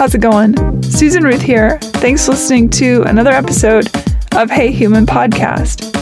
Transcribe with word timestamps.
how's 0.00 0.14
it 0.14 0.20
going? 0.22 0.82
Susan 0.82 1.24
Ruth 1.24 1.42
here. 1.42 1.76
Thanks 1.78 2.24
for 2.24 2.30
listening 2.32 2.70
to 2.70 3.02
another 3.02 3.32
episode 3.32 3.86
of 4.34 4.50
Hey 4.50 4.72
Human 4.72 5.04
Podcast. 5.04 5.92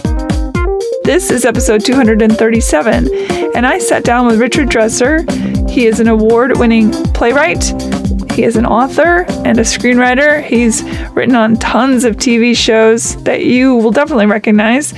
This 1.03 1.33
is 1.33 1.45
episode 1.45 1.85
237, 1.85 3.13
and 3.57 3.67
I 3.67 3.81
sat 3.81 4.05
down 4.05 4.29
with 4.29 4.39
Richard 4.39 4.69
Dresser. 4.69 5.25
He 5.69 5.87
is 5.87 5.99
an 5.99 6.07
award 6.07 6.59
winning 6.59 6.93
playwright, 7.13 7.65
he 8.39 8.45
is 8.45 8.55
an 8.55 8.67
author 8.67 9.25
and 9.45 9.59
a 9.59 9.63
screenwriter. 9.63 10.45
He's 10.45 10.85
written 11.11 11.35
on 11.35 11.57
tons 11.57 12.05
of 12.05 12.15
TV 12.15 12.57
shows 12.57 13.21
that 13.25 13.45
you 13.45 13.75
will 13.75 13.91
definitely 13.91 14.27
recognize. 14.27 14.95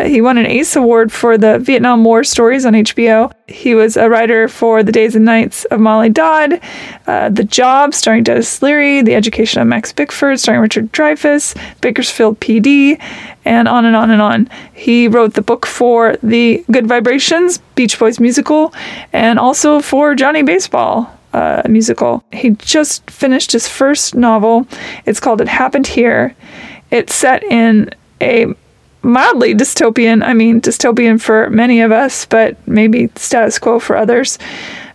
He 0.00 0.20
won 0.20 0.38
an 0.38 0.46
ACE 0.46 0.74
Award 0.76 1.12
for 1.12 1.36
the 1.36 1.58
Vietnam 1.58 2.04
War 2.04 2.24
stories 2.24 2.64
on 2.64 2.72
HBO. 2.72 3.32
He 3.46 3.74
was 3.74 3.96
a 3.96 4.08
writer 4.08 4.48
for 4.48 4.82
The 4.82 4.92
Days 4.92 5.14
and 5.14 5.24
Nights 5.24 5.64
of 5.66 5.80
Molly 5.80 6.08
Dodd, 6.08 6.60
uh, 7.06 7.28
The 7.28 7.44
Job, 7.44 7.92
starring 7.92 8.22
Denis 8.22 8.62
Leary, 8.62 9.02
The 9.02 9.14
Education 9.14 9.60
of 9.60 9.68
Max 9.68 9.92
Bickford, 9.92 10.40
starring 10.40 10.62
Richard 10.62 10.92
Dreyfuss, 10.92 11.54
Bakersfield 11.80 12.40
PD, 12.40 13.00
and 13.44 13.68
on 13.68 13.84
and 13.84 13.94
on 13.94 14.10
and 14.10 14.22
on. 14.22 14.48
He 14.72 15.08
wrote 15.08 15.34
the 15.34 15.42
book 15.42 15.66
for 15.66 16.16
The 16.22 16.64
Good 16.70 16.86
Vibrations, 16.86 17.58
Beach 17.74 17.98
Boys 17.98 18.18
musical, 18.18 18.72
and 19.12 19.38
also 19.38 19.80
for 19.80 20.14
Johnny 20.14 20.42
Baseball. 20.42 21.18
Uh, 21.34 21.62
musical. 21.66 22.22
He 22.30 22.50
just 22.50 23.08
finished 23.10 23.52
his 23.52 23.66
first 23.66 24.14
novel. 24.14 24.66
It's 25.06 25.18
called 25.18 25.40
It 25.40 25.48
Happened 25.48 25.86
Here. 25.86 26.36
It's 26.90 27.14
set 27.14 27.42
in 27.42 27.88
a 28.20 28.54
mildly 29.02 29.54
dystopian, 29.54 30.24
I 30.24 30.32
mean, 30.32 30.60
dystopian 30.60 31.20
for 31.20 31.50
many 31.50 31.80
of 31.80 31.92
us, 31.92 32.24
but 32.26 32.56
maybe 32.66 33.10
status 33.16 33.58
quo 33.58 33.78
for 33.78 33.96
others. 33.96 34.38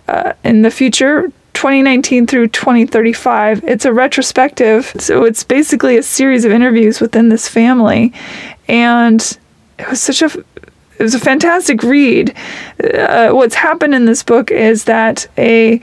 Uh, 0.08 0.34
in 0.44 0.62
the 0.62 0.72
future, 0.72 1.32
2019 1.58 2.28
through 2.28 2.48
2035. 2.50 3.64
It's 3.64 3.84
a 3.84 3.92
retrospective, 3.92 4.94
so 5.00 5.24
it's 5.24 5.44
basically 5.44 5.98
a 5.98 6.04
series 6.04 6.46
of 6.46 6.52
interviews 6.52 7.02
within 7.02 7.30
this 7.30 7.48
family, 7.48 8.14
and 8.68 9.20
it 9.80 9.90
was 9.90 10.00
such 10.00 10.22
a 10.22 10.26
it 10.26 11.04
was 11.04 11.16
a 11.16 11.20
fantastic 11.20 11.82
read. 11.82 12.36
Uh, 12.84 13.30
what's 13.32 13.56
happened 13.56 13.96
in 13.96 14.06
this 14.06 14.22
book 14.22 14.52
is 14.52 14.84
that 14.84 15.28
a 15.38 15.82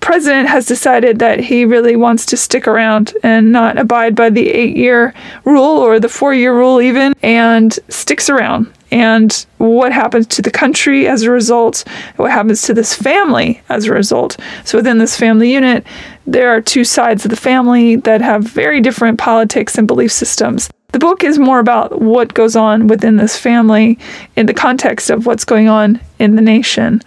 president 0.00 0.48
has 0.48 0.66
decided 0.66 1.18
that 1.18 1.40
he 1.40 1.64
really 1.64 1.96
wants 1.96 2.26
to 2.26 2.36
stick 2.36 2.66
around 2.66 3.14
and 3.22 3.52
not 3.52 3.78
abide 3.78 4.14
by 4.14 4.30
the 4.30 4.48
eight 4.48 4.76
year 4.76 5.14
rule 5.44 5.78
or 5.78 6.00
the 6.00 6.08
four 6.08 6.34
year 6.34 6.56
rule, 6.56 6.80
even, 6.80 7.14
and 7.22 7.78
sticks 7.88 8.30
around. 8.30 8.72
And 8.90 9.46
what 9.58 9.92
happens 9.92 10.26
to 10.28 10.42
the 10.42 10.50
country 10.50 11.06
as 11.06 11.22
a 11.22 11.30
result, 11.30 11.84
what 12.16 12.30
happens 12.30 12.62
to 12.62 12.74
this 12.74 12.94
family 12.94 13.60
as 13.68 13.84
a 13.84 13.92
result. 13.92 14.38
So, 14.64 14.78
within 14.78 14.96
this 14.96 15.16
family 15.16 15.52
unit, 15.52 15.86
there 16.26 16.48
are 16.50 16.62
two 16.62 16.84
sides 16.84 17.24
of 17.24 17.30
the 17.30 17.36
family 17.36 17.96
that 17.96 18.22
have 18.22 18.44
very 18.44 18.80
different 18.80 19.18
politics 19.18 19.76
and 19.76 19.86
belief 19.86 20.10
systems. 20.10 20.70
The 20.92 20.98
book 20.98 21.22
is 21.22 21.38
more 21.38 21.58
about 21.58 22.00
what 22.00 22.32
goes 22.32 22.56
on 22.56 22.86
within 22.86 23.16
this 23.16 23.36
family 23.36 23.98
in 24.36 24.46
the 24.46 24.54
context 24.54 25.10
of 25.10 25.26
what's 25.26 25.44
going 25.44 25.68
on 25.68 26.00
in 26.18 26.34
the 26.34 26.42
nation. 26.42 27.02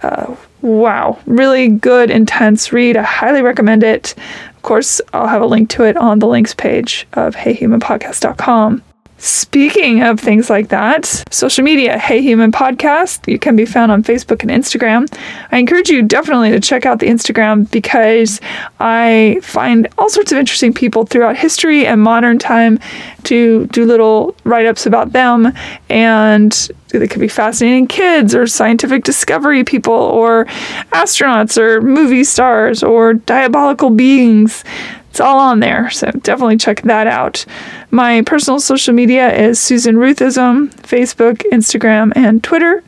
Uh, 0.00 0.34
wow, 0.62 1.18
really 1.26 1.68
good, 1.68 2.10
intense 2.10 2.72
read. 2.72 2.96
I 2.96 3.02
highly 3.02 3.42
recommend 3.42 3.82
it. 3.82 4.14
Of 4.56 4.62
course, 4.62 5.00
I'll 5.12 5.26
have 5.26 5.42
a 5.42 5.46
link 5.46 5.70
to 5.70 5.84
it 5.84 5.96
on 5.96 6.18
the 6.18 6.26
links 6.26 6.54
page 6.54 7.06
of 7.14 7.34
heyhumanpodcast.com. 7.34 8.82
Speaking 9.22 10.02
of 10.02 10.18
things 10.18 10.48
like 10.48 10.68
that, 10.68 11.04
social 11.30 11.62
media, 11.62 11.98
Hey 11.98 12.22
Human 12.22 12.50
Podcast, 12.50 13.30
you 13.30 13.38
can 13.38 13.54
be 13.54 13.66
found 13.66 13.92
on 13.92 14.02
Facebook 14.02 14.40
and 14.40 14.50
Instagram. 14.50 15.14
I 15.52 15.58
encourage 15.58 15.90
you 15.90 16.00
definitely 16.00 16.50
to 16.52 16.58
check 16.58 16.86
out 16.86 17.00
the 17.00 17.06
Instagram 17.06 17.70
because 17.70 18.40
I 18.78 19.38
find 19.42 19.88
all 19.98 20.08
sorts 20.08 20.32
of 20.32 20.38
interesting 20.38 20.72
people 20.72 21.04
throughout 21.04 21.36
history 21.36 21.86
and 21.86 22.00
modern 22.00 22.38
time 22.38 22.78
to 23.24 23.66
do 23.66 23.84
little 23.84 24.34
write 24.44 24.64
ups 24.64 24.86
about 24.86 25.12
them. 25.12 25.52
And 25.90 26.52
they 26.88 27.06
could 27.06 27.20
be 27.20 27.28
fascinating 27.28 27.88
kids 27.88 28.34
or 28.34 28.46
scientific 28.46 29.04
discovery 29.04 29.64
people 29.64 29.92
or 29.92 30.46
astronauts 30.92 31.58
or 31.58 31.82
movie 31.82 32.24
stars 32.24 32.82
or 32.82 33.12
diabolical 33.12 33.90
beings. 33.90 34.64
It's 35.10 35.20
all 35.20 35.40
on 35.40 35.58
there, 35.58 35.90
so 35.90 36.08
definitely 36.12 36.56
check 36.56 36.82
that 36.82 37.08
out. 37.08 37.44
My 37.90 38.22
personal 38.22 38.60
social 38.60 38.94
media 38.94 39.34
is 39.34 39.58
Susan 39.58 39.96
Ruthism, 39.96 40.70
Facebook, 40.76 41.42
Instagram, 41.52 42.12
and 42.14 42.44
Twitter. 42.44 42.84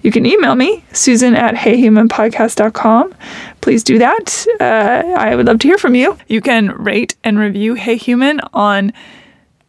You 0.00 0.10
can 0.10 0.24
email 0.24 0.54
me, 0.54 0.84
susan 0.92 1.34
at 1.34 1.54
heyhumanpodcast.com. 1.54 3.14
Please 3.60 3.84
do 3.84 3.98
that. 3.98 4.46
Uh, 4.58 5.14
I 5.18 5.36
would 5.36 5.46
love 5.46 5.58
to 5.58 5.68
hear 5.68 5.76
from 5.76 5.94
you. 5.94 6.16
You 6.28 6.40
can 6.40 6.70
rate 6.70 7.14
and 7.22 7.38
review 7.38 7.74
Hey 7.74 7.96
Human 7.96 8.40
on 8.54 8.94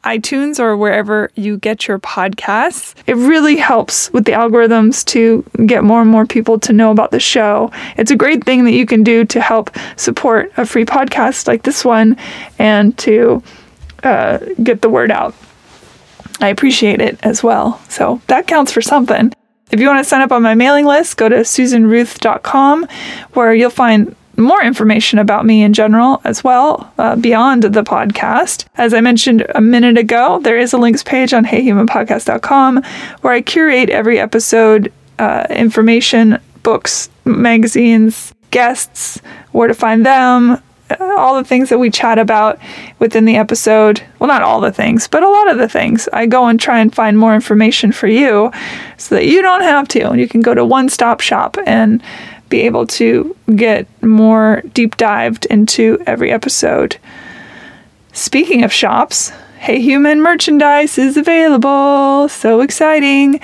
iTunes 0.03 0.59
or 0.59 0.78
wherever 0.78 1.31
you 1.35 1.58
get 1.58 1.88
your 1.88 2.00
podcasts. 2.00 2.94
It 3.08 3.16
really 3.16 3.58
helps 3.58 4.12
with 4.13 4.25
the 4.25 4.31
algorithms 4.31 5.03
to 5.06 5.44
get 5.66 5.84
more 5.84 6.02
and 6.02 6.09
more 6.09 6.25
people 6.25 6.59
to 6.59 6.74
know 6.74 6.91
about 6.91 7.12
the 7.12 7.19
show. 7.19 7.72
It's 7.97 8.12
a 8.12 8.16
great 8.16 8.44
thing 8.44 8.66
that 8.66 8.72
you 8.72 8.86
can 8.86 9.03
do 9.03 9.25
to 9.25 9.41
help 9.41 9.69
support 9.97 10.52
a 10.57 10.66
free 10.66 10.86
podcast 10.86 11.47
like 11.47 11.63
this 11.63 11.84
one 11.84 12.16
and 12.57 12.97
to 13.00 13.44
uh, 14.03 14.40
get 14.63 14.81
the 14.81 14.90
word 14.90 15.12
out. 15.12 15.36
I 16.40 16.50
appreciate 16.50 17.02
it 17.02 17.19
as 17.24 17.44
well. 17.44 17.81
So 17.90 18.22
that 18.28 18.47
counts 18.47 18.72
for 18.72 18.81
something. 18.81 19.34
If 19.72 19.81
you 19.81 19.88
want 19.88 20.00
to 20.00 20.09
sign 20.09 20.22
up 20.22 20.31
on 20.31 20.44
my 20.44 20.56
mailing 20.56 20.86
list, 20.86 21.18
go 21.18 21.28
to 21.28 21.38
susanruth.com 21.38 22.88
where 23.34 23.53
you'll 23.53 23.69
find 23.69 24.16
more 24.38 24.62
information 24.62 25.20
about 25.20 25.46
me 25.46 25.64
in 25.64 25.74
general 25.74 26.22
as 26.24 26.44
well, 26.44 26.92
uh, 26.98 27.16
beyond 27.16 27.64
the 27.64 27.84
podcast. 27.84 28.66
As 28.75 28.94
I 28.94 29.02
mentioned 29.02 29.46
a 29.56 29.62
minute 29.62 29.98
ago, 29.98 30.40
there 30.40 30.58
is 30.58 30.74
a 30.74 30.78
links 30.78 31.03
page 31.03 31.34
on 31.34 31.46
heyhumanpodcast.com 31.46 32.84
where 33.22 33.34
I 33.34 33.42
curate 33.42 33.90
every 33.90 34.20
episode 34.20 34.94
uh, 35.20 35.48
information, 35.50 36.40
books, 36.64 37.09
magazines, 37.25 38.34
guests, 38.52 39.20
where 39.52 39.68
to 39.68 39.74
find 39.74 40.06
them, 40.06 40.62
uh, 40.90 41.16
all 41.18 41.36
the 41.36 41.44
things 41.44 41.69
that 41.69 41.80
we 41.80 41.90
chat 41.90 42.19
about 42.19 42.59
within 43.00 43.25
the 43.25 43.36
episode. 43.36 44.02
Well, 44.19 44.28
not 44.28 44.42
all 44.42 44.62
the 44.62 44.72
things, 44.72 45.08
but 45.08 45.24
a 45.24 45.30
lot 45.30 45.50
of 45.50 45.58
the 45.58 45.68
things. 45.68 46.08
I 46.14 46.28
go 46.28 46.48
and 46.48 46.59
try 46.59 46.80
and 46.80 46.94
find 46.94 47.18
more 47.18 47.36
information 47.36 47.92
for 47.92 48.08
you 48.08 48.52
so 48.98 49.16
that 49.16 49.25
you 49.25 49.42
don't 49.42 49.62
have 49.62 49.88
to. 49.90 50.18
You 50.18 50.28
can 50.28 50.42
go 50.42 50.54
to 50.54 50.64
one 50.64 50.90
stop 50.90 51.19
shop 51.19 51.58
and 51.66 52.02
be 52.50 52.62
able 52.62 52.88
to 52.88 53.35
get 53.56 53.88
more 54.03 54.62
deep 54.74 54.97
dived 54.97 55.46
into 55.47 56.02
every 56.06 56.31
episode. 56.31 56.97
Speaking 58.13 58.63
of 58.63 58.74
shops, 58.74 59.31
Hey 59.59 59.81
Human 59.81 60.22
merchandise 60.22 60.97
is 60.97 61.18
available. 61.18 62.30
So 62.30 62.62
exciting. 62.62 63.40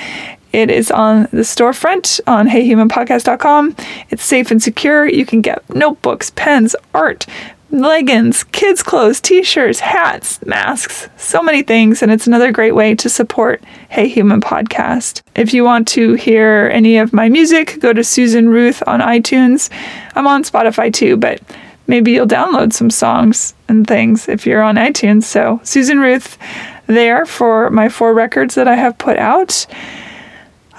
It 0.51 0.69
is 0.69 0.91
on 0.91 1.23
the 1.31 1.41
storefront 1.41 2.21
on 2.27 2.47
heyhumanpodcast.com. 2.47 3.75
It's 4.11 4.23
safe 4.23 4.51
and 4.51 4.61
secure. 4.61 5.07
You 5.07 5.25
can 5.25 5.41
get 5.41 5.67
notebooks, 5.73 6.31
pens, 6.35 6.75
art, 6.93 7.25
leggings, 7.73 8.43
kids' 8.45 8.83
clothes, 8.83 9.19
t 9.19 9.43
shirts, 9.43 9.79
hats, 9.79 10.39
masks, 10.45 11.09
so 11.17 11.41
many 11.41 11.63
things. 11.63 12.01
And 12.01 12.11
it's 12.11 12.27
another 12.27 12.51
great 12.51 12.75
way 12.75 12.93
to 12.95 13.09
support 13.09 13.63
Hey 13.89 14.07
Human 14.07 14.39
Podcast. 14.39 15.23
If 15.35 15.53
you 15.53 15.63
want 15.63 15.87
to 15.89 16.13
hear 16.13 16.69
any 16.71 16.97
of 16.97 17.11
my 17.11 17.29
music, 17.29 17.79
go 17.79 17.91
to 17.91 18.03
Susan 18.03 18.47
Ruth 18.47 18.83
on 18.85 19.01
iTunes. 19.01 19.69
I'm 20.15 20.27
on 20.27 20.43
Spotify 20.43 20.93
too, 20.93 21.17
but 21.17 21.41
maybe 21.87 22.11
you'll 22.11 22.27
download 22.27 22.73
some 22.73 22.91
songs 22.91 23.55
and 23.67 23.87
things 23.87 24.29
if 24.29 24.45
you're 24.45 24.61
on 24.61 24.75
iTunes. 24.75 25.23
So, 25.23 25.59
Susan 25.63 25.99
Ruth 25.99 26.37
there 26.85 27.25
for 27.25 27.71
my 27.71 27.89
four 27.89 28.13
records 28.13 28.55
that 28.55 28.67
I 28.67 28.75
have 28.75 28.97
put 28.99 29.17
out. 29.17 29.65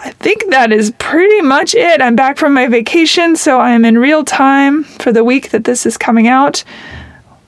I 0.04 0.10
think 0.10 0.50
that 0.50 0.70
is 0.70 0.92
pretty 0.98 1.40
much 1.40 1.74
it. 1.74 2.02
I'm 2.02 2.14
back 2.14 2.36
from 2.36 2.52
my 2.52 2.68
vacation, 2.68 3.36
so 3.36 3.58
I 3.58 3.70
am 3.70 3.86
in 3.86 3.96
real 3.96 4.22
time 4.22 4.84
for 4.84 5.12
the 5.12 5.24
week 5.24 5.50
that 5.50 5.64
this 5.64 5.86
is 5.86 5.96
coming 5.96 6.28
out. 6.28 6.62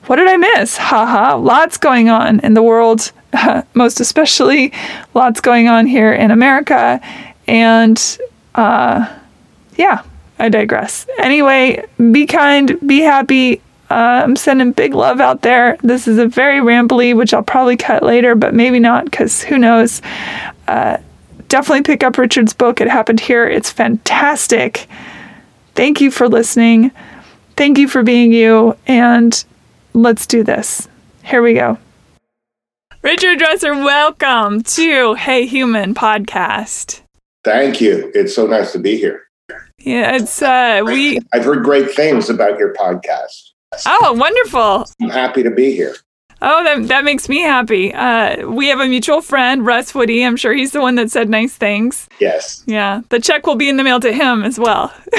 What 0.07 0.15
did 0.15 0.27
I 0.27 0.37
miss? 0.37 0.75
Haha, 0.75 1.37
lots 1.37 1.77
going 1.77 2.09
on 2.09 2.39
in 2.39 2.55
the 2.55 2.63
world, 2.63 3.11
most 3.75 3.99
especially 3.99 4.73
lots 5.13 5.39
going 5.39 5.67
on 5.67 5.85
here 5.85 6.11
in 6.11 6.31
America. 6.31 6.99
And 7.45 8.17
uh, 8.55 9.15
yeah, 9.75 10.01
I 10.39 10.49
digress. 10.49 11.05
Anyway, 11.19 11.85
be 12.11 12.25
kind, 12.25 12.75
be 12.87 13.01
happy. 13.01 13.61
Uh, 13.91 14.23
I'm 14.23 14.35
sending 14.35 14.71
big 14.71 14.95
love 14.95 15.21
out 15.21 15.43
there. 15.43 15.77
This 15.83 16.07
is 16.07 16.17
a 16.17 16.27
very 16.27 16.59
rambly, 16.59 17.15
which 17.15 17.35
I'll 17.35 17.43
probably 17.43 17.77
cut 17.77 18.01
later, 18.01 18.33
but 18.33 18.55
maybe 18.55 18.79
not 18.79 19.05
because 19.05 19.43
who 19.43 19.59
knows. 19.59 20.01
Uh, 20.67 20.97
definitely 21.47 21.83
pick 21.83 22.03
up 22.03 22.17
Richard's 22.17 22.53
book. 22.53 22.81
It 22.81 22.87
happened 22.87 23.19
here. 23.19 23.47
It's 23.47 23.71
fantastic. 23.71 24.87
Thank 25.75 26.01
you 26.01 26.11
for 26.11 26.27
listening. 26.27 26.91
Thank 27.55 27.77
you 27.77 27.87
for 27.87 28.03
being 28.03 28.31
you. 28.31 28.77
And 28.87 29.43
let's 29.93 30.27
do 30.27 30.43
this. 30.43 30.87
Here 31.23 31.41
we 31.41 31.53
go. 31.53 31.77
Richard 33.03 33.39
Dresser, 33.39 33.73
welcome 33.73 34.63
to 34.63 35.13
Hey 35.13 35.45
Human 35.45 35.93
podcast. 35.93 37.01
Thank 37.43 37.79
you. 37.79 38.11
It's 38.13 38.35
so 38.35 38.47
nice 38.47 38.71
to 38.73 38.79
be 38.79 38.97
here. 38.97 39.23
Yeah, 39.79 40.15
it's 40.15 40.41
uh 40.41 40.81
we 40.83 41.19
I've 41.31 41.45
heard 41.45 41.63
great 41.63 41.91
things 41.91 42.29
about 42.29 42.59
your 42.59 42.73
podcast. 42.73 43.51
Oh, 43.85 44.13
wonderful. 44.13 44.85
I'm 45.01 45.09
happy 45.09 45.43
to 45.43 45.51
be 45.51 45.71
here. 45.71 45.95
Oh, 46.41 46.63
that, 46.63 46.87
that 46.89 47.03
makes 47.03 47.27
me 47.29 47.41
happy. 47.41 47.93
Uh, 47.93 48.47
we 48.47 48.67
have 48.67 48.79
a 48.79 48.87
mutual 48.87 49.21
friend, 49.21 49.65
Russ 49.65 49.95
Woody. 49.95 50.23
I'm 50.23 50.35
sure 50.37 50.53
he's 50.53 50.71
the 50.71 50.81
one 50.81 50.95
that 50.95 51.09
said 51.09 51.29
nice 51.29 51.55
things. 51.55 52.07
Yes. 52.19 52.63
Yeah. 52.67 53.01
The 53.09 53.19
check 53.19 53.47
will 53.47 53.55
be 53.55 53.69
in 53.69 53.77
the 53.77 53.83
mail 53.83 53.99
to 54.01 54.11
him 54.13 54.43
as 54.43 54.59
well. 54.59 54.93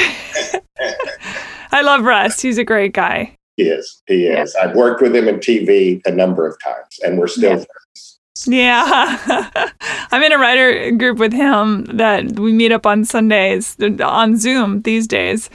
I 1.73 1.82
love 1.82 2.03
Russ. 2.05 2.41
He's 2.41 2.59
a 2.59 2.65
great 2.65 2.93
guy. 2.93 3.35
He 3.56 3.65
is. 3.65 4.03
He 4.06 4.26
is. 4.26 4.55
I've 4.55 4.76
worked 4.76 5.03
with 5.03 5.15
him 5.15 5.26
in 5.29 5.37
TV 5.37 6.00
a 6.06 6.11
number 6.12 6.47
of 6.47 6.56
times, 6.62 6.99
and 7.03 7.19
we're 7.19 7.26
still 7.26 7.50
Yeah. 7.59 7.64
friends. 7.64 8.19
Yeah. 8.47 9.50
I'm 10.12 10.23
in 10.23 10.32
a 10.32 10.38
writer 10.38 10.93
group 10.93 11.19
with 11.19 11.32
him 11.32 11.85
that 11.87 12.38
we 12.38 12.53
meet 12.53 12.71
up 12.71 12.87
on 12.87 13.05
Sundays 13.05 13.76
on 14.00 14.37
Zoom 14.37 14.82
these 14.82 15.09
days. 15.09 15.50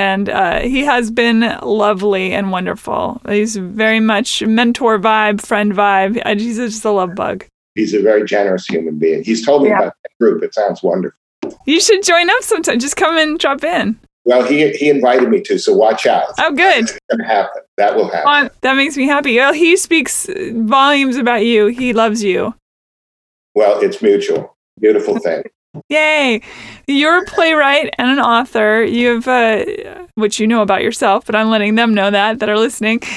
And 0.00 0.30
uh, 0.30 0.60
he 0.60 0.80
has 0.86 1.10
been 1.10 1.40
lovely 1.62 2.32
and 2.32 2.50
wonderful. 2.50 3.20
He's 3.28 3.56
very 3.56 4.00
much 4.00 4.42
mentor 4.42 4.98
vibe, 4.98 5.44
friend 5.44 5.74
vibe. 5.74 6.14
He's 6.40 6.56
just 6.56 6.82
a 6.86 6.90
love 6.90 7.14
bug. 7.14 7.44
He's 7.74 7.92
a 7.92 8.00
very 8.00 8.24
generous 8.24 8.64
human 8.66 8.98
being. 8.98 9.22
He's 9.22 9.44
told 9.44 9.62
me 9.62 9.68
Yeah. 9.68 9.80
about 9.80 9.94
that 10.02 10.12
group. 10.18 10.42
It 10.42 10.54
sounds 10.54 10.82
wonderful. 10.82 11.18
You 11.66 11.82
should 11.82 12.02
join 12.02 12.30
up 12.30 12.42
sometime. 12.42 12.78
Just 12.78 12.96
come 12.96 13.18
and 13.18 13.38
drop 13.38 13.62
in. 13.62 13.98
Well, 14.24 14.42
he 14.42 14.70
he 14.72 14.88
invited 14.88 15.28
me 15.28 15.40
to, 15.42 15.58
so 15.58 15.74
watch 15.74 16.06
out. 16.06 16.28
Oh, 16.38 16.52
good. 16.52 16.86
To 17.10 17.24
happen. 17.24 17.62
That 17.76 17.94
will 17.94 18.10
happen. 18.10 18.50
That 18.62 18.76
makes 18.76 18.96
me 18.96 19.06
happy. 19.06 19.36
Well, 19.36 19.52
he 19.52 19.76
speaks 19.76 20.28
volumes 20.54 21.16
about 21.18 21.44
you. 21.44 21.66
He 21.66 21.92
loves 21.92 22.22
you. 22.24 22.54
Well, 23.54 23.80
it's 23.80 24.00
mutual. 24.00 24.56
Beautiful 24.80 25.18
thing. 25.18 25.42
Yay! 25.88 26.42
You're 26.88 27.22
a 27.22 27.24
playwright 27.26 27.94
and 27.96 28.10
an 28.10 28.18
author. 28.18 28.82
You've, 28.82 29.28
uh, 29.28 29.64
which 30.16 30.40
you 30.40 30.46
know 30.46 30.62
about 30.62 30.82
yourself, 30.82 31.24
but 31.26 31.36
I'm 31.36 31.48
letting 31.48 31.76
them 31.76 31.94
know 31.94 32.10
that 32.10 32.40
that 32.40 32.48
are 32.48 32.58
listening. 32.58 33.00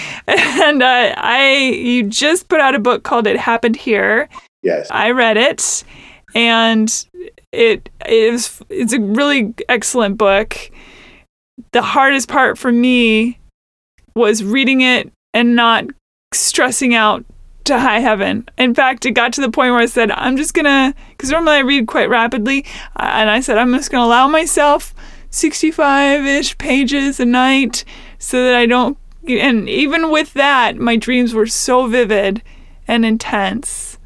And 0.63 0.81
uh, 0.81 1.13
I, 1.17 1.73
you 1.75 2.03
just 2.03 2.47
put 2.47 2.61
out 2.61 2.75
a 2.75 2.79
book 2.79 3.03
called 3.03 3.27
"It 3.27 3.37
Happened 3.37 3.75
Here." 3.75 4.29
Yes. 4.61 4.87
I 4.91 5.11
read 5.11 5.35
it, 5.35 5.83
and 6.35 7.05
it 7.51 7.89
is 8.07 8.61
it's 8.69 8.93
a 8.93 8.99
really 8.99 9.53
excellent 9.67 10.17
book. 10.17 10.71
The 11.71 11.81
hardest 11.81 12.29
part 12.29 12.57
for 12.57 12.71
me 12.71 13.39
was 14.15 14.43
reading 14.43 14.81
it 14.81 15.11
and 15.33 15.55
not 15.55 15.85
stressing 16.33 16.93
out 16.93 17.25
to 17.65 17.79
high 17.79 17.99
heaven. 17.99 18.47
In 18.57 18.73
fact, 18.73 19.05
it 19.05 19.11
got 19.11 19.33
to 19.33 19.41
the 19.41 19.49
point 19.49 19.71
where 19.71 19.81
I 19.81 19.85
said, 19.85 20.11
I'm 20.11 20.37
just 20.37 20.53
gonna, 20.53 20.93
because 21.23 21.31
normally 21.31 21.55
I 21.55 21.59
read 21.59 21.87
quite 21.87 22.09
rapidly, 22.09 22.65
uh, 22.97 23.11
and 23.13 23.29
I 23.29 23.39
said, 23.39 23.57
I'm 23.57 23.73
just 23.73 23.89
gonna 23.89 24.03
allow 24.03 24.27
myself 24.27 24.93
65 25.29 26.25
ish 26.25 26.57
pages 26.57 27.17
a 27.17 27.23
night 27.23 27.85
so 28.19 28.43
that 28.43 28.53
I 28.55 28.65
don't. 28.65 28.97
And 29.25 29.69
even 29.69 30.11
with 30.11 30.33
that, 30.33 30.75
my 30.75 30.97
dreams 30.97 31.33
were 31.33 31.45
so 31.45 31.87
vivid 31.87 32.43
and 32.89 33.05
intense. 33.05 33.97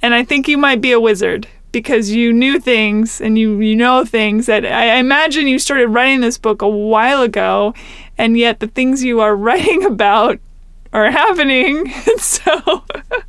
And 0.00 0.14
I 0.14 0.24
think 0.24 0.48
you 0.48 0.56
might 0.56 0.80
be 0.80 0.92
a 0.92 0.98
wizard 0.98 1.46
because 1.72 2.10
you 2.10 2.32
knew 2.32 2.58
things 2.58 3.20
and 3.20 3.38
you, 3.38 3.60
you 3.60 3.76
know 3.76 4.06
things 4.06 4.46
that 4.46 4.64
I, 4.64 4.92
I 4.92 4.96
imagine 4.96 5.46
you 5.46 5.58
started 5.58 5.88
writing 5.88 6.22
this 6.22 6.38
book 6.38 6.62
a 6.62 6.68
while 6.70 7.20
ago, 7.20 7.74
and 8.16 8.38
yet 8.38 8.60
the 8.60 8.66
things 8.66 9.04
you 9.04 9.20
are 9.20 9.36
writing 9.46 9.84
about 9.84 10.38
are 10.90 11.10
happening. 11.10 11.90
so, 12.16 12.82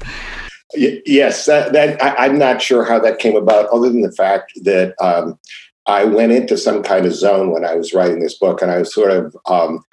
yes. 0.75 1.45
That, 1.45 1.73
that 1.73 2.01
I, 2.01 2.25
I'm 2.25 2.38
not 2.38 2.62
sure 2.62 2.83
how 2.83 3.00
that 3.00 3.19
came 3.19 3.35
about, 3.35 3.69
other 3.69 3.89
than 3.89 4.01
the 4.01 4.12
fact 4.12 4.53
that 4.63 4.95
um, 5.01 5.39
I 5.88 6.03
went 6.03 6.31
into 6.31 6.57
some 6.57 6.83
kind 6.83 7.06
of 7.06 7.13
zone 7.13 7.51
when 7.51 7.65
I 7.65 7.75
was 7.75 7.94
writing 7.94 8.19
this 8.19 8.38
book, 8.38 8.62
and 8.62 8.71
I 8.71 8.79
was 8.79 8.94
sort 8.94 9.12
of 9.12 9.35
um, 9.47 9.83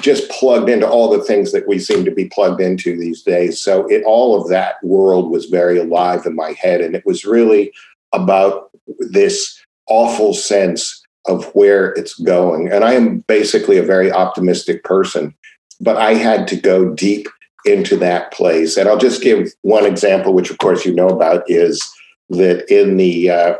just 0.00 0.30
plugged 0.30 0.68
into 0.68 0.88
all 0.88 1.08
the 1.10 1.24
things 1.24 1.52
that 1.52 1.68
we 1.68 1.78
seem 1.78 2.04
to 2.04 2.10
be 2.10 2.26
plugged 2.26 2.60
into 2.60 2.98
these 2.98 3.22
days. 3.22 3.62
So 3.62 3.86
it 3.88 4.02
all 4.04 4.40
of 4.40 4.48
that 4.48 4.82
world 4.82 5.30
was 5.30 5.46
very 5.46 5.78
alive 5.78 6.26
in 6.26 6.34
my 6.34 6.52
head, 6.52 6.80
and 6.80 6.94
it 6.94 7.06
was 7.06 7.24
really 7.24 7.72
about 8.12 8.70
this 8.98 9.60
awful 9.88 10.34
sense 10.34 11.02
of 11.26 11.46
where 11.54 11.92
it's 11.92 12.14
going. 12.14 12.70
And 12.70 12.84
I 12.84 12.92
am 12.92 13.20
basically 13.20 13.78
a 13.78 13.82
very 13.82 14.12
optimistic 14.12 14.84
person, 14.84 15.34
but 15.80 15.96
I 15.96 16.14
had 16.14 16.46
to 16.48 16.56
go 16.56 16.94
deep 16.94 17.28
into 17.64 17.96
that 17.96 18.32
place. 18.32 18.76
And 18.76 18.88
I'll 18.88 18.98
just 18.98 19.22
give 19.22 19.52
one 19.62 19.86
example, 19.86 20.34
which 20.34 20.50
of 20.50 20.58
course 20.58 20.84
you 20.84 20.94
know 20.94 21.08
about, 21.08 21.44
is 21.48 21.82
that 22.30 22.70
in 22.70 22.96
the 22.96 23.30
uh, 23.30 23.54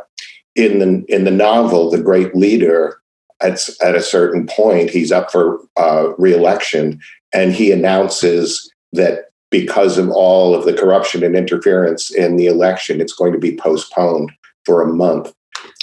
in 0.55 0.79
the 0.79 1.05
in 1.09 1.25
the 1.25 1.31
novel, 1.31 1.91
the 1.91 2.03
great 2.03 2.35
leader, 2.35 3.01
at 3.41 3.59
at 3.83 3.95
a 3.95 4.03
certain 4.03 4.47
point, 4.47 4.91
he's 4.91 5.13
up 5.13 5.31
for 5.31 5.61
uh, 5.77 6.09
reelection, 6.19 7.01
and 7.33 7.53
he 7.53 7.73
announces 7.73 8.71
that 8.93 9.27
because 9.51 9.99
of 9.99 10.11
all 10.11 10.55
of 10.55 10.65
the 10.65 10.75
corruption 10.75 11.23
and 11.23 11.37
interference 11.37 12.11
in 12.11 12.37
the 12.37 12.47
election, 12.47 13.01
it's 13.01 13.13
going 13.13 13.33
to 13.33 13.39
be 13.39 13.57
postponed 13.57 14.33
for 14.65 14.83
a 14.83 14.93
month. 14.93 15.33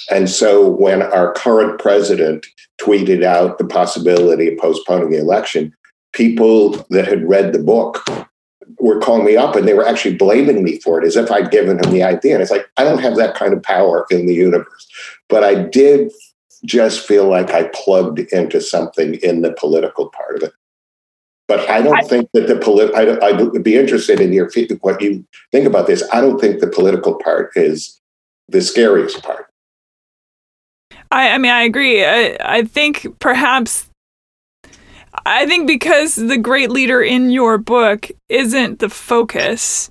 And 0.10 0.30
so 0.30 0.70
when 0.70 1.02
our 1.02 1.32
current 1.34 1.80
president 1.80 2.46
tweeted 2.82 3.24
out 3.24 3.58
the 3.58 3.66
possibility 3.66 4.52
of 4.52 4.60
postponing 4.60 5.12
the 5.12 5.20
election, 5.20 5.74
people 6.14 6.86
that 6.90 7.08
had 7.08 7.28
read 7.28 7.54
the 7.54 7.60
book 7.60 8.04
were 8.80 9.00
calling 9.00 9.26
me 9.26 9.38
up 9.38 9.56
and 9.56 9.68
they 9.68 9.74
were 9.74 9.88
actually 9.88 10.16
blaming 10.16 10.64
me 10.64 10.80
for 10.80 11.02
it 11.02 11.06
as 11.06 11.16
if 11.16 11.32
I'd 11.32 11.52
given 11.52 11.78
them 11.78 11.92
the 11.92 12.04
idea. 12.04 12.34
And 12.34 12.42
it's 12.42 12.52
like, 12.52 12.70
I 12.78 12.84
don't 12.84 13.02
have 13.02 13.16
that 13.18 13.36
kind 13.36 13.54
of 13.54 13.62
power 13.62 14.06
in 14.10 14.26
the 14.26 14.34
universe. 14.34 14.88
But 15.30 15.44
I 15.44 15.56
did 15.56 16.12
just 16.66 17.06
feel 17.08 17.30
like 17.30 17.52
I 17.52 17.70
plugged 17.74 18.20
into 18.20 18.62
something 18.62 19.16
in 19.16 19.42
the 19.42 19.54
political 19.54 20.10
part 20.10 20.38
of 20.38 20.44
it. 20.44 20.54
But 21.48 21.70
I 21.70 21.82
don't 21.82 21.98
I- 21.98 22.08
think 22.08 22.30
that 22.34 22.48
the 22.48 22.56
polit. 22.56 22.94
I, 22.96 23.28
I 23.28 23.32
would 23.34 23.64
be 23.64 23.76
interested 23.76 24.22
in 24.22 24.32
your. 24.32 24.50
What 24.80 25.02
you 25.02 25.26
think 25.52 25.66
about 25.68 25.86
this? 25.86 26.02
I 26.14 26.22
don't 26.22 26.40
think 26.40 26.62
the 26.62 26.68
political 26.68 27.16
part 27.16 27.52
is 27.56 28.00
the 28.48 28.62
scariest 28.62 29.22
part. 29.22 29.48
I, 31.12 31.32
I 31.32 31.38
mean, 31.38 31.52
I 31.52 31.64
agree. 31.64 32.06
I, 32.06 32.38
I 32.40 32.64
think 32.64 33.06
perhaps, 33.20 33.90
I 35.26 35.46
think 35.46 35.68
because 35.68 36.16
the 36.16 36.38
great 36.38 36.72
leader 36.72 37.02
in 37.02 37.30
your 37.30 37.58
book 37.58 38.10
isn't 38.30 38.80
the 38.80 38.90
focus 38.90 39.90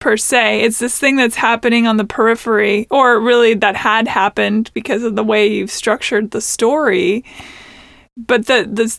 per 0.00 0.16
se, 0.16 0.62
it's 0.62 0.78
this 0.78 0.98
thing 0.98 1.16
that's 1.16 1.36
happening 1.36 1.86
on 1.86 1.96
the 1.96 2.04
periphery, 2.04 2.86
or 2.90 3.20
really 3.20 3.54
that 3.54 3.76
had 3.76 4.08
happened 4.08 4.70
because 4.74 5.04
of 5.04 5.14
the 5.14 5.22
way 5.22 5.46
you've 5.46 5.70
structured 5.70 6.30
the 6.30 6.40
story. 6.40 7.24
But 8.16 8.46
the, 8.46 8.68
the, 8.70 8.98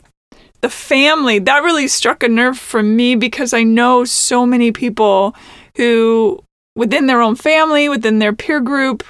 the 0.62 0.70
family, 0.70 1.40
that 1.40 1.64
really 1.64 1.88
struck 1.90 2.24
a 2.24 2.30
nerve 2.30 2.58
for 2.58 2.82
me 2.82 3.16
because 3.16 3.54
I 3.54 3.64
know 3.64 4.06
so 4.06 4.46
many 4.46 4.72
people 4.72 5.36
who, 5.76 6.40
within 6.76 7.08
their 7.08 7.22
own 7.22 7.36
family, 7.36 7.90
within 7.90 8.20
their 8.20 8.34
peer 8.34 8.62
group, 8.62 9.04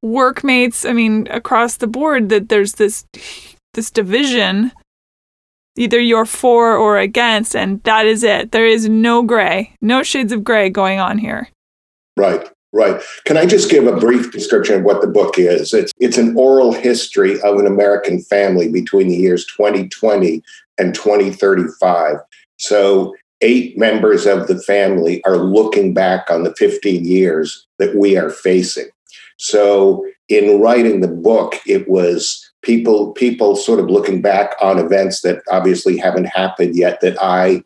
workmates, 0.00 0.84
I 0.84 0.92
mean, 0.92 1.26
across 1.30 1.76
the 1.76 1.86
board, 1.86 2.28
that 2.30 2.48
there's 2.48 2.74
this 2.74 3.04
this 3.74 3.90
division. 3.90 4.72
Either 5.76 6.00
you're 6.00 6.26
for 6.26 6.76
or 6.76 6.98
against, 6.98 7.56
and 7.56 7.82
that 7.82 8.06
is 8.06 8.22
it. 8.22 8.52
There 8.52 8.66
is 8.66 8.88
no 8.88 9.22
gray, 9.22 9.76
no 9.80 10.02
shades 10.02 10.32
of 10.32 10.44
gray 10.44 10.70
going 10.70 11.00
on 11.00 11.18
here. 11.18 11.48
Right, 12.16 12.48
right. 12.72 13.02
Can 13.24 13.36
I 13.36 13.46
just 13.46 13.70
give 13.70 13.86
a 13.86 13.96
brief 13.96 14.30
description 14.30 14.76
of 14.76 14.84
what 14.84 15.00
the 15.00 15.08
book 15.08 15.38
is? 15.38 15.74
It's 15.74 15.92
it's 15.98 16.18
an 16.18 16.36
oral 16.36 16.72
history 16.72 17.40
of 17.42 17.58
an 17.58 17.66
American 17.66 18.20
family 18.20 18.70
between 18.70 19.08
the 19.08 19.16
years 19.16 19.44
2020 19.46 20.42
and 20.78 20.94
2035. 20.94 22.16
So 22.56 23.14
eight 23.40 23.76
members 23.76 24.26
of 24.26 24.46
the 24.46 24.60
family 24.62 25.22
are 25.24 25.36
looking 25.36 25.92
back 25.92 26.30
on 26.30 26.44
the 26.44 26.54
15 26.54 27.04
years 27.04 27.66
that 27.78 27.96
we 27.96 28.16
are 28.16 28.30
facing. 28.30 28.88
So 29.36 30.06
in 30.28 30.60
writing 30.60 31.00
the 31.00 31.08
book, 31.08 31.56
it 31.66 31.88
was 31.88 32.43
people 32.64 33.12
people 33.12 33.56
sort 33.56 33.80
of 33.80 33.90
looking 33.90 34.22
back 34.22 34.54
on 34.60 34.78
events 34.78 35.22
that 35.22 35.42
obviously 35.50 35.96
haven't 35.96 36.26
happened 36.26 36.76
yet 36.76 37.00
that 37.00 37.16
I 37.22 37.62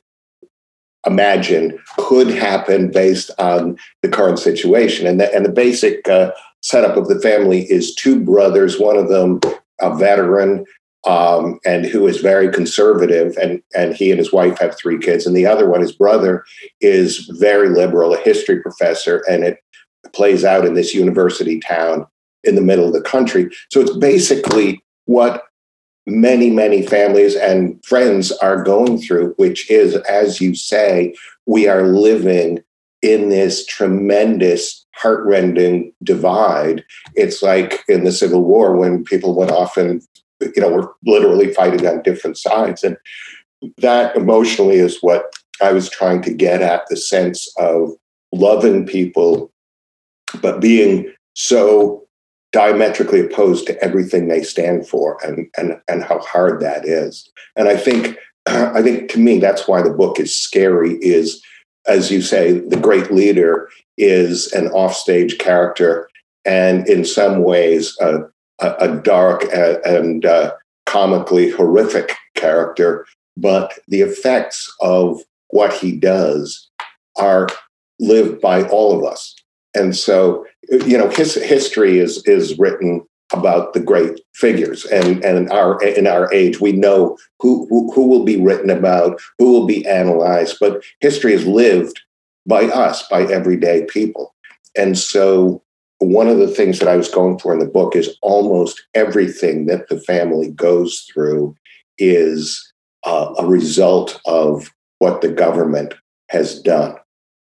imagine 1.06 1.78
could 1.96 2.28
happen 2.28 2.90
based 2.90 3.30
on 3.38 3.78
the 4.02 4.08
current 4.08 4.38
situation. 4.38 5.06
And 5.06 5.20
the, 5.20 5.32
and 5.34 5.44
the 5.44 5.52
basic 5.52 6.06
uh, 6.08 6.32
setup 6.62 6.96
of 6.96 7.08
the 7.08 7.20
family 7.20 7.62
is 7.70 7.94
two 7.94 8.20
brothers, 8.20 8.78
one 8.78 8.96
of 8.96 9.08
them 9.08 9.40
a 9.80 9.96
veteran 9.96 10.64
um, 11.06 11.60
and 11.64 11.86
who 11.86 12.06
is 12.06 12.18
very 12.18 12.50
conservative, 12.50 13.36
and, 13.40 13.62
and 13.74 13.94
he 13.94 14.10
and 14.10 14.18
his 14.18 14.32
wife 14.32 14.58
have 14.58 14.76
three 14.76 14.98
kids. 14.98 15.26
And 15.26 15.36
the 15.36 15.46
other 15.46 15.68
one, 15.68 15.80
his 15.80 15.92
brother, 15.92 16.44
is 16.80 17.30
very 17.38 17.68
liberal, 17.70 18.12
a 18.12 18.18
history 18.18 18.60
professor, 18.60 19.22
and 19.28 19.44
it 19.44 19.58
plays 20.12 20.44
out 20.44 20.66
in 20.66 20.74
this 20.74 20.94
university 20.94 21.60
town 21.60 22.06
in 22.44 22.56
the 22.56 22.60
middle 22.60 22.86
of 22.86 22.92
the 22.92 23.00
country. 23.00 23.48
So 23.70 23.80
it's 23.80 23.96
basically 23.96 24.82
what 25.08 25.44
many, 26.06 26.50
many 26.50 26.82
families 26.82 27.34
and 27.34 27.82
friends 27.82 28.30
are 28.30 28.62
going 28.62 28.98
through, 28.98 29.32
which 29.38 29.70
is, 29.70 29.94
as 29.94 30.38
you 30.38 30.54
say, 30.54 31.14
we 31.46 31.66
are 31.66 31.84
living 31.84 32.62
in 33.00 33.30
this 33.30 33.64
tremendous, 33.64 34.84
heartrending 34.94 35.94
divide. 36.02 36.84
It's 37.14 37.42
like 37.42 37.84
in 37.88 38.04
the 38.04 38.12
Civil 38.12 38.44
War 38.44 38.76
when 38.76 39.02
people 39.02 39.34
went 39.34 39.50
off 39.50 39.78
and, 39.78 40.02
you 40.40 40.60
know, 40.60 40.68
were 40.68 40.92
literally 41.06 41.54
fighting 41.54 41.86
on 41.86 42.02
different 42.02 42.36
sides. 42.36 42.84
And 42.84 42.98
that 43.78 44.14
emotionally 44.14 44.76
is 44.76 44.98
what 45.00 45.32
I 45.62 45.72
was 45.72 45.88
trying 45.88 46.20
to 46.22 46.34
get 46.34 46.60
at 46.60 46.86
the 46.90 46.98
sense 46.98 47.50
of 47.56 47.92
loving 48.30 48.84
people, 48.84 49.50
but 50.42 50.60
being 50.60 51.10
so 51.32 52.07
diametrically 52.52 53.20
opposed 53.20 53.66
to 53.66 53.82
everything 53.84 54.28
they 54.28 54.42
stand 54.42 54.88
for 54.88 55.18
and, 55.24 55.48
and, 55.56 55.80
and 55.88 56.02
how 56.02 56.18
hard 56.20 56.60
that 56.60 56.86
is. 56.86 57.28
And 57.56 57.68
I 57.68 57.76
think, 57.76 58.16
I 58.46 58.82
think 58.82 59.10
to 59.10 59.18
me, 59.18 59.38
that's 59.38 59.68
why 59.68 59.82
the 59.82 59.90
book 59.90 60.18
is 60.18 60.36
scary 60.36 60.94
is, 60.94 61.42
as 61.86 62.10
you 62.10 62.22
say, 62.22 62.58
the 62.58 62.80
great 62.80 63.10
leader 63.10 63.68
is 63.96 64.52
an 64.52 64.68
offstage 64.68 65.38
character 65.38 66.08
and 66.44 66.88
in 66.88 67.04
some 67.04 67.42
ways 67.42 67.96
a, 68.00 68.20
a, 68.60 68.74
a 68.80 68.96
dark 68.96 69.44
and 69.52 70.24
uh, 70.24 70.52
comically 70.86 71.50
horrific 71.50 72.14
character, 72.34 73.06
but 73.36 73.78
the 73.88 74.00
effects 74.00 74.72
of 74.80 75.20
what 75.48 75.72
he 75.72 75.92
does 75.92 76.70
are 77.16 77.48
lived 78.00 78.40
by 78.40 78.62
all 78.68 78.96
of 78.96 79.04
us. 79.04 79.34
And 79.74 79.96
so, 79.96 80.46
you 80.70 80.96
know, 80.98 81.08
his 81.08 81.34
history 81.34 81.98
is 81.98 82.22
is 82.26 82.58
written 82.58 83.06
about 83.32 83.74
the 83.74 83.80
great 83.80 84.20
figures 84.34 84.86
and 84.86 85.22
and 85.22 85.50
our 85.50 85.82
in 85.82 86.06
our 86.06 86.32
age 86.32 86.60
we 86.60 86.72
know 86.72 87.16
who, 87.40 87.66
who 87.68 87.92
who 87.92 88.06
will 88.06 88.24
be 88.24 88.40
written 88.40 88.70
about 88.70 89.20
who 89.38 89.52
will 89.52 89.66
be 89.66 89.86
analyzed 89.86 90.56
but 90.60 90.82
history 91.00 91.34
is 91.34 91.46
lived 91.46 92.00
by 92.46 92.64
us 92.64 93.06
by 93.08 93.24
everyday 93.24 93.84
people. 93.84 94.34
And 94.76 94.96
so 94.96 95.62
one 95.98 96.28
of 96.28 96.38
the 96.38 96.48
things 96.48 96.78
that 96.78 96.88
i 96.88 96.96
was 96.96 97.08
going 97.08 97.38
for 97.38 97.52
in 97.52 97.58
the 97.58 97.66
book 97.66 97.94
is 97.96 98.16
almost 98.22 98.86
everything 98.94 99.66
that 99.66 99.88
the 99.88 100.00
family 100.00 100.50
goes 100.52 101.06
through 101.12 101.54
is 101.98 102.72
uh, 103.04 103.34
a 103.38 103.44
result 103.44 104.20
of 104.24 104.72
what 105.00 105.20
the 105.20 105.28
government 105.28 105.94
has 106.28 106.60
done 106.62 106.96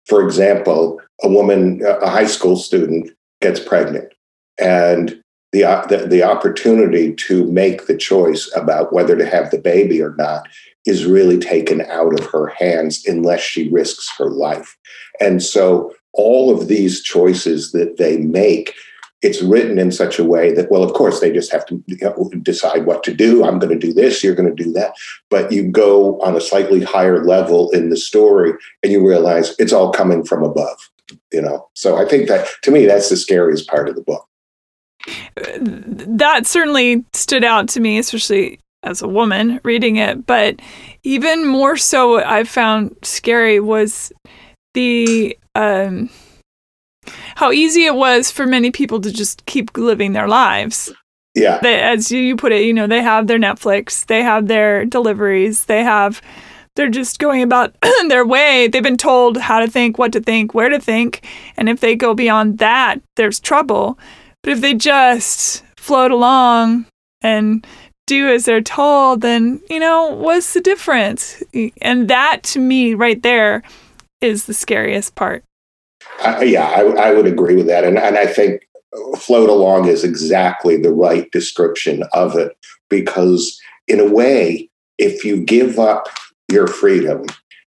for 0.05 0.23
example, 0.23 1.01
a 1.23 1.29
woman, 1.29 1.81
a 1.85 2.09
high 2.09 2.25
school 2.25 2.55
student, 2.55 3.09
gets 3.41 3.59
pregnant, 3.59 4.13
and 4.57 5.21
the, 5.51 5.61
the, 5.89 6.07
the 6.07 6.23
opportunity 6.23 7.13
to 7.13 7.45
make 7.51 7.85
the 7.85 7.97
choice 7.97 8.51
about 8.55 8.91
whether 8.91 9.15
to 9.15 9.25
have 9.25 9.51
the 9.51 9.59
baby 9.59 10.01
or 10.01 10.15
not 10.17 10.47
is 10.85 11.05
really 11.05 11.37
taken 11.37 11.81
out 11.81 12.19
of 12.19 12.25
her 12.25 12.47
hands 12.47 13.05
unless 13.05 13.39
she 13.39 13.69
risks 13.69 14.11
her 14.17 14.29
life. 14.29 14.75
And 15.19 15.41
so 15.43 15.93
all 16.13 16.51
of 16.51 16.67
these 16.67 17.01
choices 17.01 17.71
that 17.71 17.97
they 17.97 18.17
make 18.17 18.73
it's 19.23 19.41
written 19.41 19.79
in 19.79 19.91
such 19.91 20.19
a 20.19 20.23
way 20.23 20.53
that, 20.53 20.69
well, 20.69 20.83
of 20.83 20.93
course, 20.93 21.21
they 21.21 21.31
just 21.31 21.51
have 21.51 21.65
to 21.67 21.81
decide 22.41 22.85
what 22.85 23.03
to 23.03 23.13
do. 23.13 23.45
I'm 23.45 23.57
going 23.57 23.77
to 23.77 23.87
do 23.87 23.93
this, 23.93 24.23
you're 24.23 24.35
going 24.35 24.53
to 24.53 24.63
do 24.63 24.71
that. 24.73 24.93
But 25.29 25.51
you 25.51 25.71
go 25.71 26.19
on 26.21 26.35
a 26.35 26.41
slightly 26.41 26.83
higher 26.83 27.23
level 27.23 27.71
in 27.71 27.89
the 27.89 27.97
story 27.97 28.53
and 28.83 28.91
you 28.91 29.07
realize 29.07 29.55
it's 29.59 29.71
all 29.71 29.91
coming 29.91 30.25
from 30.25 30.43
above, 30.43 30.77
you 31.31 31.41
know? 31.41 31.69
So 31.73 31.97
I 31.97 32.05
think 32.05 32.27
that, 32.27 32.49
to 32.63 32.71
me, 32.71 32.85
that's 32.85 33.09
the 33.09 33.17
scariest 33.17 33.67
part 33.67 33.87
of 33.87 33.95
the 33.95 34.03
book. 34.03 34.27
That 35.57 36.45
certainly 36.45 37.05
stood 37.13 37.43
out 37.43 37.69
to 37.69 37.79
me, 37.79 37.97
especially 37.97 38.59
as 38.83 39.01
a 39.01 39.07
woman 39.07 39.61
reading 39.63 39.95
it. 39.95 40.25
But 40.25 40.61
even 41.03 41.47
more 41.47 41.77
so, 41.77 42.09
what 42.09 42.25
I 42.25 42.43
found 42.43 42.95
scary 43.03 43.59
was 43.59 44.11
the. 44.73 45.37
Um, 45.55 46.09
how 47.35 47.51
easy 47.51 47.85
it 47.85 47.95
was 47.95 48.31
for 48.31 48.45
many 48.45 48.71
people 48.71 48.99
to 49.01 49.11
just 49.11 49.45
keep 49.45 49.77
living 49.77 50.13
their 50.13 50.27
lives. 50.27 50.91
Yeah. 51.35 51.59
They, 51.61 51.81
as 51.81 52.11
you 52.11 52.35
put 52.35 52.51
it, 52.51 52.63
you 52.63 52.73
know, 52.73 52.87
they 52.87 53.01
have 53.01 53.27
their 53.27 53.39
Netflix, 53.39 54.05
they 54.05 54.21
have 54.21 54.47
their 54.47 54.85
deliveries, 54.85 55.65
they 55.65 55.83
have, 55.83 56.21
they're 56.75 56.89
just 56.89 57.19
going 57.19 57.41
about 57.41 57.75
their 58.07 58.25
way. 58.25 58.67
They've 58.67 58.83
been 58.83 58.97
told 58.97 59.37
how 59.37 59.59
to 59.59 59.67
think, 59.67 59.97
what 59.97 60.11
to 60.13 60.21
think, 60.21 60.53
where 60.53 60.69
to 60.69 60.79
think. 60.79 61.25
And 61.57 61.69
if 61.69 61.79
they 61.79 61.95
go 61.95 62.13
beyond 62.13 62.59
that, 62.59 63.01
there's 63.15 63.39
trouble. 63.39 63.97
But 64.43 64.53
if 64.53 64.61
they 64.61 64.73
just 64.73 65.63
float 65.77 66.11
along 66.11 66.85
and 67.21 67.65
do 68.05 68.29
as 68.29 68.45
they're 68.45 68.61
told, 68.61 69.21
then, 69.21 69.61
you 69.69 69.79
know, 69.79 70.09
what's 70.09 70.53
the 70.53 70.61
difference? 70.61 71.41
And 71.81 72.09
that 72.09 72.43
to 72.43 72.59
me, 72.59 72.93
right 72.93 73.21
there, 73.23 73.63
is 74.21 74.45
the 74.45 74.53
scariest 74.53 75.15
part. 75.15 75.43
Uh, 76.19 76.41
yeah, 76.43 76.65
I, 76.65 76.81
I, 76.81 77.13
would 77.13 77.27
agree 77.27 77.55
with 77.55 77.67
that. 77.67 77.83
And, 77.83 77.97
and 77.97 78.17
I 78.17 78.25
think 78.25 78.61
float 79.17 79.49
along 79.49 79.87
is 79.87 80.03
exactly 80.03 80.77
the 80.77 80.93
right 80.93 81.29
description 81.31 82.03
of 82.13 82.35
it 82.35 82.55
because, 82.89 83.59
in 83.87 83.99
a 83.99 84.11
way, 84.11 84.69
if 84.97 85.25
you 85.25 85.43
give 85.43 85.79
up 85.79 86.07
your 86.51 86.67
freedom, 86.67 87.25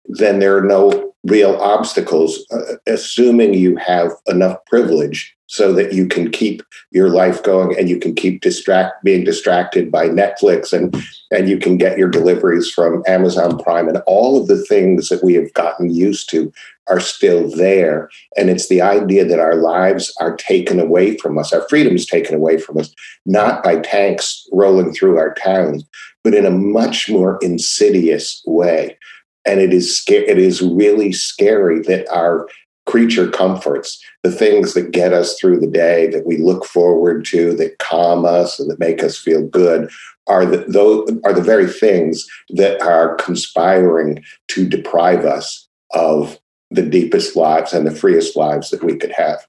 then 0.05 0.39
there 0.39 0.57
are 0.57 0.65
no 0.65 1.13
real 1.23 1.55
obstacles, 1.55 2.45
uh, 2.51 2.75
assuming 2.85 3.53
you 3.53 3.77
have 3.77 4.11
enough 4.27 4.57
privilege 4.67 5.35
so 5.53 5.71
that 5.71 5.93
you 5.93 6.07
can 6.07 6.31
keep 6.31 6.63
your 6.89 7.09
life 7.09 7.43
going 7.43 7.77
and 7.77 7.87
you 7.87 7.99
can 7.99 8.15
keep 8.15 8.41
distract 8.41 9.03
being 9.03 9.23
distracted 9.23 9.91
by 9.91 10.09
Netflix 10.09 10.73
and 10.73 10.95
and 11.29 11.47
you 11.47 11.59
can 11.59 11.77
get 11.77 11.95
your 11.95 12.09
deliveries 12.09 12.71
from 12.71 13.03
Amazon 13.05 13.59
Prime. 13.59 13.87
And 13.87 14.01
all 14.07 14.41
of 14.41 14.47
the 14.47 14.65
things 14.65 15.09
that 15.09 15.23
we 15.23 15.35
have 15.35 15.53
gotten 15.53 15.93
used 15.93 16.27
to 16.31 16.51
are 16.87 16.99
still 16.99 17.47
there. 17.55 18.09
And 18.35 18.49
it's 18.49 18.67
the 18.67 18.81
idea 18.81 19.25
that 19.25 19.39
our 19.39 19.53
lives 19.53 20.11
are 20.19 20.35
taken 20.35 20.79
away 20.79 21.17
from 21.17 21.37
us 21.37 21.53
our 21.53 21.69
freedoms 21.69 22.07
taken 22.07 22.33
away 22.33 22.57
from 22.57 22.79
us 22.79 22.91
not 23.27 23.63
by 23.63 23.77
tanks 23.77 24.47
rolling 24.51 24.91
through 24.91 25.19
our 25.19 25.35
towns 25.35 25.85
but 26.23 26.33
in 26.33 26.47
a 26.47 26.51
much 26.51 27.11
more 27.11 27.37
insidious 27.43 28.41
way. 28.47 28.97
And 29.45 29.59
it 29.59 29.71
is 29.71 30.03
it 30.07 30.39
is 30.39 30.63
really 30.63 31.11
scary 31.11 31.79
that 31.81 32.09
our 32.09 32.47
creature 32.85 33.29
comforts, 33.29 34.03
the 34.23 34.31
things 34.31 34.73
that 34.73 34.91
get 34.91 35.13
us 35.13 35.39
through 35.39 35.59
the 35.59 35.67
day, 35.67 36.07
that 36.07 36.25
we 36.25 36.37
look 36.37 36.65
forward 36.65 37.25
to, 37.25 37.53
that 37.55 37.77
calm 37.79 38.25
us 38.25 38.59
and 38.59 38.69
that 38.69 38.79
make 38.79 39.03
us 39.03 39.17
feel 39.17 39.45
good, 39.47 39.89
are 40.27 40.45
the, 40.45 40.65
those 40.67 41.09
are 41.25 41.33
the 41.33 41.41
very 41.41 41.67
things 41.67 42.25
that 42.49 42.81
are 42.81 43.15
conspiring 43.15 44.23
to 44.47 44.67
deprive 44.67 45.25
us 45.25 45.67
of 45.93 46.39
the 46.71 46.81
deepest 46.81 47.35
lives 47.35 47.73
and 47.73 47.85
the 47.85 47.95
freest 47.95 48.35
lives 48.35 48.69
that 48.69 48.83
we 48.83 48.95
could 48.95 49.11
have. 49.11 49.45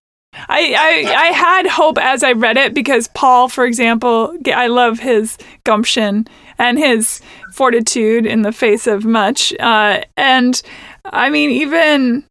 I, 0.49 0.75
I, 0.77 1.15
I 1.15 1.27
had 1.27 1.67
hope 1.67 1.97
as 1.97 2.25
I 2.25 2.33
read 2.33 2.57
it 2.57 2.75
because 2.75 3.09
Paul, 3.15 3.49
for 3.49 3.65
example, 3.65 4.37
I 4.53 4.67
love 4.67 4.99
his 4.99 5.39
gumption 5.63 6.27
and 6.59 6.79
his 6.79 7.21
fortitude 7.53 8.27
in 8.27 8.43
the 8.43 8.53
face 8.53 8.87
of 8.87 9.05
much. 9.05 9.55
Uh, 9.61 10.03
and 10.17 10.61
I 11.05 11.31
mean, 11.31 11.51
even 11.51 12.25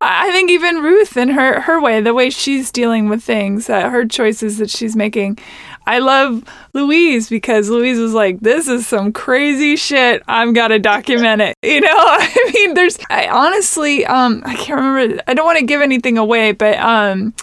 I 0.00 0.30
think 0.32 0.50
even 0.50 0.82
Ruth 0.82 1.16
in 1.16 1.30
her 1.30 1.60
her 1.60 1.80
way, 1.80 2.00
the 2.00 2.14
way 2.14 2.30
she's 2.30 2.70
dealing 2.70 3.08
with 3.08 3.22
things, 3.22 3.68
uh, 3.68 3.88
her 3.90 4.06
choices 4.06 4.58
that 4.58 4.70
she's 4.70 4.96
making. 4.96 5.38
I 5.86 5.98
love 5.98 6.44
Louise 6.72 7.28
because 7.28 7.68
Louise 7.68 7.98
was 7.98 8.14
like, 8.14 8.40
"This 8.40 8.68
is 8.68 8.86
some 8.86 9.12
crazy 9.12 9.76
shit. 9.76 10.22
I've 10.28 10.54
got 10.54 10.68
to 10.68 10.78
document 10.78 11.42
it." 11.42 11.56
You 11.62 11.80
know, 11.80 11.88
I 11.92 12.50
mean, 12.54 12.74
there's. 12.74 12.98
I 13.10 13.28
honestly, 13.28 14.04
um, 14.06 14.42
I 14.44 14.54
can't 14.56 14.80
remember. 14.80 15.22
I 15.26 15.34
don't 15.34 15.46
want 15.46 15.58
to 15.58 15.64
give 15.64 15.80
anything 15.80 16.18
away, 16.18 16.52
but 16.52 16.78
um, 16.78 17.34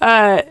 uh, 0.00 0.42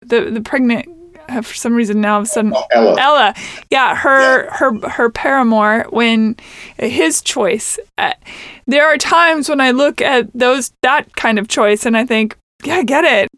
the 0.00 0.30
the 0.30 0.40
pregnant 0.40 0.88
for 1.26 1.54
some 1.54 1.74
reason 1.74 2.00
now 2.00 2.18
of 2.18 2.24
a 2.24 2.26
sudden 2.26 2.52
oh, 2.54 2.64
Ella. 2.72 3.00
Ella, 3.00 3.34
yeah, 3.70 3.94
her 3.94 4.44
yeah. 4.44 4.56
her 4.56 4.88
her 4.88 5.10
paramour 5.10 5.86
when 5.90 6.36
his 6.78 7.22
choice. 7.22 7.78
Uh, 7.98 8.12
there 8.66 8.86
are 8.86 8.98
times 8.98 9.48
when 9.48 9.60
I 9.60 9.70
look 9.70 10.00
at 10.00 10.28
those 10.34 10.72
that 10.82 11.14
kind 11.16 11.38
of 11.38 11.48
choice 11.48 11.86
and 11.86 11.96
I 11.96 12.04
think, 12.04 12.36
yeah, 12.64 12.76
I 12.76 12.84
get 12.84 13.04
it. 13.04 13.28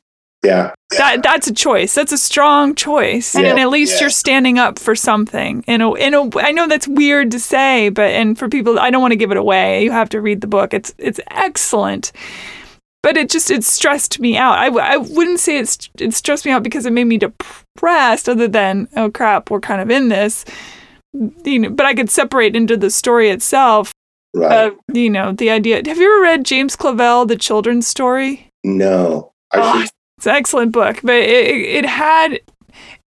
Yeah. 0.44 0.72
That 0.96 1.22
that's 1.22 1.48
a 1.48 1.54
choice. 1.54 1.94
That's 1.94 2.12
a 2.12 2.18
strong 2.18 2.74
choice. 2.74 3.34
Yeah. 3.34 3.42
And 3.42 3.58
at 3.58 3.68
least 3.68 3.94
yeah. 3.94 4.02
you're 4.02 4.10
standing 4.10 4.58
up 4.58 4.78
for 4.78 4.94
something. 4.94 5.64
In 5.66 5.80
a 5.80 5.92
in 5.94 6.14
a 6.14 6.30
I 6.38 6.52
know 6.52 6.68
that's 6.68 6.86
weird 6.86 7.32
to 7.32 7.40
say, 7.40 7.88
but 7.88 8.10
and 8.10 8.38
for 8.38 8.48
people 8.48 8.78
I 8.78 8.90
don't 8.90 9.02
want 9.02 9.12
to 9.12 9.16
give 9.16 9.30
it 9.30 9.36
away. 9.36 9.82
You 9.82 9.90
have 9.90 10.08
to 10.10 10.20
read 10.20 10.40
the 10.40 10.46
book. 10.46 10.72
It's 10.72 10.94
it's 10.98 11.20
excellent. 11.30 12.12
But 13.08 13.16
it 13.16 13.30
just 13.30 13.50
it 13.50 13.64
stressed 13.64 14.20
me 14.20 14.36
out. 14.36 14.58
I, 14.58 14.66
I 14.66 14.96
wouldn't 14.98 15.40
say 15.40 15.56
it's 15.56 15.88
it 15.98 16.12
stressed 16.12 16.44
me 16.44 16.52
out 16.52 16.62
because 16.62 16.84
it 16.84 16.92
made 16.92 17.04
me 17.04 17.16
depressed 17.16 18.28
other 18.28 18.46
than 18.46 18.86
oh 18.96 19.10
crap, 19.10 19.50
we're 19.50 19.60
kind 19.60 19.80
of 19.80 19.90
in 19.90 20.10
this. 20.10 20.44
You 21.14 21.58
know, 21.58 21.70
but 21.70 21.86
I 21.86 21.94
could 21.94 22.10
separate 22.10 22.54
into 22.54 22.76
the 22.76 22.90
story 22.90 23.30
itself 23.30 23.92
Right. 24.34 24.52
Uh, 24.52 24.70
you 24.92 25.08
know, 25.08 25.32
the 25.32 25.50
idea. 25.50 25.76
Have 25.76 25.96
you 25.96 26.14
ever 26.14 26.22
read 26.22 26.44
James 26.44 26.76
Clavell, 26.76 27.26
The 27.26 27.36
Children's 27.36 27.86
Story? 27.86 28.50
No. 28.62 29.32
Oh, 29.54 29.86
it's 30.18 30.26
an 30.26 30.34
excellent 30.34 30.72
book, 30.72 31.00
but 31.02 31.14
it, 31.14 31.56
it 31.56 31.86
had 31.86 32.40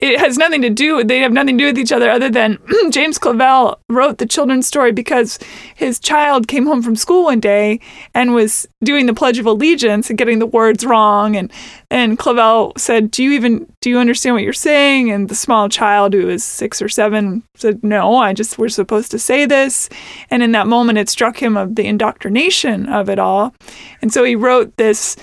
it 0.02 0.18
has 0.18 0.36
nothing 0.36 0.60
to 0.62 0.68
do 0.68 1.04
they 1.04 1.20
have 1.20 1.32
nothing 1.32 1.56
to 1.56 1.62
do 1.62 1.68
with 1.68 1.78
each 1.78 1.92
other 1.92 2.10
other 2.10 2.28
than 2.28 2.58
James 2.90 3.18
Clavell 3.18 3.78
wrote 3.88 4.18
the 4.18 4.26
children's 4.26 4.66
story 4.66 4.90
because 4.90 5.38
his 5.76 6.00
child 6.00 6.48
came 6.48 6.66
home 6.66 6.82
from 6.82 6.96
school 6.96 7.24
one 7.24 7.38
day 7.38 7.78
and 8.12 8.34
was 8.34 8.66
doing 8.82 9.06
the 9.06 9.14
pledge 9.14 9.38
of 9.38 9.46
allegiance 9.46 10.10
and 10.10 10.18
getting 10.18 10.40
the 10.40 10.46
words 10.46 10.84
wrong. 10.84 11.36
And 11.36 11.52
and 11.88 12.18
Clavell 12.18 12.76
said 12.78 13.12
do 13.12 13.22
you 13.22 13.32
even 13.32 13.72
do 13.80 13.90
you 13.90 13.98
understand 13.98 14.34
what 14.34 14.42
you're 14.42 14.52
saying? 14.52 15.10
And 15.10 15.28
the 15.28 15.36
small 15.36 15.68
child 15.68 16.14
who 16.14 16.26
was 16.26 16.42
6 16.42 16.82
or 16.82 16.88
7 16.88 17.42
said 17.54 17.82
no 17.84 18.16
I 18.16 18.32
just 18.32 18.58
we're 18.58 18.68
supposed 18.68 19.12
to 19.12 19.18
say 19.20 19.46
this. 19.46 19.88
And 20.30 20.42
in 20.42 20.50
that 20.52 20.66
moment 20.66 20.98
it 20.98 21.08
struck 21.08 21.40
him 21.40 21.56
of 21.56 21.76
the 21.76 21.86
indoctrination 21.86 22.88
of 22.88 23.08
it 23.08 23.20
all. 23.20 23.54
And 24.02 24.12
so 24.12 24.24
he 24.24 24.34
wrote 24.34 24.76
this 24.76 25.16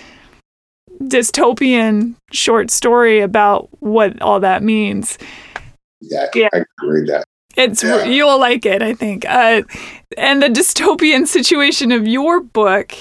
dystopian 1.02 2.16
short 2.32 2.72
story 2.72 3.20
about 3.20 3.70
what 3.80 4.22
all 4.22 4.40
that 4.40 4.64
means. 4.64 5.18
Yeah, 6.02 6.28
yeah. 6.34 6.50
I 6.54 6.64
read 6.84 7.08
that. 7.08 7.26
It's 7.56 7.84
yeah. 7.84 8.06
you'll 8.06 8.40
like 8.40 8.66
it, 8.66 8.82
I 8.82 8.94
think. 8.94 9.26
Uh, 9.26 9.64
and 10.18 10.42
the 10.42 10.48
dystopian 10.48 11.28
situation 11.28 11.92
of 11.92 12.08
your 12.08 12.40
book, 12.42 12.94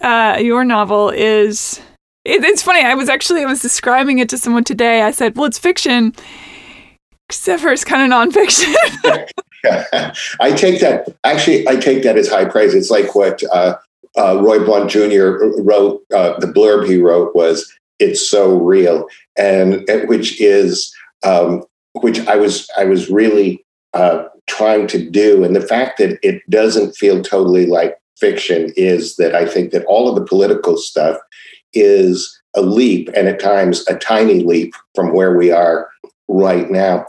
uh, 0.00 0.38
your 0.40 0.64
novel 0.64 1.10
is. 1.10 1.80
It, 2.24 2.42
it's 2.42 2.62
funny. 2.62 2.82
I 2.82 2.94
was 2.94 3.08
actually 3.08 3.42
I 3.42 3.46
was 3.46 3.60
describing 3.60 4.18
it 4.18 4.28
to 4.30 4.38
someone 4.38 4.64
today. 4.64 5.02
I 5.02 5.10
said, 5.10 5.36
"Well, 5.36 5.44
it's 5.44 5.58
fiction, 5.58 6.14
except 7.28 7.62
for 7.62 7.70
it's 7.70 7.84
kind 7.84 8.10
of 8.10 8.18
nonfiction." 8.18 8.74
I 10.40 10.52
take 10.52 10.80
that. 10.80 11.14
Actually, 11.24 11.68
I 11.68 11.76
take 11.76 12.02
that 12.02 12.16
as 12.16 12.28
high 12.28 12.46
praise. 12.46 12.74
It's 12.74 12.90
like 12.90 13.14
what 13.14 13.42
uh, 13.52 13.76
uh, 14.18 14.40
Roy 14.40 14.64
Blount 14.64 14.90
Jr. 14.90 15.36
wrote, 15.62 16.02
uh, 16.14 16.38
the 16.38 16.46
blurb 16.46 16.86
he 16.86 16.98
wrote 16.98 17.34
was 17.34 17.70
"It's 17.98 18.28
so 18.28 18.58
real," 18.58 19.06
and 19.36 19.88
which 20.06 20.40
is 20.40 20.94
um, 21.24 21.64
which 21.92 22.20
I 22.26 22.36
was 22.36 22.68
I 22.76 22.84
was 22.84 23.10
really 23.10 23.64
uh, 23.92 24.24
trying 24.46 24.86
to 24.88 25.10
do, 25.10 25.44
and 25.44 25.54
the 25.56 25.60
fact 25.60 25.98
that 25.98 26.18
it 26.22 26.42
doesn't 26.50 26.96
feel 26.96 27.22
totally 27.22 27.66
like 27.66 27.96
fiction 28.18 28.72
is 28.76 29.16
that 29.16 29.34
I 29.34 29.46
think 29.46 29.72
that 29.72 29.84
all 29.86 30.08
of 30.08 30.14
the 30.14 30.24
political 30.24 30.76
stuff 30.76 31.16
is 31.72 32.40
a 32.54 32.62
leap, 32.62 33.08
and 33.16 33.26
at 33.26 33.40
times 33.40 33.84
a 33.88 33.96
tiny 33.96 34.40
leap 34.44 34.74
from 34.94 35.12
where 35.12 35.36
we 35.36 35.50
are 35.50 35.88
right 36.28 36.70
now. 36.70 37.04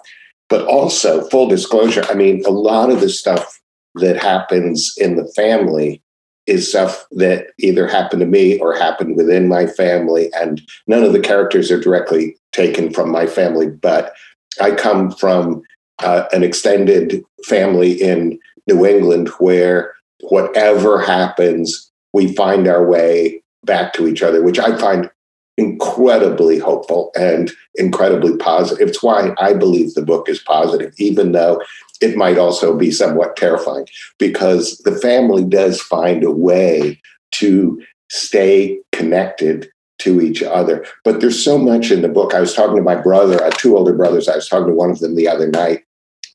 But 0.50 0.66
also, 0.68 1.28
full 1.30 1.48
disclosure, 1.48 2.04
I 2.08 2.14
mean, 2.14 2.44
a 2.46 2.52
lot 2.52 2.92
of 2.92 3.02
the 3.02 3.10
stuff 3.10 3.60
that 3.96 4.18
happens 4.18 4.94
in 4.98 5.16
the 5.16 5.32
family 5.36 6.02
is 6.48 6.70
stuff 6.70 7.06
that 7.12 7.48
either 7.58 7.88
happened 7.88 8.20
to 8.20 8.26
me 8.26 8.60
or 8.60 8.76
happened 8.76 9.16
within 9.16 9.48
my 9.48 9.66
family. 9.66 10.32
And 10.34 10.62
none 10.88 11.04
of 11.04 11.14
the 11.14 11.20
characters 11.20 11.72
are 11.72 11.80
directly 11.80 12.38
taken 12.52 12.92
from 12.94 13.12
my 13.12 13.26
family, 13.26 13.68
but 13.68 14.14
I 14.62 14.72
come 14.72 15.12
from 15.12 15.64
uh, 16.00 16.26
an 16.32 16.44
extended 16.44 17.24
family 17.46 17.94
in 17.94 18.40
New 18.68 18.86
England 18.86 19.30
where 19.40 19.94
whatever 20.22 21.02
happens, 21.02 21.92
we 22.14 22.34
find 22.36 22.68
our 22.68 22.86
way 22.86 23.42
back 23.64 23.94
to 23.94 24.08
each 24.08 24.22
other, 24.22 24.44
which 24.44 24.60
I 24.60 24.78
find 24.78 25.10
incredibly 25.58 26.60
hopeful 26.60 27.12
and 27.16 27.52
incredibly 27.76 28.36
positive. 28.38 28.90
It's 28.90 29.02
why 29.02 29.34
I 29.40 29.54
believe 29.54 29.94
the 29.94 30.02
book 30.02 30.28
is 30.28 30.40
positive, 30.40 30.94
even 30.98 31.32
though 31.32 31.62
it 32.02 32.18
might 32.18 32.38
also 32.38 32.78
be 32.78 32.92
somewhat 32.92 33.36
terrifying 33.36 33.88
because 34.20 34.78
the 34.80 34.96
family 34.96 35.44
does 35.44 35.82
find 35.82 36.24
a 36.24 36.32
way 36.32 37.00
to 37.32 37.82
stay 38.10 38.80
connected 38.92 39.70
to 40.00 40.22
each 40.22 40.44
other. 40.44 40.86
But 41.04 41.22
there's 41.22 41.42
so 41.42 41.58
much 41.58 41.92
in 41.92 42.02
the 42.02 42.10
book. 42.10 42.34
I 42.34 42.40
was 42.40 42.54
talking 42.54 42.76
to 42.76 42.82
my 42.82 42.96
brother, 42.96 43.42
I 43.42 43.46
have 43.46 43.58
two 43.58 43.78
older 43.78 43.94
brothers. 43.94 44.28
I 44.28 44.36
was 44.36 44.48
talking 44.48 44.68
to 44.68 44.74
one 44.74 44.92
of 44.92 45.00
them 45.00 45.16
the 45.16 45.28
other 45.28 45.50
night, 45.50 45.84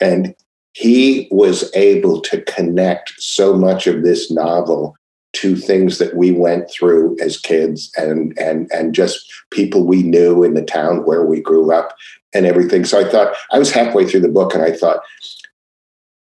and 0.01 0.35
he 0.73 1.29
was 1.31 1.71
able 1.75 2.21
to 2.23 2.43
connect 2.43 3.13
so 3.19 3.55
much 3.55 3.87
of 3.87 4.03
this 4.03 4.31
novel 4.31 4.97
to 5.33 5.55
things 5.55 5.99
that 5.99 6.17
we 6.17 6.33
went 6.33 6.71
through 6.71 7.17
as 7.21 7.39
kids 7.39 7.93
and 7.97 8.37
and 8.39 8.69
and 8.73 8.95
just 8.95 9.33
people 9.51 9.87
we 9.87 10.03
knew 10.03 10.43
in 10.43 10.55
the 10.55 10.65
town 10.65 11.05
where 11.05 11.25
we 11.25 11.41
grew 11.41 11.73
up 11.73 11.97
and 12.35 12.47
everything. 12.47 12.85
So 12.85 13.01
I 13.01 13.09
thought 13.09 13.35
I 13.53 13.59
was 13.59 13.71
halfway 13.71 14.07
through 14.07 14.21
the 14.21 14.29
book 14.29 14.55
and 14.55 14.63
I 14.63 14.73
thought 14.73 15.03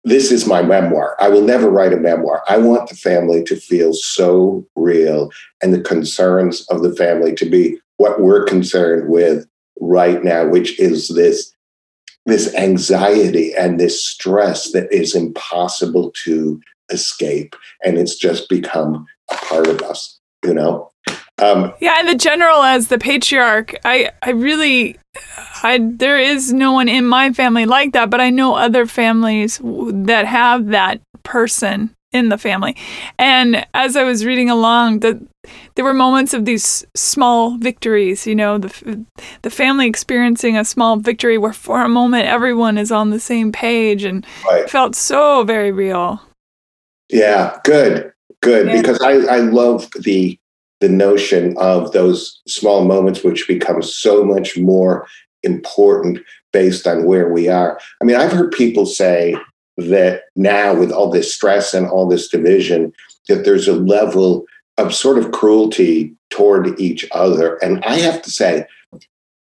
this 0.05 0.31
is 0.31 0.47
my 0.47 0.63
memoir. 0.63 1.17
I 1.19 1.29
will 1.29 1.43
never 1.43 1.71
write 1.71 1.93
a 1.93 1.99
memoir. 1.99 2.43
I 2.49 2.59
want 2.59 2.89
the 2.89 2.97
family 2.97 3.43
to 3.45 3.57
feel 3.57 3.95
so 3.95 4.67
real 4.77 5.31
and 5.63 5.73
the 5.73 5.81
concerns 5.81 6.67
of 6.69 6.83
the 6.83 6.95
family 6.95 7.35
to 7.37 7.49
be 7.49 7.79
what 7.97 8.21
we're 8.21 8.45
concerned 8.45 9.09
with 9.09 9.47
right 9.81 10.23
now, 10.23 10.47
which 10.47 10.79
is 10.79 11.09
this 11.09 11.51
this 12.27 12.55
anxiety 12.55 13.55
and 13.55 13.79
this 13.79 14.03
stress 14.03 14.73
that 14.73 14.91
is 14.91 15.15
impossible 15.15 16.11
to 16.25 16.61
escape 16.91 17.55
and 17.83 17.99
it's 17.99 18.17
just 18.17 18.49
become 18.49 19.07
a 19.31 19.37
part 19.37 19.67
of 19.67 19.81
us 19.83 20.21
you 20.45 20.53
know 20.53 20.91
um, 21.45 21.73
yeah 21.81 21.97
and 21.99 22.09
the 22.09 22.15
general 22.15 22.63
as 22.63 22.89
the 22.89 22.99
patriarch 22.99 23.75
i 23.85 24.11
i 24.23 24.31
really 24.31 24.97
I 25.63 25.79
there 25.81 26.19
is 26.19 26.53
no 26.53 26.73
one 26.73 26.89
in 26.89 27.07
my 27.07 27.33
family 27.33 27.67
like 27.67 27.93
that, 27.93 28.11
but 28.11 28.21
I 28.21 28.31
know 28.31 28.55
other 28.55 28.87
families 28.87 29.61
that 29.63 30.27
have 30.27 30.69
that 30.69 31.01
person 31.23 31.95
in 32.13 32.29
the 32.29 32.39
family. 32.39 32.77
And 33.19 33.67
as 33.75 33.97
I 33.97 34.05
was 34.05 34.25
reading 34.25 34.51
along, 34.51 35.01
the 35.01 35.27
there 35.75 35.85
were 35.85 35.95
moments 35.95 36.33
of 36.33 36.45
these 36.45 36.87
small 36.95 37.57
victories, 37.59 38.27
you 38.27 38.35
know, 38.35 38.59
the 38.59 39.05
the 39.43 39.51
family 39.51 39.87
experiencing 39.87 40.57
a 40.57 40.65
small 40.65 40.97
victory 40.97 41.39
where 41.39 41.53
for 41.53 41.83
a 41.83 41.89
moment 41.89 42.27
everyone 42.27 42.79
is 42.79 42.93
on 42.93 43.11
the 43.11 43.21
same 43.21 43.53
page 43.53 44.05
and 44.05 44.27
right. 44.47 44.69
felt 44.69 44.95
so 44.95 45.45
very 45.45 45.73
real. 45.73 46.21
Yeah, 47.09 47.59
good. 47.65 48.13
Good 48.43 48.67
yeah. 48.67 48.81
because 48.81 49.01
I 49.01 49.13
I 49.13 49.39
love 49.39 49.89
the 50.01 50.39
the 50.85 50.91
notion 50.91 51.57
of 51.57 51.93
those 51.93 52.43
small 52.47 52.85
moments 52.85 53.25
which 53.25 53.49
become 53.49 53.83
so 53.83 54.23
much 54.23 54.59
more 54.59 55.07
important 55.43 56.19
based 56.53 56.87
on 56.87 57.07
where 57.07 57.33
we 57.33 57.49
are. 57.49 57.81
I 58.03 58.05
mean, 58.05 58.17
I've 58.17 58.33
heard 58.33 58.53
people 58.53 58.85
say 58.85 59.35
that 59.79 60.25
now 60.37 60.75
with 60.75 60.93
all 60.93 61.11
this 61.11 61.35
stress 61.35 61.73
and 61.73 61.87
all 61.87 62.07
this 62.07 62.29
division 62.29 62.93
that 63.29 63.47
there's 63.47 63.67
a 63.67 63.73
level 63.73 64.45
of 64.77 64.95
sort 64.95 65.17
of 65.17 65.33
cruelty 65.33 66.15
toward 66.29 66.79
each 66.79 67.07
other 67.13 67.57
and 67.63 67.83
I 67.85 67.95
have 67.95 68.21
to 68.23 68.31
say 68.31 68.67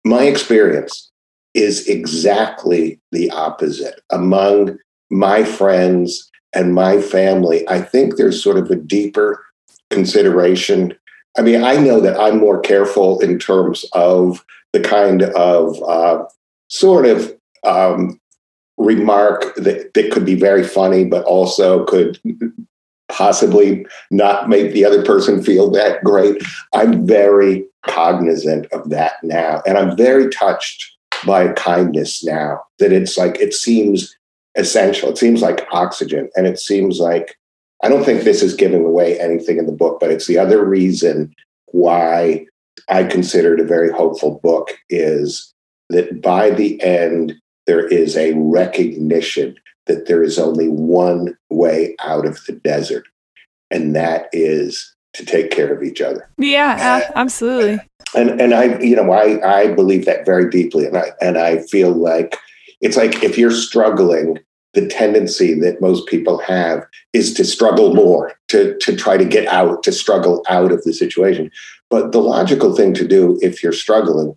my 0.03 0.23
experience 0.23 1.09
is 1.53 1.87
exactly 1.87 2.99
the 3.13 3.31
opposite 3.31 4.01
among 4.11 4.77
my 5.09 5.45
friends 5.45 6.29
and 6.53 6.75
my 6.75 7.01
family. 7.01 7.67
I 7.69 7.81
think 7.81 8.17
there's 8.17 8.43
sort 8.43 8.57
of 8.57 8.69
a 8.69 8.75
deeper 8.75 9.41
consideration 9.89 10.95
I 11.37 11.41
mean, 11.41 11.63
I 11.63 11.75
know 11.77 11.99
that 11.99 12.19
I'm 12.19 12.39
more 12.39 12.59
careful 12.59 13.19
in 13.19 13.39
terms 13.39 13.85
of 13.93 14.43
the 14.73 14.79
kind 14.79 15.23
of 15.23 15.81
uh, 15.83 16.23
sort 16.67 17.05
of 17.05 17.35
um, 17.63 18.19
remark 18.77 19.55
that, 19.55 19.93
that 19.93 20.11
could 20.11 20.25
be 20.25 20.35
very 20.35 20.63
funny, 20.63 21.05
but 21.05 21.23
also 21.25 21.85
could 21.85 22.19
possibly 23.09 23.85
not 24.11 24.49
make 24.49 24.71
the 24.71 24.85
other 24.85 25.03
person 25.03 25.43
feel 25.43 25.69
that 25.71 26.03
great. 26.03 26.41
I'm 26.73 27.05
very 27.05 27.65
cognizant 27.87 28.67
of 28.71 28.89
that 28.89 29.13
now. 29.23 29.61
And 29.65 29.77
I'm 29.77 29.97
very 29.97 30.29
touched 30.29 30.97
by 31.25 31.49
kindness 31.53 32.23
now 32.23 32.61
that 32.79 32.93
it's 32.93 33.17
like, 33.17 33.39
it 33.39 33.53
seems 33.53 34.15
essential. 34.55 35.09
It 35.09 35.17
seems 35.17 35.41
like 35.41 35.67
oxygen. 35.71 36.29
And 36.35 36.47
it 36.47 36.59
seems 36.59 36.99
like 36.99 37.35
I 37.83 37.89
don't 37.89 38.03
think 38.03 38.23
this 38.23 38.41
is 38.41 38.55
giving 38.55 38.85
away 38.85 39.19
anything 39.19 39.57
in 39.57 39.65
the 39.65 39.71
book, 39.71 39.99
but 39.99 40.11
it's 40.11 40.27
the 40.27 40.37
other 40.37 40.63
reason 40.65 41.33
why 41.67 42.45
I 42.89 43.03
consider 43.03 43.53
it 43.53 43.59
a 43.59 43.65
very 43.65 43.91
hopeful 43.91 44.39
book 44.41 44.71
is 44.89 45.53
that 45.89 46.21
by 46.21 46.49
the 46.49 46.81
end, 46.81 47.35
there 47.67 47.87
is 47.87 48.17
a 48.17 48.33
recognition 48.33 49.55
that 49.85 50.07
there 50.07 50.23
is 50.23 50.37
only 50.37 50.67
one 50.67 51.37
way 51.49 51.95
out 51.99 52.25
of 52.25 52.43
the 52.45 52.53
desert, 52.53 53.07
and 53.71 53.95
that 53.95 54.27
is 54.31 54.95
to 55.13 55.25
take 55.25 55.51
care 55.51 55.73
of 55.73 55.83
each 55.83 56.01
other. 56.01 56.29
Yeah, 56.37 57.01
uh, 57.07 57.11
absolutely. 57.15 57.79
And 58.15 58.41
and 58.41 58.53
I, 58.53 58.79
you 58.79 58.95
know, 58.95 59.11
I 59.11 59.61
I 59.61 59.73
believe 59.73 60.05
that 60.05 60.25
very 60.25 60.49
deeply, 60.49 60.85
and 60.85 60.97
I 60.97 61.11
and 61.21 61.37
I 61.37 61.59
feel 61.63 61.91
like 61.91 62.37
it's 62.81 62.97
like 62.97 63.23
if 63.23 63.37
you're 63.37 63.51
struggling 63.51 64.39
the 64.79 64.87
tendency 64.87 65.53
that 65.59 65.81
most 65.81 66.07
people 66.07 66.37
have 66.39 66.85
is 67.13 67.33
to 67.33 67.43
struggle 67.43 67.93
more, 67.93 68.33
to, 68.47 68.77
to 68.79 68.95
try 68.95 69.17
to 69.17 69.25
get 69.25 69.47
out, 69.47 69.83
to 69.83 69.91
struggle 69.91 70.43
out 70.49 70.71
of 70.71 70.83
the 70.83 70.93
situation. 70.93 71.51
But 71.89 72.11
the 72.11 72.21
logical 72.21 72.75
thing 72.75 72.93
to 72.95 73.07
do 73.07 73.37
if 73.41 73.61
you're 73.61 73.73
struggling 73.73 74.35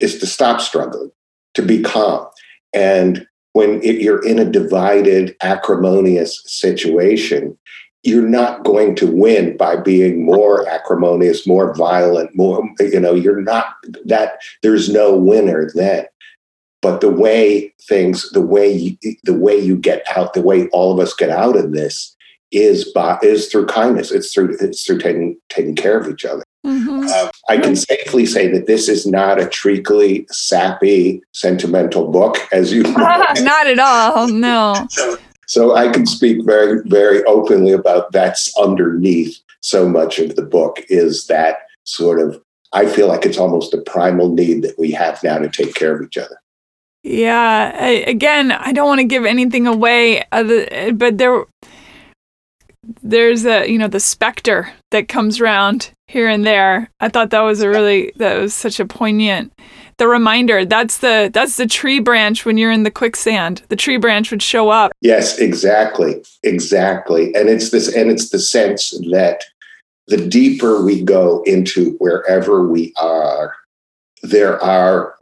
is 0.00 0.18
to 0.18 0.26
stop 0.26 0.60
struggling, 0.60 1.10
to 1.54 1.62
be 1.62 1.82
calm. 1.82 2.26
And 2.72 3.26
when 3.52 3.82
it, 3.82 4.00
you're 4.00 4.24
in 4.24 4.38
a 4.38 4.50
divided, 4.50 5.36
acrimonious 5.42 6.42
situation, 6.46 7.58
you're 8.02 8.26
not 8.26 8.64
going 8.64 8.96
to 8.96 9.06
win 9.06 9.56
by 9.56 9.76
being 9.76 10.24
more 10.24 10.68
acrimonious, 10.68 11.46
more 11.46 11.74
violent, 11.74 12.34
more, 12.34 12.68
you 12.80 12.98
know, 12.98 13.14
you're 13.14 13.42
not 13.42 13.74
that, 14.04 14.40
there's 14.62 14.88
no 14.88 15.14
winner 15.14 15.70
then. 15.74 16.06
But 16.82 17.00
the 17.00 17.10
way 17.10 17.72
things, 17.80 18.28
the 18.30 18.42
way 18.42 18.70
you, 18.70 18.96
the 19.22 19.32
way 19.32 19.56
you 19.56 19.76
get 19.76 20.04
out, 20.14 20.34
the 20.34 20.42
way 20.42 20.68
all 20.68 20.92
of 20.92 20.98
us 20.98 21.14
get 21.14 21.30
out 21.30 21.56
of 21.56 21.72
this 21.72 22.14
is 22.50 22.92
by 22.92 23.18
is 23.22 23.48
through 23.48 23.66
kindness. 23.66 24.10
It's 24.10 24.34
through 24.34 24.56
it's 24.60 24.84
through 24.84 24.98
taking 24.98 25.38
taking 25.48 25.76
care 25.76 25.98
of 25.98 26.08
each 26.08 26.24
other. 26.24 26.42
Mm-hmm. 26.66 27.06
Uh, 27.08 27.30
I 27.48 27.56
can 27.58 27.74
safely 27.74 28.26
say 28.26 28.46
that 28.48 28.66
this 28.66 28.88
is 28.88 29.06
not 29.06 29.40
a 29.40 29.48
treacly, 29.48 30.26
sappy, 30.30 31.22
sentimental 31.32 32.10
book, 32.10 32.36
as 32.52 32.72
you. 32.72 32.82
not 32.92 33.66
at 33.66 33.78
all. 33.78 34.28
No. 34.28 34.86
So, 34.90 35.18
so 35.46 35.74
I 35.74 35.90
can 35.90 36.06
speak 36.06 36.44
very, 36.44 36.82
very 36.86 37.24
openly 37.24 37.72
about 37.72 38.12
that's 38.12 38.56
underneath 38.58 39.40
so 39.60 39.88
much 39.88 40.18
of 40.18 40.36
the 40.36 40.42
book 40.42 40.80
is 40.88 41.26
that 41.28 41.58
sort 41.84 42.20
of. 42.20 42.40
I 42.74 42.86
feel 42.86 43.06
like 43.06 43.26
it's 43.26 43.38
almost 43.38 43.74
a 43.74 43.82
primal 43.82 44.32
need 44.32 44.62
that 44.62 44.78
we 44.78 44.92
have 44.92 45.22
now 45.22 45.36
to 45.36 45.50
take 45.50 45.74
care 45.74 45.94
of 45.94 46.02
each 46.02 46.16
other. 46.16 46.38
Yeah. 47.02 47.72
I, 47.74 47.88
again, 48.06 48.52
I 48.52 48.72
don't 48.72 48.88
want 48.88 49.00
to 49.00 49.06
give 49.06 49.24
anything 49.24 49.66
away, 49.66 50.24
other, 50.32 50.92
but 50.92 51.18
there 51.18 51.44
there's 53.00 53.46
a 53.46 53.70
you 53.70 53.78
know 53.78 53.86
the 53.86 54.00
specter 54.00 54.72
that 54.90 55.08
comes 55.08 55.40
around 55.40 55.92
here 56.08 56.28
and 56.28 56.44
there. 56.44 56.90
I 57.00 57.08
thought 57.08 57.30
that 57.30 57.40
was 57.40 57.60
a 57.60 57.68
really 57.68 58.12
that 58.16 58.38
was 58.38 58.54
such 58.54 58.80
a 58.80 58.86
poignant 58.86 59.52
the 60.02 60.08
reminder 60.08 60.64
that's 60.64 60.98
the 60.98 61.30
that's 61.32 61.56
the 61.56 61.66
tree 61.66 62.00
branch 62.00 62.44
when 62.44 62.58
you're 62.58 62.72
in 62.72 62.82
the 62.82 62.90
quicksand 62.90 63.62
the 63.68 63.76
tree 63.76 63.96
branch 63.96 64.30
would 64.30 64.42
show 64.42 64.68
up 64.68 64.92
yes 65.00 65.38
exactly 65.38 66.22
exactly 66.42 67.32
and 67.34 67.48
it's 67.48 67.70
this 67.70 67.94
and 67.94 68.10
it's 68.10 68.30
the 68.30 68.38
sense 68.38 68.90
that 69.10 69.44
the 70.08 70.28
deeper 70.28 70.84
we 70.84 71.02
go 71.02 71.42
into 71.44 71.92
wherever 71.98 72.66
we 72.66 72.92
are 72.96 73.54
there 74.22 74.60
are 74.62 75.14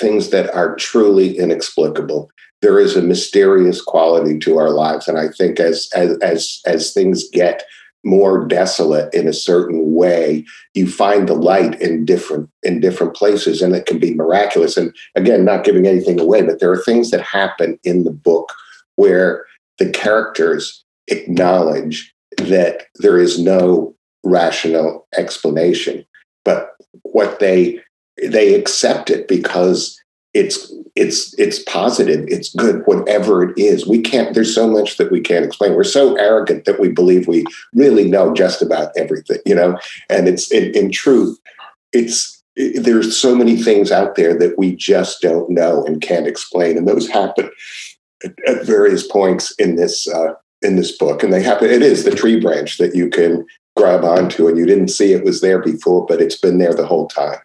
things 0.00 0.30
that 0.30 0.52
are 0.54 0.74
truly 0.76 1.38
inexplicable. 1.38 2.30
There 2.62 2.78
is 2.78 2.96
a 2.96 3.02
mysterious 3.02 3.82
quality 3.82 4.38
to 4.40 4.58
our 4.58 4.70
lives 4.70 5.08
and 5.08 5.18
i 5.18 5.28
think 5.28 5.58
as 5.60 5.88
as 5.94 6.18
as, 6.18 6.60
as 6.66 6.92
things 6.92 7.28
get 7.30 7.64
more 8.04 8.46
desolate 8.46 9.12
in 9.12 9.28
a 9.28 9.32
certain 9.32 9.94
way 9.94 10.44
you 10.74 10.90
find 10.90 11.28
the 11.28 11.34
light 11.34 11.80
in 11.80 12.04
different 12.04 12.48
in 12.62 12.80
different 12.80 13.14
places 13.14 13.60
and 13.60 13.74
it 13.74 13.86
can 13.86 13.98
be 13.98 14.14
miraculous. 14.14 14.76
And 14.76 14.94
again 15.14 15.44
not 15.44 15.64
giving 15.64 15.86
anything 15.86 16.18
away 16.18 16.42
but 16.42 16.60
there 16.60 16.72
are 16.72 16.82
things 16.82 17.10
that 17.10 17.20
happen 17.20 17.78
in 17.84 18.04
the 18.04 18.12
book 18.12 18.52
where 18.96 19.44
the 19.78 19.90
characters 19.90 20.84
acknowledge 21.08 22.14
that 22.38 22.86
there 22.96 23.18
is 23.18 23.38
no 23.38 23.94
rational 24.24 25.06
explanation 25.16 26.04
but 26.44 26.72
what 27.02 27.38
they 27.38 27.80
they 28.28 28.54
accept 28.54 29.10
it 29.10 29.28
because 29.28 30.00
it's 30.32 30.72
it's 30.94 31.36
it's 31.38 31.58
positive 31.64 32.24
it's 32.28 32.54
good 32.54 32.82
whatever 32.86 33.42
it 33.42 33.58
is. 33.58 33.86
We 33.86 34.00
can't 34.00 34.34
there's 34.34 34.54
so 34.54 34.68
much 34.68 34.96
that 34.96 35.10
we 35.10 35.20
can't 35.20 35.44
explain. 35.44 35.74
We're 35.74 35.84
so 35.84 36.14
arrogant 36.16 36.64
that 36.66 36.80
we 36.80 36.88
believe 36.88 37.26
we 37.26 37.44
really 37.74 38.08
know 38.08 38.32
just 38.32 38.62
about 38.62 38.92
everything 38.96 39.38
you 39.44 39.54
know? 39.54 39.78
And 40.08 40.28
it's 40.28 40.50
in, 40.52 40.74
in 40.74 40.90
truth 40.90 41.38
it's 41.92 42.42
it, 42.56 42.84
there's 42.84 43.16
so 43.16 43.34
many 43.34 43.56
things 43.56 43.90
out 43.90 44.14
there 44.14 44.38
that 44.38 44.58
we 44.58 44.76
just 44.76 45.20
don't 45.20 45.50
know 45.50 45.84
and 45.84 46.02
can't 46.02 46.26
explain. 46.26 46.76
And 46.76 46.86
those 46.86 47.08
happen 47.08 47.50
at, 48.24 48.34
at 48.46 48.66
various 48.66 49.06
points 49.06 49.52
in 49.58 49.76
this 49.76 50.06
uh, 50.08 50.34
in 50.62 50.76
this 50.76 50.96
book. 50.96 51.22
And 51.22 51.32
they 51.32 51.42
happen 51.42 51.70
it 51.70 51.82
is 51.82 52.04
the 52.04 52.14
tree 52.14 52.38
branch 52.38 52.78
that 52.78 52.94
you 52.94 53.08
can 53.08 53.44
grab 53.76 54.04
onto 54.04 54.46
and 54.46 54.58
you 54.58 54.66
didn't 54.66 54.88
see 54.88 55.12
it 55.12 55.24
was 55.24 55.40
there 55.40 55.60
before 55.60 56.04
but 56.04 56.20
it's 56.20 56.36
been 56.36 56.58
there 56.58 56.74
the 56.74 56.86
whole 56.86 57.06
time 57.08 57.38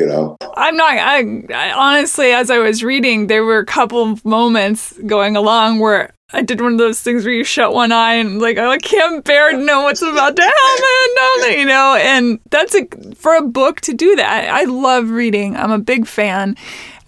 you 0.00 0.06
know? 0.06 0.36
I'm 0.56 0.76
not 0.76 0.92
I, 0.92 1.44
I, 1.54 1.72
honestly 1.72 2.32
as 2.32 2.50
i 2.50 2.58
was 2.58 2.82
reading 2.82 3.26
there 3.26 3.44
were 3.44 3.58
a 3.58 3.66
couple 3.66 4.10
of 4.10 4.24
moments 4.24 4.98
going 5.06 5.36
along 5.36 5.78
where 5.78 6.12
i 6.32 6.42
did 6.42 6.60
one 6.60 6.72
of 6.72 6.78
those 6.78 7.00
things 7.00 7.24
where 7.24 7.34
you 7.34 7.44
shut 7.44 7.72
one 7.72 7.92
eye 7.92 8.14
and 8.14 8.40
like 8.40 8.58
i 8.58 8.78
can't 8.78 9.24
bear 9.24 9.52
to 9.52 9.58
know 9.58 9.82
what's 9.82 10.02
about 10.02 10.34
to 10.36 10.42
happen 10.42 11.58
you 11.58 11.66
know? 11.66 11.96
And 12.00 12.40
that's 12.50 12.74
a 12.74 12.86
for 13.14 13.36
a 13.36 13.42
book 13.42 13.80
to 13.82 13.92
do 13.92 14.16
that 14.16 14.48
i 14.50 14.64
love 14.64 15.10
reading 15.10 15.56
i'm 15.56 15.70
a 15.70 15.78
big 15.78 16.06
fan. 16.06 16.56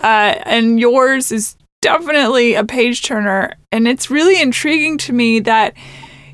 Uh, 0.00 0.34
and 0.46 0.80
yours 0.80 1.30
is 1.30 1.56
definitely 1.80 2.54
a 2.54 2.64
page 2.64 3.02
turner 3.02 3.52
and 3.70 3.88
it's 3.88 4.10
really 4.10 4.40
intriguing 4.40 4.98
to 4.98 5.12
me 5.12 5.40
that 5.40 5.74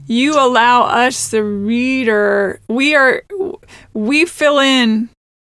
you 0.07 0.35
allow 0.41 0.83
us 0.83 1.31
the 1.31 1.45
reader 1.45 2.61
we 2.69 2.95
are 2.95 3.23
we 3.93 4.25
fill 4.25 4.59
in 4.59 5.09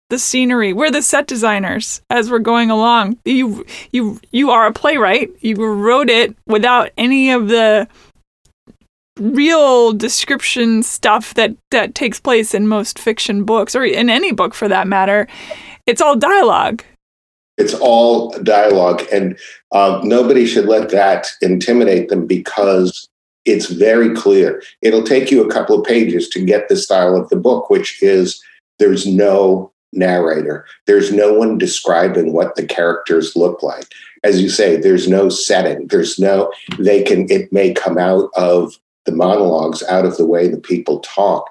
the 0.09 0.19
scenery. 0.19 0.73
We're 0.73 0.91
the 0.91 1.01
set 1.01 1.27
designers 1.27 2.01
as 2.09 2.29
we're 2.29 2.39
going 2.39 2.71
along. 2.71 3.17
You 3.25 3.65
you 3.91 4.19
you 4.31 4.49
are 4.49 4.67
a 4.67 4.73
playwright. 4.73 5.31
You 5.41 5.55
wrote 5.55 6.09
it 6.09 6.35
without 6.47 6.89
any 6.97 7.31
of 7.31 7.47
the 7.47 7.87
real 9.19 9.93
description 9.93 10.81
stuff 10.81 11.33
that 11.35 11.55
that 11.71 11.93
takes 11.93 12.19
place 12.19 12.53
in 12.53 12.67
most 12.67 12.97
fiction 12.97 13.43
books 13.43 13.75
or 13.75 13.83
in 13.83 14.09
any 14.09 14.31
book 14.31 14.53
for 14.53 14.67
that 14.67 14.87
matter. 14.87 15.27
It's 15.85 16.01
all 16.01 16.15
dialogue. 16.15 16.83
It's 17.57 17.73
all 17.73 18.31
dialogue, 18.39 19.03
and 19.11 19.37
um, 19.73 20.07
nobody 20.07 20.45
should 20.45 20.65
let 20.65 20.89
that 20.89 21.27
intimidate 21.41 22.07
them 22.07 22.25
because 22.25 23.09
it's 23.43 23.67
very 23.67 24.15
clear. 24.15 24.63
It'll 24.81 25.03
take 25.03 25.29
you 25.29 25.43
a 25.43 25.51
couple 25.51 25.77
of 25.77 25.85
pages 25.85 26.29
to 26.29 26.43
get 26.43 26.69
the 26.69 26.77
style 26.77 27.17
of 27.17 27.27
the 27.29 27.35
book, 27.35 27.69
which 27.69 28.01
is 28.01 28.41
there's 28.79 29.05
no 29.05 29.73
narrator. 29.93 30.65
There's 30.85 31.11
no 31.11 31.33
one 31.33 31.57
describing 31.57 32.33
what 32.33 32.55
the 32.55 32.65
characters 32.65 33.35
look 33.35 33.63
like. 33.63 33.87
As 34.23 34.41
you 34.41 34.49
say, 34.49 34.75
there's 34.75 35.07
no 35.07 35.29
setting. 35.29 35.87
There's 35.87 36.19
no, 36.19 36.51
they 36.77 37.03
can, 37.03 37.29
it 37.31 37.51
may 37.53 37.73
come 37.73 37.97
out 37.97 38.29
of 38.35 38.77
the 39.05 39.11
monologues, 39.11 39.81
out 39.83 40.05
of 40.05 40.17
the 40.17 40.25
way 40.25 40.47
the 40.47 40.59
people 40.59 40.99
talk, 40.99 41.49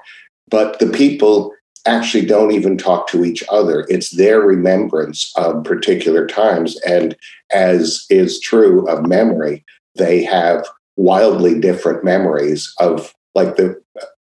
but 0.48 0.78
the 0.78 0.90
people 0.90 1.52
actually 1.86 2.26
don't 2.26 2.52
even 2.52 2.76
talk 2.76 3.08
to 3.08 3.24
each 3.24 3.42
other. 3.50 3.86
It's 3.88 4.10
their 4.10 4.40
remembrance 4.40 5.32
of 5.36 5.64
particular 5.64 6.26
times. 6.26 6.78
And 6.82 7.16
as 7.52 8.04
is 8.10 8.40
true 8.40 8.86
of 8.88 9.06
memory, 9.06 9.64
they 9.96 10.22
have 10.24 10.66
wildly 10.96 11.58
different 11.58 12.04
memories 12.04 12.72
of 12.78 13.14
like 13.34 13.56
the 13.56 13.80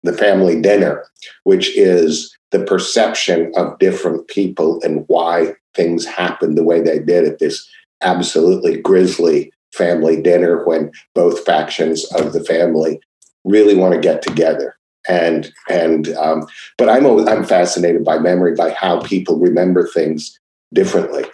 the 0.03 0.13
family 0.13 0.61
dinner, 0.61 1.03
which 1.43 1.75
is 1.77 2.33
the 2.51 2.63
perception 2.63 3.51
of 3.55 3.77
different 3.79 4.27
people 4.27 4.79
and 4.83 5.05
why 5.07 5.53
things 5.75 6.05
happened 6.05 6.57
the 6.57 6.63
way 6.63 6.81
they 6.81 6.99
did 6.99 7.25
at 7.25 7.39
this 7.39 7.67
absolutely 8.01 8.81
grisly 8.81 9.51
family 9.73 10.21
dinner 10.21 10.65
when 10.65 10.91
both 11.13 11.45
factions 11.45 12.05
of 12.13 12.33
the 12.33 12.43
family 12.43 12.99
really 13.43 13.75
want 13.75 13.93
to 13.93 13.99
get 13.99 14.21
together 14.21 14.75
and 15.07 15.51
and 15.69 16.09
um, 16.17 16.45
but 16.77 16.89
I'm 16.89 17.05
I'm 17.27 17.43
fascinated 17.43 18.03
by 18.03 18.17
memory 18.19 18.55
by 18.55 18.71
how 18.71 19.01
people 19.01 19.37
remember 19.37 19.87
things 19.87 20.37
differently 20.73 21.25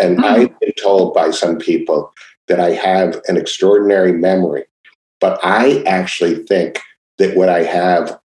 and 0.00 0.18
mm-hmm. 0.18 0.24
I've 0.24 0.60
been 0.60 0.72
told 0.80 1.14
by 1.14 1.30
some 1.30 1.58
people 1.58 2.12
that 2.48 2.60
I 2.60 2.70
have 2.70 3.20
an 3.28 3.36
extraordinary 3.36 4.12
memory 4.12 4.64
but 5.20 5.38
I 5.42 5.82
actually 5.86 6.44
think 6.46 6.80
that 7.18 7.36
what 7.36 7.48
I 7.48 7.62
have 7.62 8.18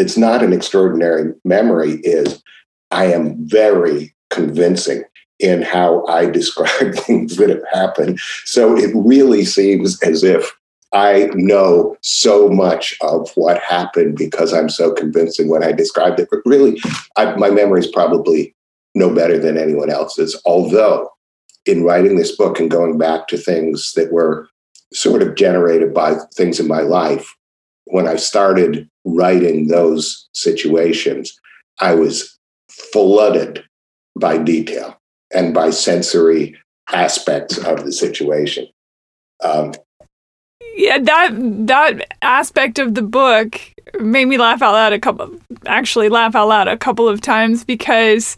that's 0.00 0.16
not 0.16 0.42
an 0.42 0.54
extraordinary 0.54 1.34
memory 1.44 2.00
is 2.04 2.42
I 2.90 3.12
am 3.12 3.36
very 3.46 4.14
convincing 4.30 5.04
in 5.38 5.60
how 5.60 6.06
I 6.06 6.24
describe 6.24 6.94
things 6.94 7.36
that 7.36 7.50
have 7.50 7.62
happened. 7.70 8.18
So 8.46 8.74
it 8.78 8.92
really 8.94 9.44
seems 9.44 10.02
as 10.02 10.24
if 10.24 10.56
I 10.94 11.28
know 11.34 11.98
so 12.00 12.48
much 12.48 12.96
of 13.02 13.30
what 13.34 13.60
happened 13.60 14.16
because 14.16 14.54
I'm 14.54 14.70
so 14.70 14.94
convincing 14.94 15.50
when 15.50 15.62
I 15.62 15.72
described 15.72 16.18
it. 16.18 16.28
But 16.30 16.40
really, 16.46 16.80
I, 17.18 17.36
my 17.36 17.50
memory 17.50 17.80
is 17.80 17.86
probably 17.86 18.54
no 18.94 19.14
better 19.14 19.38
than 19.38 19.58
anyone 19.58 19.90
else's. 19.90 20.40
Although, 20.46 21.10
in 21.66 21.84
writing 21.84 22.16
this 22.16 22.34
book 22.34 22.58
and 22.58 22.70
going 22.70 22.96
back 22.96 23.28
to 23.28 23.36
things 23.36 23.92
that 23.96 24.12
were 24.12 24.48
sort 24.94 25.20
of 25.22 25.34
generated 25.34 25.92
by 25.92 26.14
things 26.34 26.58
in 26.58 26.66
my 26.66 26.80
life, 26.80 27.36
when 27.84 28.08
I 28.08 28.16
started 28.16 28.89
writing 29.04 29.68
those 29.68 30.28
situations, 30.32 31.38
I 31.80 31.94
was 31.94 32.38
flooded 32.68 33.64
by 34.18 34.38
detail 34.38 34.98
and 35.34 35.54
by 35.54 35.70
sensory 35.70 36.56
aspects 36.92 37.58
of 37.58 37.84
the 37.84 37.92
situation. 37.92 38.66
Um, 39.42 39.72
yeah, 40.76 40.98
that 40.98 41.30
that 41.66 42.16
aspect 42.22 42.78
of 42.78 42.94
the 42.94 43.02
book 43.02 43.60
made 43.98 44.26
me 44.26 44.38
laugh 44.38 44.62
out 44.62 44.72
loud 44.72 44.92
a 44.92 44.98
couple. 44.98 45.34
Actually, 45.66 46.08
laugh 46.08 46.34
out 46.34 46.48
loud 46.48 46.68
a 46.68 46.76
couple 46.76 47.08
of 47.08 47.20
times 47.20 47.64
because 47.64 48.36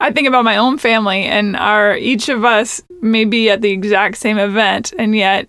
I 0.00 0.12
think 0.12 0.28
about 0.28 0.44
my 0.44 0.56
own 0.56 0.78
family 0.78 1.24
and 1.24 1.56
our 1.56 1.96
each 1.96 2.28
of 2.28 2.44
us 2.44 2.82
may 3.02 3.24
be 3.24 3.50
at 3.50 3.62
the 3.62 3.70
exact 3.70 4.16
same 4.16 4.38
event, 4.38 4.92
and 4.98 5.16
yet 5.16 5.48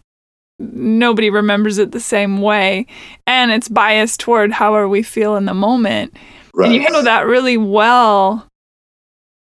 nobody 0.60 1.30
remembers 1.30 1.78
it 1.78 1.92
the 1.92 2.00
same 2.00 2.42
way 2.42 2.86
and 3.28 3.52
it's 3.52 3.70
biased 3.70 4.20
toward 4.20 4.52
however 4.52 4.90
we 4.90 5.04
feel 5.04 5.36
in 5.36 5.46
the 5.46 5.54
moment 5.54 6.14
right. 6.54 6.66
and 6.66 6.76
you 6.76 6.82
handle 6.82 7.04
that 7.04 7.28
really 7.28 7.58
well 7.58 8.48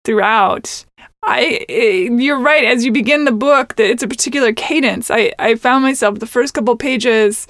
throughout 0.04 0.84
I 1.22 1.66
eh, 1.68 2.08
you're 2.10 2.40
right. 2.40 2.64
As 2.64 2.84
you 2.84 2.92
begin 2.92 3.24
the 3.24 3.32
book, 3.32 3.76
that 3.76 3.90
it's 3.90 4.02
a 4.02 4.08
particular 4.08 4.52
cadence. 4.52 5.10
I 5.10 5.32
I 5.38 5.54
found 5.54 5.82
myself 5.82 6.18
the 6.18 6.26
first 6.26 6.54
couple 6.54 6.76
pages. 6.76 7.46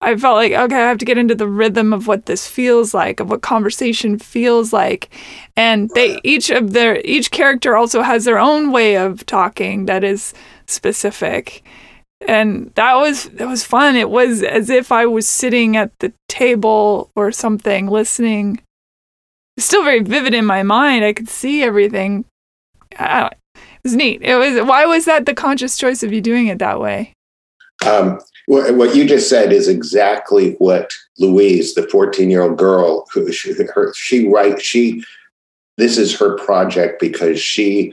I 0.00 0.16
felt 0.16 0.34
like 0.34 0.52
okay, 0.52 0.74
I 0.74 0.88
have 0.88 0.98
to 0.98 1.04
get 1.04 1.18
into 1.18 1.36
the 1.36 1.46
rhythm 1.46 1.92
of 1.92 2.08
what 2.08 2.26
this 2.26 2.48
feels 2.48 2.92
like, 2.92 3.20
of 3.20 3.30
what 3.30 3.42
conversation 3.42 4.18
feels 4.18 4.72
like, 4.72 5.10
and 5.56 5.90
they 5.94 6.18
each 6.24 6.50
of 6.50 6.72
their 6.72 7.00
each 7.04 7.30
character 7.30 7.76
also 7.76 8.02
has 8.02 8.24
their 8.24 8.38
own 8.38 8.72
way 8.72 8.96
of 8.96 9.24
talking 9.26 9.86
that 9.86 10.02
is 10.02 10.34
specific, 10.66 11.62
and 12.28 12.72
that 12.74 12.94
was 12.96 13.24
that 13.30 13.48
was 13.48 13.64
fun. 13.64 13.96
It 13.96 14.10
was 14.10 14.42
as 14.42 14.70
if 14.70 14.92
I 14.92 15.06
was 15.06 15.26
sitting 15.26 15.76
at 15.76 15.98
the 15.98 16.12
table 16.28 17.10
or 17.16 17.32
something, 17.32 17.88
listening. 17.88 18.60
Still 19.58 19.84
very 19.84 20.00
vivid 20.02 20.34
in 20.34 20.46
my 20.46 20.62
mind. 20.62 21.04
I 21.04 21.12
could 21.12 21.28
see 21.28 21.62
everything 21.62 22.24
it 22.98 23.38
was 23.84 23.96
neat. 23.96 24.22
It 24.22 24.36
was. 24.36 24.66
Why 24.66 24.86
was 24.86 25.04
that 25.06 25.26
the 25.26 25.34
conscious 25.34 25.76
choice 25.76 26.02
of 26.02 26.12
you 26.12 26.20
doing 26.20 26.46
it 26.46 26.58
that 26.58 26.80
way? 26.80 27.12
Um, 27.84 28.20
what 28.46 28.94
you 28.94 29.06
just 29.06 29.28
said 29.28 29.52
is 29.52 29.68
exactly 29.68 30.52
what 30.54 30.92
Louise, 31.18 31.74
the 31.74 31.88
14 31.88 32.30
year 32.30 32.42
old 32.42 32.58
girl, 32.58 33.06
who 33.12 33.30
she, 33.32 33.52
her, 33.54 33.92
she 33.94 34.28
writes, 34.28 34.62
she, 34.62 35.02
this 35.78 35.98
is 35.98 36.16
her 36.18 36.36
project 36.38 37.00
because 37.00 37.40
she 37.40 37.92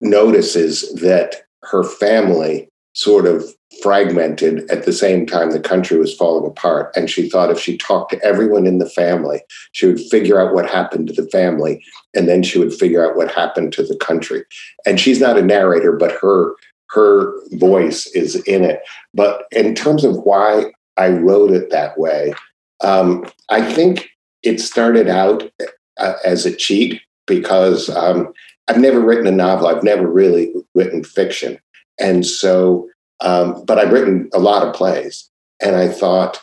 notices 0.00 0.92
that 0.94 1.46
her 1.62 1.84
family 1.84 2.68
sort 2.94 3.26
of 3.26 3.44
fragmented 3.82 4.70
at 4.70 4.84
the 4.84 4.92
same 4.92 5.26
time 5.26 5.50
the 5.50 5.60
country 5.60 5.98
was 5.98 6.14
falling 6.14 6.48
apart. 6.48 6.92
And 6.96 7.10
she 7.10 7.28
thought 7.28 7.50
if 7.50 7.58
she 7.58 7.76
talked 7.76 8.12
to 8.12 8.24
everyone 8.24 8.66
in 8.66 8.78
the 8.78 8.88
family, 8.88 9.42
she 9.72 9.86
would 9.86 10.00
figure 10.00 10.40
out 10.40 10.54
what 10.54 10.70
happened 10.70 11.08
to 11.08 11.22
the 11.22 11.28
family, 11.30 11.84
and 12.14 12.28
then 12.28 12.42
she 12.42 12.58
would 12.58 12.72
figure 12.72 13.04
out 13.04 13.16
what 13.16 13.32
happened 13.32 13.72
to 13.74 13.82
the 13.82 13.96
country. 13.96 14.44
And 14.86 14.98
she's 14.98 15.20
not 15.20 15.38
a 15.38 15.42
narrator, 15.42 15.92
but 15.92 16.12
her 16.12 16.54
her 16.90 17.32
voice 17.52 18.06
is 18.08 18.36
in 18.44 18.64
it. 18.64 18.80
But 19.12 19.44
in 19.50 19.74
terms 19.74 20.04
of 20.04 20.16
why 20.18 20.72
I 20.96 21.08
wrote 21.08 21.50
it 21.50 21.70
that 21.70 21.98
way, 21.98 22.34
um, 22.82 23.28
I 23.48 23.62
think 23.62 24.10
it 24.44 24.60
started 24.60 25.08
out 25.08 25.50
uh, 25.98 26.14
as 26.24 26.46
a 26.46 26.54
cheat 26.54 27.00
because 27.26 27.90
um, 27.90 28.32
I've 28.68 28.78
never 28.78 29.00
written 29.00 29.26
a 29.26 29.32
novel. 29.32 29.66
I've 29.66 29.82
never 29.82 30.06
really 30.06 30.52
written 30.74 31.02
fiction. 31.02 31.58
And 31.98 32.26
so 32.26 32.88
um, 33.20 33.64
but 33.64 33.78
I've 33.78 33.92
written 33.92 34.28
a 34.34 34.38
lot 34.38 34.66
of 34.66 34.74
plays, 34.74 35.30
and 35.60 35.76
I 35.76 35.88
thought 35.88 36.40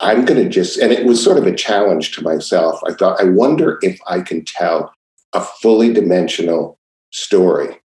I'm 0.00 0.24
going 0.24 0.42
to 0.42 0.48
just, 0.48 0.78
and 0.78 0.92
it 0.92 1.06
was 1.06 1.22
sort 1.22 1.38
of 1.38 1.46
a 1.46 1.54
challenge 1.54 2.14
to 2.16 2.22
myself. 2.22 2.80
I 2.86 2.92
thought, 2.92 3.20
I 3.20 3.24
wonder 3.24 3.78
if 3.82 3.98
I 4.08 4.20
can 4.20 4.44
tell 4.44 4.92
a 5.32 5.40
fully 5.40 5.92
dimensional 5.92 6.78
story 7.12 7.80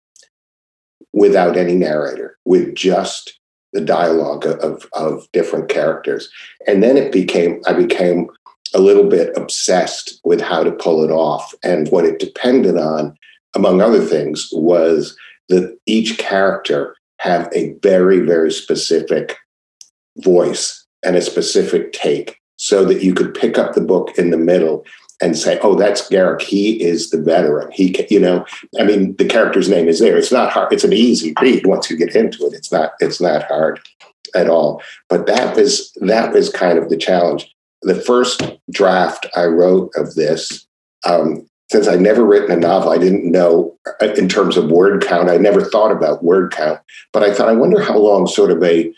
without 1.13 1.57
any 1.57 1.75
narrator, 1.75 2.39
with 2.45 2.75
just 2.75 3.39
the 3.73 3.81
dialogue 3.81 4.47
of, 4.47 4.87
of 4.93 5.27
different 5.33 5.69
characters. 5.69 6.31
And 6.67 6.83
then 6.83 6.97
it 6.97 7.13
became, 7.13 7.61
I 7.67 7.73
became 7.73 8.29
a 8.75 8.79
little 8.79 9.09
bit 9.09 9.37
obsessed 9.37 10.21
with 10.25 10.41
how 10.41 10.63
to 10.63 10.71
pull 10.71 11.03
it 11.03 11.11
off. 11.11 11.55
And 11.63 11.89
what 11.89 12.05
it 12.05 12.19
depended 12.19 12.79
on, 12.79 13.17
among 13.55 13.83
other 13.83 14.03
things, 14.03 14.49
was 14.53 15.17
that 15.49 15.77
each 15.87 16.19
character 16.19 16.97
have 17.19 17.49
a 17.53 17.75
very, 17.83 18.21
very 18.21 18.53
specific 18.53 19.37
voice 20.19 20.87
and 21.05 21.17
a 21.17 21.23
specific 21.23 21.93
take 21.93 22.41
so 22.57 22.85
that 22.85 23.03
you 23.03 23.15
could 23.15 23.35
pick 23.35 23.59
up 23.59 23.75
the 23.75 23.81
book 23.81 24.19
in 24.19 24.31
the 24.31 24.37
middle 24.37 24.85
and 25.21 25.37
say, 25.37 25.59
"Oh, 25.63 25.75
that's 25.75 26.09
Garrick. 26.09 26.43
He 26.43 26.83
is 26.83 27.11
the 27.11 27.21
veteran. 27.21 27.71
He, 27.73 27.91
can, 27.91 28.07
you 28.11 28.21
know, 28.21 28.45
I 28.79 28.85
mean, 28.85 29.17
the 29.17 29.25
character's 29.25 29.69
name 29.69 29.89
is 29.89 29.99
there. 29.99 30.17
It's 30.17 30.33
not 30.33 30.53
hard. 30.53 30.73
It's 30.73 30.85
an 30.85 30.93
easy 30.93 31.35
read 31.41 31.67
once 31.67 31.91
you 31.91 31.97
get 31.97 32.15
into 32.15 32.47
it. 32.47 32.55
It's 32.55 32.71
not. 32.71 32.93
It's 33.01 33.21
not 33.21 33.45
hard 33.45 33.81
at 34.35 34.49
all. 34.49 34.83
But 35.09 35.27
that 35.27 35.57
was 35.57 35.93
that 36.01 36.33
was 36.33 36.51
kind 36.51 36.79
of 36.79 36.89
the 36.89 36.97
challenge. 36.97 37.53
The 37.83 37.95
first 37.95 38.43
draft 38.71 39.27
I 39.37 39.45
wrote 39.45 39.93
of 39.97 40.15
this, 40.15 40.67
um, 41.05 41.47
since 41.71 41.87
I'd 41.87 42.01
never 42.01 42.25
written 42.25 42.51
a 42.51 42.57
novel, 42.57 42.91
I 42.91 42.99
didn't 42.99 43.31
know 43.31 43.77
uh, 44.01 44.07
in 44.15 44.29
terms 44.29 44.57
of 44.57 44.71
word 44.71 45.05
count. 45.05 45.29
I 45.29 45.37
never 45.37 45.63
thought 45.63 45.93
about 45.93 46.25
word 46.25 46.53
count, 46.53 46.81
but 47.13 47.23
I 47.23 47.33
thought, 47.33 47.49
I 47.49 47.55
wonder 47.55 47.81
how 47.81 47.99
long 47.99 48.27
sort 48.27 48.51
of 48.51 48.63
a, 48.63 48.93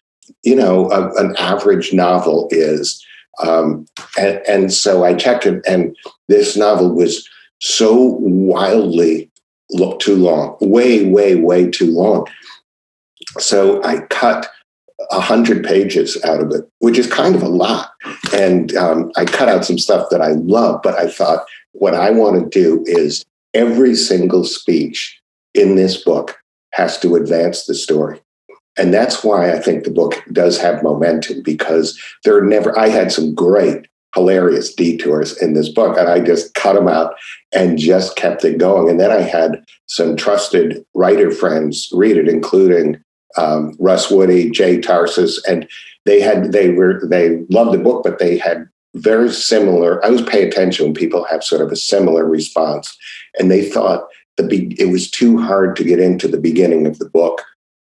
you 0.44 0.54
know, 0.54 0.90
a, 0.90 1.12
an 1.16 1.34
average 1.36 1.92
novel 1.92 2.48
is. 2.50 3.04
Um, 3.42 3.86
and, 4.18 4.40
and 4.46 4.72
so 4.72 5.04
I 5.04 5.14
checked 5.14 5.46
it, 5.46 5.64
and 5.66 5.96
this 6.28 6.56
novel 6.56 6.94
was 6.94 7.28
so 7.60 8.16
wildly 8.20 9.30
look 9.70 10.00
too 10.00 10.16
long, 10.16 10.56
way, 10.60 11.04
way, 11.06 11.36
way 11.36 11.68
too 11.70 11.90
long. 11.90 12.26
So 13.38 13.82
I 13.84 14.00
cut 14.10 14.48
a 15.10 15.20
hundred 15.20 15.64
pages 15.64 16.22
out 16.24 16.40
of 16.40 16.50
it, 16.52 16.68
which 16.78 16.98
is 16.98 17.06
kind 17.06 17.34
of 17.34 17.42
a 17.42 17.48
lot. 17.48 17.90
And 18.34 18.74
um, 18.76 19.10
I 19.16 19.24
cut 19.24 19.48
out 19.48 19.64
some 19.64 19.78
stuff 19.78 20.08
that 20.10 20.20
I 20.20 20.32
love, 20.32 20.80
but 20.82 20.96
I 20.98 21.08
thought 21.08 21.46
what 21.72 21.94
I 21.94 22.10
want 22.10 22.40
to 22.40 22.60
do 22.60 22.84
is 22.86 23.24
every 23.54 23.94
single 23.94 24.44
speech 24.44 25.20
in 25.54 25.76
this 25.76 26.02
book 26.02 26.38
has 26.72 26.98
to 27.00 27.16
advance 27.16 27.66
the 27.66 27.74
story. 27.74 28.20
And 28.78 28.94
that's 28.94 29.24
why 29.24 29.52
I 29.52 29.58
think 29.58 29.84
the 29.84 29.90
book 29.90 30.14
does 30.32 30.58
have 30.60 30.82
momentum 30.82 31.42
because 31.42 32.00
there 32.24 32.36
are 32.36 32.44
never, 32.44 32.78
I 32.78 32.88
had 32.88 33.12
some 33.12 33.34
great, 33.34 33.86
hilarious 34.14 34.74
detours 34.74 35.40
in 35.40 35.54
this 35.54 35.68
book, 35.68 35.96
and 35.96 36.08
I 36.08 36.20
just 36.20 36.54
cut 36.54 36.74
them 36.74 36.88
out 36.88 37.14
and 37.52 37.78
just 37.78 38.16
kept 38.16 38.44
it 38.44 38.58
going. 38.58 38.88
And 38.88 38.98
then 38.98 39.10
I 39.10 39.20
had 39.20 39.64
some 39.86 40.16
trusted 40.16 40.84
writer 40.94 41.30
friends 41.30 41.88
read 41.92 42.16
it, 42.16 42.28
including 42.28 43.02
um, 43.36 43.76
Russ 43.78 44.10
Woody, 44.10 44.50
Jay 44.50 44.78
Tarses, 44.78 45.40
and 45.48 45.68
they 46.06 46.20
had, 46.20 46.52
they 46.52 46.70
were, 46.70 47.00
they 47.06 47.44
loved 47.50 47.72
the 47.72 47.78
book, 47.78 48.02
but 48.02 48.18
they 48.18 48.38
had 48.38 48.68
very 48.94 49.30
similar. 49.30 50.04
I 50.04 50.08
always 50.08 50.22
pay 50.22 50.46
attention 50.46 50.86
when 50.86 50.94
people 50.94 51.24
have 51.24 51.44
sort 51.44 51.62
of 51.62 51.70
a 51.70 51.76
similar 51.76 52.24
response, 52.24 52.96
and 53.38 53.50
they 53.50 53.64
thought 53.68 54.08
the 54.36 54.42
be- 54.42 54.76
it 54.78 54.90
was 54.90 55.10
too 55.10 55.38
hard 55.38 55.76
to 55.76 55.84
get 55.84 56.00
into 56.00 56.28
the 56.28 56.40
beginning 56.40 56.86
of 56.86 56.98
the 56.98 57.08
book, 57.08 57.42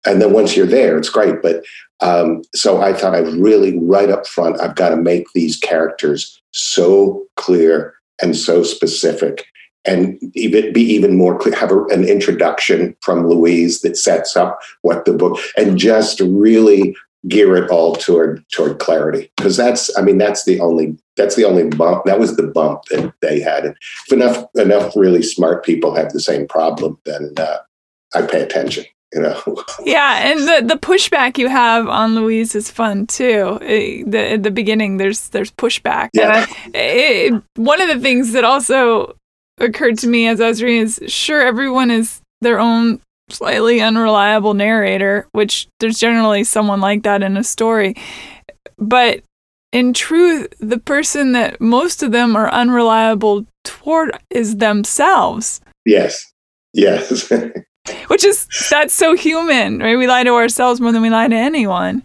and 0.06 0.20
then 0.20 0.32
once 0.32 0.56
you're 0.56 0.66
there, 0.66 0.96
it's 0.96 1.10
great. 1.10 1.42
But 1.42 1.64
um, 2.00 2.42
so 2.54 2.80
I 2.80 2.92
thought 2.92 3.14
I 3.14 3.20
really 3.20 3.78
right 3.78 4.10
up 4.10 4.26
front, 4.26 4.60
I've 4.60 4.76
got 4.76 4.90
to 4.90 4.96
make 4.96 5.26
these 5.34 5.56
characters 5.56 6.40
so 6.52 7.26
clear 7.36 7.94
and 8.22 8.36
so 8.36 8.62
specific. 8.62 9.46
And 9.84 10.18
even 10.34 10.72
be 10.72 10.82
even 10.82 11.16
more 11.16 11.38
clear, 11.38 11.54
have 11.54 11.70
a, 11.70 11.84
an 11.86 12.04
introduction 12.04 12.94
from 13.00 13.26
Louise 13.26 13.80
that 13.80 13.96
sets 13.96 14.36
up 14.36 14.58
what 14.82 15.04
the 15.04 15.12
book, 15.12 15.38
and 15.56 15.78
just 15.78 16.20
really 16.20 16.94
gear 17.26 17.56
it 17.56 17.70
all 17.70 17.96
toward 17.96 18.44
toward 18.50 18.78
clarity. 18.78 19.30
Because 19.36 19.56
that's 19.56 19.96
i 19.96 20.02
mean 20.02 20.18
that's 20.18 20.44
the 20.44 20.60
only 20.60 20.96
that's 21.16 21.34
the 21.34 21.44
only 21.44 21.64
bump 21.64 22.04
that 22.04 22.20
was 22.20 22.36
the 22.36 22.46
bump 22.46 22.84
that 22.90 23.12
they 23.20 23.40
had. 23.40 23.64
And 23.64 23.76
if 24.06 24.12
enough 24.12 24.44
enough 24.54 24.94
really 24.94 25.22
smart 25.22 25.64
people 25.64 25.94
have 25.94 26.12
the 26.12 26.20
same 26.20 26.46
problem 26.46 26.98
then 27.04 27.32
uh, 27.36 27.58
i 28.14 28.22
pay 28.22 28.42
attention 28.42 28.84
you 29.12 29.22
know? 29.22 29.64
Yeah 29.84 30.30
and 30.30 30.40
the 30.40 30.74
the 30.74 30.80
pushback 30.80 31.38
you 31.38 31.48
have 31.48 31.88
on 31.88 32.14
louise 32.14 32.54
is 32.54 32.70
fun 32.70 33.06
too. 33.06 33.58
Eh, 33.62 34.02
the, 34.06 34.32
at 34.32 34.42
the 34.42 34.50
beginning 34.50 34.98
there's 34.98 35.28
there's 35.30 35.50
pushback. 35.50 36.10
Yeah. 36.12 36.46
I, 36.48 36.70
it, 36.74 37.42
one 37.56 37.80
of 37.80 37.88
the 37.88 38.00
things 38.00 38.32
that 38.32 38.44
also 38.44 39.16
occurred 39.58 39.98
to 39.98 40.06
me 40.06 40.28
as 40.28 40.40
i 40.40 40.46
was 40.46 40.62
reading 40.62 40.82
is 40.82 41.00
sure 41.08 41.42
everyone 41.42 41.90
is 41.90 42.20
their 42.40 42.60
own 42.60 43.00
slightly 43.30 43.80
unreliable 43.80 44.54
narrator, 44.54 45.28
which 45.32 45.68
there's 45.80 45.98
generally 45.98 46.44
someone 46.44 46.80
like 46.80 47.02
that 47.02 47.22
in 47.22 47.36
a 47.36 47.44
story. 47.44 47.94
But 48.78 49.22
in 49.72 49.92
truth, 49.92 50.52
the 50.60 50.78
person 50.78 51.32
that 51.32 51.60
most 51.60 52.02
of 52.02 52.12
them 52.12 52.36
are 52.36 52.50
unreliable 52.50 53.46
toward 53.64 54.18
is 54.30 54.56
themselves. 54.56 55.60
Yes. 55.84 56.24
Yes. 56.72 57.30
which 58.08 58.24
is 58.24 58.46
that's 58.70 58.94
so 58.94 59.14
human, 59.14 59.78
right? 59.78 59.96
We 59.96 60.06
lie 60.06 60.24
to 60.24 60.34
ourselves 60.34 60.80
more 60.80 60.92
than 60.92 61.02
we 61.02 61.10
lie 61.10 61.28
to 61.28 61.34
anyone. 61.34 62.02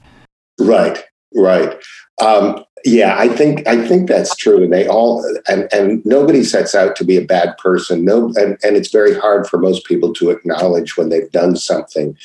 Right. 0.60 1.04
Right. 1.36 1.76
Um, 2.22 2.64
yeah, 2.86 3.16
I 3.18 3.30
think 3.30 3.66
I 3.66 3.86
think 3.88 4.10
that's 4.10 4.36
true, 4.36 4.62
and 4.62 4.74
they 4.74 4.88
all 4.88 5.24
and 5.48 5.72
and 5.72 6.06
nobody 6.06 6.44
sets 6.44 6.76
out 6.76 6.96
to 6.98 7.06
be 7.06 7.16
a 7.16 7.26
bad 7.26 7.58
person. 7.58 8.04
No, 8.04 8.28
and 8.36 8.58
and 8.62 8.76
it's 8.76 8.92
very 8.92 9.18
hard 9.18 9.48
for 9.48 9.58
most 9.58 9.86
people 9.86 10.14
to 10.16 10.30
acknowledge 10.30 10.98
when 10.98 11.10
they've 11.10 11.32
done 11.32 11.56
something 11.56 12.18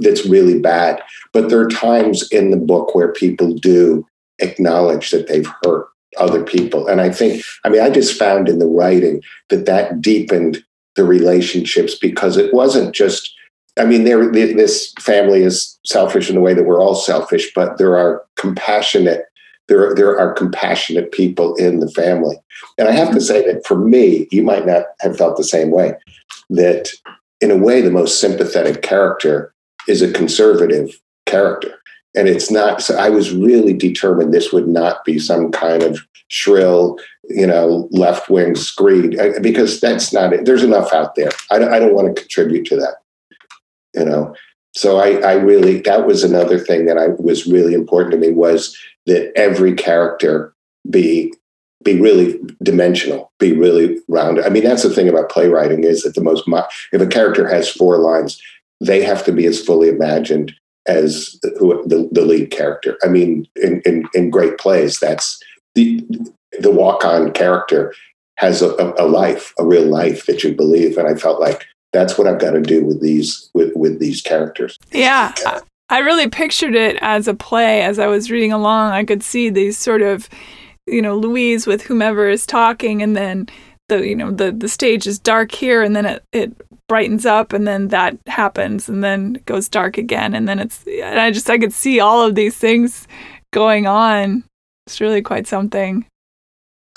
that's 0.00 0.26
really 0.26 0.58
bad. 0.58 1.00
But 1.32 1.48
there 1.48 1.60
are 1.60 1.68
times 1.68 2.28
in 2.30 2.50
the 2.50 2.56
book 2.56 2.94
where 2.94 3.12
people 3.12 3.54
do 3.54 4.06
acknowledge 4.40 5.10
that 5.10 5.28
they've 5.28 5.48
hurt 5.64 5.86
other 6.18 6.42
people, 6.42 6.88
and 6.88 7.00
I 7.00 7.10
think 7.10 7.44
I 7.64 7.68
mean 7.68 7.80
I 7.80 7.88
just 7.88 8.18
found 8.18 8.48
in 8.48 8.58
the 8.58 8.66
writing 8.66 9.22
that 9.50 9.66
that 9.66 10.00
deepened 10.00 10.64
the 10.96 11.04
relationships 11.04 11.94
because 11.94 12.36
it 12.36 12.52
wasn't 12.52 12.94
just. 12.94 13.32
I 13.76 13.84
mean, 13.84 14.04
there 14.04 14.30
this 14.30 14.92
family 15.00 15.42
is 15.42 15.76
selfish 15.84 16.28
in 16.28 16.36
the 16.36 16.40
way 16.40 16.54
that 16.54 16.62
we're 16.62 16.80
all 16.80 16.94
selfish, 16.94 17.50
but 17.56 17.76
there 17.76 17.96
are 17.96 18.24
compassionate 18.36 19.24
there, 19.68 19.94
there 19.94 20.18
are 20.18 20.32
compassionate 20.32 21.12
people 21.12 21.54
in 21.56 21.80
the 21.80 21.90
family. 21.90 22.36
And 22.78 22.88
I 22.88 22.92
have 22.92 23.12
to 23.12 23.20
say 23.20 23.44
that 23.46 23.66
for 23.66 23.76
me, 23.76 24.28
you 24.30 24.42
might 24.42 24.66
not 24.66 24.84
have 25.00 25.16
felt 25.16 25.36
the 25.36 25.44
same 25.44 25.70
way, 25.70 25.94
that 26.50 26.90
in 27.40 27.50
a 27.50 27.56
way, 27.56 27.80
the 27.80 27.90
most 27.90 28.20
sympathetic 28.20 28.82
character 28.82 29.54
is 29.88 30.02
a 30.02 30.12
conservative 30.12 30.98
character. 31.26 31.74
And 32.16 32.28
it's 32.28 32.50
not, 32.50 32.80
so 32.80 32.96
I 32.96 33.10
was 33.10 33.34
really 33.34 33.72
determined 33.72 34.32
this 34.32 34.52
would 34.52 34.68
not 34.68 35.04
be 35.04 35.18
some 35.18 35.50
kind 35.50 35.82
of 35.82 35.98
shrill, 36.28 36.96
you 37.24 37.46
know, 37.46 37.88
left 37.90 38.30
wing 38.30 38.54
screed, 38.54 39.18
uh, 39.18 39.40
because 39.40 39.80
that's 39.80 40.12
not 40.12 40.32
it. 40.32 40.44
There's 40.44 40.62
enough 40.62 40.92
out 40.92 41.16
there. 41.16 41.30
I 41.50 41.58
don't, 41.58 41.72
I 41.72 41.78
don't 41.78 41.94
want 41.94 42.14
to 42.14 42.22
contribute 42.22 42.66
to 42.66 42.76
that, 42.76 42.96
you 43.94 44.04
know. 44.04 44.34
So 44.76 44.98
I, 44.98 45.16
I 45.20 45.32
really, 45.34 45.80
that 45.82 46.06
was 46.06 46.24
another 46.24 46.58
thing 46.58 46.86
that 46.86 46.98
I 46.98 47.08
was 47.18 47.46
really 47.46 47.74
important 47.74 48.12
to 48.12 48.18
me 48.18 48.30
was 48.32 48.76
that 49.06 49.32
every 49.36 49.74
character 49.74 50.54
be 50.90 51.32
be 51.84 52.00
really 52.00 52.40
dimensional, 52.62 53.30
be 53.38 53.52
really 53.52 53.98
rounded. 54.08 54.46
I 54.46 54.48
mean, 54.48 54.64
that's 54.64 54.82
the 54.82 54.90
thing 54.90 55.08
about 55.08 55.28
playwriting 55.28 55.84
is 55.84 56.02
that 56.02 56.14
the 56.14 56.22
most 56.22 56.44
if 56.92 57.00
a 57.00 57.06
character 57.06 57.46
has 57.46 57.70
four 57.70 57.98
lines, 57.98 58.40
they 58.80 59.02
have 59.02 59.24
to 59.24 59.32
be 59.32 59.44
as 59.44 59.60
fully 59.60 59.88
imagined 59.88 60.54
as 60.86 61.38
the, 61.42 62.08
the 62.10 62.24
lead 62.24 62.50
character. 62.50 62.96
I 63.02 63.08
mean, 63.08 63.46
in, 63.56 63.82
in, 63.84 64.06
in 64.14 64.30
great 64.30 64.58
plays, 64.58 64.98
that's 64.98 65.42
the 65.74 66.04
the 66.58 66.70
walk 66.70 67.04
on 67.04 67.32
character 67.32 67.94
has 68.36 68.62
a, 68.62 68.94
a, 68.98 69.06
life, 69.06 69.52
a 69.58 69.64
real 69.64 69.86
life 69.86 70.26
that 70.26 70.42
you 70.42 70.54
believe. 70.54 70.98
And 70.98 71.08
I 71.08 71.14
felt 71.14 71.40
like 71.40 71.66
that's 71.92 72.18
what 72.18 72.26
I've 72.26 72.40
got 72.40 72.52
to 72.52 72.60
do 72.60 72.84
with 72.84 73.00
these 73.00 73.50
with 73.54 73.72
with 73.74 73.98
these 74.00 74.20
characters. 74.20 74.78
Yeah, 74.92 75.32
I 75.94 75.98
really 75.98 76.28
pictured 76.28 76.74
it 76.74 76.98
as 77.02 77.28
a 77.28 77.34
play 77.34 77.82
as 77.82 78.00
I 78.00 78.08
was 78.08 78.28
reading 78.28 78.50
along. 78.50 78.90
I 78.90 79.04
could 79.04 79.22
see 79.22 79.48
these 79.48 79.78
sort 79.78 80.02
of, 80.02 80.28
you 80.88 81.00
know, 81.00 81.16
Louise 81.16 81.68
with 81.68 81.82
whomever 81.82 82.28
is 82.28 82.46
talking, 82.46 83.00
and 83.00 83.16
then 83.16 83.46
the 83.88 84.04
you 84.04 84.16
know 84.16 84.32
the 84.32 84.50
the 84.50 84.68
stage 84.68 85.06
is 85.06 85.20
dark 85.20 85.52
here, 85.52 85.84
and 85.84 85.94
then 85.94 86.04
it 86.04 86.24
it 86.32 86.52
brightens 86.88 87.24
up, 87.24 87.52
and 87.52 87.64
then 87.68 87.88
that 87.88 88.18
happens, 88.26 88.88
and 88.88 89.04
then 89.04 89.36
it 89.36 89.46
goes 89.46 89.68
dark 89.68 89.96
again, 89.96 90.34
and 90.34 90.48
then 90.48 90.58
it's 90.58 90.84
and 90.84 91.20
I 91.20 91.30
just 91.30 91.48
I 91.48 91.58
could 91.58 91.72
see 91.72 92.00
all 92.00 92.26
of 92.26 92.34
these 92.34 92.56
things 92.56 93.06
going 93.52 93.86
on. 93.86 94.42
It's 94.88 95.00
really 95.00 95.22
quite 95.22 95.46
something. 95.46 96.06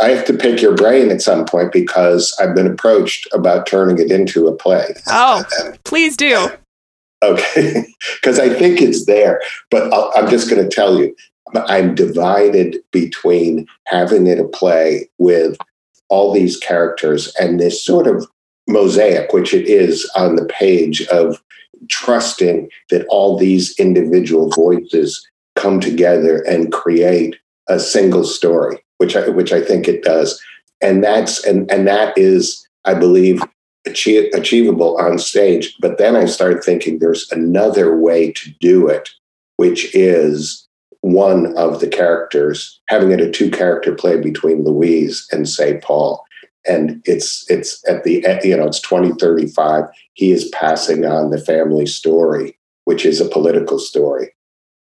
I 0.02 0.10
have 0.10 0.26
to 0.26 0.34
pick 0.34 0.60
your 0.60 0.74
brain 0.74 1.12
at 1.12 1.22
some 1.22 1.46
point 1.46 1.72
because 1.72 2.36
I've 2.40 2.56
been 2.56 2.66
approached 2.66 3.28
about 3.32 3.68
turning 3.68 4.00
it 4.00 4.12
into 4.12 4.48
a 4.48 4.56
play. 4.56 4.96
Oh, 5.06 5.46
please 5.84 6.18
do. 6.18 6.50
Okay, 7.23 7.86
because 8.21 8.39
I 8.39 8.49
think 8.49 8.82
it's 8.82 9.06
there, 9.06 9.41
but 9.71 9.91
i 9.93 10.19
am 10.19 10.30
just 10.30 10.49
going 10.49 10.63
to 10.63 10.69
tell 10.69 10.99
you, 10.99 11.15
I'm 11.56 11.95
divided 11.95 12.77
between 12.91 13.65
having 13.86 14.27
it 14.27 14.39
a 14.39 14.47
play 14.47 15.10
with 15.17 15.58
all 16.10 16.34
these 16.34 16.58
characters 16.58 17.34
and 17.39 17.60
this 17.60 17.84
sort 17.84 18.08
of 18.08 18.27
mosaic, 18.67 19.34
which 19.34 19.53
it 19.53 19.67
is 19.67 20.10
on 20.15 20.36
the 20.36 20.45
page 20.45 21.01
of 21.08 21.41
trusting 21.89 22.69
that 22.89 23.06
all 23.10 23.38
these 23.38 23.77
individual 23.80 24.49
voices 24.49 25.25
come 25.56 25.80
together 25.80 26.41
and 26.43 26.71
create 26.71 27.36
a 27.67 27.80
single 27.80 28.23
story 28.23 28.80
which 28.97 29.15
I 29.15 29.30
which 29.30 29.51
I 29.51 29.62
think 29.62 29.88
it 29.88 30.03
does, 30.03 30.41
and 30.82 31.03
that's 31.03 31.43
and 31.45 31.69
and 31.71 31.88
that 31.88 32.17
is, 32.17 32.67
I 32.86 32.93
believe, 32.93 33.41
achievable 33.88 34.97
on 34.97 35.17
stage. 35.17 35.76
But 35.80 35.97
then 35.97 36.15
I 36.15 36.26
started 36.26 36.63
thinking 36.63 37.00
there's 37.00 37.32
another 37.32 37.97
way 37.97 38.32
to 38.34 38.52
do 38.60 38.88
it, 38.88 39.10
which 39.58 39.93
is 39.95 40.67
one 41.02 41.56
of 41.58 41.80
the 41.80 41.88
characters 41.88 42.80
having 42.88 43.12
it 43.12 43.21
a 43.21 43.32
two 43.32 43.50
character 43.50 43.95
play 43.95 44.19
between 44.19 44.63
Louise 44.63 45.28
and 45.32 45.47
say 45.47 45.80
Paul. 45.82 46.23
And 46.67 47.02
it's 47.06 47.50
it's 47.50 47.88
at 47.88 48.04
the 48.04 48.26
you 48.43 48.58
know 48.58 48.67
it's 48.67 48.82
2035. 48.82 49.86
He 50.13 50.32
is 50.32 50.50
passing 50.50 51.06
on 51.06 51.30
the 51.30 51.39
family 51.39 51.86
story, 51.86 52.58
which 52.86 53.06
is 53.06 53.21
a 53.21 53.30
political 53.30 53.80
story, 53.80 54.36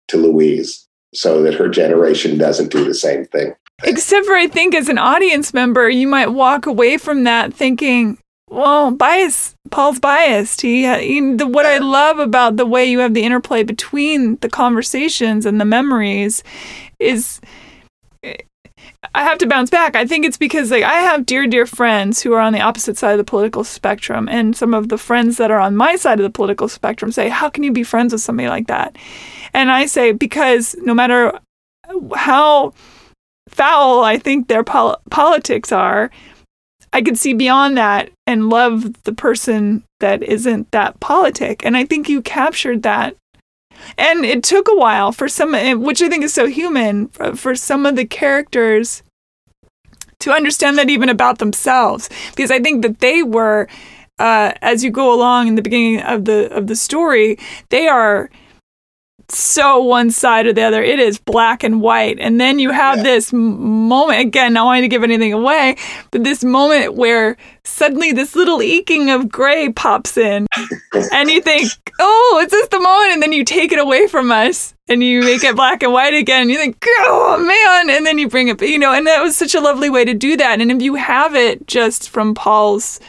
to 0.08 0.18
Louise, 0.18 0.86
so 1.14 1.42
that 1.42 1.54
her 1.54 1.68
generation 1.68 2.36
doesn't 2.36 2.70
do 2.70 2.84
the 2.84 2.92
same 2.92 3.24
thing. 3.24 3.54
Except 3.82 4.26
for 4.26 4.34
I 4.34 4.46
think 4.46 4.74
as 4.74 4.88
an 4.88 4.98
audience 4.98 5.54
member, 5.54 5.88
you 5.88 6.06
might 6.06 6.28
walk 6.28 6.66
away 6.66 6.98
from 6.98 7.24
that 7.24 7.54
thinking, 7.54 8.18
well, 8.50 8.90
bias. 8.90 9.54
Paul's 9.70 10.00
biased. 10.00 10.60
He, 10.60 10.82
he 10.82 11.34
the, 11.36 11.46
what 11.46 11.66
I 11.66 11.78
love 11.78 12.18
about 12.18 12.56
the 12.56 12.66
way 12.66 12.84
you 12.84 12.98
have 12.98 13.14
the 13.14 13.22
interplay 13.22 13.62
between 13.62 14.36
the 14.36 14.48
conversations 14.48 15.46
and 15.46 15.60
the 15.60 15.64
memories 15.64 16.42
is 16.98 17.40
eh, 18.24 18.34
I 19.14 19.22
have 19.22 19.38
to 19.38 19.46
bounce 19.46 19.70
back. 19.70 19.94
I 19.94 20.04
think 20.04 20.26
it's 20.26 20.36
because 20.36 20.72
like 20.72 20.82
I 20.82 20.94
have 20.94 21.26
dear 21.26 21.46
dear 21.46 21.64
friends 21.64 22.20
who 22.20 22.32
are 22.32 22.40
on 22.40 22.52
the 22.52 22.60
opposite 22.60 22.98
side 22.98 23.12
of 23.12 23.18
the 23.18 23.24
political 23.24 23.62
spectrum 23.62 24.28
and 24.28 24.56
some 24.56 24.74
of 24.74 24.88
the 24.88 24.98
friends 24.98 25.36
that 25.36 25.52
are 25.52 25.60
on 25.60 25.76
my 25.76 25.94
side 25.94 26.18
of 26.18 26.24
the 26.24 26.30
political 26.30 26.68
spectrum 26.68 27.12
say, 27.12 27.28
"How 27.28 27.48
can 27.48 27.62
you 27.62 27.72
be 27.72 27.84
friends 27.84 28.12
with 28.12 28.20
somebody 28.20 28.48
like 28.48 28.66
that?" 28.66 28.96
And 29.54 29.70
I 29.70 29.86
say 29.86 30.10
because 30.10 30.74
no 30.82 30.92
matter 30.92 31.38
how 32.16 32.74
foul 33.48 34.02
I 34.02 34.18
think 34.18 34.48
their 34.48 34.64
pol- 34.64 35.00
politics 35.10 35.70
are, 35.70 36.10
I 36.92 37.02
could 37.02 37.18
see 37.18 37.32
beyond 37.32 37.76
that 37.76 38.10
and 38.26 38.50
love 38.50 39.02
the 39.04 39.12
person 39.12 39.84
that 40.00 40.22
isn't 40.22 40.70
that 40.72 40.98
politic. 41.00 41.64
And 41.64 41.76
I 41.76 41.84
think 41.84 42.08
you 42.08 42.20
captured 42.20 42.82
that. 42.82 43.16
And 43.96 44.24
it 44.24 44.42
took 44.42 44.68
a 44.68 44.76
while 44.76 45.12
for 45.12 45.28
some, 45.28 45.52
which 45.82 46.02
I 46.02 46.08
think 46.08 46.24
is 46.24 46.34
so 46.34 46.46
human, 46.46 47.08
for 47.08 47.54
some 47.54 47.86
of 47.86 47.96
the 47.96 48.04
characters 48.04 49.02
to 50.18 50.32
understand 50.32 50.76
that 50.78 50.90
even 50.90 51.08
about 51.08 51.38
themselves, 51.38 52.10
because 52.30 52.50
I 52.50 52.60
think 52.60 52.82
that 52.82 53.00
they 53.00 53.22
were, 53.22 53.68
uh, 54.18 54.52
as 54.60 54.84
you 54.84 54.90
go 54.90 55.14
along 55.14 55.48
in 55.48 55.54
the 55.54 55.62
beginning 55.62 56.02
of 56.02 56.26
the 56.26 56.52
of 56.54 56.66
the 56.66 56.76
story, 56.76 57.38
they 57.70 57.88
are 57.88 58.30
so 59.30 59.82
one 59.82 60.10
side 60.10 60.46
or 60.46 60.52
the 60.52 60.62
other. 60.62 60.82
It 60.82 60.98
is 60.98 61.18
black 61.18 61.62
and 61.62 61.80
white. 61.80 62.18
And 62.18 62.40
then 62.40 62.58
you 62.58 62.70
have 62.70 62.98
yeah. 62.98 63.04
this 63.04 63.32
moment, 63.32 64.20
again, 64.20 64.52
not 64.52 64.66
wanting 64.66 64.82
to 64.82 64.88
give 64.88 65.02
anything 65.02 65.32
away, 65.32 65.76
but 66.10 66.24
this 66.24 66.44
moment 66.44 66.94
where 66.94 67.36
suddenly 67.64 68.12
this 68.12 68.34
little 68.34 68.62
eking 68.62 69.10
of 69.10 69.28
gray 69.28 69.70
pops 69.72 70.16
in. 70.16 70.46
and 71.12 71.30
you 71.30 71.40
think, 71.40 71.70
oh, 71.98 72.40
is 72.44 72.50
this 72.50 72.68
the 72.68 72.80
moment? 72.80 73.14
And 73.14 73.22
then 73.22 73.32
you 73.32 73.44
take 73.44 73.72
it 73.72 73.78
away 73.78 74.06
from 74.06 74.30
us 74.30 74.74
and 74.88 75.02
you 75.02 75.20
make 75.20 75.44
it 75.44 75.56
black 75.56 75.82
and 75.82 75.92
white 75.92 76.14
again. 76.14 76.42
And 76.42 76.50
you 76.50 76.56
think, 76.56 76.84
oh, 77.00 77.38
man. 77.38 77.94
And 77.94 78.06
then 78.06 78.18
you 78.18 78.28
bring 78.28 78.48
it, 78.48 78.60
you 78.60 78.78
know, 78.78 78.92
and 78.92 79.06
that 79.06 79.22
was 79.22 79.36
such 79.36 79.54
a 79.54 79.60
lovely 79.60 79.90
way 79.90 80.04
to 80.04 80.14
do 80.14 80.36
that. 80.36 80.60
And 80.60 80.70
if 80.70 80.82
you 80.82 80.94
have 80.96 81.34
it 81.34 81.66
just 81.66 82.08
from 82.08 82.34
Paul's 82.34 83.00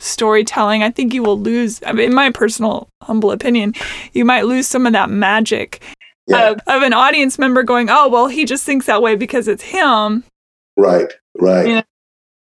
storytelling, 0.00 0.82
I 0.82 0.90
think 0.90 1.14
you 1.14 1.22
will 1.22 1.38
lose, 1.38 1.80
I 1.86 1.92
mean, 1.92 2.06
in 2.10 2.14
my 2.14 2.30
personal 2.30 2.88
humble 3.02 3.30
opinion, 3.30 3.74
you 4.12 4.24
might 4.24 4.46
lose 4.46 4.66
some 4.66 4.86
of 4.86 4.92
that 4.92 5.10
magic 5.10 5.80
yeah. 6.26 6.50
of, 6.50 6.60
of, 6.66 6.82
an 6.82 6.92
audience 6.92 7.38
member 7.38 7.62
going, 7.62 7.88
oh, 7.90 8.08
well, 8.08 8.26
he 8.26 8.44
just 8.44 8.64
thinks 8.64 8.86
that 8.86 9.02
way 9.02 9.14
because 9.14 9.46
it's 9.46 9.62
him. 9.62 10.24
Right, 10.76 11.12
right. 11.38 11.66
You 11.66 11.74
know? 11.76 11.82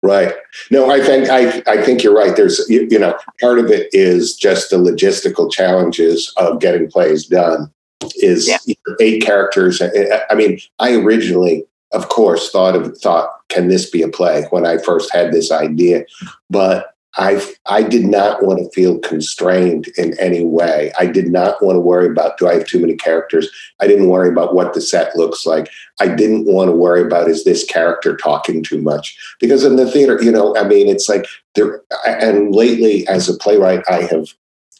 Right. 0.01 0.33
No, 0.71 0.89
I 0.89 1.01
think 1.01 1.29
I 1.29 1.61
I 1.67 1.83
think 1.83 2.03
you're 2.03 2.15
right. 2.15 2.33
There's 2.33 2.65
you, 2.69 2.87
you 2.89 2.97
know 2.97 3.17
part 3.41 3.59
of 3.59 3.65
it 3.65 3.89
is 3.91 4.33
just 4.33 4.69
the 4.69 4.77
logistical 4.77 5.51
challenges 5.51 6.33
of 6.37 6.61
getting 6.61 6.89
plays 6.89 7.25
done. 7.25 7.69
Is 8.15 8.47
yeah. 8.47 8.59
eight 9.01 9.21
characters. 9.21 9.81
Uh, 9.81 9.89
uh, 10.13 10.21
I 10.29 10.35
mean, 10.35 10.57
I 10.79 10.95
originally, 10.95 11.65
of 11.91 12.07
course, 12.07 12.49
thought 12.49 12.77
of 12.77 12.97
thought, 12.97 13.29
can 13.49 13.67
this 13.67 13.89
be 13.89 14.01
a 14.01 14.07
play 14.07 14.45
when 14.51 14.65
I 14.65 14.77
first 14.77 15.13
had 15.13 15.33
this 15.33 15.51
idea? 15.51 16.05
But 16.49 16.95
I 17.17 17.43
I 17.65 17.81
did 17.83 18.05
not 18.05 18.43
want 18.43 18.59
to 18.59 18.69
feel 18.69 18.99
constrained 18.99 19.87
in 19.97 20.17
any 20.19 20.45
way. 20.45 20.91
I 20.99 21.07
did 21.07 21.27
not 21.27 21.61
want 21.61 21.75
to 21.75 21.79
worry 21.79 22.07
about 22.07 22.37
do 22.37 22.47
I 22.47 22.53
have 22.53 22.67
too 22.67 22.79
many 22.79 22.95
characters. 22.95 23.49
I 23.79 23.87
didn't 23.87 24.09
worry 24.09 24.29
about 24.29 24.53
what 24.53 24.73
the 24.73 24.81
set 24.81 25.15
looks 25.15 25.45
like. 25.45 25.69
I 25.99 26.07
didn't 26.07 26.45
want 26.45 26.69
to 26.69 26.75
worry 26.75 27.01
about 27.01 27.27
is 27.27 27.43
this 27.43 27.65
character 27.65 28.15
talking 28.15 28.63
too 28.63 28.81
much 28.81 29.17
because 29.39 29.63
in 29.63 29.75
the 29.75 29.89
theater, 29.89 30.21
you 30.21 30.31
know, 30.31 30.55
I 30.55 30.63
mean, 30.67 30.87
it's 30.87 31.09
like 31.09 31.25
there. 31.55 31.81
And 32.05 32.53
lately, 32.53 33.07
as 33.07 33.27
a 33.27 33.37
playwright, 33.37 33.83
I 33.89 34.03
have 34.03 34.27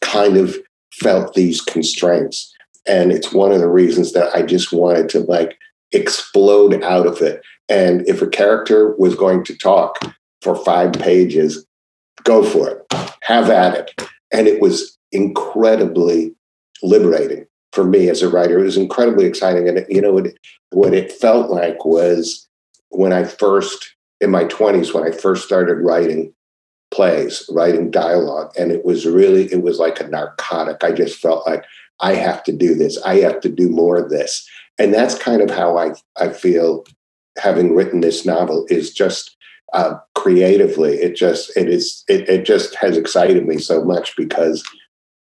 kind 0.01 0.37
of 0.37 0.55
felt 0.93 1.33
these 1.33 1.61
constraints, 1.61 2.53
and 2.87 3.11
it's 3.11 3.33
one 3.33 3.51
of 3.51 3.59
the 3.59 3.69
reasons 3.69 4.13
that 4.13 4.35
I 4.35 4.43
just 4.43 4.71
wanted 4.71 5.09
to 5.09 5.21
like 5.21 5.57
explode 5.91 6.83
out 6.83 7.07
of 7.07 7.21
it. 7.21 7.41
And 7.69 8.07
if 8.07 8.21
a 8.21 8.27
character 8.27 8.95
was 8.97 9.15
going 9.15 9.43
to 9.45 9.57
talk 9.57 9.97
for 10.41 10.55
five 10.55 10.93
pages, 10.93 11.65
go 12.23 12.43
for 12.43 12.69
it, 12.69 12.93
have 13.23 13.49
at 13.49 13.75
it. 13.75 14.09
And 14.31 14.47
it 14.47 14.61
was 14.61 14.97
incredibly 15.11 16.35
liberating 16.81 17.45
for 17.73 17.83
me 17.83 18.09
as 18.09 18.21
a 18.21 18.29
writer. 18.29 18.59
It 18.59 18.63
was 18.63 18.77
incredibly 18.77 19.25
exciting. 19.25 19.67
And, 19.67 19.85
you 19.89 20.01
know, 20.01 20.17
it, 20.17 20.37
what 20.71 20.93
it 20.93 21.11
felt 21.11 21.49
like 21.49 21.85
was 21.85 22.47
when 22.89 23.13
I 23.13 23.23
first, 23.23 23.95
in 24.21 24.31
my 24.31 24.45
20s, 24.45 24.93
when 24.93 25.03
I 25.03 25.11
first 25.11 25.45
started 25.45 25.75
writing 25.75 26.33
plays, 26.91 27.47
writing 27.51 27.91
dialogue. 27.91 28.51
And 28.57 28.71
it 28.71 28.83
was 28.83 29.05
really, 29.05 29.45
it 29.51 29.61
was 29.61 29.79
like 29.79 29.99
a 29.99 30.07
narcotic. 30.07 30.83
I 30.83 30.91
just 30.91 31.19
felt 31.19 31.45
like 31.47 31.63
I 31.99 32.15
have 32.15 32.43
to 32.45 32.51
do 32.51 32.73
this. 32.73 33.01
I 33.03 33.17
have 33.17 33.41
to 33.41 33.49
do 33.49 33.69
more 33.69 33.97
of 33.97 34.09
this. 34.09 34.47
And 34.77 34.93
that's 34.93 35.17
kind 35.17 35.41
of 35.41 35.51
how 35.51 35.77
I, 35.77 35.91
I 36.17 36.29
feel 36.29 36.85
having 37.37 37.75
written 37.75 38.01
this 38.01 38.25
novel 38.25 38.65
is 38.69 38.93
just 38.93 39.35
uh, 39.73 39.95
creatively. 40.15 40.95
It 40.95 41.15
just 41.15 41.55
it 41.55 41.69
is 41.69 42.03
it, 42.07 42.27
it 42.29 42.45
just 42.45 42.75
has 42.75 42.97
excited 42.97 43.47
me 43.47 43.57
so 43.57 43.83
much 43.83 44.15
because 44.15 44.63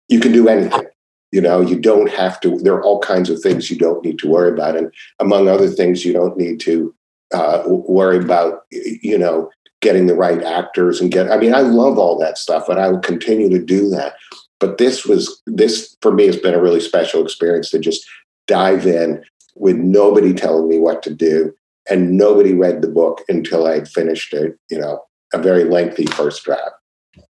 you 0.09 0.20
can 0.20 0.33
do 0.33 0.49
anything. 0.49 0.87
You 1.30 1.41
know, 1.41 1.61
you 1.61 1.80
don't 1.80 2.11
have 2.11 2.41
to. 2.41 2.59
There 2.59 2.74
are 2.74 2.83
all 2.83 3.01
kinds 3.01 3.30
of 3.30 3.41
things 3.41 3.70
you 3.70 3.78
don't 3.78 4.05
need 4.05 4.18
to 4.18 4.28
worry 4.28 4.53
about, 4.53 4.76
and 4.76 4.93
among 5.18 5.49
other 5.49 5.68
things, 5.68 6.05
you 6.05 6.12
don't 6.12 6.37
need 6.37 6.61
to 6.61 6.95
uh, 7.33 7.62
worry 7.66 8.18
about. 8.18 8.64
You 8.70 9.18
know, 9.18 9.51
getting 9.80 10.07
the 10.07 10.14
right 10.14 10.43
actors 10.43 11.01
and 11.01 11.11
get. 11.11 11.30
I 11.30 11.37
mean, 11.37 11.55
I 11.55 11.61
love 11.61 11.99
all 11.99 12.18
that 12.18 12.39
stuff, 12.39 12.68
and 12.68 12.78
I 12.78 12.89
will 12.89 13.01
continue 13.01 13.49
to 13.51 13.64
do 13.64 13.89
that. 13.91 14.14
But 14.61 14.78
this 14.78 15.05
was 15.05 15.43
this 15.47 15.97
for 16.03 16.12
me 16.12 16.26
has 16.26 16.37
been 16.37 16.55
a 16.55 16.62
really 16.62 16.80
special 16.80 17.22
experience 17.22 17.70
to 17.70 17.78
just 17.78 18.07
dive 18.47 18.87
in 18.87 19.24
with 19.55 19.76
nobody 19.76 20.33
telling 20.33 20.68
me 20.68 20.78
what 20.78 21.03
to 21.03 21.14
do 21.14 21.55
and 21.91 22.16
nobody 22.16 22.55
read 22.55 22.83
the 22.83 22.89
book 22.89 23.22
until 23.28 23.66
I'd 23.66 23.89
finished 23.89 24.33
it, 24.33 24.59
you 24.70 24.78
know, 24.78 25.03
a 25.33 25.39
very 25.39 25.64
lengthy 25.64 26.07
first 26.07 26.45
draft, 26.45 26.76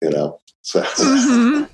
you 0.02 0.10
know. 0.10 0.40
So 0.62 0.82
mm-hmm. 0.82 1.64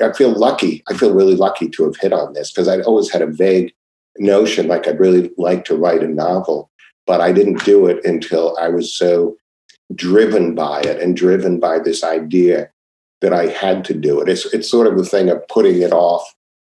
I 0.04 0.12
feel 0.12 0.32
lucky. 0.32 0.82
I 0.88 0.94
feel 0.94 1.14
really 1.14 1.36
lucky 1.36 1.68
to 1.70 1.84
have 1.84 1.96
hit 1.96 2.12
on 2.12 2.32
this 2.32 2.50
because 2.50 2.68
I'd 2.68 2.82
always 2.82 3.10
had 3.10 3.22
a 3.22 3.26
vague 3.26 3.72
notion 4.18 4.68
like 4.68 4.86
I'd 4.86 5.00
really 5.00 5.30
like 5.38 5.64
to 5.66 5.76
write 5.76 6.02
a 6.02 6.08
novel, 6.08 6.70
but 7.06 7.20
I 7.20 7.32
didn't 7.32 7.64
do 7.64 7.86
it 7.86 8.04
until 8.04 8.56
I 8.58 8.68
was 8.68 8.96
so 8.96 9.36
driven 9.94 10.54
by 10.54 10.80
it 10.80 11.00
and 11.00 11.16
driven 11.16 11.58
by 11.58 11.78
this 11.78 12.04
idea 12.04 12.70
that 13.20 13.32
I 13.32 13.46
had 13.46 13.84
to 13.86 13.94
do 13.94 14.20
it. 14.20 14.28
It's 14.28 14.52
it's 14.52 14.70
sort 14.70 14.86
of 14.86 14.96
the 14.96 15.04
thing 15.04 15.28
of 15.28 15.46
putting 15.48 15.80
it 15.82 15.92
off 15.92 16.24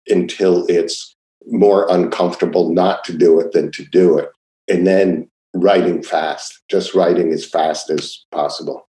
until 0.09 0.67
it's 0.67 1.15
more 1.47 1.87
uncomfortable 1.91 2.73
not 2.73 3.05
to 3.05 3.17
do 3.17 3.41
it 3.41 3.53
than 3.53 3.71
to 3.73 3.85
do 3.85 4.19
it. 4.19 4.31
And 4.69 4.87
then 4.87 5.29
writing 5.55 6.03
fast, 6.03 6.61
just 6.69 6.95
writing 6.95 7.33
as 7.33 7.45
fast 7.45 7.91
as 7.91 8.25
possible. 8.31 8.89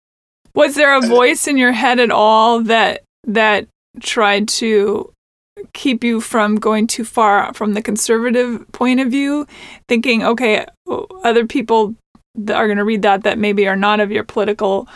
Was 0.55 0.75
there 0.75 0.95
a 0.95 1.01
voice 1.01 1.47
in 1.47 1.57
your 1.57 1.71
head 1.71 1.99
at 1.99 2.11
all 2.11 2.61
that 2.63 3.03
that 3.25 3.67
tried 4.01 4.47
to 4.47 5.11
keep 5.73 6.03
you 6.03 6.21
from 6.21 6.55
going 6.55 6.87
too 6.87 7.03
far 7.03 7.53
from 7.53 7.73
the 7.73 7.81
conservative 7.81 8.65
point 8.71 8.99
of 8.99 9.09
view, 9.09 9.45
thinking, 9.87 10.23
okay, 10.23 10.65
other 11.23 11.45
people 11.45 11.95
that 12.35 12.55
are 12.55 12.67
going 12.67 12.77
to 12.77 12.83
read 12.83 13.01
that 13.01 13.23
that 13.23 13.37
maybe 13.37 13.67
are 13.67 13.75
not 13.75 13.99
of 13.99 14.11
your 14.11 14.23
political 14.23 14.87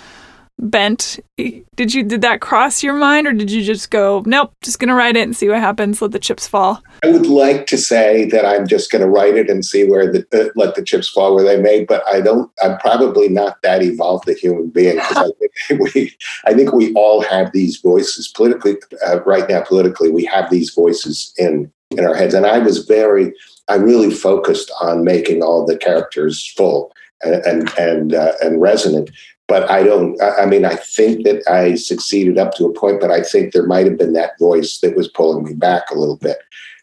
bent. 0.64 1.20
Did 1.38 1.94
you 1.94 2.04
did 2.04 2.22
that 2.22 2.42
cross 2.42 2.84
your 2.84 2.94
mind 2.94 3.28
or 3.28 3.34
did 3.34 3.52
you 3.52 3.64
just 3.64 3.90
go 3.90 4.24
nope 4.26 4.54
just 4.64 4.80
gonna 4.80 4.96
write 4.96 5.16
it 5.16 5.24
and 5.24 5.36
see 5.36 5.50
what 5.50 5.60
happens 5.60 6.02
let 6.02 6.12
the 6.12 6.20
chips 6.20 6.48
fall 6.48 6.82
i 7.04 7.10
would 7.10 7.26
like 7.26 7.66
to 7.68 7.78
say 7.78 8.26
that 8.26 8.46
i'm 8.46 8.68
just 8.68 8.92
gonna 8.92 9.10
write 9.10 9.36
it 9.36 9.50
and 9.50 9.66
see 9.66 9.90
where 9.90 10.12
the 10.12 10.26
uh, 10.34 10.50
let 10.56 10.76
the 10.76 10.84
chips 10.84 11.10
fall 11.10 11.34
where 11.34 11.44
they 11.44 11.60
may 11.60 11.84
but 11.84 12.08
i 12.08 12.22
don't 12.22 12.52
i'm 12.62 12.78
probably 12.78 13.28
not 13.28 13.62
that 13.64 13.82
evolved 13.82 14.30
a 14.30 14.34
human 14.34 14.70
being 14.70 14.96
because 14.96 15.18
I 15.18 15.30
think 15.40 15.82
we 15.96 16.16
i 16.46 16.54
think 16.54 16.72
we 16.72 16.94
all 16.94 17.22
have 17.24 17.52
these 17.52 17.78
voices 17.78 18.28
politically 18.28 18.78
uh, 19.06 19.22
right 19.24 19.50
now 19.50 19.64
politically 19.64 20.12
we 20.12 20.26
have 20.26 20.50
these 20.50 20.72
voices 20.74 21.34
in 21.38 21.72
in 21.92 22.06
our 22.06 22.16
heads. 22.16 22.34
And 22.34 22.46
i 22.46 22.60
was 22.60 22.86
very 22.86 23.34
i 23.68 23.76
really 23.76 24.12
focused 24.12 24.72
on 24.82 25.04
making 25.04 25.42
all 25.42 25.66
the 25.66 25.78
characters 25.78 26.54
full 26.56 26.94
and 27.24 27.36
and 27.46 27.74
and, 27.80 28.14
uh, 28.14 28.34
and 28.42 28.62
resonant 28.62 29.10
but 29.48 29.70
I 29.70 29.84
don't, 29.84 30.20
I 30.22 30.46
mean, 30.46 30.66
I 30.66 30.76
think 30.76 31.26
that 31.26 31.44
I 31.50 31.76
succeeded 31.76 32.38
up 32.38 32.54
to 32.56 32.66
a 32.66 32.74
point, 32.74 33.02
but 33.02 33.12
I 33.12 33.22
think 33.22 33.52
there 33.52 33.66
might 33.66 33.86
have 33.86 33.98
been 33.98 34.14
that 34.14 34.40
voice 34.40 34.80
that 34.80 34.96
was 34.96 35.08
pulling 35.08 35.44
me 35.44 35.54
back 35.54 35.90
a 35.92 36.00
little 36.00 36.18
bit. 36.18 36.38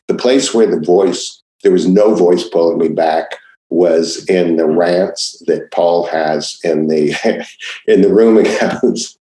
The 0.09 0.15
place 0.15 0.53
where 0.53 0.67
the 0.67 0.81
voice, 0.81 1.43
there 1.63 1.73
was 1.73 1.89
no 1.89 2.15
voice 2.15 2.47
pulling 2.49 2.79
me 2.79 2.89
back 2.89 3.37
was 3.71 4.25
in 4.29 4.57
the 4.57 4.67
rants 4.67 5.43
that 5.47 5.71
Paul 5.71 6.05
has 6.07 6.59
in 6.65 6.89
the 6.89 7.15
in 7.87 8.03
the 8.03 8.13
rooming 8.13 8.47
house. 8.47 9.17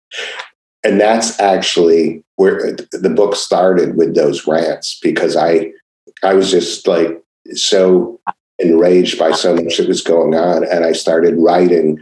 And 0.84 1.00
that's 1.00 1.38
actually 1.40 2.24
where 2.36 2.76
the 2.92 3.10
book 3.10 3.34
started 3.34 3.96
with 3.96 4.14
those 4.14 4.46
rants 4.46 4.98
because 5.02 5.36
I 5.36 5.72
I 6.22 6.34
was 6.34 6.50
just 6.50 6.86
like 6.86 7.20
so 7.54 8.20
enraged 8.58 9.18
by 9.18 9.32
so 9.32 9.54
much 9.54 9.76
that 9.76 9.88
was 9.88 10.00
going 10.00 10.34
on 10.34 10.64
and 10.64 10.84
I 10.84 10.92
started 10.92 11.34
writing 11.36 12.00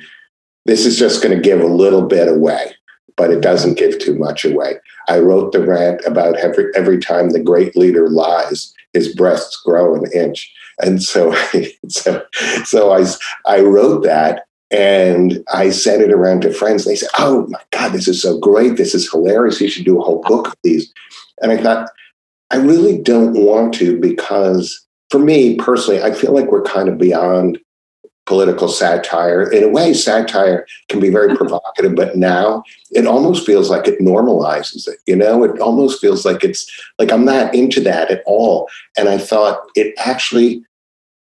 this 0.64 0.86
is 0.86 0.98
just 0.98 1.22
going 1.22 1.34
to 1.34 1.42
give 1.42 1.60
a 1.60 1.66
little 1.66 2.06
bit 2.06 2.28
away, 2.28 2.74
but 3.16 3.30
it 3.30 3.40
doesn't 3.40 3.78
give 3.78 3.98
too 3.98 4.18
much 4.18 4.44
away. 4.44 4.78
I 5.08 5.18
wrote 5.18 5.52
the 5.52 5.64
rant 5.64 6.00
about 6.06 6.36
every, 6.36 6.66
every 6.74 6.98
time 6.98 7.30
the 7.30 7.40
great 7.40 7.76
leader 7.76 8.08
lies, 8.08 8.72
his 8.92 9.14
breasts 9.14 9.60
grow 9.64 9.94
an 9.94 10.10
inch. 10.12 10.52
And 10.80 11.02
so, 11.02 11.34
so, 11.88 12.24
so 12.64 12.92
I, 12.92 13.04
I 13.46 13.60
wrote 13.60 14.04
that 14.04 14.46
and 14.70 15.44
I 15.52 15.70
sent 15.70 16.02
it 16.02 16.10
around 16.10 16.42
to 16.42 16.52
friends. 16.52 16.84
They 16.84 16.96
said, 16.96 17.10
Oh 17.18 17.46
my 17.48 17.60
God, 17.70 17.92
this 17.92 18.08
is 18.08 18.20
so 18.20 18.38
great. 18.38 18.76
This 18.76 18.94
is 18.94 19.10
hilarious. 19.10 19.60
You 19.60 19.68
should 19.68 19.84
do 19.84 20.00
a 20.00 20.04
whole 20.04 20.22
book 20.22 20.48
of 20.48 20.56
these. 20.62 20.92
And 21.40 21.52
I 21.52 21.58
thought, 21.58 21.88
I 22.50 22.56
really 22.56 22.98
don't 22.98 23.34
want 23.34 23.74
to 23.74 23.98
because 24.00 24.84
for 25.10 25.18
me 25.18 25.56
personally, 25.56 26.02
I 26.02 26.12
feel 26.12 26.32
like 26.32 26.50
we're 26.50 26.62
kind 26.62 26.88
of 26.88 26.98
beyond 26.98 27.58
political 28.26 28.68
satire. 28.68 29.50
In 29.50 29.64
a 29.64 29.68
way, 29.68 29.92
satire 29.92 30.66
can 30.88 31.00
be 31.00 31.10
very 31.10 31.36
provocative, 31.36 31.94
but 31.94 32.16
now 32.16 32.62
it 32.90 33.06
almost 33.06 33.46
feels 33.46 33.70
like 33.70 33.86
it 33.86 34.00
normalizes 34.00 34.88
it. 34.88 34.98
You 35.06 35.16
know, 35.16 35.42
it 35.44 35.60
almost 35.60 36.00
feels 36.00 36.24
like 36.24 36.44
it's 36.44 36.70
like 36.98 37.12
I'm 37.12 37.24
not 37.24 37.54
into 37.54 37.80
that 37.82 38.10
at 38.10 38.22
all. 38.26 38.68
And 38.96 39.08
I 39.08 39.18
thought 39.18 39.60
it 39.74 39.94
actually 39.98 40.64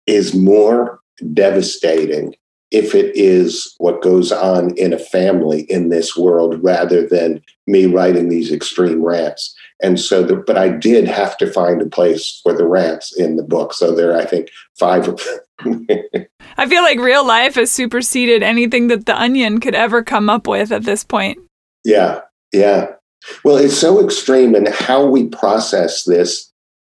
is 0.06 0.34
more 0.34 1.00
devastating 1.34 2.34
if 2.70 2.94
it 2.94 3.14
is 3.16 3.74
what 3.78 4.02
goes 4.02 4.30
on 4.30 4.76
in 4.76 4.92
a 4.92 4.98
family 4.98 5.62
in 5.62 5.88
this 5.88 6.16
world 6.16 6.62
rather 6.62 7.06
than 7.06 7.42
me 7.70 7.86
writing 7.86 8.28
these 8.28 8.52
extreme 8.52 9.02
rants. 9.02 9.54
And 9.82 9.98
so, 9.98 10.22
the, 10.22 10.36
but 10.36 10.58
I 10.58 10.68
did 10.68 11.08
have 11.08 11.38
to 11.38 11.50
find 11.50 11.80
a 11.80 11.86
place 11.86 12.40
for 12.42 12.52
the 12.52 12.66
rants 12.66 13.16
in 13.18 13.36
the 13.36 13.42
book. 13.42 13.72
So 13.72 13.94
there, 13.94 14.16
I 14.16 14.26
think, 14.26 14.50
five 14.78 15.08
of 15.08 15.22
them. 15.58 16.26
I 16.56 16.66
feel 16.66 16.82
like 16.82 16.98
real 16.98 17.26
life 17.26 17.54
has 17.54 17.70
superseded 17.70 18.42
anything 18.42 18.88
that 18.88 19.06
the 19.06 19.18
Onion 19.18 19.60
could 19.60 19.74
ever 19.74 20.02
come 20.02 20.28
up 20.28 20.46
with 20.46 20.72
at 20.72 20.84
this 20.84 21.04
point. 21.04 21.38
Yeah, 21.84 22.20
yeah. 22.52 22.92
Well, 23.44 23.56
it's 23.56 23.76
so 23.76 24.02
extreme 24.04 24.54
in 24.54 24.66
how 24.66 25.06
we 25.06 25.28
process 25.28 26.04
this 26.04 26.50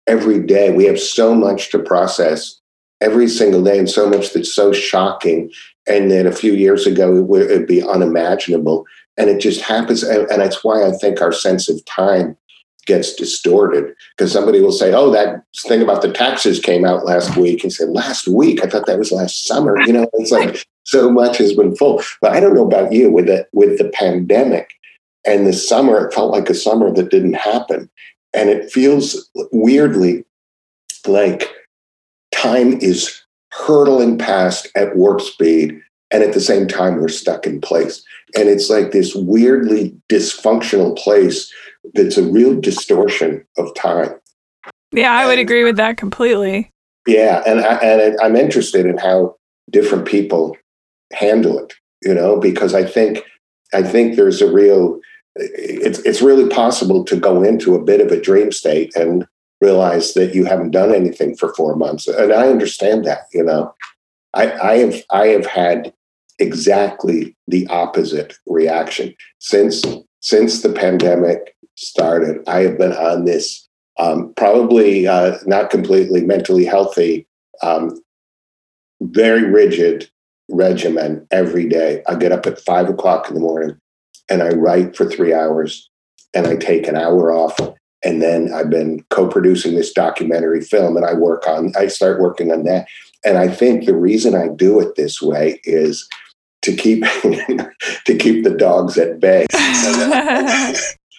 every 0.08 0.42
day. 0.42 0.72
We 0.72 0.86
have 0.86 1.00
so 1.00 1.34
much 1.34 1.72
to 1.72 1.80
process 1.80 2.60
every 3.02 3.28
single 3.28 3.64
day, 3.64 3.78
and 3.78 3.90
so 3.90 4.10
much 4.10 4.34
that's 4.34 4.54
so 4.54 4.74
shocking. 4.74 5.52
And 5.88 6.10
that 6.12 6.26
a 6.26 6.32
few 6.32 6.54
years 6.54 6.88
ago, 6.88 7.16
it 7.16 7.24
would 7.28 7.68
be 7.68 7.84
unimaginable. 7.84 8.86
And 9.18 9.30
it 9.30 9.39
just 9.39 9.61
happens. 9.61 10.03
And, 10.03 10.30
and 10.30 10.41
that's 10.41 10.63
why 10.63 10.86
I 10.86 10.91
think 10.91 11.22
our 11.22 11.32
sense 11.32 11.70
of 11.70 11.84
time 11.86 12.38
gets 12.86 13.16
distorted 13.16 13.93
because 14.16 14.32
somebody 14.32 14.61
will 14.61 14.72
say, 14.72 14.93
"Oh, 14.93 15.09
that 15.11 15.43
thing 15.57 15.82
about 15.82 16.01
the 16.01 16.11
taxes 16.11 16.59
came 16.59 16.86
out 16.86 17.05
last 17.05 17.36
week," 17.36 17.63
and 17.63 17.74
say, 17.74 17.86
"Last 17.86 18.28
week? 18.28 18.63
I 18.63 18.68
thought 18.68 18.86
that 18.86 18.99
was 18.99 19.11
last 19.11 19.45
summer." 19.45 19.80
You 19.82 19.93
know, 19.93 20.07
it's 20.13 20.32
like 20.32 20.66
so 20.84 21.09
much 21.09 21.38
has 21.38 21.53
been 21.53 21.76
full. 21.76 22.01
But 22.22 22.34
I 22.34 22.39
don't 22.39 22.55
know 22.55 22.66
about 22.66 22.91
you 22.93 23.11
with 23.11 23.28
the 23.28 23.47
with 23.53 23.78
the 23.78 23.89
pandemic 23.89 24.74
and 25.26 25.45
the 25.45 25.53
summer. 25.53 26.05
It 26.05 26.13
felt 26.13 26.32
like 26.32 26.49
a 26.49 26.55
summer 26.55 26.91
that 26.93 27.09
didn't 27.09 27.34
happen, 27.34 27.89
and 28.34 28.49
it 28.49 28.72
feels 28.72 29.30
weirdly 29.51 30.26
like 31.07 31.49
time 32.32 32.74
is 32.82 33.22
hurtling 33.51 34.18
past 34.18 34.68
at 34.76 34.95
warp 34.95 35.22
speed 35.22 35.80
and 36.11 36.24
at 36.24 36.34
the 36.34 36.41
same 36.41 36.68
time 36.68 36.95
we're 36.95 37.07
stuck 37.07 37.47
in 37.47 37.61
place 37.61 38.03
and 38.38 38.50
it's 38.50 38.70
like 38.70 38.92
this 38.92 39.16
weirdly 39.16 39.96
dysfunctional 40.10 40.98
place 40.98 41.52
that's 41.94 42.18
a 42.18 42.24
real 42.24 42.60
distortion 42.60 43.46
of 43.58 43.74
time. 43.76 44.12
Yeah, 44.92 45.14
I 45.14 45.26
would 45.26 45.40
agree 45.40 45.64
with 45.64 45.78
that 45.78 45.98
completely. 45.98 46.72
Yeah, 47.08 47.44
and 47.46 47.60
I, 47.60 47.76
and 47.76 48.20
I'm 48.22 48.36
interested 48.36 48.86
in 48.86 48.98
how 48.98 49.36
different 49.70 50.06
people 50.06 50.58
handle 51.14 51.60
it. 51.60 51.74
You 52.04 52.14
know, 52.14 52.40
because 52.40 52.74
I 52.74 52.84
think 52.84 53.24
I 53.74 53.84
think 53.84 54.16
there's 54.16 54.42
a 54.42 54.52
real 54.52 55.00
it's 55.36 56.00
it's 56.00 56.22
really 56.22 56.50
possible 56.50 57.04
to 57.06 57.16
go 57.16 57.44
into 57.44 57.76
a 57.76 57.84
bit 57.84 58.02
of 58.02 58.12
a 58.12 58.22
dream 58.22 58.52
state 58.52 58.96
and 58.96 59.28
realize 59.62 60.14
that 60.14 60.36
you 60.36 60.46
haven't 60.46 60.72
done 60.72 60.94
anything 60.94 61.36
for 61.36 61.54
four 61.56 61.76
months, 61.76 62.08
and 62.08 62.32
I 62.32 62.48
understand 62.48 63.06
that. 63.06 63.28
You 63.34 63.44
know, 63.44 63.74
I, 64.34 64.52
I 64.52 64.78
have 64.78 64.96
I 65.12 65.28
have 65.28 65.46
had 65.46 65.94
exactly 66.40 67.36
the 67.48 67.68
opposite 67.68 68.38
reaction 68.46 69.14
since 69.40 69.84
since 70.22 70.62
the 70.62 70.74
pandemic 70.74 71.56
started, 71.76 72.42
I 72.48 72.62
have 72.62 72.78
been 72.78 72.94
on 72.94 73.26
this 73.26 73.68
um, 74.00 74.34
probably 74.36 75.08
uh, 75.08 75.38
not 75.46 75.70
completely 75.70 76.22
mentally 76.22 76.66
healthy, 76.66 77.28
um, 77.62 78.02
very 79.02 79.44
rigid 79.44 80.10
regimen 80.50 81.28
every 81.32 81.70
day. 81.70 82.02
I 82.08 82.16
get 82.16 82.32
up 82.32 82.46
at 82.48 82.60
five 82.60 82.90
o'clock 82.90 83.30
in 83.30 83.36
the 83.36 83.42
morning 83.42 83.78
and 84.30 84.42
I 84.42 84.50
write 84.50 84.96
for 84.96 85.06
three 85.06 85.34
hours 85.34 85.90
and 86.34 86.48
I 86.48 86.56
take 86.56 86.88
an 86.88 86.96
hour 86.96 87.32
off 87.32 87.58
and 88.06 88.22
then 88.22 88.54
I've 88.54 88.70
been 88.70 89.04
co-producing 89.10 89.76
this 89.76 89.92
documentary 89.92 90.62
film, 90.62 90.96
and 90.96 91.06
I 91.06 91.16
work 91.16 91.48
on. 91.48 91.74
I 91.76 91.88
start 91.88 92.22
working 92.22 92.52
on 92.52 92.64
that, 92.64 92.88
and 93.26 93.38
I 93.38 93.48
think 93.48 93.86
the 93.86 93.96
reason 93.96 94.36
I 94.36 94.48
do 94.48 94.80
it 94.80 94.96
this 94.96 95.22
way 95.22 95.60
is 95.64 96.08
to 96.66 96.76
keep 96.76 97.03
to 98.05 98.18
keep 98.18 98.43
the 98.43 98.55
dogs 98.57 98.97
at 98.97 99.20
bay. 99.20 99.45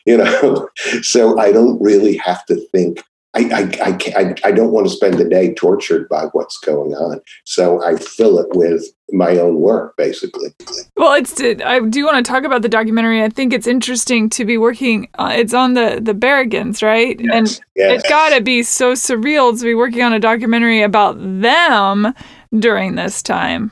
you 0.06 0.16
know, 0.16 0.68
so 1.02 1.38
I 1.38 1.52
don't 1.52 1.80
really 1.80 2.16
have 2.18 2.44
to 2.46 2.56
think 2.72 3.02
I, 3.36 3.70
I, 3.84 3.98
I, 4.16 4.34
I, 4.44 4.52
don't 4.52 4.70
want 4.70 4.86
to 4.86 4.92
spend 4.92 5.18
the 5.18 5.28
day 5.28 5.52
tortured 5.52 6.08
by 6.08 6.24
what's 6.32 6.56
going 6.58 6.94
on. 6.94 7.20
So 7.44 7.84
I 7.84 7.96
fill 7.96 8.38
it 8.38 8.46
with 8.54 8.84
my 9.12 9.36
own 9.36 9.60
work, 9.60 9.94
basically. 9.96 10.54
Well, 10.96 11.12
it's, 11.12 11.38
I 11.40 11.80
do 11.80 12.06
want 12.06 12.24
to 12.24 12.30
talk 12.30 12.44
about 12.44 12.62
the 12.62 12.68
documentary. 12.68 13.22
I 13.22 13.28
think 13.28 13.52
it's 13.52 13.66
interesting 13.66 14.30
to 14.30 14.46
be 14.46 14.56
working, 14.56 15.08
uh, 15.18 15.34
it's 15.36 15.52
on 15.52 15.74
the, 15.74 15.98
the 16.00 16.14
Berrigans, 16.14 16.82
right? 16.82 17.20
Yes, 17.20 17.34
and 17.34 17.60
yes. 17.74 18.00
it's 18.00 18.08
got 18.08 18.34
to 18.34 18.40
be 18.40 18.62
so 18.62 18.94
surreal 18.94 19.58
to 19.58 19.64
be 19.64 19.74
working 19.74 20.02
on 20.02 20.14
a 20.14 20.20
documentary 20.20 20.80
about 20.80 21.16
them 21.18 22.14
during 22.58 22.94
this 22.94 23.22
time. 23.22 23.70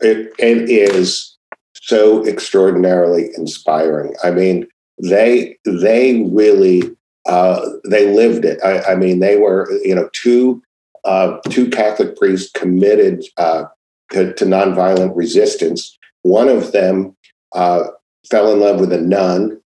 It, 0.00 0.32
it 0.38 0.70
is 0.70 1.36
so 1.74 2.26
extraordinarily 2.26 3.30
inspiring. 3.36 4.14
I 4.24 4.30
mean, 4.30 4.66
they 5.02 5.56
they 5.64 6.22
really 6.30 6.82
uh, 7.26 7.68
they 7.88 8.12
lived 8.14 8.44
it. 8.44 8.58
I, 8.62 8.92
I, 8.92 8.94
mean, 8.96 9.20
they 9.20 9.36
were, 9.38 9.70
you 9.82 9.94
know, 9.94 10.08
two 10.12 10.62
uh, 11.04 11.38
two 11.50 11.68
Catholic 11.68 12.16
priests 12.16 12.50
committed 12.52 13.24
uh, 13.36 13.64
to, 14.12 14.32
to, 14.34 14.44
nonviolent 14.44 15.14
resistance. 15.14 15.98
One 16.22 16.48
of 16.48 16.72
them 16.72 17.14
uh, 17.54 17.84
fell 18.30 18.52
in 18.52 18.60
love 18.60 18.80
with 18.80 18.92
a 18.92 19.00
nun. 19.00 19.60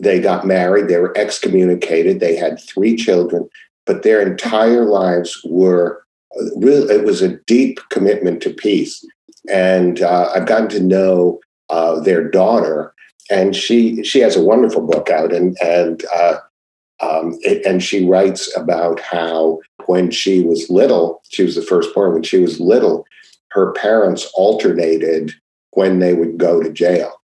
They 0.00 0.20
got 0.20 0.46
married. 0.46 0.88
They 0.88 0.98
were 0.98 1.16
excommunicated. 1.16 2.18
They 2.18 2.34
had 2.34 2.60
three 2.60 2.96
children, 2.96 3.48
but 3.86 4.02
their 4.02 4.20
entire 4.20 4.84
lives 4.84 5.40
were 5.44 6.04
uh, 6.38 6.44
really. 6.56 6.94
It 6.94 7.04
was 7.04 7.22
a 7.22 7.36
deep 7.46 7.80
commitment 7.90 8.42
to 8.42 8.50
peace. 8.50 9.04
And 9.52 10.02
uh, 10.02 10.30
I've 10.34 10.46
gotten 10.46 10.68
to 10.70 10.80
know 10.80 11.40
their 12.04 12.28
daughter, 12.28 12.94
and 13.30 13.54
she 13.54 14.02
she 14.02 14.20
has 14.20 14.36
a 14.36 14.42
wonderful 14.42 14.86
book 14.86 15.10
out, 15.10 15.32
and 15.32 15.56
and 15.62 16.04
um, 17.00 17.38
it, 17.40 17.64
and 17.64 17.82
she 17.82 18.06
writes 18.06 18.54
about 18.56 19.00
how 19.00 19.60
when 19.86 20.10
she 20.10 20.42
was 20.42 20.68
little, 20.70 21.22
she 21.30 21.42
was 21.42 21.54
the 21.54 21.62
firstborn, 21.62 22.12
when 22.12 22.22
she 22.22 22.38
was 22.38 22.60
little, 22.60 23.04
her 23.50 23.72
parents 23.72 24.30
alternated 24.34 25.32
when 25.72 25.98
they 25.98 26.14
would 26.14 26.38
go 26.38 26.62
to 26.62 26.70
jail. 26.70 27.20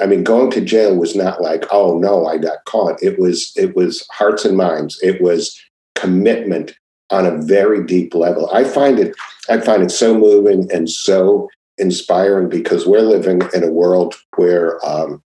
I 0.00 0.06
mean, 0.06 0.24
going 0.24 0.50
to 0.52 0.60
jail 0.60 0.96
was 0.96 1.14
not 1.14 1.40
like, 1.40 1.64
oh 1.70 1.98
no, 1.98 2.26
I 2.26 2.38
got 2.38 2.64
caught. 2.64 3.02
It 3.02 3.18
was 3.18 3.52
it 3.56 3.76
was 3.76 4.06
hearts 4.10 4.44
and 4.44 4.56
minds. 4.56 4.98
It 5.02 5.20
was 5.20 5.58
commitment 5.94 6.74
on 7.10 7.26
a 7.26 7.40
very 7.42 7.84
deep 7.84 8.14
level. 8.14 8.50
I 8.52 8.64
find 8.64 8.98
it 8.98 9.14
I 9.48 9.60
find 9.60 9.82
it 9.82 9.90
so 9.90 10.18
moving 10.18 10.70
and 10.72 10.90
so 10.90 11.48
inspiring 11.78 12.48
because 12.48 12.86
we're 12.86 13.00
living 13.00 13.42
in 13.54 13.62
a 13.62 13.70
world 13.70 14.14
where 14.36 14.84
um, 14.86 15.22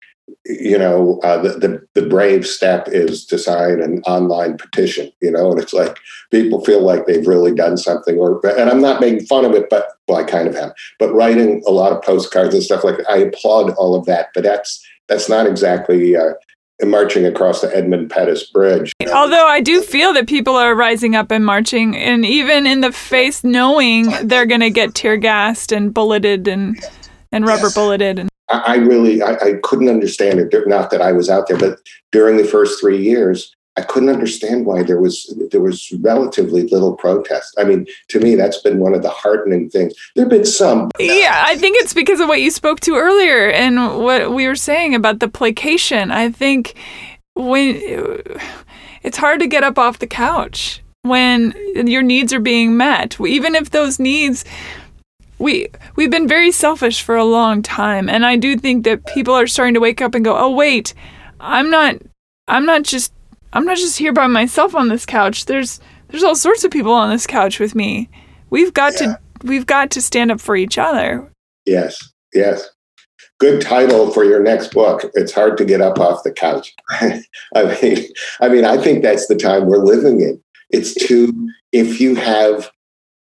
you 0.45 0.77
know, 0.77 1.19
uh, 1.23 1.41
the, 1.41 1.49
the, 1.49 1.87
the 1.93 2.07
brave 2.07 2.45
step 2.45 2.87
is 2.87 3.25
to 3.25 3.37
sign 3.37 3.81
an 3.81 4.01
online 4.03 4.57
petition, 4.57 5.11
you 5.21 5.31
know, 5.31 5.51
and 5.51 5.61
it's 5.61 5.73
like 5.73 5.97
people 6.31 6.63
feel 6.63 6.81
like 6.81 7.05
they've 7.05 7.27
really 7.27 7.53
done 7.53 7.77
something. 7.77 8.17
Or, 8.17 8.45
and 8.45 8.69
I'm 8.69 8.81
not 8.81 9.01
making 9.01 9.25
fun 9.25 9.45
of 9.45 9.53
it, 9.53 9.69
but 9.69 9.89
well, 10.07 10.17
I 10.17 10.23
kind 10.23 10.47
of 10.47 10.55
am. 10.55 10.71
But 10.99 11.13
writing 11.13 11.63
a 11.67 11.71
lot 11.71 11.91
of 11.91 12.01
postcards 12.01 12.53
and 12.53 12.63
stuff 12.63 12.83
like 12.83 12.97
that, 12.97 13.09
I 13.09 13.17
applaud 13.17 13.71
all 13.71 13.95
of 13.95 14.05
that. 14.05 14.29
But 14.33 14.43
that's 14.43 14.85
that's 15.07 15.29
not 15.29 15.47
exactly 15.47 16.15
uh, 16.15 16.33
marching 16.84 17.25
across 17.25 17.61
the 17.61 17.75
Edmund 17.75 18.09
Pettus 18.09 18.43
Bridge. 18.49 18.93
Although 19.11 19.47
I 19.47 19.61
do 19.61 19.82
feel 19.82 20.13
that 20.13 20.28
people 20.28 20.55
are 20.55 20.75
rising 20.75 21.15
up 21.15 21.32
and 21.32 21.45
marching, 21.45 21.95
and 21.97 22.25
even 22.25 22.67
in 22.67 22.82
the 22.82 22.91
face, 22.91 23.43
knowing 23.43 24.13
they're 24.23 24.45
going 24.45 24.61
to 24.61 24.69
get 24.69 24.93
tear 24.93 25.17
gassed 25.17 25.71
and 25.71 25.93
bulleted 25.93 26.47
and 26.47 26.80
and 27.32 27.45
rubber 27.45 27.63
yes. 27.63 27.73
bulleted 27.73 28.19
and 28.19 28.30
I, 28.49 28.78
really 28.78 29.21
I, 29.21 29.34
I, 29.34 29.53
couldn't 29.63 29.89
understand 29.89 30.39
it. 30.39 30.53
Not 30.67 30.89
that 30.91 31.01
I 31.01 31.11
was 31.11 31.30
out 31.30 31.47
there, 31.47 31.57
but 31.57 31.80
during 32.13 32.38
the 32.38 32.45
first 32.45 32.80
three 32.80 33.01
years, 33.01 33.53
I 33.78 33.82
couldn't 33.82 34.09
understand 34.09 34.65
why 34.65 34.82
there 34.82 34.99
was 34.99 35.34
there 35.51 35.61
was 35.61 35.91
relatively 35.99 36.63
little 36.63 36.95
protest. 36.95 37.53
I 37.59 37.63
mean, 37.63 37.86
to 38.09 38.19
me, 38.19 38.36
that's 38.36 38.57
been 38.57 38.80
one 38.80 38.95
of 38.95 39.03
the 39.03 39.09
heartening 39.09 39.69
things. 39.69 39.93
There've 40.15 40.30
been 40.30 40.45
some. 40.45 40.89
Yeah, 40.99 41.43
I 41.45 41.55
think 41.57 41.78
it's 41.80 41.93
because 41.93 42.19
of 42.19 42.28
what 42.28 42.41
you 42.41 42.49
spoke 42.49 42.80
to 42.82 42.95
earlier 42.95 43.51
and 43.51 44.03
what 44.03 44.34
we 44.34 44.47
were 44.47 44.55
saying 44.55 44.95
about 44.95 45.19
the 45.19 45.28
placation. 45.28 46.11
I 46.11 46.32
think 46.32 46.73
when 47.36 47.80
it's 49.03 49.17
hard 49.17 49.39
to 49.41 49.47
get 49.47 49.63
up 49.63 49.78
off 49.78 49.99
the 49.99 50.07
couch 50.07 50.82
when 51.03 51.53
your 51.75 52.01
needs 52.01 52.34
are 52.34 52.39
being 52.39 52.75
met, 52.75 53.21
even 53.21 53.55
if 53.55 53.69
those 53.69 53.99
needs 53.99 54.43
we 55.39 55.67
we've 55.95 56.09
been 56.09 56.28
very 56.28 56.51
selfish 56.51 57.03
for 57.03 57.15
a 57.15 57.23
long 57.23 57.61
time 57.61 58.09
and 58.09 58.25
i 58.25 58.36
do 58.36 58.57
think 58.57 58.84
that 58.86 59.05
people 59.05 59.36
are 59.36 59.45
starting 59.45 59.75
to 59.75 59.80
wake 59.80 60.01
up 60.01 60.15
and 60.15 60.25
go 60.25 60.36
oh 60.36 60.49
wait 60.49 60.95
i'm 61.39 61.69
not 61.69 61.95
i'm 62.47 62.65
not 62.65 62.82
just 62.82 63.13
i'm 63.53 63.65
not 63.65 63.77
just 63.77 63.97
here 63.97 64.13
by 64.13 64.27
myself 64.27 64.75
on 64.75 64.89
this 64.89 65.05
couch. 65.05 65.45
There's 65.45 65.79
there's 66.09 66.23
all 66.23 66.35
sorts 66.35 66.63
of 66.63 66.71
people 66.71 66.93
on 66.93 67.09
this 67.09 67.27
couch 67.27 67.59
with 67.59 67.75
me. 67.75 68.09
We've 68.49 68.73
got 68.73 68.93
yeah. 68.93 68.99
to 68.99 69.19
we've 69.43 69.65
got 69.65 69.91
to 69.91 70.01
stand 70.01 70.31
up 70.31 70.39
for 70.39 70.55
each 70.55 70.77
other. 70.77 71.29
Yes 71.65 71.99
yes. 72.33 72.69
Good 73.39 73.61
title 73.61 74.11
for 74.11 74.23
your 74.23 74.41
next 74.41 74.73
book. 74.73 75.03
It's 75.13 75.31
hard 75.31 75.57
to 75.57 75.65
get 75.65 75.79
up 75.79 75.99
off 75.99 76.23
the 76.23 76.31
couch. 76.31 76.73
I 76.91 77.21
mean 77.81 78.05
i 78.41 78.49
mean 78.49 78.65
i 78.65 78.77
think 78.77 79.03
that's 79.03 79.27
the 79.27 79.35
time 79.35 79.67
we're 79.67 79.77
living 79.77 80.21
in. 80.21 80.41
It's 80.69 80.93
too 80.93 81.49
if 81.71 81.99
you 81.99 82.15
have 82.15 82.69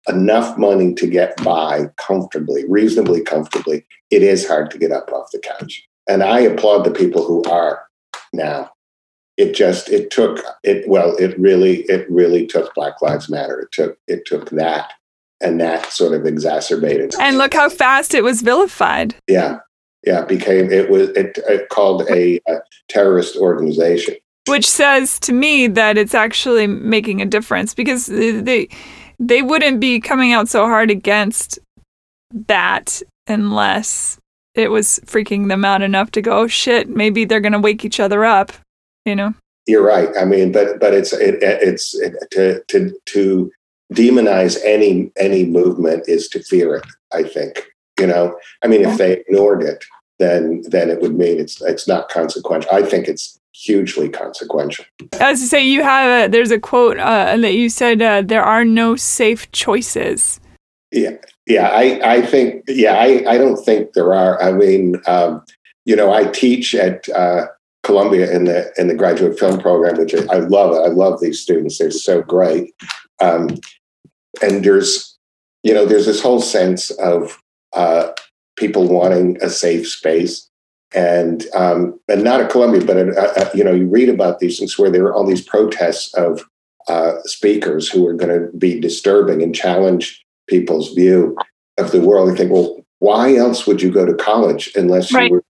enough 0.07 0.57
money 0.57 0.93
to 0.95 1.07
get 1.07 1.41
by 1.43 1.85
comfortably, 1.97 2.65
reasonably 2.67 3.21
comfortably, 3.21 3.85
it 4.11 4.21
is 4.21 4.47
hard 4.47 4.69
to 4.71 4.77
get 4.77 4.91
up 4.91 5.11
off 5.11 5.31
the 5.31 5.39
couch. 5.39 5.87
And 6.07 6.23
I 6.23 6.41
applaud 6.41 6.83
the 6.83 6.91
people 6.91 7.25
who 7.25 7.41
are 7.49 7.83
now. 8.33 8.72
It 9.37 9.53
just 9.53 9.89
it 9.89 10.11
took 10.11 10.43
it 10.63 10.87
well, 10.87 11.15
it 11.17 11.37
really 11.39 11.81
it 11.83 12.09
really 12.09 12.45
took 12.45 12.73
Black 12.75 13.01
Lives 13.01 13.29
Matter. 13.29 13.59
It 13.59 13.71
took 13.71 13.97
it 14.07 14.25
took 14.25 14.49
that 14.51 14.93
and 15.41 15.59
that 15.59 15.91
sort 15.91 16.13
of 16.13 16.25
exacerbated. 16.25 17.13
And 17.19 17.37
look 17.37 17.53
how 17.53 17.69
fast 17.69 18.13
it 18.13 18.23
was 18.23 18.41
vilified. 18.41 19.15
Yeah. 19.27 19.59
Yeah, 20.05 20.25
became 20.25 20.69
it 20.69 20.89
was 20.89 21.09
it, 21.09 21.39
it 21.47 21.69
called 21.69 22.03
a, 22.09 22.39
a 22.47 22.59
terrorist 22.89 23.37
organization. 23.37 24.15
Which 24.47 24.69
says 24.69 25.17
to 25.21 25.31
me 25.31 25.67
that 25.67 25.97
it's 25.97 26.13
actually 26.13 26.67
making 26.67 27.21
a 27.21 27.25
difference 27.25 27.73
because 27.73 28.07
they 28.07 28.67
they 29.19 29.41
wouldn't 29.41 29.79
be 29.79 30.01
coming 30.01 30.33
out 30.33 30.49
so 30.49 30.65
hard 30.65 30.91
against 30.91 31.57
that 32.47 33.01
unless 33.27 34.17
it 34.55 34.69
was 34.69 34.99
freaking 35.05 35.47
them 35.47 35.65
out 35.65 35.81
enough 35.81 36.11
to 36.11 36.21
go, 36.21 36.39
oh, 36.39 36.47
shit, 36.47 36.89
maybe 36.89 37.25
they're 37.25 37.39
going 37.39 37.53
to 37.53 37.59
wake 37.59 37.85
each 37.85 37.99
other 37.99 38.23
up, 38.23 38.51
you 39.05 39.15
know? 39.15 39.33
You're 39.65 39.85
right. 39.85 40.09
I 40.19 40.25
mean, 40.25 40.51
but 40.51 40.79
but 40.79 40.93
it's 40.93 41.13
it, 41.13 41.37
it's 41.41 41.95
it, 41.95 42.13
to 42.31 42.63
to 42.67 42.99
to 43.05 43.51
demonize 43.93 44.57
any 44.65 45.11
any 45.17 45.45
movement 45.45 46.03
is 46.07 46.27
to 46.29 46.43
fear 46.43 46.75
it. 46.75 46.85
I 47.13 47.23
think 47.23 47.65
you 47.99 48.07
know. 48.07 48.37
I 48.63 48.67
mean, 48.67 48.81
if 48.81 48.97
they 48.97 49.13
ignored 49.13 49.63
it, 49.63 49.85
then 50.19 50.63
then 50.67 50.89
it 50.89 51.01
would 51.01 51.15
mean 51.15 51.39
it's 51.39 51.61
it's 51.61 51.87
not 51.87 52.09
consequential. 52.09 52.71
I 52.73 52.83
think 52.83 53.07
it's 53.07 53.39
hugely 53.53 54.09
consequential. 54.09 54.85
As 55.19 55.39
to 55.39 55.47
say, 55.47 55.63
you 55.63 55.83
have 55.83 56.25
a, 56.25 56.31
there's 56.31 56.51
a 56.51 56.59
quote 56.59 56.97
uh, 56.97 57.37
that 57.37 57.53
you 57.53 57.69
said 57.69 58.01
uh, 58.01 58.21
there 58.21 58.43
are 58.43 58.65
no 58.65 58.95
safe 58.95 59.49
choices. 59.51 60.39
Yeah, 60.91 61.17
yeah, 61.47 61.69
I, 61.69 62.15
I 62.17 62.21
think 62.21 62.65
yeah, 62.67 62.95
I, 62.95 63.23
I 63.27 63.37
don't 63.37 63.63
think 63.63 63.93
there 63.93 64.13
are. 64.13 64.41
I 64.41 64.51
mean, 64.51 65.01
um, 65.07 65.43
you 65.85 65.95
know, 65.95 66.13
I 66.13 66.25
teach 66.25 66.75
at 66.75 67.07
uh, 67.09 67.47
Columbia 67.83 68.31
in 68.31 68.45
the 68.45 68.71
in 68.77 68.87
the 68.87 68.95
graduate 68.95 69.37
film 69.37 69.59
program, 69.59 69.97
which 69.97 70.15
I, 70.15 70.37
love. 70.37 70.73
It. 70.73 70.89
I 70.89 70.93
love 70.93 71.19
these 71.19 71.41
students; 71.41 71.77
they're 71.77 71.91
so 71.91 72.21
great. 72.21 72.73
Um, 73.21 73.49
and 74.41 74.63
there's, 74.63 75.17
you 75.63 75.73
know, 75.73 75.85
there's 75.85 76.05
this 76.05 76.21
whole 76.21 76.41
sense 76.41 76.91
of 76.91 77.37
uh, 77.73 78.11
people 78.55 78.87
wanting 78.87 79.37
a 79.41 79.49
safe 79.49 79.87
space 79.87 80.49
and 80.93 81.45
um, 81.55 81.99
and 82.07 82.23
not 82.23 82.41
at 82.41 82.49
Columbia, 82.49 82.85
but 82.85 82.97
at, 82.97 83.17
uh, 83.17 83.49
you 83.53 83.63
know, 83.63 83.73
you 83.73 83.87
read 83.87 84.09
about 84.09 84.39
these 84.39 84.59
things 84.59 84.77
where 84.77 84.89
there 84.89 85.05
are 85.05 85.13
all 85.13 85.25
these 85.25 85.45
protests 85.45 86.13
of 86.13 86.43
uh, 86.87 87.13
speakers 87.25 87.89
who 87.89 88.05
are 88.07 88.13
going 88.13 88.31
to 88.31 88.57
be 88.57 88.79
disturbing 88.79 89.41
and 89.41 89.55
challenge 89.55 90.23
people's 90.47 90.93
view 90.93 91.35
of 91.77 91.91
the 91.91 92.01
world. 92.01 92.29
I 92.29 92.35
think, 92.35 92.51
well, 92.51 92.83
why 92.99 93.35
else 93.35 93.65
would 93.65 93.81
you 93.81 93.91
go 93.91 94.05
to 94.05 94.13
college 94.13 94.71
unless 94.75 95.11
you 95.11 95.29
were? 95.29 95.42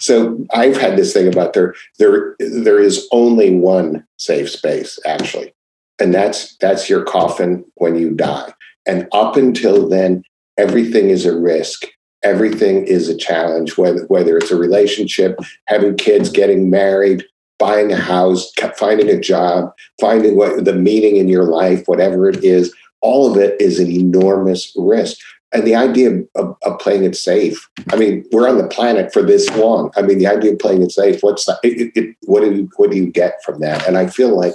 So 0.00 0.44
I've 0.52 0.76
had 0.76 0.96
this 0.96 1.12
thing 1.12 1.28
about 1.28 1.52
there 1.52 1.74
there 1.98 2.36
there 2.38 2.80
is 2.80 3.06
only 3.12 3.54
one 3.54 4.06
safe 4.18 4.50
space 4.50 4.98
actually, 5.06 5.54
and 5.98 6.14
that's 6.14 6.56
that's 6.58 6.88
your 6.88 7.04
coffin 7.04 7.64
when 7.74 7.96
you 7.96 8.10
die. 8.10 8.52
And 8.86 9.08
up 9.12 9.36
until 9.36 9.88
then, 9.88 10.24
everything 10.58 11.10
is 11.10 11.24
a 11.24 11.38
risk 11.38 11.86
everything 12.22 12.86
is 12.86 13.08
a 13.08 13.16
challenge, 13.16 13.76
whether, 13.76 14.04
whether 14.06 14.36
it's 14.36 14.50
a 14.50 14.56
relationship, 14.56 15.38
having 15.66 15.96
kids, 15.96 16.28
getting 16.28 16.70
married, 16.70 17.24
buying 17.58 17.92
a 17.92 17.96
house, 17.96 18.52
finding 18.76 19.08
a 19.08 19.20
job, 19.20 19.72
finding 20.00 20.36
what 20.36 20.64
the 20.64 20.74
meaning 20.74 21.16
in 21.16 21.28
your 21.28 21.44
life, 21.44 21.82
whatever 21.86 22.28
it 22.28 22.42
is, 22.44 22.74
all 23.00 23.30
of 23.30 23.36
it 23.36 23.60
is 23.60 23.78
an 23.78 23.90
enormous 23.90 24.72
risk. 24.76 25.18
And 25.52 25.66
the 25.66 25.74
idea 25.74 26.22
of, 26.34 26.56
of, 26.62 26.78
playing 26.78 27.04
it 27.04 27.14
safe. 27.14 27.68
I 27.92 27.96
mean, 27.96 28.24
we're 28.32 28.48
on 28.48 28.56
the 28.56 28.66
planet 28.66 29.12
for 29.12 29.22
this 29.22 29.50
long. 29.50 29.90
I 29.96 30.02
mean, 30.02 30.18
the 30.18 30.26
idea 30.26 30.52
of 30.52 30.58
playing 30.58 30.82
it 30.82 30.92
safe. 30.92 31.22
What's 31.22 31.44
that? 31.44 31.58
It, 31.62 31.92
it, 31.94 32.16
what 32.22 32.40
do 32.40 32.54
you 32.54 32.70
what 32.76 32.90
do 32.90 32.96
you 32.96 33.06
get 33.06 33.34
from 33.44 33.60
that? 33.60 33.86
And 33.86 33.98
I 33.98 34.06
feel 34.06 34.34
like 34.34 34.54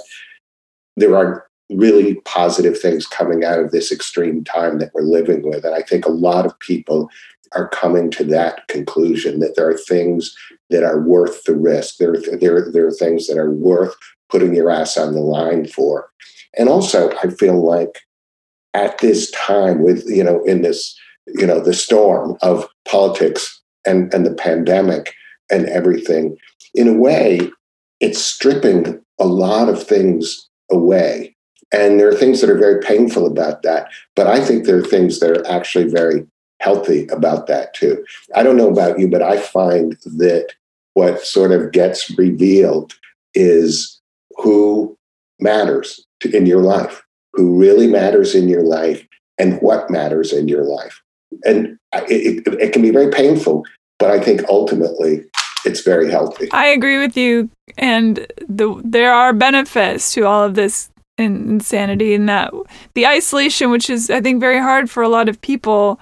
there 0.96 1.16
are 1.16 1.46
really 1.70 2.14
positive 2.24 2.78
things 2.78 3.06
coming 3.06 3.44
out 3.44 3.60
of 3.60 3.70
this 3.70 3.92
extreme 3.92 4.42
time 4.42 4.78
that 4.78 4.90
we're 4.94 5.02
living 5.02 5.42
with. 5.42 5.64
And 5.64 5.74
I 5.74 5.82
think 5.82 6.06
a 6.06 6.10
lot 6.10 6.46
of 6.46 6.58
people 6.60 7.10
are 7.52 7.68
coming 7.68 8.10
to 8.12 8.24
that 8.24 8.66
conclusion 8.68 9.40
that 9.40 9.54
there 9.56 9.68
are 9.68 9.76
things 9.76 10.34
that 10.70 10.82
are 10.82 11.00
worth 11.00 11.44
the 11.44 11.54
risk. 11.54 11.96
There, 11.98 12.16
there, 12.40 12.70
there 12.70 12.86
are 12.86 12.92
things 12.92 13.26
that 13.26 13.38
are 13.38 13.50
worth 13.50 13.94
putting 14.30 14.54
your 14.54 14.70
ass 14.70 14.96
on 14.96 15.14
the 15.14 15.20
line 15.20 15.66
for. 15.66 16.10
And 16.56 16.68
also, 16.68 17.10
I 17.22 17.28
feel 17.28 17.64
like 17.64 18.00
at 18.74 18.98
this 18.98 19.30
time, 19.32 19.82
with 19.82 20.04
you 20.08 20.24
know, 20.24 20.42
in 20.44 20.62
this 20.62 20.98
you 21.26 21.46
know 21.46 21.60
the 21.60 21.74
storm 21.74 22.36
of 22.42 22.68
politics 22.86 23.60
and 23.86 24.12
and 24.12 24.26
the 24.26 24.34
pandemic 24.34 25.14
and 25.50 25.66
everything, 25.66 26.36
in 26.74 26.88
a 26.88 26.94
way, 26.94 27.50
it's 28.00 28.20
stripping 28.20 29.00
a 29.18 29.26
lot 29.26 29.68
of 29.68 29.82
things 29.82 30.48
away. 30.70 31.34
And 31.72 32.00
there 32.00 32.08
are 32.08 32.14
things 32.14 32.40
that 32.40 32.50
are 32.50 32.58
very 32.58 32.80
painful 32.80 33.26
about 33.26 33.62
that. 33.62 33.88
But 34.16 34.26
I 34.26 34.42
think 34.42 34.64
there 34.64 34.78
are 34.78 34.84
things 34.84 35.20
that 35.20 35.30
are 35.30 35.46
actually 35.50 35.84
very 35.84 36.26
healthy 36.60 37.06
about 37.08 37.46
that 37.46 37.74
too. 37.74 38.04
I 38.34 38.42
don't 38.42 38.56
know 38.56 38.70
about 38.70 38.98
you, 38.98 39.08
but 39.08 39.22
I 39.22 39.38
find 39.38 39.92
that 40.04 40.52
what 40.94 41.24
sort 41.24 41.52
of 41.52 41.72
gets 41.72 42.10
revealed 42.18 42.94
is 43.34 44.00
who 44.36 44.96
matters 45.40 46.04
in 46.32 46.46
your 46.46 46.62
life, 46.62 47.02
who 47.38 47.56
really 47.56 47.86
matters 47.86 48.34
in 48.34 48.48
your 48.48 48.64
life, 48.64 49.06
and 49.38 49.60
what 49.62 49.88
matters 49.90 50.32
in 50.32 50.48
your 50.48 50.64
life. 50.64 51.00
And 51.44 51.78
it, 51.92 52.44
it, 52.48 52.54
it 52.60 52.72
can 52.72 52.82
be 52.82 52.90
very 52.90 53.12
painful, 53.12 53.64
but 54.00 54.10
I 54.10 54.18
think 54.18 54.42
ultimately 54.48 55.24
it's 55.64 55.82
very 55.82 56.10
healthy. 56.10 56.48
I 56.50 56.66
agree 56.66 56.98
with 56.98 57.16
you. 57.16 57.48
And 57.76 58.26
the, 58.48 58.80
there 58.84 59.12
are 59.12 59.32
benefits 59.32 60.12
to 60.14 60.26
all 60.26 60.42
of 60.42 60.54
this 60.56 60.90
insanity 61.16 62.12
and 62.14 62.28
that 62.28 62.52
the 62.94 63.06
isolation, 63.06 63.70
which 63.70 63.88
is, 63.88 64.10
I 64.10 64.20
think, 64.20 64.40
very 64.40 64.58
hard 64.58 64.90
for 64.90 65.04
a 65.04 65.08
lot 65.08 65.28
of 65.28 65.40
people 65.40 66.00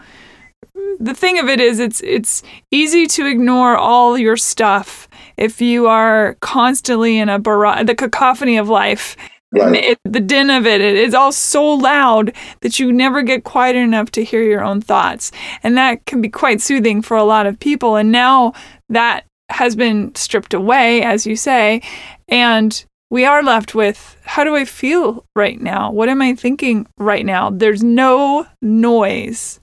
the 0.98 1.14
thing 1.14 1.38
of 1.38 1.48
it 1.48 1.60
is 1.60 1.78
it's 1.78 2.00
it's 2.02 2.42
easy 2.70 3.06
to 3.06 3.26
ignore 3.26 3.76
all 3.76 4.16
your 4.16 4.36
stuff 4.36 5.08
if 5.36 5.60
you 5.60 5.86
are 5.86 6.36
constantly 6.40 7.18
in 7.18 7.28
a 7.28 7.38
bar- 7.38 7.84
the 7.84 7.94
cacophony 7.94 8.56
of 8.56 8.68
life 8.68 9.16
right. 9.52 9.74
it, 9.74 9.98
the 10.04 10.20
din 10.20 10.50
of 10.50 10.66
it 10.66 10.80
it 10.80 10.96
is 10.96 11.14
all 11.14 11.32
so 11.32 11.64
loud 11.64 12.32
that 12.60 12.78
you 12.78 12.92
never 12.92 13.22
get 13.22 13.44
quiet 13.44 13.76
enough 13.76 14.10
to 14.10 14.24
hear 14.24 14.42
your 14.42 14.64
own 14.64 14.80
thoughts 14.80 15.30
and 15.62 15.76
that 15.76 16.04
can 16.06 16.20
be 16.20 16.28
quite 16.28 16.60
soothing 16.60 17.00
for 17.02 17.16
a 17.16 17.24
lot 17.24 17.46
of 17.46 17.58
people 17.58 17.96
and 17.96 18.10
now 18.10 18.52
that 18.88 19.24
has 19.48 19.76
been 19.76 20.14
stripped 20.14 20.52
away 20.52 21.02
as 21.02 21.26
you 21.26 21.36
say 21.36 21.80
and 22.28 22.84
we 23.10 23.24
are 23.24 23.42
left 23.42 23.74
with 23.74 24.16
how 24.24 24.44
do 24.44 24.56
I 24.56 24.64
feel 24.64 25.24
right 25.36 25.60
now? 25.60 25.90
What 25.90 26.08
am 26.08 26.20
I 26.20 26.34
thinking 26.34 26.86
right 26.98 27.24
now? 27.24 27.50
There's 27.50 27.82
no 27.82 28.46
noise. 28.60 29.60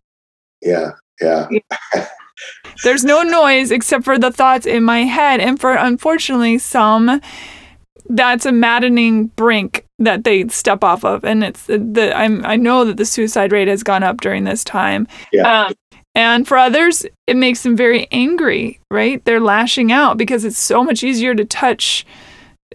Yeah. 0.62 0.92
Yeah. 1.22 1.48
There's 2.84 3.04
no 3.04 3.22
noise 3.22 3.72
except 3.72 4.04
for 4.04 4.18
the 4.18 4.32
thoughts 4.32 4.66
in 4.66 4.84
my 4.84 5.02
head. 5.02 5.40
And 5.40 5.60
for 5.60 5.74
unfortunately 5.74 6.58
some 6.58 7.22
that's 8.10 8.46
a 8.46 8.52
maddening 8.52 9.28
brink 9.28 9.86
that 10.00 10.24
they 10.24 10.48
step 10.48 10.84
off 10.84 11.04
of. 11.06 11.24
And 11.24 11.44
it's 11.44 11.66
the 11.66 12.14
I'm 12.16 12.46
I 12.46 12.56
know 12.56 12.86
that 12.86 12.98
the 12.98 13.06
suicide 13.06 13.52
rate 13.52 13.68
has 13.68 13.84
gone 13.84 14.04
up 14.04 14.22
during 14.22 14.44
this 14.44 14.64
time. 14.64 15.08
Yeah. 15.32 15.66
Um, 15.66 15.74
and 16.16 16.48
for 16.48 16.58
others, 16.58 17.06
it 17.26 17.36
makes 17.36 17.64
them 17.64 17.76
very 17.76 18.08
angry, 18.12 18.80
right? 18.92 19.24
They're 19.26 19.40
lashing 19.40 19.92
out 19.92 20.18
because 20.18 20.46
it's 20.46 20.60
so 20.60 20.84
much 20.84 21.04
easier 21.04 21.34
to 21.34 21.44
touch 21.44 22.06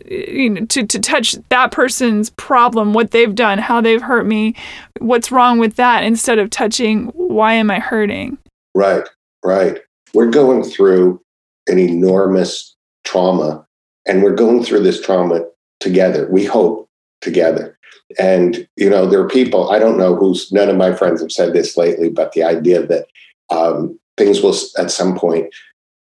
you 0.07 0.51
know, 0.51 0.65
to, 0.67 0.87
to 0.87 0.99
touch 0.99 1.37
that 1.49 1.73
person's 1.73 2.31
problem, 2.31 2.93
what 2.93 3.11
they've 3.11 3.35
done, 3.35 3.59
how 3.59 3.81
they've 3.81 4.03
hurt 4.03 4.27
me, 4.27 4.55
what's 5.01 5.33
wrong 5.33 5.59
with 5.59 5.77
that, 5.77 6.05
instead 6.05 6.39
of 6.39 6.51
touching 6.51 7.07
why 7.15 7.55
am 7.55 7.71
I 7.71 7.79
hurting? 7.79 8.39
Right, 8.75 9.09
right. 9.45 9.81
We're 10.15 10.31
going 10.31 10.65
through 10.65 11.21
an 11.67 11.79
enormous 11.79 12.77
trauma, 13.05 13.67
and 14.09 14.23
we're 14.23 14.35
going 14.35 14.65
through 14.65 14.83
this 14.83 15.01
trauma 15.01 15.45
together. 15.81 16.29
We 16.31 16.45
hope 16.45 16.89
together. 17.21 17.79
And, 18.19 18.67
you 18.77 18.89
know, 18.89 19.07
there 19.07 19.21
are 19.21 19.29
people, 19.29 19.71
I 19.71 19.79
don't 19.79 19.99
know 19.99 20.17
who's, 20.17 20.51
none 20.51 20.71
of 20.71 20.77
my 20.77 20.95
friends 20.95 21.21
have 21.21 21.31
said 21.31 21.53
this 21.53 21.77
lately, 21.77 22.09
but 22.09 22.33
the 22.33 22.43
idea 22.43 22.87
that 22.87 23.07
um, 23.51 23.99
things 24.17 24.41
will 24.41 24.55
at 24.79 24.91
some 24.91 25.17
point 25.17 25.53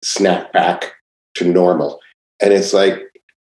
snap 0.03 0.51
back 0.51 0.93
to 1.35 1.45
normal. 1.45 1.99
And 2.41 2.53
it's 2.53 2.73
like, 2.73 3.01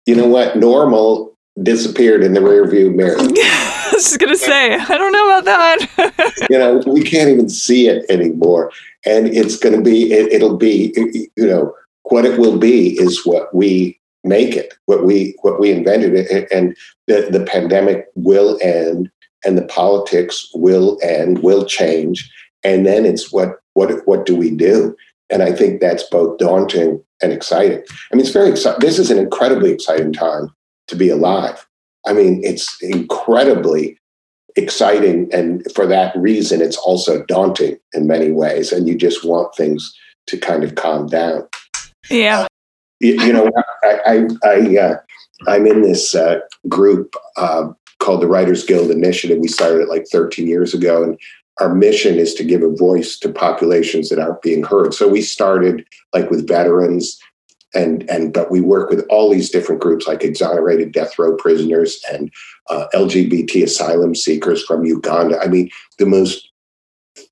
you 0.06 0.16
know 0.16 0.28
what? 0.28 0.58
Normal 0.58 1.38
disappeared 1.62 2.24
in 2.24 2.34
the 2.34 2.40
rearview 2.40 2.94
mirror. 2.94 3.18
I 3.20 3.92
was 3.94 4.04
just 4.04 4.20
gonna 4.20 4.36
say, 4.36 4.74
I 4.74 4.98
don't 4.98 5.12
know 5.12 5.38
about 5.38 5.46
that. 5.46 6.48
you 6.50 6.58
know, 6.58 6.82
we 6.88 7.04
can't 7.04 7.30
even 7.30 7.50
see 7.50 7.88
it 7.88 8.10
anymore, 8.10 8.72
and 9.06 9.28
it's 9.28 9.58
going 9.58 9.76
to 9.76 9.82
be. 9.82 10.12
It, 10.12 10.32
it'll 10.32 10.58
be. 10.58 10.94
You 11.36 11.48
know, 11.48 11.76
what 12.04 12.26
it 12.26 12.40
will 12.40 12.58
be 12.58 13.00
is 13.00 13.26
what 13.26 13.54
we 13.54 14.00
make 14.24 14.56
it. 14.56 14.74
What 14.86 15.06
we 15.06 15.36
what 15.42 15.60
we 15.60 15.72
invented 15.72 16.16
and 16.52 16.76
the 17.08 17.28
the 17.32 17.46
pandemic 17.46 18.08
will 18.16 18.58
end, 18.62 19.10
and 19.46 19.58
the 19.58 19.66
politics 19.66 20.50
will 20.54 21.00
end, 21.02 21.40
will 21.40 21.66
change, 21.66 22.30
and 22.64 22.86
then 22.86 23.06
it's 23.06 23.32
what 23.32 23.60
what 23.74 24.06
what 24.08 24.26
do 24.26 24.36
we 24.36 24.52
do? 24.52 24.96
And 25.30 25.44
I 25.44 25.54
think 25.54 25.80
that's 25.80 26.04
both 26.04 26.38
daunting 26.38 27.02
and 27.22 27.32
exciting. 27.32 27.84
I 28.12 28.16
mean, 28.16 28.22
it's 28.22 28.34
very 28.34 28.50
exciting. 28.50 28.80
This 28.82 29.00
is 29.00 29.10
an 29.10 29.18
incredibly 29.18 29.72
exciting 29.72 30.12
time 30.12 30.54
to 30.88 30.96
be 30.96 31.10
alive. 31.10 31.66
I 32.06 32.14
mean, 32.14 32.42
it's 32.44 32.68
incredibly 32.82 33.98
exciting. 34.56 35.30
And 35.32 35.66
for 35.74 35.86
that 35.88 36.16
reason, 36.18 36.62
it's 36.62 36.78
also 36.78 37.24
daunting 37.26 37.78
in 37.94 38.08
many 38.08 38.32
ways. 38.32 38.72
And 38.72 38.88
you 38.88 38.96
just 38.96 39.24
want 39.24 39.56
things 39.56 39.96
to 40.28 40.38
kind 40.38 40.64
of 40.64 40.76
calm 40.76 41.08
down. 41.08 41.48
Yeah. 42.10 42.48
You, 43.02 43.34
know, 43.34 43.50
I, 43.84 44.00
I, 44.06 44.28
I 44.44 44.78
uh, 44.78 44.96
I'm 45.48 45.66
in 45.66 45.82
this 45.82 46.16
uh, 46.16 46.40
group 46.68 47.16
uh, 47.38 47.70
called 48.00 48.22
the 48.22 48.28
Writers 48.28 48.64
Guild 48.64 48.92
Initiative. 48.92 49.40
We 49.40 49.48
started 49.48 49.82
it 49.82 49.90
like 49.90 50.06
13 50.12 50.48
years 50.48 50.74
ago. 50.74 51.04
And 51.04 51.20
our 51.60 51.74
mission 51.74 52.16
is 52.16 52.34
to 52.36 52.44
give 52.44 52.64
a 52.64 52.76
voice 52.76 53.18
to 53.20 53.32
populations 53.32 54.10
that 54.10 54.20
aren't 54.20 54.42
being 54.42 54.64
heard. 54.64 54.94
So 54.94 55.08
we 55.08 55.22
started 55.22 55.86
like 56.14 56.30
with 56.30 56.48
veterans 56.48 57.20
and 57.74 58.10
and 58.10 58.34
but 58.34 58.52
we 58.52 58.60
work 58.60 58.90
with 58.90 59.06
all 59.10 59.32
these 59.32 59.50
different 59.50 59.82
groups 59.82 60.08
like 60.08 60.24
exonerated 60.24 60.92
death 60.92 61.18
row 61.18 61.36
prisoners 61.38 62.02
and 62.12 62.32
uh, 62.70 62.88
LGBT 62.94 63.64
asylum 63.64 64.14
seekers 64.14 64.64
from 64.64 64.84
Uganda. 64.84 65.40
I 65.40 65.48
mean, 65.48 65.70
the 65.98 66.06
most 66.06 66.50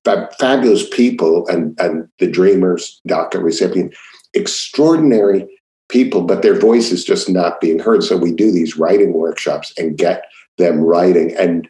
fab- 0.04 0.32
fabulous 0.38 0.88
people 0.88 1.46
and 1.48 1.78
and 1.78 2.08
the 2.20 2.30
dreamers, 2.30 3.00
DACA 3.06 3.42
recipient, 3.42 3.94
extraordinary 4.32 5.46
people, 5.90 6.22
but 6.22 6.42
their 6.42 6.58
voice 6.58 6.90
is 6.92 7.04
just 7.04 7.28
not 7.28 7.60
being 7.60 7.78
heard. 7.78 8.02
So 8.02 8.16
we 8.16 8.32
do 8.32 8.50
these 8.50 8.76
writing 8.76 9.12
workshops 9.12 9.72
and 9.76 9.98
get 9.98 10.24
them 10.58 10.80
writing, 10.80 11.34
and 11.36 11.68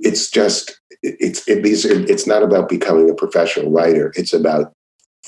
it's 0.00 0.30
just 0.30 0.80
it's 1.02 1.46
it, 1.46 1.62
these 1.62 1.84
are, 1.84 2.00
it's 2.10 2.26
not 2.26 2.42
about 2.42 2.68
becoming 2.68 3.10
a 3.10 3.14
professional 3.14 3.70
writer. 3.70 4.12
It's 4.16 4.32
about 4.32 4.72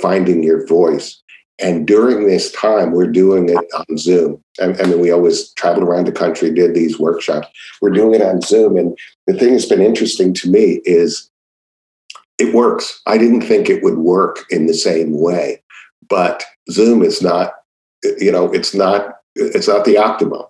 finding 0.01 0.43
your 0.43 0.67
voice. 0.67 1.23
And 1.59 1.87
during 1.87 2.27
this 2.27 2.53
time, 2.53 2.93
we're 2.93 3.11
doing 3.11 3.49
it 3.49 3.57
on 3.57 3.97
Zoom. 3.97 4.43
I, 4.61 4.75
I 4.75 4.87
mean, 4.87 5.01
we 5.01 5.11
always 5.11 5.53
traveled 5.55 5.89
around 5.89 6.07
the 6.07 6.13
country, 6.13 6.53
did 6.53 6.75
these 6.75 6.99
workshops. 6.99 7.49
We're 7.81 7.91
doing 7.91 8.15
it 8.15 8.23
on 8.23 8.43
Zoom. 8.43 8.77
And 8.77 8.97
the 9.27 9.33
thing 9.33 9.53
that's 9.53 9.65
been 9.65 9.81
interesting 9.81 10.35
to 10.35 10.51
me 10.51 10.83
is 10.85 11.31
it 12.39 12.55
works. 12.55 13.01
I 13.07 13.17
didn't 13.17 13.41
think 13.41 13.71
it 13.71 13.83
would 13.83 13.97
work 13.97 14.45
in 14.51 14.67
the 14.67 14.75
same 14.75 15.19
way, 15.19 15.63
but 16.09 16.45
Zoom 16.71 17.03
is 17.03 17.23
not, 17.23 17.55
you 18.19 18.33
know, 18.33 18.53
it's 18.53 18.75
not, 18.75 19.17
it's 19.35 19.69
not 19.69 19.85
the 19.85 19.99
optimum, 19.99 20.43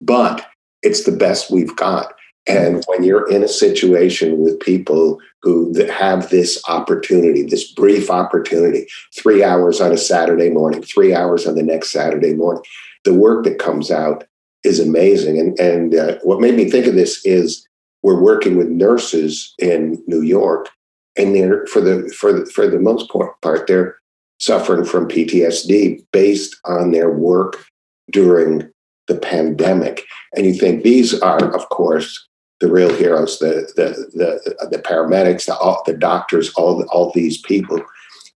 but 0.00 0.46
it's 0.82 1.04
the 1.04 1.12
best 1.12 1.50
we've 1.50 1.74
got. 1.76 2.12
And 2.46 2.82
when 2.86 3.04
you're 3.04 3.28
in 3.30 3.42
a 3.42 3.48
situation 3.48 4.38
with 4.38 4.58
people 4.60 5.20
who 5.42 5.74
have 5.86 6.30
this 6.30 6.62
opportunity, 6.66 7.42
this 7.42 7.70
brief 7.72 8.10
opportunity, 8.10 8.86
three 9.14 9.44
hours 9.44 9.80
on 9.82 9.92
a 9.92 9.98
Saturday 9.98 10.48
morning, 10.48 10.82
three 10.82 11.14
hours 11.14 11.46
on 11.46 11.56
the 11.56 11.62
next 11.62 11.92
Saturday 11.92 12.32
morning, 12.32 12.62
the 13.04 13.12
work 13.12 13.44
that 13.44 13.58
comes 13.58 13.90
out 13.90 14.24
is 14.64 14.80
amazing. 14.80 15.38
And, 15.38 15.58
and 15.60 15.94
uh, 15.94 16.18
what 16.22 16.40
made 16.40 16.54
me 16.54 16.70
think 16.70 16.86
of 16.86 16.94
this 16.94 17.24
is 17.24 17.66
we're 18.02 18.20
working 18.20 18.56
with 18.56 18.68
nurses 18.68 19.54
in 19.58 20.02
New 20.06 20.22
York, 20.22 20.68
and 21.16 21.34
they're 21.34 21.66
for 21.66 21.80
the 21.80 22.08
for 22.16 22.32
the, 22.32 22.46
for 22.46 22.66
the 22.66 22.78
most 22.78 23.10
part 23.10 23.66
they're 23.66 23.97
suffering 24.40 24.84
from 24.84 25.08
PTSD 25.08 26.04
based 26.12 26.56
on 26.64 26.92
their 26.92 27.10
work 27.10 27.64
during 28.10 28.70
the 29.08 29.16
pandemic. 29.16 30.04
And 30.34 30.46
you 30.46 30.54
think 30.54 30.82
these 30.82 31.20
are, 31.20 31.54
of 31.54 31.68
course, 31.70 32.28
the 32.60 32.70
real 32.70 32.92
heroes, 32.92 33.38
the 33.38 33.70
the 33.76 34.10
the, 34.14 34.68
the 34.68 34.78
paramedics, 34.78 35.46
the, 35.46 35.56
all, 35.56 35.82
the 35.86 35.94
doctors, 35.94 36.52
all 36.54 36.82
all 36.90 37.12
these 37.14 37.40
people, 37.40 37.80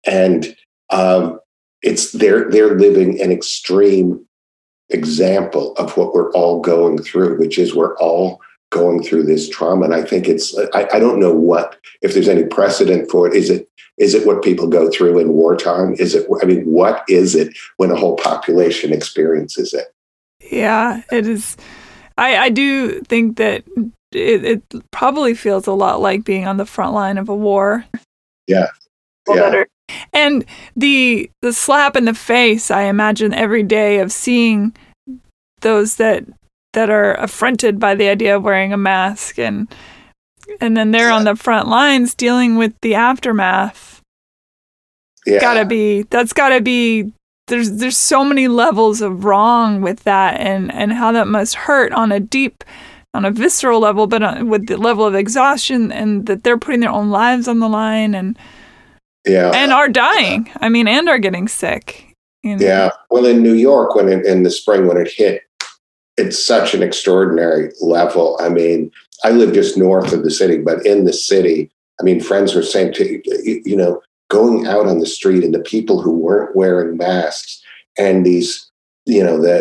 and 0.07 0.57
um, 0.91 1.41
it's 1.83 2.13
they're 2.13 2.49
they're 2.51 2.79
living 2.79 3.21
an 3.21 3.33
extreme 3.33 4.25
example 4.91 5.75
of 5.77 5.97
what 5.97 6.15
we're 6.15 6.31
all 6.33 6.61
going 6.61 6.99
through, 6.99 7.39
which 7.39 7.59
is 7.59 7.75
we're 7.75 7.97
all 7.97 8.41
going 8.73 9.03
through 9.03 9.23
this 9.25 9.49
trauma. 9.49 9.85
And 9.85 9.95
I 9.95 10.03
think 10.03 10.29
it's 10.29 10.57
I, 10.75 10.89
I 10.93 10.99
don't 10.99 11.21
know 11.21 11.33
what 11.33 11.79
if 12.01 12.15
there's 12.15 12.29
any 12.29 12.45
precedent 12.45 13.11
for 13.11 13.29
it. 13.29 13.35
Is 13.35 13.51
it 13.51 13.69
is 13.99 14.15
it 14.15 14.27
what 14.27 14.43
people 14.43 14.67
go 14.67 14.91
through 14.91 15.21
in 15.21 15.35
wartime? 15.35 15.95
Is 15.95 16.15
it 16.17 16.27
I 16.43 16.47
mean, 16.47 16.65
what 16.65 17.05
is 17.09 17.37
it 17.37 17.57
when 17.77 17.93
a 17.93 17.97
whole 17.97 18.17
population 18.17 18.93
experiences 18.93 19.73
it? 19.73 19.95
Yeah, 20.51 21.03
it 21.13 21.29
is. 21.29 21.57
I, 22.19 22.37
I 22.37 22.49
do 22.49 23.01
think 23.03 23.37
that 23.37 23.65
it, 24.13 24.45
it 24.45 24.91
probably 24.91 25.35
feels 25.35 25.67
a 25.67 25.73
lot 25.73 26.01
like 26.01 26.25
being 26.25 26.47
on 26.47 26.57
the 26.57 26.67
front 26.67 26.95
line 26.95 27.17
of 27.19 27.29
a 27.29 27.35
war. 27.35 27.85
Yeah. 28.47 28.67
yeah. 29.29 29.65
And 30.13 30.45
the 30.75 31.31
the 31.43 31.53
slap 31.53 31.97
in 31.97 32.07
the 32.07 32.15
face, 32.15 32.71
I 32.71 32.83
imagine 32.83 33.33
every 33.33 33.63
day 33.63 34.01
of 34.01 34.11
seeing 34.11 34.75
those 35.61 35.97
that 35.97 36.25
that 36.73 36.91
are 36.91 37.15
affronted 37.15 37.79
by 37.79 37.95
the 37.95 38.09
idea 38.09 38.37
of 38.37 38.43
wearing 38.43 38.73
a 38.73 38.77
mask 38.77 39.39
and 39.39 39.69
and 40.61 40.77
then 40.77 40.91
they're 40.91 41.11
on 41.11 41.25
the 41.25 41.37
front 41.37 41.69
lines 41.69 42.15
dealing 42.15 42.57
with 42.57 42.73
the 42.83 42.95
aftermath. 42.95 44.01
Yeah. 45.25 45.41
Gotta 45.41 45.65
be 45.65 46.03
that's 46.03 46.33
gotta 46.33 46.61
be 46.61 47.13
there's 47.49 47.73
there's 47.73 47.97
so 47.97 48.25
many 48.25 48.49
levels 48.49 49.01
of 49.01 49.25
wrong 49.25 49.81
with 49.83 50.05
that 50.05 50.41
and 50.41 50.73
and 50.73 50.93
how 50.93 51.13
that 51.13 51.29
must 51.29 51.55
hurt 51.55 51.93
on 51.93 52.13
a 52.13 52.21
deep 52.21 52.65
on 53.15 53.25
a 53.25 53.31
visceral 53.31 53.81
level 53.81 54.07
but 54.07 54.23
on, 54.23 54.49
with 54.49 54.67
the 54.67 54.77
level 54.77 55.05
of 55.05 55.15
exhaustion 55.15 55.93
and 55.93 56.27
that 56.27 56.45
they're 56.45 56.59
putting 56.59 56.81
their 56.81 56.91
own 56.91 57.11
lives 57.11 57.47
on 57.47 57.59
the 57.59 57.69
line 57.69 58.15
and 58.15 58.39
yeah 59.27 59.51
and 59.55 59.73
are 59.73 59.89
dying 59.89 60.51
i 60.57 60.69
mean 60.69 60.89
and 60.89 61.09
are 61.09 61.19
getting 61.19 61.47
sick 61.47 62.15
you 62.43 62.57
know? 62.57 62.65
yeah 62.65 62.91
well 63.11 63.27
in 63.27 63.43
new 63.43 63.55
york 63.55 63.95
when 63.95 64.09
it, 64.09 64.25
in 64.25 64.43
the 64.43 64.51
spring 64.51 64.87
when 64.87 64.97
it 64.97 65.09
hit 65.09 65.43
it's 66.23 66.45
such 66.45 66.75
an 66.75 66.83
extraordinary 66.83 67.73
level. 67.81 68.39
I 68.41 68.49
mean 68.49 68.91
i 69.25 69.31
live 69.31 69.53
just 69.53 69.77
north 69.77 70.13
of 70.13 70.25
the 70.25 70.31
city 70.31 70.59
but 70.59 70.85
in 70.87 71.05
the 71.05 71.13
city 71.13 71.71
i 72.01 72.03
mean 72.03 72.21
friends 72.21 72.55
were 72.55 72.63
saying 72.63 72.93
to 72.93 73.23
you 73.65 73.77
know 73.77 74.01
going 74.29 74.67
out 74.67 74.87
on 74.87 74.99
the 74.99 75.07
street 75.07 75.45
and 75.45 75.55
the 75.55 75.61
people 75.61 76.01
who 76.01 76.13
weren't 76.13 76.57
wearing 76.57 76.97
masks 76.97 77.63
and 77.99 78.25
these 78.25 78.71
you 79.05 79.23
know 79.23 79.41
the 79.41 79.61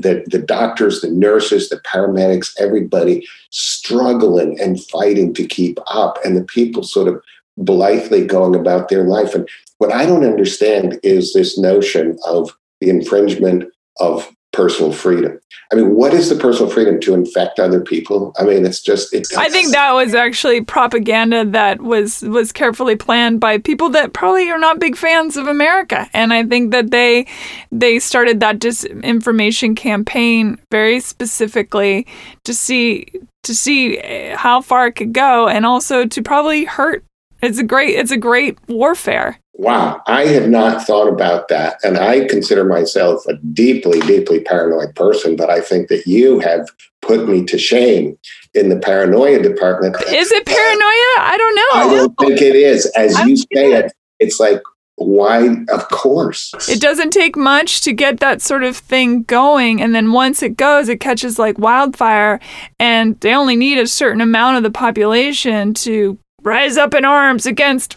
the 0.00 0.24
the 0.30 0.38
doctors 0.38 1.00
the 1.00 1.10
nurses 1.10 1.68
the 1.68 1.76
paramedics 1.80 2.54
everybody 2.58 3.26
struggling 3.50 4.58
and 4.60 4.82
fighting 4.84 5.34
to 5.34 5.46
keep 5.46 5.78
up 5.86 6.18
and 6.24 6.36
the 6.36 6.44
people 6.44 6.82
sort 6.82 7.08
of 7.08 7.22
blithely 7.60 8.24
going 8.24 8.54
about 8.54 8.88
their 8.88 9.02
life. 9.02 9.34
And 9.34 9.48
what 9.78 9.92
i 9.92 10.06
don't 10.06 10.24
understand 10.24 10.98
is 11.02 11.32
this 11.32 11.58
notion 11.58 12.16
of 12.24 12.56
the 12.80 12.88
infringement 12.88 13.64
of 14.00 14.32
personal 14.58 14.92
freedom. 14.92 15.38
I 15.70 15.76
mean, 15.76 15.94
what 15.94 16.12
is 16.12 16.28
the 16.28 16.34
personal 16.34 16.68
freedom 16.68 16.98
to 17.02 17.14
infect 17.14 17.60
other 17.60 17.80
people? 17.80 18.34
I 18.38 18.42
mean, 18.42 18.66
it's 18.66 18.82
just. 18.82 19.14
It 19.14 19.28
I 19.36 19.48
think 19.48 19.70
that 19.70 19.92
was 19.92 20.14
actually 20.14 20.62
propaganda 20.62 21.44
that 21.44 21.80
was 21.80 22.22
was 22.22 22.50
carefully 22.50 22.96
planned 22.96 23.38
by 23.38 23.58
people 23.58 23.88
that 23.90 24.14
probably 24.14 24.50
are 24.50 24.58
not 24.58 24.80
big 24.80 24.96
fans 24.96 25.36
of 25.36 25.46
America, 25.46 26.10
and 26.12 26.32
I 26.32 26.44
think 26.44 26.72
that 26.72 26.90
they 26.90 27.28
they 27.70 28.00
started 28.00 28.40
that 28.40 28.58
disinformation 28.58 29.76
campaign 29.76 30.58
very 30.72 30.98
specifically 30.98 32.04
to 32.42 32.52
see 32.52 33.06
to 33.44 33.54
see 33.54 33.98
eh, 33.98 34.34
how 34.34 34.60
far 34.60 34.88
it 34.88 34.96
could 34.96 35.12
go, 35.12 35.46
and 35.46 35.64
also 35.64 36.04
to 36.04 36.20
probably 36.20 36.64
hurt. 36.64 37.04
It's 37.42 37.58
a 37.58 37.62
great 37.62 37.94
it's 37.94 38.10
a 38.10 38.16
great 38.16 38.58
warfare 38.66 39.38
wow, 39.58 40.00
I 40.06 40.26
had 40.26 40.48
not 40.48 40.86
thought 40.86 41.08
about 41.08 41.48
that. 41.48 41.78
And 41.82 41.98
I 41.98 42.26
consider 42.26 42.64
myself 42.64 43.26
a 43.26 43.34
deeply, 43.52 44.00
deeply 44.00 44.40
paranoid 44.40 44.94
person, 44.94 45.36
but 45.36 45.50
I 45.50 45.60
think 45.60 45.88
that 45.88 46.06
you 46.06 46.38
have 46.38 46.68
put 47.02 47.28
me 47.28 47.44
to 47.44 47.58
shame 47.58 48.16
in 48.54 48.68
the 48.68 48.78
paranoia 48.78 49.42
department. 49.42 49.96
Is 50.08 50.32
it 50.32 50.46
paranoia? 50.46 51.18
I 51.18 51.36
don't 51.36 51.54
know. 51.54 51.68
I 51.72 51.96
don't 51.96 52.14
think 52.18 52.40
it 52.40 52.54
is. 52.54 52.86
As 52.96 53.18
you 53.26 53.36
say 53.36 53.72
it, 53.72 53.92
it's 54.20 54.40
like, 54.40 54.62
why? 54.94 55.56
Of 55.70 55.88
course. 55.90 56.68
It 56.68 56.80
doesn't 56.80 57.10
take 57.10 57.36
much 57.36 57.82
to 57.82 57.92
get 57.92 58.20
that 58.20 58.42
sort 58.42 58.64
of 58.64 58.76
thing 58.76 59.22
going. 59.24 59.80
And 59.80 59.94
then 59.94 60.12
once 60.12 60.42
it 60.42 60.56
goes, 60.56 60.88
it 60.88 60.98
catches 60.98 61.38
like 61.38 61.58
wildfire. 61.58 62.40
And 62.80 63.18
they 63.20 63.34
only 63.34 63.56
need 63.56 63.78
a 63.78 63.86
certain 63.86 64.20
amount 64.20 64.56
of 64.56 64.62
the 64.64 64.70
population 64.70 65.74
to 65.74 66.18
rise 66.42 66.76
up 66.76 66.94
in 66.94 67.04
arms 67.04 67.46
against 67.46 67.96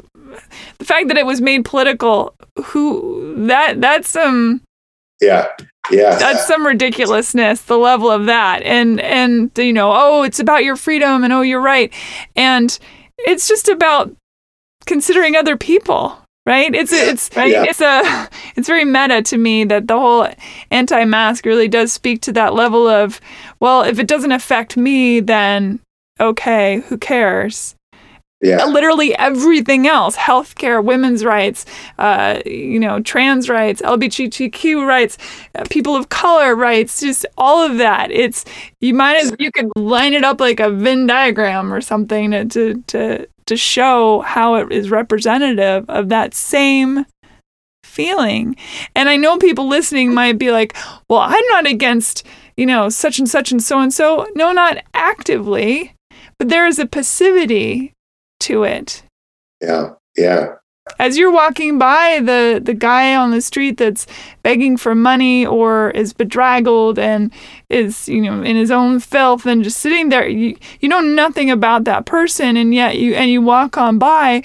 the 0.77 0.86
fact 0.86 1.07
that 1.07 1.17
it 1.17 1.25
was 1.25 1.41
made 1.41 1.65
political, 1.65 2.36
who 2.63 3.45
that 3.45 3.82
that's 3.82 4.09
some 4.09 4.61
yeah 5.21 5.47
yeah. 5.91 6.15
that's 6.17 6.47
some 6.47 6.65
ridiculousness 6.65 7.63
the 7.63 7.77
level 7.77 8.09
of 8.09 8.25
that. 8.25 8.63
And 8.63 8.99
and 9.01 9.51
you 9.57 9.73
know 9.73 9.91
oh 9.93 10.23
it's 10.23 10.39
about 10.39 10.63
your 10.63 10.75
freedom 10.75 11.23
and 11.23 11.34
oh 11.34 11.41
you're 11.41 11.61
right. 11.61 11.93
And 12.36 12.77
it's 13.19 13.47
just 13.47 13.69
about 13.69 14.15
considering 14.86 15.36
other 15.36 15.57
people 15.57 16.17
right? 16.45 16.73
It's 16.73 16.91
it's 16.91 17.29
right? 17.36 17.51
yeah. 17.51 17.65
it's 17.67 17.82
a 17.82 18.29
it's 18.55 18.67
very 18.67 18.86
meta 18.86 19.21
to 19.23 19.38
me 19.38 19.63
that 19.65 19.88
the 19.88 19.97
whole 19.97 20.27
anti-mask 20.71 21.45
really 21.45 21.67
does 21.67 21.91
speak 21.91 22.21
to 22.23 22.34
that 22.34 22.53
level 22.53 22.88
of 22.88 23.21
well 23.59 23.84
if 23.84 23.99
it 23.99 24.07
doesn't 24.07 24.32
affect 24.32 24.77
me 24.77 25.19
then 25.19 25.79
okay 26.19 26.82
who 26.88 26.97
cares 26.97 27.75
yeah. 28.41 28.65
literally 28.65 29.15
everything 29.17 29.87
else. 29.87 30.15
Healthcare 30.15 30.83
women's 30.83 31.23
rights 31.23 31.65
uh, 31.97 32.41
you 32.45 32.79
know 32.79 32.99
trans 33.01 33.49
rights 33.49 33.81
lgbtq 33.81 34.85
rights 34.85 35.17
uh, 35.55 35.63
people 35.69 35.95
of 35.95 36.09
color 36.09 36.55
rights 36.55 36.99
just 36.99 37.25
all 37.37 37.65
of 37.65 37.77
that. 37.77 38.11
It's 38.11 38.45
you 38.79 38.93
might 38.93 39.17
as 39.17 39.33
you 39.39 39.51
could 39.51 39.69
line 39.75 40.13
it 40.13 40.23
up 40.23 40.39
like 40.39 40.59
a 40.59 40.69
venn 40.69 41.07
diagram 41.07 41.73
or 41.73 41.81
something 41.81 42.31
to 42.31 42.45
to 42.45 42.83
to, 42.87 43.27
to 43.45 43.57
show 43.57 44.21
how 44.21 44.55
it 44.55 44.71
is 44.71 44.89
representative 44.89 45.85
of 45.89 46.09
that 46.09 46.33
same 46.33 47.05
feeling. 47.83 48.55
And 48.95 49.09
i 49.09 49.17
know 49.17 49.37
people 49.37 49.67
listening 49.67 50.13
might 50.13 50.37
be 50.37 50.51
like 50.51 50.75
well 51.09 51.19
i'm 51.19 51.45
not 51.49 51.67
against 51.67 52.25
you 52.57 52.65
know 52.65 52.89
such 52.89 53.19
and 53.19 53.29
such 53.29 53.51
and 53.51 53.61
so 53.61 53.79
and 53.79 53.93
so. 53.93 54.27
No 54.35 54.51
not 54.51 54.77
actively 54.93 55.93
but 56.37 56.49
there 56.49 56.65
is 56.65 56.79
a 56.79 56.87
passivity 56.87 57.93
to 58.41 58.63
it. 58.63 59.03
Yeah, 59.61 59.91
yeah. 60.17 60.55
As 60.99 61.17
you're 61.17 61.31
walking 61.31 61.77
by 61.77 62.19
the 62.19 62.59
the 62.61 62.73
guy 62.73 63.15
on 63.15 63.31
the 63.31 63.41
street 63.41 63.77
that's 63.77 64.07
begging 64.43 64.77
for 64.77 64.95
money 64.95 65.45
or 65.45 65.91
is 65.91 66.11
bedraggled 66.11 66.97
and 66.97 67.31
is 67.69 68.09
you 68.09 68.19
know 68.21 68.41
in 68.41 68.55
his 68.55 68.71
own 68.71 68.99
filth 68.99 69.45
and 69.45 69.63
just 69.63 69.77
sitting 69.77 70.09
there, 70.09 70.27
you 70.27 70.57
you 70.79 70.89
know 70.89 70.99
nothing 70.99 71.51
about 71.51 71.83
that 71.85 72.05
person, 72.05 72.57
and 72.57 72.73
yet 72.73 72.97
you 72.97 73.13
and 73.13 73.29
you 73.29 73.41
walk 73.41 73.77
on 73.77 73.99
by. 73.99 74.43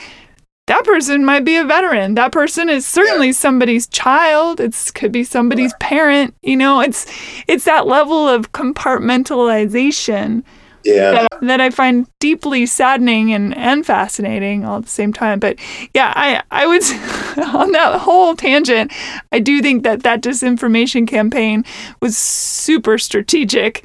That 0.67 0.85
person 0.85 1.25
might 1.25 1.45
be 1.45 1.55
a 1.55 1.65
veteran. 1.65 2.17
That 2.17 2.33
person 2.33 2.69
is 2.69 2.85
certainly 2.85 3.31
somebody's 3.33 3.87
child. 3.87 4.59
It 4.61 4.75
could 4.97 5.13
be 5.13 5.23
somebody's 5.23 5.73
parent. 5.79 6.35
You 6.43 6.57
know, 6.57 6.81
it's 6.81 7.07
it's 7.47 7.65
that 7.65 7.87
level 7.87 8.29
of 8.29 8.51
compartmentalization 8.51 10.43
yeah. 10.87 11.11
that, 11.13 11.29
that, 11.43 11.61
I 11.61 11.71
find 11.71 12.07
deeply 12.21 12.67
saddening 12.67 13.33
and, 13.33 13.57
and 13.57 13.85
fascinating 13.85 14.65
all 14.65 14.79
at 14.79 14.85
the 14.85 14.91
same 14.91 15.13
time. 15.13 15.39
But 15.39 15.59
yeah, 15.95 16.13
I, 16.17 16.43
I 16.51 16.67
would, 16.67 16.83
on 17.55 17.73
that 17.73 18.01
whole 18.01 18.35
tangent, 18.35 18.93
I 19.33 19.39
do 19.39 19.61
think 19.61 19.83
that 19.83 20.03
that 20.05 20.23
disinformation 20.23 21.07
campaign 21.07 21.65
was 22.01 22.17
super 22.17 22.99
strategic 22.99 23.85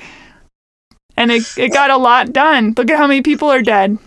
and 1.18 1.32
it, 1.32 1.44
it 1.58 1.74
got 1.74 1.90
a 1.90 1.98
lot 1.98 2.34
done. 2.34 2.74
Look 2.78 2.90
at 2.90 2.98
how 2.98 3.08
many 3.08 3.22
people 3.22 3.50
are 3.50 3.62
dead. 3.62 3.98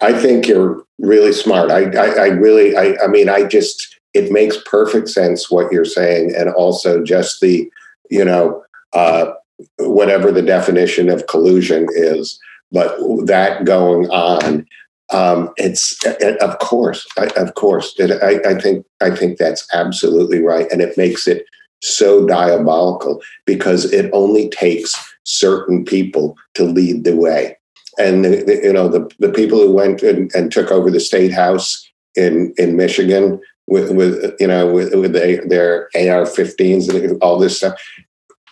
I 0.00 0.12
think 0.12 0.46
you're 0.46 0.84
really 0.98 1.32
smart. 1.32 1.70
I, 1.70 1.90
I, 1.90 2.06
I 2.06 2.26
really, 2.28 2.76
I, 2.76 2.96
I 3.02 3.06
mean, 3.06 3.28
I 3.28 3.44
just, 3.44 3.98
it 4.14 4.32
makes 4.32 4.56
perfect 4.64 5.08
sense 5.08 5.50
what 5.50 5.70
you're 5.70 5.84
saying. 5.84 6.34
And 6.34 6.48
also 6.50 7.02
just 7.02 7.40
the, 7.40 7.70
you 8.10 8.24
know, 8.24 8.62
uh, 8.92 9.32
whatever 9.78 10.30
the 10.30 10.42
definition 10.42 11.08
of 11.08 11.26
collusion 11.26 11.86
is, 11.94 12.38
but 12.72 12.96
that 13.26 13.64
going 13.64 14.08
on, 14.10 14.66
um, 15.12 15.52
it's 15.56 15.96
of 16.40 16.58
course, 16.58 17.06
of 17.36 17.54
course, 17.54 17.94
I, 18.00 18.40
I 18.44 18.54
think 18.60 18.84
I 19.00 19.10
think 19.10 19.38
that's 19.38 19.66
absolutely 19.72 20.40
right, 20.42 20.70
and 20.72 20.80
it 20.80 20.96
makes 20.96 21.28
it 21.28 21.46
so 21.82 22.26
diabolical 22.26 23.22
because 23.44 23.92
it 23.92 24.10
only 24.12 24.48
takes 24.48 24.94
certain 25.24 25.84
people 25.84 26.36
to 26.54 26.64
lead 26.64 27.04
the 27.04 27.14
way. 27.14 27.56
And 27.98 28.24
the, 28.24 28.42
the, 28.44 28.60
you 28.64 28.72
know 28.72 28.88
the, 28.88 29.08
the 29.18 29.30
people 29.30 29.58
who 29.58 29.72
went 29.72 30.02
and, 30.02 30.34
and, 30.34 30.50
took 30.52 30.70
over 30.70 30.90
the 30.90 31.00
state 31.00 31.32
house 31.32 31.88
in 32.14 32.52
in 32.58 32.76
Michigan 32.76 33.40
with 33.66 33.92
with 33.92 34.34
you 34.40 34.46
know 34.46 34.70
with, 34.70 34.94
with 34.94 35.12
they, 35.12 35.36
their 35.46 35.88
AR-15s 35.94 36.92
and 36.92 37.22
all 37.22 37.38
this 37.38 37.58
stuff, 37.58 37.80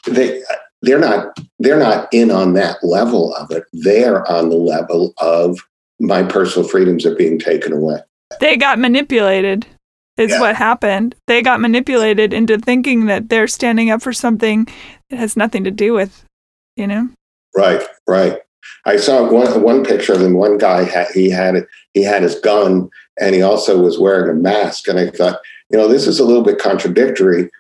they 0.07 0.41
they're 0.85 0.99
not 0.99 1.37
they're 1.59 1.79
not 1.79 2.09
in 2.13 2.31
on 2.31 2.55
that 2.55 2.83
level 2.83 3.35
of 3.35 3.51
it. 3.51 3.65
They're 3.73 4.31
on 4.31 4.49
the 4.51 4.57
level 4.57 5.15
of 5.19 5.59
my 6.01 6.23
personal 6.23 6.69
freedoms 6.69 7.07
are 7.07 7.15
being 7.15 7.39
taken 7.39 7.73
away. 7.73 7.99
They 8.41 8.57
got 8.57 8.79
manipulated. 8.79 9.67
Is 10.17 10.31
Yeah. 10.31 10.41
what 10.41 10.55
happened. 10.55 11.17
They 11.27 11.43
got 11.43 11.61
manipulated 11.61 12.33
into 12.33 12.57
thinking 12.57 13.07
that 13.07 13.31
they're 13.31 13.49
standing 13.49 13.91
up 13.91 14.01
for 14.01 14.13
something 14.13 14.69
that 15.11 15.19
has 15.19 15.37
nothing 15.37 15.65
to 15.65 15.73
do 15.73 15.93
with, 15.93 16.25
you 16.77 16.87
know. 16.87 17.09
Right, 17.57 17.83
right. 18.07 18.39
I 18.87 18.97
saw 18.97 19.29
one 19.29 19.61
one 19.63 19.85
picture 19.85 20.13
of 20.13 20.21
him. 20.23 20.35
One 20.35 20.57
guy 20.57 20.85
had 20.85 21.09
he 21.09 21.31
had 21.31 21.67
he 21.95 22.03
had 22.05 22.23
his 22.23 22.37
gun, 22.37 22.91
and 23.21 23.35
he 23.35 23.43
also 23.43 23.81
was 23.83 23.99
wearing 23.99 24.31
a 24.31 24.35
mask. 24.41 24.87
And 24.87 25.01
I 25.01 25.11
thought, 25.11 25.41
you 25.71 25.79
know, 25.79 25.89
this 25.89 26.07
is 26.07 26.21
a 26.21 26.25
little 26.25 26.43
bit 26.45 26.59
contradictory. 26.59 27.51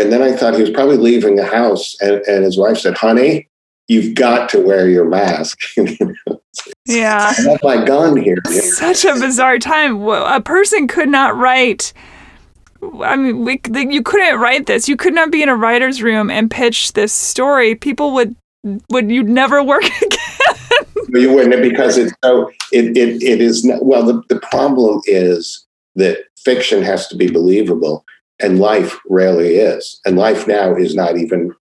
And 0.00 0.12
then 0.12 0.22
I 0.22 0.32
thought 0.32 0.54
he 0.54 0.60
was 0.60 0.70
probably 0.70 0.96
leaving 0.96 1.36
the 1.36 1.46
house, 1.46 1.96
and, 2.00 2.22
and 2.26 2.44
his 2.44 2.58
wife 2.58 2.78
said, 2.78 2.96
"Honey, 2.96 3.48
you've 3.88 4.14
got 4.14 4.48
to 4.50 4.60
wear 4.60 4.88
your 4.88 5.04
mask." 5.04 5.58
Yeah. 6.86 7.32
I 7.36 7.50
have 7.50 7.60
my 7.62 7.84
gun 7.84 8.16
here. 8.16 8.38
Such 8.44 9.04
a 9.04 9.14
bizarre 9.14 9.58
time. 9.58 10.02
A 10.02 10.40
person 10.40 10.86
could 10.86 11.08
not 11.08 11.36
write. 11.36 11.92
I 13.02 13.16
mean, 13.16 13.44
we, 13.44 13.60
you 13.90 14.02
couldn't 14.02 14.38
write 14.38 14.66
this. 14.66 14.88
You 14.88 14.96
could 14.96 15.14
not 15.14 15.32
be 15.32 15.42
in 15.42 15.48
a 15.48 15.56
writer's 15.56 16.02
room 16.02 16.30
and 16.30 16.50
pitch 16.50 16.92
this 16.92 17.12
story. 17.12 17.74
People 17.74 18.12
would 18.12 18.36
would 18.90 19.10
you'd 19.10 19.28
never 19.28 19.62
work 19.62 19.84
again. 20.02 20.86
You 21.08 21.32
wouldn't 21.32 21.62
because 21.62 21.98
it's 21.98 22.12
so 22.24 22.50
it 22.72 22.96
it, 22.96 23.22
it 23.22 23.40
is 23.40 23.64
not, 23.64 23.84
well 23.84 24.02
the, 24.02 24.22
the 24.28 24.40
problem 24.40 25.00
is 25.04 25.66
that 25.96 26.18
fiction 26.38 26.82
has 26.82 27.06
to 27.08 27.16
be 27.16 27.30
believable 27.30 28.04
and 28.40 28.58
life 28.58 28.98
rarely 29.08 29.56
is. 29.56 30.00
And 30.04 30.16
life 30.16 30.46
now 30.46 30.74
is 30.74 30.94
not 30.94 31.16
even 31.16 31.54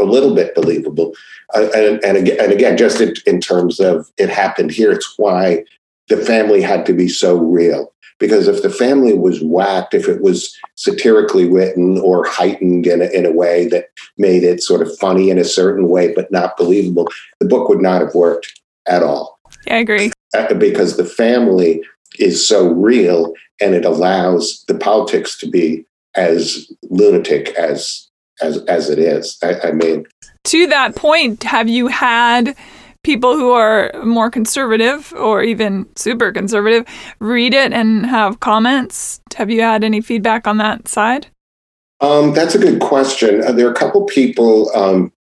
a 0.00 0.04
little 0.04 0.34
bit 0.34 0.54
believable. 0.54 1.14
Uh, 1.54 1.68
and, 1.74 2.02
and 2.04 2.16
again 2.16 2.36
and 2.40 2.52
again 2.52 2.76
just 2.76 3.00
in, 3.00 3.14
in 3.26 3.40
terms 3.40 3.80
of 3.80 4.10
it 4.18 4.28
happened 4.28 4.70
here 4.70 4.92
it's 4.92 5.14
why 5.16 5.64
the 6.08 6.18
family 6.18 6.60
had 6.60 6.84
to 6.86 6.92
be 6.92 7.08
so 7.08 7.36
real. 7.36 7.92
Because 8.20 8.46
if 8.46 8.62
the 8.62 8.70
family 8.70 9.14
was 9.14 9.42
whacked 9.42 9.94
if 9.94 10.08
it 10.08 10.20
was 10.20 10.54
satirically 10.76 11.48
written 11.48 11.98
or 11.98 12.26
heightened 12.26 12.86
in 12.86 13.02
a, 13.02 13.06
in 13.06 13.26
a 13.26 13.32
way 13.32 13.66
that 13.68 13.88
made 14.18 14.44
it 14.44 14.62
sort 14.62 14.82
of 14.82 14.98
funny 14.98 15.30
in 15.30 15.38
a 15.38 15.44
certain 15.44 15.88
way 15.88 16.12
but 16.12 16.30
not 16.30 16.56
believable 16.56 17.08
the 17.40 17.46
book 17.46 17.68
would 17.68 17.80
not 17.80 18.00
have 18.00 18.14
worked 18.14 18.60
at 18.86 19.02
all. 19.02 19.38
I 19.70 19.76
agree. 19.76 20.12
uh, 20.34 20.52
because 20.54 20.96
the 20.96 21.06
family 21.06 21.82
is 22.18 22.46
so 22.46 22.68
real 22.68 23.32
and 23.60 23.74
it 23.74 23.84
allows 23.84 24.64
the 24.68 24.74
politics 24.74 25.38
to 25.38 25.48
be 25.48 25.84
as 26.16 26.70
lunatic 26.90 27.50
as 27.50 28.08
as 28.42 28.58
as 28.64 28.90
it 28.90 28.98
is. 28.98 29.38
I, 29.42 29.68
I 29.68 29.72
mean, 29.72 30.06
To 30.44 30.66
that 30.66 30.96
point, 30.96 31.42
have 31.44 31.68
you 31.68 31.86
had 31.88 32.56
people 33.02 33.36
who 33.36 33.52
are 33.52 33.92
more 34.02 34.30
conservative 34.30 35.12
or 35.12 35.42
even 35.42 35.86
super 35.94 36.32
conservative 36.32 36.86
read 37.20 37.54
it 37.54 37.72
and 37.72 38.06
have 38.06 38.40
comments? 38.40 39.20
Have 39.36 39.50
you 39.50 39.60
had 39.60 39.84
any 39.84 40.00
feedback 40.00 40.46
on 40.46 40.58
that 40.58 40.88
side? 40.88 41.28
um, 42.00 42.34
that's 42.34 42.54
a 42.54 42.58
good 42.58 42.80
question. 42.80 43.42
Uh, 43.42 43.52
there 43.52 43.66
are 43.66 43.72
a 43.72 43.76
couple 43.76 44.04
people 44.04 44.74
um, 44.76 45.12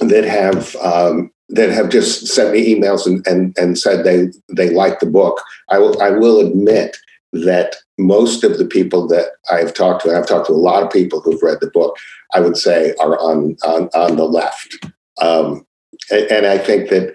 that 0.00 0.24
have 0.24 0.74
um, 0.76 1.30
that 1.48 1.70
have 1.70 1.90
just 1.90 2.26
sent 2.26 2.52
me 2.52 2.74
emails 2.74 3.06
and, 3.06 3.26
and 3.26 3.56
and 3.58 3.78
said 3.78 4.04
they 4.04 4.28
they 4.48 4.70
like 4.70 5.00
the 5.00 5.06
book. 5.06 5.42
I 5.68 5.78
will 5.78 6.00
I 6.00 6.10
will 6.10 6.40
admit 6.40 6.96
that 7.32 7.76
most 8.00 8.44
of 8.44 8.58
the 8.58 8.64
people 8.64 9.06
that 9.08 9.32
I've 9.50 9.74
talked 9.74 10.02
to, 10.02 10.08
and 10.08 10.18
I've 10.18 10.26
talked 10.26 10.46
to 10.46 10.52
a 10.52 10.54
lot 10.54 10.82
of 10.82 10.90
people 10.90 11.20
who've 11.20 11.42
read 11.42 11.58
the 11.60 11.70
book, 11.70 11.96
I 12.34 12.40
would 12.40 12.56
say 12.56 12.94
are 13.00 13.18
on 13.18 13.56
on, 13.64 13.88
on 13.94 14.16
the 14.16 14.24
left. 14.24 14.86
Um, 15.20 15.66
and, 16.10 16.46
I 16.46 16.56
think 16.58 16.88
that, 16.90 17.14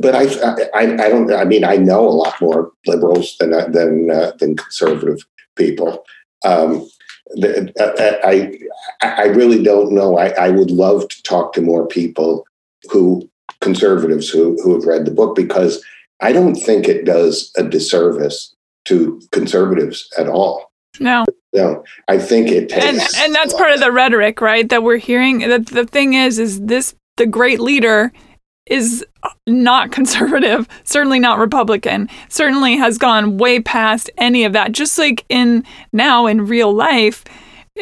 but 0.00 0.14
I, 0.14 0.24
I 0.74 1.04
I 1.04 1.08
don't. 1.08 1.32
I 1.32 1.44
mean, 1.44 1.64
I 1.64 1.76
know 1.76 2.06
a 2.06 2.10
lot 2.10 2.40
more 2.40 2.72
liberals 2.86 3.36
than 3.38 3.50
than 3.72 4.10
uh, 4.10 4.32
than 4.38 4.56
conservative 4.56 5.24
people. 5.56 6.04
Um, 6.44 6.88
I, 7.42 8.18
I 8.24 8.58
I 9.00 9.24
really 9.26 9.62
don't 9.62 9.92
know. 9.92 10.18
I, 10.18 10.28
I 10.30 10.50
would 10.50 10.70
love 10.70 11.08
to 11.08 11.22
talk 11.22 11.52
to 11.54 11.62
more 11.62 11.86
people 11.86 12.44
who 12.90 13.28
conservatives 13.60 14.28
who 14.28 14.60
who 14.62 14.74
have 14.74 14.84
read 14.84 15.04
the 15.04 15.10
book 15.10 15.34
because 15.36 15.82
I 16.20 16.32
don't 16.32 16.56
think 16.56 16.86
it 16.86 17.04
does 17.04 17.50
a 17.56 17.62
disservice 17.62 18.53
to 18.86 19.20
conservatives 19.32 20.08
at 20.18 20.28
all. 20.28 20.70
No. 21.00 21.24
No, 21.52 21.84
I 22.08 22.18
think 22.18 22.48
it 22.48 22.72
and 22.72 22.98
takes 22.98 23.20
and 23.20 23.34
that's 23.34 23.54
part 23.54 23.72
of 23.72 23.80
the 23.80 23.92
rhetoric, 23.92 24.40
right? 24.40 24.68
That 24.68 24.82
we're 24.82 24.96
hearing. 24.96 25.38
That 25.38 25.66
the 25.66 25.86
thing 25.86 26.14
is, 26.14 26.38
is 26.38 26.60
this 26.60 26.94
the 27.16 27.26
great 27.26 27.60
leader 27.60 28.12
is 28.66 29.04
not 29.46 29.92
conservative, 29.92 30.68
certainly 30.82 31.20
not 31.20 31.38
Republican, 31.38 32.08
certainly 32.28 32.76
has 32.76 32.98
gone 32.98 33.38
way 33.38 33.60
past 33.60 34.10
any 34.18 34.44
of 34.44 34.52
that. 34.52 34.72
Just 34.72 34.98
like 34.98 35.24
in 35.28 35.64
now 35.92 36.26
in 36.26 36.46
real 36.46 36.72
life, 36.72 37.24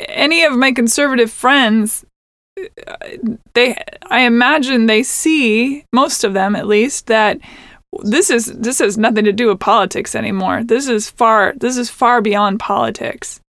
any 0.08 0.42
of 0.44 0.52
my 0.54 0.72
conservative 0.72 1.30
friends, 1.30 2.04
uh, 2.86 2.96
they 3.54 3.82
I 4.06 4.20
imagine 4.20 4.86
they 4.86 5.02
see 5.02 5.84
most 5.92 6.24
of 6.24 6.34
them 6.34 6.54
at 6.54 6.66
least 6.66 7.06
that 7.06 7.38
this 8.00 8.30
is 8.30 8.46
this 8.46 8.78
has 8.78 8.96
nothing 8.96 9.24
to 9.24 9.32
do 9.32 9.48
with 9.48 9.60
politics 9.60 10.14
anymore. 10.14 10.64
This 10.64 10.88
is 10.88 11.10
far 11.10 11.54
this 11.56 11.76
is 11.76 11.90
far 11.90 12.22
beyond 12.22 12.60
politics. 12.60 13.40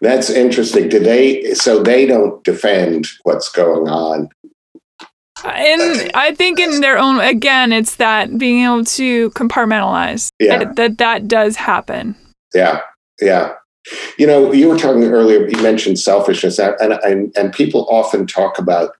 That's 0.00 0.30
interesting. 0.30 0.88
Do 0.88 0.98
they? 0.98 1.54
So 1.54 1.82
they 1.82 2.06
don't 2.06 2.42
defend 2.44 3.06
what's 3.22 3.48
going 3.48 3.88
on. 3.88 4.28
And 5.44 6.10
I 6.14 6.34
think 6.34 6.58
in 6.58 6.80
their 6.80 6.98
own 6.98 7.20
again, 7.20 7.72
it's 7.72 7.96
that 7.96 8.36
being 8.38 8.64
able 8.64 8.84
to 8.84 9.30
compartmentalize. 9.30 10.28
Yeah. 10.38 10.58
That 10.58 10.76
that, 10.76 10.98
that 10.98 11.28
does 11.28 11.56
happen. 11.56 12.16
Yeah, 12.54 12.80
yeah. 13.20 13.54
You 14.18 14.26
know, 14.26 14.52
you 14.52 14.68
were 14.68 14.78
talking 14.78 15.04
earlier. 15.04 15.46
You 15.46 15.62
mentioned 15.62 15.98
selfishness, 15.98 16.58
and 16.58 16.92
and 16.92 17.32
and 17.36 17.52
people 17.52 17.86
often 17.88 18.26
talk 18.26 18.58
about 18.58 18.96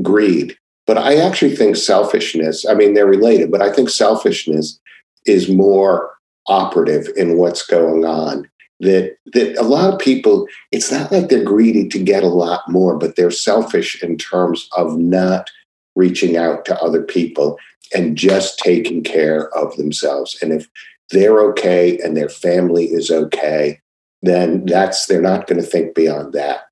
greed, 0.00 0.56
but 0.90 0.98
I 0.98 1.18
actually 1.18 1.54
think 1.54 1.76
selfishness. 1.76 2.66
I 2.66 2.74
mean, 2.74 2.94
they're 2.94 3.06
related, 3.06 3.52
but 3.52 3.62
I 3.62 3.72
think 3.72 3.88
selfishness 3.88 4.80
is 5.24 5.48
more 5.48 6.10
operative 6.48 7.08
in 7.16 7.38
what's 7.38 7.64
going 7.64 8.04
on. 8.04 8.50
That 8.80 9.14
that 9.34 9.56
a 9.56 9.62
lot 9.62 9.94
of 9.94 10.00
people, 10.00 10.48
it's 10.72 10.90
not 10.90 11.12
like 11.12 11.28
they're 11.28 11.44
greedy 11.44 11.86
to 11.90 11.98
get 12.00 12.24
a 12.24 12.28
lot 12.44 12.68
more, 12.68 12.98
but 12.98 13.14
they're 13.14 13.30
selfish 13.30 14.02
in 14.02 14.18
terms 14.18 14.68
of 14.76 14.98
not 14.98 15.48
reaching 15.94 16.36
out 16.36 16.64
to 16.64 16.82
other 16.82 17.04
people 17.04 17.56
and 17.94 18.18
just 18.18 18.58
taking 18.58 19.04
care 19.04 19.48
of 19.56 19.76
themselves. 19.76 20.36
And 20.42 20.52
if 20.52 20.68
they're 21.10 21.40
okay 21.50 22.00
and 22.00 22.16
their 22.16 22.28
family 22.28 22.86
is 22.86 23.12
okay, 23.12 23.78
then 24.22 24.66
that's 24.66 25.06
they're 25.06 25.22
not 25.22 25.46
going 25.46 25.62
to 25.62 25.68
think 25.68 25.94
beyond 25.94 26.32
that. 26.32 26.62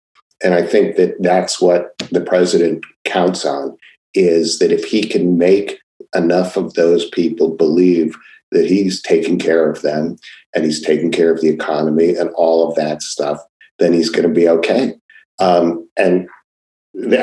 And 0.43 0.55
I 0.55 0.63
think 0.63 0.97
that 0.97 1.15
that's 1.21 1.61
what 1.61 1.97
the 2.11 2.21
president 2.21 2.85
counts 3.05 3.45
on 3.45 3.79
is 4.19 4.59
that 4.59 4.73
if 4.73 4.85
he 4.85 5.03
can 5.03 5.39
make 5.39 5.81
enough 6.15 6.57
of 6.57 6.75
those 6.75 7.09
people 7.11 7.57
believe 7.57 8.17
that 8.51 8.67
he's 8.67 9.03
taking 9.03 9.39
care 9.39 9.71
of 9.71 9.83
them 9.83 10.17
and 10.55 10.65
he's 10.65 10.81
taking 10.81 11.13
care 11.13 11.33
of 11.33 11.41
the 11.41 11.49
economy 11.49 12.15
and 12.15 12.31
all 12.31 12.69
of 12.69 12.75
that 12.77 13.03
stuff, 13.03 13.41
then 13.79 13.93
he's 13.93 14.11
going 14.11 14.27
to 14.27 14.35
be 14.35 14.49
okay. 14.49 14.95
Um, 15.39 15.89
and 15.97 16.29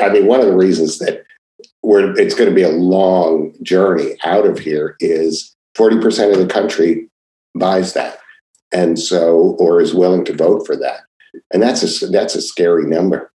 I 0.00 0.08
mean, 0.08 0.26
one 0.26 0.40
of 0.40 0.46
the 0.46 0.56
reasons 0.56 0.98
that 0.98 1.24
we're, 1.82 2.18
it's 2.18 2.34
going 2.34 2.48
to 2.48 2.54
be 2.54 2.62
a 2.62 2.70
long 2.70 3.54
journey 3.62 4.16
out 4.24 4.46
of 4.46 4.58
here 4.58 4.96
is 5.00 5.54
40% 5.76 6.32
of 6.32 6.38
the 6.38 6.46
country 6.46 7.08
buys 7.54 7.92
that 7.94 8.18
and 8.72 8.98
so 8.98 9.56
or 9.58 9.80
is 9.80 9.94
willing 9.94 10.24
to 10.24 10.32
vote 10.32 10.66
for 10.66 10.76
that 10.76 11.00
and 11.52 11.62
that's 11.62 12.02
a 12.02 12.06
that's 12.08 12.34
a 12.34 12.42
scary 12.42 12.86
number 12.86 13.32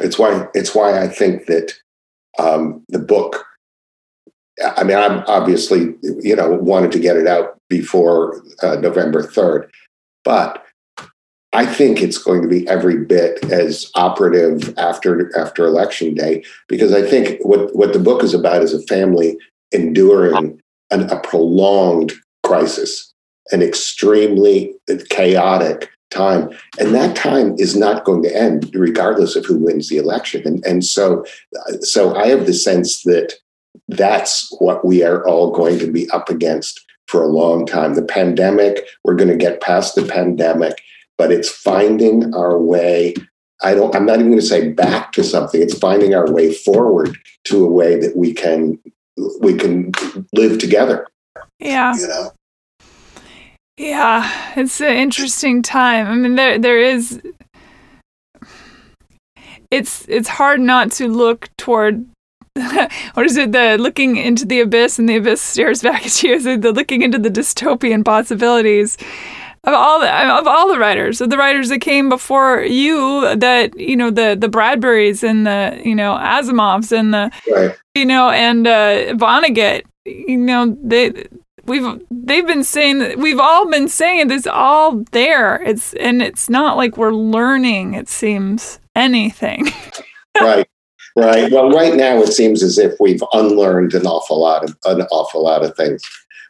it's 0.00 0.18
why 0.18 0.46
it's 0.54 0.74
why 0.74 1.00
i 1.00 1.08
think 1.08 1.46
that 1.46 1.72
um, 2.38 2.84
the 2.88 2.98
book 2.98 3.44
i 4.76 4.82
mean 4.82 4.96
i'm 4.96 5.22
obviously 5.26 5.94
you 6.20 6.34
know 6.34 6.50
wanted 6.50 6.90
to 6.92 6.98
get 6.98 7.16
it 7.16 7.26
out 7.26 7.58
before 7.68 8.42
uh, 8.62 8.76
november 8.76 9.22
3rd 9.22 9.68
but 10.24 10.64
i 11.52 11.64
think 11.64 12.00
it's 12.00 12.18
going 12.18 12.42
to 12.42 12.48
be 12.48 12.66
every 12.68 13.04
bit 13.04 13.42
as 13.50 13.90
operative 13.94 14.76
after 14.78 15.36
after 15.38 15.64
election 15.64 16.14
day 16.14 16.42
because 16.68 16.92
i 16.92 17.02
think 17.02 17.38
what 17.44 17.74
what 17.76 17.92
the 17.92 17.98
book 17.98 18.22
is 18.22 18.34
about 18.34 18.62
is 18.62 18.74
a 18.74 18.82
family 18.82 19.36
enduring 19.72 20.60
an, 20.90 21.08
a 21.10 21.20
prolonged 21.20 22.12
crisis 22.42 23.12
an 23.50 23.62
extremely 23.62 24.74
chaotic 25.08 25.90
time. 26.10 26.50
And 26.78 26.94
that 26.94 27.16
time 27.16 27.54
is 27.58 27.76
not 27.76 28.04
going 28.04 28.22
to 28.22 28.36
end 28.36 28.70
regardless 28.74 29.36
of 29.36 29.44
who 29.44 29.58
wins 29.58 29.88
the 29.88 29.98
election. 29.98 30.42
And, 30.46 30.64
and 30.64 30.84
so, 30.84 31.24
so 31.80 32.14
I 32.14 32.28
have 32.28 32.46
the 32.46 32.54
sense 32.54 33.02
that 33.02 33.34
that's 33.88 34.48
what 34.58 34.84
we 34.84 35.02
are 35.02 35.26
all 35.26 35.50
going 35.50 35.78
to 35.78 35.90
be 35.90 36.08
up 36.10 36.28
against 36.28 36.84
for 37.06 37.22
a 37.22 37.28
long 37.28 37.66
time. 37.66 37.94
The 37.94 38.02
pandemic, 38.02 38.86
we're 39.04 39.16
going 39.16 39.30
to 39.30 39.36
get 39.36 39.60
past 39.60 39.94
the 39.94 40.04
pandemic, 40.04 40.82
but 41.16 41.32
it's 41.32 41.50
finding 41.50 42.34
our 42.34 42.58
way 42.58 43.14
I 43.62 43.74
don't. 43.74 43.94
I'm 43.94 44.06
not 44.06 44.20
even 44.20 44.30
going 44.30 44.40
to 44.40 44.46
say 44.46 44.70
back 44.70 45.12
to 45.12 45.24
something. 45.24 45.60
It's 45.60 45.76
finding 45.76 46.14
our 46.14 46.30
way 46.30 46.52
forward 46.52 47.18
to 47.44 47.64
a 47.64 47.70
way 47.70 47.98
that 47.98 48.16
we 48.16 48.32
can 48.32 48.78
we 49.40 49.54
can 49.54 49.92
live 50.32 50.58
together. 50.58 51.06
Yeah. 51.58 51.94
You 51.96 52.06
know. 52.06 52.32
Yeah, 53.78 54.28
it's 54.56 54.80
an 54.80 54.96
interesting 54.96 55.62
time. 55.62 56.08
I 56.08 56.14
mean, 56.16 56.34
there 56.34 56.58
there 56.58 56.80
is. 56.80 57.22
It's 59.70 60.04
it's 60.08 60.28
hard 60.28 60.60
not 60.60 60.90
to 60.92 61.06
look 61.06 61.48
toward. 61.56 62.04
what 63.14 63.24
is 63.24 63.36
it? 63.36 63.52
The 63.52 63.76
looking 63.78 64.16
into 64.16 64.44
the 64.44 64.60
abyss 64.60 64.98
and 64.98 65.08
the 65.08 65.16
abyss 65.16 65.40
stares 65.40 65.80
back 65.80 66.04
at 66.04 66.22
you. 66.24 66.34
Is 66.34 66.44
it 66.44 66.62
the 66.62 66.72
looking 66.72 67.02
into 67.02 67.18
the 67.18 67.30
dystopian 67.30 68.04
possibilities? 68.04 68.98
of 69.64 69.74
all 69.74 70.00
the, 70.00 70.28
of 70.32 70.46
all 70.46 70.68
the 70.68 70.78
writers 70.78 71.20
of 71.20 71.30
the 71.30 71.36
writers 71.36 71.68
that 71.68 71.80
came 71.80 72.08
before 72.08 72.62
you 72.62 73.34
that 73.36 73.78
you 73.78 73.96
know 73.96 74.10
the 74.10 74.36
the 74.38 74.48
Bradburys 74.48 75.22
and 75.22 75.46
the 75.46 75.80
you 75.84 75.94
know 75.94 76.14
Asimovs 76.14 76.96
and 76.96 77.12
the 77.12 77.30
right. 77.52 77.76
you 77.94 78.06
know 78.06 78.30
and 78.30 78.66
uh, 78.66 79.14
Vonnegut 79.14 79.82
you 80.06 80.36
know 80.36 80.76
they 80.82 81.26
we've 81.68 82.02
they've 82.10 82.46
been 82.46 82.64
saying 82.64 83.20
we've 83.20 83.38
all 83.38 83.68
been 83.70 83.88
saying 83.88 84.30
it's 84.30 84.46
all 84.46 85.04
there. 85.12 85.62
It's 85.62 85.92
and 85.94 86.22
it's 86.22 86.48
not 86.48 86.76
like 86.76 86.96
we're 86.96 87.14
learning 87.14 87.94
it 87.94 88.08
seems 88.08 88.80
anything. 88.96 89.68
Right 90.40 90.68
right. 91.16 91.50
Well 91.50 91.70
right 91.72 91.96
now 91.96 92.22
it 92.22 92.32
seems 92.32 92.62
as 92.62 92.78
if 92.78 92.94
we've 93.00 93.24
unlearned 93.32 93.92
an 93.94 94.06
awful 94.06 94.40
lot 94.40 94.62
of 94.62 94.76
an 94.84 95.02
awful 95.10 95.42
lot 95.42 95.64
of 95.64 95.74
things. 95.74 96.00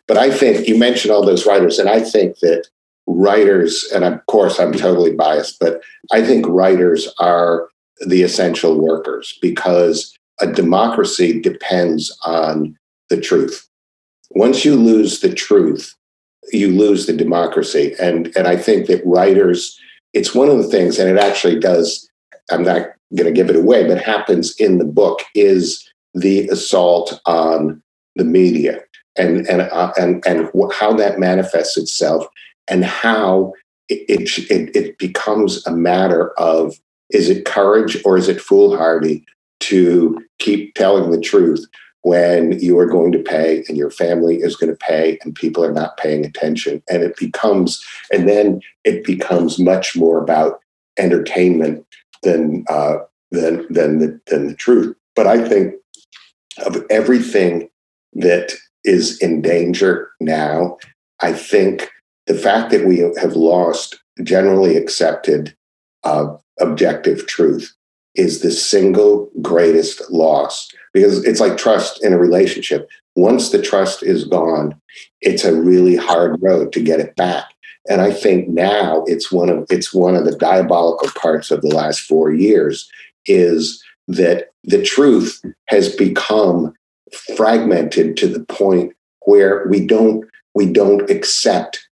But 0.07 0.19
i 0.19 0.31
think 0.31 0.69
you 0.69 0.77
mentioned 0.79 1.11
all 1.11 1.25
those 1.25 1.47
writers 1.47 1.79
and 1.79 1.89
i 1.89 2.01
think 2.01 2.41
that 2.41 2.69
writers, 3.09 3.85
and 3.93 4.05
of 4.05 4.25
course 4.27 4.61
I'm 4.61 4.73
totally 4.73 5.12
biased, 5.12 5.59
but 5.59 5.83
I 6.12 6.23
think 6.23 6.47
writers 6.47 7.12
are 7.19 7.69
the 8.07 8.23
essential 8.23 8.79
workers 8.79 9.37
because 9.41 10.16
a 10.41 10.47
democracy 10.47 11.41
depends 11.41 12.16
on 12.25 12.77
the 13.09 13.21
truth. 13.21 13.68
Once 14.31 14.64
you 14.64 14.74
lose 14.74 15.20
the 15.20 15.33
truth, 15.33 15.95
you 16.53 16.68
lose 16.68 17.07
the 17.07 17.12
democracy. 17.12 17.95
And, 18.01 18.35
and 18.37 18.47
I 18.47 18.57
think 18.57 18.87
that 18.87 19.05
writers, 19.05 19.79
it's 20.12 20.35
one 20.35 20.49
of 20.49 20.59
the 20.59 20.68
things, 20.68 20.99
and 20.99 21.11
it 21.11 21.22
actually 21.22 21.59
does, 21.59 22.09
I'm 22.51 22.62
not 22.62 22.89
going 23.14 23.26
to 23.26 23.33
give 23.33 23.51
it 23.51 23.57
away, 23.57 23.87
but 23.87 24.01
happens 24.01 24.55
in 24.57 24.79
the 24.79 24.85
book 24.85 25.22
is 25.35 25.89
the 26.14 26.49
assault 26.49 27.20
on 27.26 27.83
the 28.16 28.24
media 28.24 28.81
and, 29.16 29.47
and, 29.47 29.62
uh, 29.62 29.93
and, 29.97 30.24
and 30.26 30.51
how 30.72 30.93
that 30.95 31.18
manifests 31.18 31.76
itself 31.76 32.26
and 32.68 32.85
how 32.85 33.53
it, 33.89 34.05
it, 34.51 34.76
it 34.76 34.99
becomes 34.99 35.66
a 35.66 35.70
matter 35.70 36.31
of 36.39 36.74
is 37.11 37.31
it 37.31 37.45
courage 37.45 37.97
or 38.05 38.16
is 38.16 38.29
it 38.29 38.41
foolhardy 38.41 39.24
to 39.61 40.22
keep 40.39 40.74
telling 40.74 41.11
the 41.11 41.20
truth 41.20 41.64
when 42.03 42.59
you 42.61 42.78
are 42.78 42.86
going 42.86 43.12
to 43.12 43.18
pay 43.18 43.64
and 43.68 43.76
your 43.76 43.90
family 43.90 44.36
is 44.36 44.57
going 44.57 44.70
to 44.70 44.78
pay 44.78 45.18
and 45.22 45.34
people 45.34 45.64
are 45.64 45.72
not 45.72 45.96
paying 45.96 46.24
attention. 46.24 46.82
And 46.88 47.03
it 47.03 47.16
becomes 47.16 47.84
and 48.12 48.28
then 48.28 48.61
it 48.84 49.05
becomes 49.05 49.59
much 49.59 49.96
more 49.96 50.22
about 50.22 50.61
entertainment 50.99 51.84
than 52.22 52.64
uh, 52.68 52.99
than 53.30 53.66
than 53.72 53.99
the, 53.99 54.20
than 54.26 54.49
the 54.49 54.55
truth. 54.55 54.96
But 55.14 55.26
i 55.26 55.49
think 55.49 55.74
of 56.64 56.84
everything 56.90 57.68
that 58.14 58.53
is 58.84 59.18
in 59.18 59.42
danger 59.42 60.11
now 60.20 60.76
i 61.20 61.32
think 61.32 61.90
the 62.26 62.34
fact 62.34 62.70
that 62.70 62.86
we 62.86 62.99
have 62.99 63.34
lost 63.34 64.01
generally 64.22 64.76
accepted 64.76 65.57
uh, 66.05 66.34
objective 66.61 67.26
truth 67.26 67.74
is 68.14 68.40
the 68.40 68.51
single 68.51 69.30
greatest 69.40 70.11
loss 70.11 70.68
because 70.93 71.24
it's 71.24 71.41
like 71.41 71.57
trust 71.57 72.05
in 72.05 72.12
a 72.12 72.18
relationship. 72.18 72.89
Once 73.16 73.51
the 73.51 73.61
trust 73.61 74.03
is 74.03 74.24
gone, 74.24 74.80
it's 75.20 75.45
a 75.45 75.61
really 75.61 75.97
hard 75.97 76.41
road 76.43 76.72
to 76.72 76.80
get 76.80 77.01
it 77.01 77.16
back. 77.16 77.47
And 77.89 78.01
I 78.01 78.12
think 78.12 78.49
now 78.49 79.05
it's 79.07 79.32
one 79.32 79.49
of 79.49 79.66
it's 79.70 79.95
one 79.95 80.14
of 80.14 80.24
the 80.24 80.36
diabolical 80.36 81.09
parts 81.20 81.51
of 81.51 81.62
the 81.62 81.74
last 81.74 82.01
four 82.01 82.30
years 82.30 82.91
is 83.26 83.82
that 84.09 84.51
the 84.64 84.82
truth 84.82 85.43
has 85.68 85.95
become 85.95 86.74
fragmented 87.36 88.16
to 88.18 88.28
the 88.28 88.45
point 88.45 88.93
where 89.24 89.66
we 89.68 89.86
don't 89.86 90.28
we 90.55 90.66
don't 90.70 91.09
accept 91.11 91.89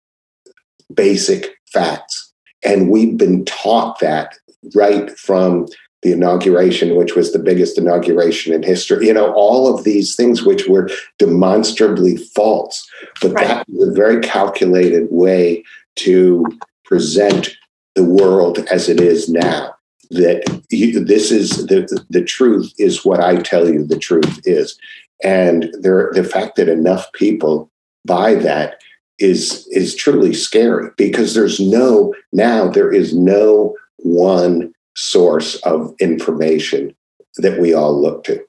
basic 0.92 1.56
facts. 1.72 2.32
And 2.64 2.90
we've 2.90 3.16
been 3.16 3.44
taught 3.44 4.00
that 4.00 4.38
right 4.74 5.10
from 5.18 5.66
the 6.02 6.12
inauguration, 6.12 6.94
which 6.94 7.16
was 7.16 7.32
the 7.32 7.38
biggest 7.38 7.78
inauguration 7.78 8.52
in 8.52 8.62
history. 8.62 9.06
You 9.06 9.14
know, 9.14 9.32
all 9.32 9.72
of 9.72 9.84
these 9.84 10.14
things 10.14 10.42
which 10.42 10.66
were 10.68 10.90
demonstrably 11.18 12.16
false. 12.16 12.88
But 13.20 13.32
right. 13.32 13.46
that 13.46 13.68
was 13.68 13.88
a 13.88 13.92
very 13.92 14.20
calculated 14.20 15.08
way 15.10 15.64
to 15.96 16.46
present 16.84 17.56
the 17.94 18.04
world 18.04 18.58
as 18.70 18.88
it 18.88 19.00
is 19.00 19.28
now. 19.28 19.74
That 20.10 20.62
you, 20.70 21.04
this 21.04 21.32
is 21.32 21.66
the, 21.66 22.04
the 22.10 22.22
truth 22.22 22.72
is 22.78 23.04
what 23.04 23.18
I 23.18 23.36
tell 23.36 23.68
you 23.68 23.84
the 23.84 23.98
truth 23.98 24.40
is. 24.44 24.78
And 25.24 25.74
there, 25.80 26.12
the 26.14 26.22
fact 26.22 26.56
that 26.56 26.68
enough 26.68 27.10
people 27.12 27.70
buy 28.04 28.34
that 28.36 28.80
is 29.18 29.66
is 29.72 29.96
truly 29.96 30.34
scary 30.34 30.90
because 30.96 31.34
there's 31.34 31.58
no 31.58 32.14
now 32.32 32.68
there 32.68 32.92
is 32.92 33.14
no 33.14 33.74
one 33.96 34.72
source 34.96 35.56
of 35.56 35.94
information 36.00 36.94
that 37.36 37.60
we 37.60 37.74
all 37.74 38.00
look 38.00 38.24
to. 38.24 38.42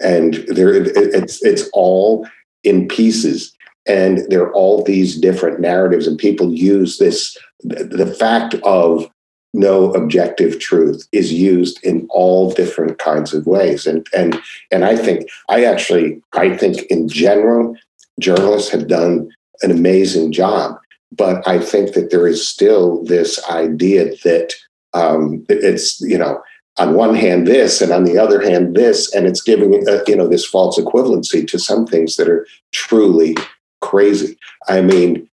And 0.00 0.34
there 0.48 0.72
it's 0.72 1.44
it's 1.44 1.68
all 1.72 2.26
in 2.64 2.88
pieces. 2.88 3.52
And 3.86 4.20
there 4.28 4.42
are 4.42 4.52
all 4.52 4.82
these 4.82 5.18
different 5.18 5.60
narratives 5.60 6.06
and 6.06 6.18
people 6.18 6.52
use 6.52 6.98
this 6.98 7.36
the 7.62 8.06
fact 8.18 8.54
of 8.64 9.10
no 9.52 9.92
objective 9.92 10.60
truth 10.60 11.06
is 11.12 11.32
used 11.32 11.82
in 11.84 12.06
all 12.10 12.52
different 12.52 12.98
kinds 12.98 13.34
of 13.34 13.46
ways. 13.46 13.86
And 13.86 14.06
and 14.14 14.40
and 14.70 14.84
i 14.84 14.96
think 14.96 15.28
i 15.48 15.64
actually 15.64 16.22
i 16.32 16.56
think 16.56 16.82
in 16.82 17.08
general 17.08 17.76
journalists 18.20 18.70
have 18.70 18.86
done 18.86 19.30
an 19.62 19.70
amazing 19.70 20.32
job. 20.32 20.78
But 21.12 21.46
I 21.46 21.58
think 21.58 21.94
that 21.94 22.10
there 22.10 22.26
is 22.26 22.46
still 22.46 23.02
this 23.04 23.42
idea 23.50 24.14
that 24.22 24.54
um, 24.94 25.44
it's, 25.48 26.00
you 26.00 26.18
know, 26.18 26.42
on 26.78 26.94
one 26.94 27.14
hand 27.14 27.46
this 27.46 27.80
and 27.80 27.92
on 27.92 28.04
the 28.04 28.18
other 28.18 28.40
hand 28.40 28.74
this, 28.74 29.12
and 29.14 29.26
it's 29.26 29.42
giving, 29.42 29.86
uh, 29.88 30.02
you 30.06 30.16
know, 30.16 30.28
this 30.28 30.46
false 30.46 30.78
equivalency 30.78 31.46
to 31.48 31.58
some 31.58 31.86
things 31.86 32.16
that 32.16 32.28
are 32.28 32.46
truly 32.72 33.36
crazy. 33.80 34.38
I 34.68 34.80
mean, 34.80 35.28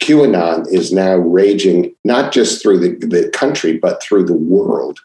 QAnon 0.00 0.66
is 0.72 0.92
now 0.92 1.16
raging 1.16 1.94
not 2.04 2.32
just 2.32 2.62
through 2.62 2.78
the, 2.78 3.06
the 3.06 3.30
country, 3.30 3.76
but 3.78 4.02
through 4.02 4.24
the 4.24 4.36
world. 4.36 5.00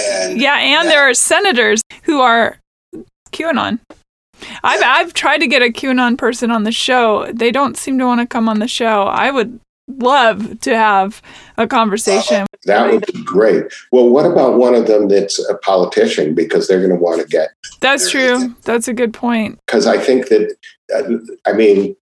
And 0.00 0.40
yeah, 0.40 0.56
and 0.56 0.86
that, 0.86 0.92
there 0.92 1.08
are 1.08 1.14
senators 1.14 1.82
who 2.02 2.20
are 2.20 2.58
QAnon. 3.30 3.78
I've 4.64 4.82
I've 4.82 5.12
tried 5.14 5.38
to 5.38 5.46
get 5.46 5.62
a 5.62 5.66
QAnon 5.66 6.18
person 6.18 6.50
on 6.50 6.64
the 6.64 6.72
show. 6.72 7.30
They 7.32 7.52
don't 7.52 7.76
seem 7.76 7.98
to 7.98 8.06
want 8.06 8.20
to 8.20 8.26
come 8.26 8.48
on 8.48 8.58
the 8.58 8.68
show. 8.68 9.04
I 9.04 9.30
would 9.30 9.60
love 9.88 10.60
to 10.60 10.76
have 10.76 11.22
a 11.56 11.66
conversation. 11.66 12.46
That 12.64 12.92
would 12.92 13.04
be 13.06 13.22
great. 13.24 13.64
Well, 13.90 14.08
what 14.08 14.24
about 14.24 14.58
one 14.58 14.74
of 14.74 14.86
them 14.86 15.08
that's 15.08 15.38
a 15.48 15.56
politician 15.58 16.34
because 16.34 16.68
they're 16.68 16.78
going 16.78 16.90
to 16.90 16.96
want 16.96 17.20
to 17.20 17.26
get. 17.26 17.50
That's 17.80 18.10
true. 18.10 18.54
That's 18.62 18.86
a 18.86 18.92
good 18.92 19.12
point. 19.12 19.58
Because 19.66 19.86
I 19.86 19.98
think 19.98 20.28
that, 20.28 20.56
uh, 20.94 21.02
I 21.44 21.54
mean, 21.54 21.96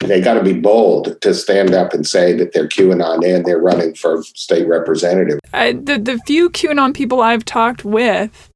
they 0.00 0.20
got 0.20 0.34
to 0.34 0.42
be 0.42 0.58
bold 0.58 1.20
to 1.20 1.34
stand 1.34 1.74
up 1.74 1.92
and 1.92 2.06
say 2.06 2.32
that 2.34 2.52
they're 2.52 2.68
QAnon 2.68 3.24
and 3.24 3.44
they're 3.44 3.60
running 3.60 3.94
for 3.94 4.22
state 4.22 4.66
representative. 4.66 5.38
Uh, 5.52 5.72
the 5.72 5.98
the 5.98 6.18
few 6.26 6.50
QAnon 6.50 6.94
people 6.94 7.20
I've 7.20 7.44
talked 7.44 7.84
with 7.84 8.50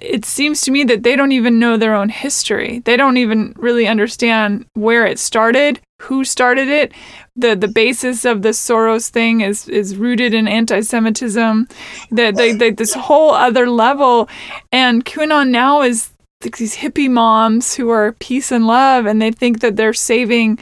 it 0.00 0.24
seems 0.24 0.60
to 0.62 0.70
me 0.70 0.84
that 0.84 1.02
they 1.02 1.16
don't 1.16 1.32
even 1.32 1.58
know 1.58 1.76
their 1.76 1.94
own 1.94 2.08
history. 2.08 2.80
They 2.84 2.96
don't 2.96 3.16
even 3.16 3.54
really 3.56 3.86
understand 3.86 4.66
where 4.74 5.06
it 5.06 5.18
started, 5.18 5.80
who 6.02 6.24
started 6.24 6.68
it. 6.68 6.92
The 7.34 7.54
the 7.54 7.68
basis 7.68 8.24
of 8.24 8.42
the 8.42 8.50
Soros 8.50 9.10
thing 9.10 9.40
is 9.40 9.68
is 9.68 9.96
rooted 9.96 10.34
in 10.34 10.48
anti-Semitism. 10.48 11.68
That 12.10 12.36
they, 12.36 12.52
they, 12.52 12.70
this 12.70 12.94
whole 12.94 13.32
other 13.32 13.68
level, 13.68 14.28
and 14.72 15.04
QAnon 15.04 15.50
now 15.50 15.82
is 15.82 16.10
these 16.40 16.76
hippie 16.76 17.10
moms 17.10 17.74
who 17.74 17.90
are 17.90 18.12
peace 18.12 18.52
and 18.52 18.66
love, 18.66 19.06
and 19.06 19.20
they 19.20 19.32
think 19.32 19.60
that 19.60 19.76
they're 19.76 19.94
saving, 19.94 20.58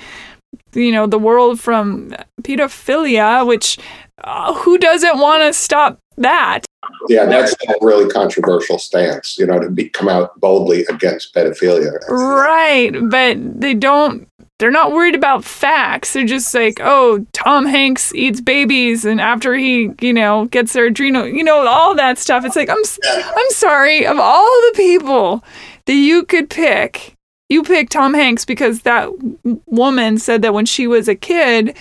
you 0.72 0.92
know, 0.92 1.06
the 1.06 1.18
world 1.18 1.60
from 1.60 2.14
pedophilia. 2.42 3.46
Which 3.46 3.78
uh, 4.22 4.54
who 4.54 4.78
doesn't 4.78 5.18
want 5.18 5.42
to 5.42 5.52
stop 5.52 5.98
that? 6.16 6.66
Yeah, 7.08 7.26
that's 7.26 7.54
a 7.68 7.74
really 7.80 8.10
controversial 8.10 8.78
stance, 8.78 9.38
you 9.38 9.46
know, 9.46 9.58
to 9.58 9.70
be, 9.70 9.88
come 9.88 10.08
out 10.08 10.38
boldly 10.40 10.84
against 10.86 11.34
pedophilia. 11.34 11.98
Right, 12.08 12.92
but 13.10 13.60
they 13.60 13.74
don't 13.74 14.28
they're 14.58 14.70
not 14.70 14.92
worried 14.92 15.16
about 15.16 15.44
facts. 15.44 16.12
They're 16.12 16.24
just 16.24 16.54
like, 16.54 16.78
oh, 16.80 17.26
Tom 17.32 17.66
Hanks 17.66 18.14
eats 18.14 18.40
babies, 18.40 19.04
and 19.04 19.20
after 19.20 19.54
he, 19.54 19.90
you 20.00 20.12
know, 20.12 20.46
gets 20.46 20.72
their 20.72 20.86
adrenal, 20.86 21.26
you 21.26 21.42
know, 21.42 21.66
all 21.66 21.94
that 21.96 22.18
stuff. 22.18 22.44
It's 22.44 22.56
like, 22.56 22.70
I'm, 22.70 22.82
I'm 23.04 23.50
sorry, 23.50 24.06
of 24.06 24.18
all 24.18 24.44
the 24.44 24.72
people 24.76 25.44
that 25.86 25.94
you 25.94 26.24
could 26.24 26.50
pick, 26.50 27.16
you 27.48 27.62
pick 27.62 27.90
Tom 27.90 28.14
Hanks 28.14 28.44
because 28.44 28.82
that 28.82 29.10
woman 29.66 30.18
said 30.18 30.42
that 30.42 30.54
when 30.54 30.66
she 30.66 30.86
was 30.86 31.08
a 31.08 31.14
kid, 31.16 31.76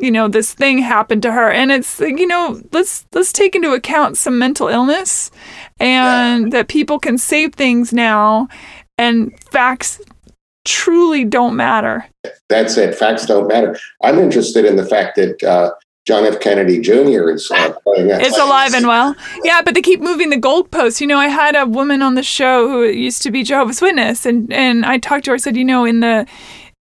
you 0.00 0.10
know, 0.10 0.28
this 0.28 0.52
thing 0.52 0.78
happened 0.78 1.22
to 1.22 1.32
her, 1.32 1.50
and 1.50 1.70
it's 1.70 2.00
you 2.00 2.26
know, 2.26 2.60
let's 2.72 3.06
let's 3.12 3.32
take 3.32 3.54
into 3.54 3.72
account 3.72 4.16
some 4.16 4.38
mental 4.38 4.68
illness, 4.68 5.30
and 5.78 6.52
that 6.52 6.68
people 6.68 6.98
can 6.98 7.16
say 7.16 7.48
things 7.48 7.92
now, 7.92 8.48
and 8.98 9.32
facts 9.50 10.00
truly 10.64 11.24
don't 11.24 11.56
matter. 11.56 12.06
That's 12.48 12.76
it. 12.76 12.94
Facts 12.94 13.26
don't 13.26 13.46
matter. 13.46 13.78
I'm 14.02 14.18
interested 14.18 14.64
in 14.64 14.76
the 14.76 14.86
fact 14.86 15.16
that 15.16 15.42
uh, 15.42 15.70
John 16.06 16.24
F. 16.24 16.40
Kennedy 16.40 16.80
Jr. 16.80 17.30
is 17.30 17.50
uh, 17.50 17.72
playing 17.84 18.10
It's 18.10 18.38
alive 18.38 18.74
and 18.74 18.86
well. 18.86 19.14
Yeah, 19.42 19.62
but 19.62 19.74
they 19.74 19.82
keep 19.82 20.00
moving 20.00 20.30
the 20.30 20.36
goalposts. 20.36 21.00
You 21.00 21.06
know, 21.06 21.18
I 21.18 21.28
had 21.28 21.56
a 21.56 21.66
woman 21.66 22.02
on 22.02 22.14
the 22.14 22.22
show 22.22 22.68
who 22.68 22.84
used 22.84 23.22
to 23.22 23.30
be 23.30 23.42
Jehovah's 23.42 23.80
Witness, 23.80 24.26
and 24.26 24.52
and 24.52 24.84
I 24.84 24.98
talked 24.98 25.26
to 25.26 25.30
her. 25.30 25.36
I 25.36 25.38
said, 25.38 25.56
you 25.56 25.64
know, 25.64 25.84
in 25.84 26.00
the 26.00 26.26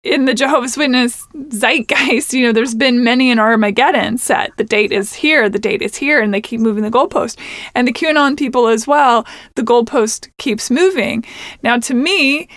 in 0.03 0.25
the 0.25 0.35
Jehovah's 0.35 0.77
Witness 0.77 1.27
zeitgeist, 1.49 2.33
you 2.33 2.45
know, 2.45 2.53
there's 2.53 2.75
been 2.75 3.05
many 3.05 3.31
an 3.31 3.39
Armageddon 3.39 4.19
set. 4.19 4.57
The 4.57 4.65
date 4.65 4.91
is 4.91 5.13
here, 5.13 5.49
the 5.49 5.59
date 5.59 5.81
is 5.81 5.97
here, 5.97 6.21
and 6.21 6.35
they 6.35 6.41
keep 6.41 6.61
moving 6.61 6.83
the 6.83 6.91
goalpost. 6.91 7.39
And 7.75 7.87
the 7.87 7.93
QAnon 7.93 8.37
people 8.37 8.67
as 8.67 8.87
well, 8.87 9.27
the 9.55 9.63
goalpost 9.63 10.31
keeps 10.39 10.71
moving. 10.71 11.25
Now, 11.63 11.79
to 11.79 11.95
me, 11.95 12.49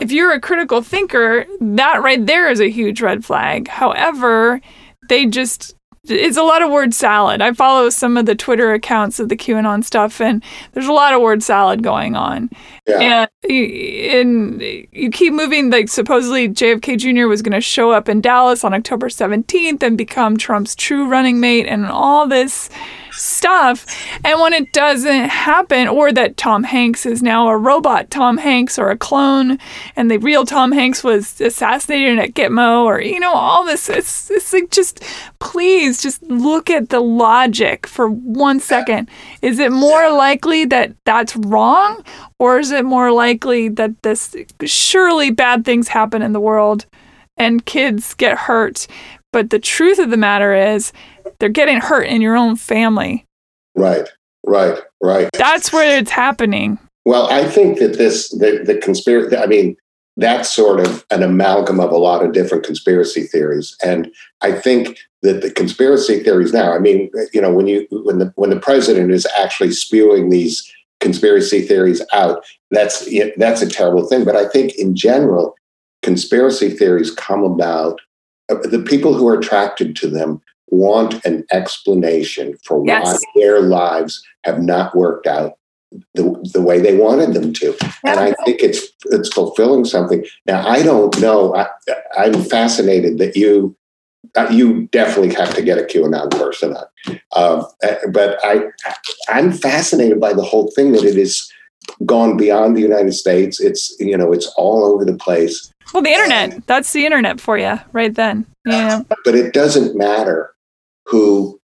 if 0.00 0.12
you're 0.12 0.32
a 0.32 0.40
critical 0.40 0.80
thinker, 0.80 1.44
that 1.60 2.02
right 2.02 2.24
there 2.24 2.50
is 2.50 2.60
a 2.60 2.70
huge 2.70 3.02
red 3.02 3.24
flag. 3.24 3.68
However, 3.68 4.60
they 5.08 5.26
just 5.26 5.74
it's 6.10 6.36
a 6.36 6.42
lot 6.42 6.62
of 6.62 6.70
word 6.70 6.94
salad. 6.94 7.40
I 7.40 7.52
follow 7.52 7.90
some 7.90 8.16
of 8.16 8.26
the 8.26 8.34
Twitter 8.34 8.72
accounts 8.72 9.20
of 9.20 9.28
the 9.28 9.36
QAnon 9.36 9.84
stuff, 9.84 10.20
and 10.20 10.42
there's 10.72 10.86
a 10.86 10.92
lot 10.92 11.14
of 11.14 11.20
word 11.20 11.42
salad 11.42 11.82
going 11.82 12.16
on. 12.16 12.50
Yeah. 12.86 13.26
And, 13.44 13.50
and 13.50 14.62
you 14.92 15.10
keep 15.10 15.32
moving. 15.32 15.70
Like 15.70 15.88
supposedly 15.88 16.48
JFK 16.48 16.98
Jr. 16.98 17.26
was 17.26 17.42
going 17.42 17.52
to 17.52 17.60
show 17.60 17.90
up 17.90 18.08
in 18.08 18.20
Dallas 18.20 18.64
on 18.64 18.74
October 18.74 19.08
17th 19.08 19.82
and 19.82 19.98
become 19.98 20.36
Trump's 20.36 20.74
true 20.74 21.08
running 21.08 21.40
mate, 21.40 21.66
and 21.66 21.86
all 21.86 22.26
this 22.26 22.70
stuff. 23.18 23.86
And 24.24 24.40
when 24.40 24.52
it 24.52 24.72
doesn't 24.72 25.28
happen, 25.28 25.88
or 25.88 26.12
that 26.12 26.36
Tom 26.36 26.64
Hanks 26.64 27.04
is 27.04 27.22
now 27.22 27.48
a 27.48 27.56
robot 27.56 28.10
Tom 28.10 28.38
Hanks 28.38 28.78
or 28.78 28.90
a 28.90 28.96
clone, 28.96 29.58
and 29.96 30.10
the 30.10 30.18
real 30.18 30.44
Tom 30.44 30.72
Hanks 30.72 31.02
was 31.02 31.40
assassinated 31.40 32.18
at 32.18 32.34
Gitmo, 32.34 32.84
or, 32.84 33.00
you 33.00 33.20
know, 33.20 33.32
all 33.32 33.64
this, 33.64 33.88
it's, 33.88 34.30
it's 34.30 34.52
like 34.52 34.70
just 34.70 35.02
please 35.38 36.02
just 36.02 36.22
look 36.24 36.70
at 36.70 36.88
the 36.90 37.00
logic 37.00 37.86
for 37.86 38.08
one 38.08 38.60
second. 38.60 39.08
Is 39.42 39.58
it 39.58 39.72
more 39.72 40.10
likely 40.10 40.64
that 40.66 40.94
that's 41.04 41.36
wrong, 41.36 42.02
or 42.38 42.58
is 42.58 42.70
it 42.70 42.84
more 42.84 43.12
likely 43.12 43.68
that 43.68 44.02
this 44.02 44.36
surely 44.64 45.30
bad 45.30 45.64
things 45.64 45.88
happen 45.88 46.22
in 46.22 46.32
the 46.32 46.40
world 46.40 46.86
and 47.36 47.64
kids 47.64 48.14
get 48.14 48.36
hurt? 48.36 48.86
But 49.38 49.50
the 49.50 49.60
truth 49.60 50.00
of 50.00 50.10
the 50.10 50.16
matter 50.16 50.52
is, 50.52 50.92
they're 51.38 51.48
getting 51.48 51.78
hurt 51.78 52.08
in 52.08 52.20
your 52.20 52.36
own 52.36 52.56
family. 52.56 53.24
Right, 53.76 54.08
right, 54.44 54.76
right. 55.00 55.30
That's 55.32 55.72
where 55.72 55.96
it's 55.96 56.10
happening. 56.10 56.76
Well, 57.04 57.30
I 57.30 57.44
think 57.44 57.78
that 57.78 57.96
this, 57.98 58.30
the, 58.30 58.64
the 58.66 58.78
conspiracy, 58.78 59.36
I 59.36 59.46
mean, 59.46 59.76
that's 60.16 60.52
sort 60.52 60.80
of 60.80 61.06
an 61.12 61.22
amalgam 61.22 61.78
of 61.78 61.92
a 61.92 61.96
lot 61.96 62.24
of 62.24 62.32
different 62.32 62.64
conspiracy 62.64 63.28
theories. 63.28 63.76
And 63.80 64.12
I 64.40 64.50
think 64.50 64.98
that 65.22 65.40
the 65.40 65.52
conspiracy 65.52 66.20
theories 66.24 66.52
now, 66.52 66.74
I 66.74 66.80
mean, 66.80 67.08
you 67.32 67.40
know, 67.40 67.54
when 67.54 67.68
you 67.68 67.86
when 67.92 68.18
the 68.18 68.32
when 68.34 68.50
the 68.50 68.58
president 68.58 69.12
is 69.12 69.24
actually 69.38 69.70
spewing 69.70 70.30
these 70.30 70.68
conspiracy 70.98 71.62
theories 71.62 72.02
out, 72.12 72.44
that's 72.72 73.08
that's 73.36 73.62
a 73.62 73.70
terrible 73.70 74.04
thing. 74.04 74.24
But 74.24 74.34
I 74.34 74.48
think 74.48 74.74
in 74.74 74.96
general, 74.96 75.54
conspiracy 76.02 76.70
theories 76.70 77.12
come 77.12 77.44
about. 77.44 78.00
The 78.48 78.84
people 78.86 79.14
who 79.14 79.28
are 79.28 79.38
attracted 79.38 79.96
to 79.96 80.08
them 80.08 80.40
want 80.68 81.24
an 81.24 81.44
explanation 81.52 82.56
for 82.64 82.84
yes. 82.86 83.04
why 83.04 83.40
their 83.40 83.60
lives 83.60 84.22
have 84.44 84.60
not 84.60 84.94
worked 84.94 85.26
out 85.26 85.58
the, 86.14 86.50
the 86.52 86.62
way 86.62 86.80
they 86.80 86.96
wanted 86.96 87.34
them 87.34 87.52
to. 87.54 87.74
Yeah. 87.82 87.90
And 88.04 88.20
I 88.20 88.34
think 88.44 88.62
it's 88.62 88.86
it's 89.06 89.32
fulfilling 89.32 89.84
something. 89.84 90.24
Now 90.46 90.66
I 90.66 90.82
don't 90.82 91.18
know. 91.20 91.54
I, 91.54 91.68
I'm 92.16 92.42
fascinated 92.42 93.18
that 93.18 93.36
you 93.36 93.76
uh, 94.36 94.48
you 94.50 94.88
definitely 94.88 95.34
have 95.34 95.54
to 95.54 95.62
get 95.62 95.78
a 95.78 95.82
QAnon 95.82 96.30
person 96.30 96.76
on. 96.76 96.86
Um, 97.34 97.66
uh, 97.82 97.94
but 98.12 98.38
I 98.44 98.64
I'm 99.28 99.52
fascinated 99.52 100.20
by 100.20 100.32
the 100.32 100.42
whole 100.42 100.70
thing 100.72 100.92
that 100.92 101.04
it 101.04 101.16
is 101.16 101.50
gone 102.06 102.36
beyond 102.36 102.76
the 102.76 102.80
United 102.80 103.12
States. 103.12 103.60
It's 103.60 103.94
you 103.98 104.16
know 104.16 104.32
it's 104.32 104.46
all 104.56 104.84
over 104.84 105.04
the 105.04 105.16
place. 105.16 105.72
Well, 105.92 106.02
the 106.02 106.10
internet. 106.10 106.52
And, 106.52 106.62
that's 106.66 106.92
the 106.92 107.06
internet 107.06 107.40
for 107.40 107.56
you, 107.56 107.78
right 107.92 108.14
then. 108.14 108.46
Yeah. 108.66 109.02
But 109.24 109.34
it 109.34 109.54
doesn't 109.54 109.96
matter 109.96 110.54
who 111.06 111.58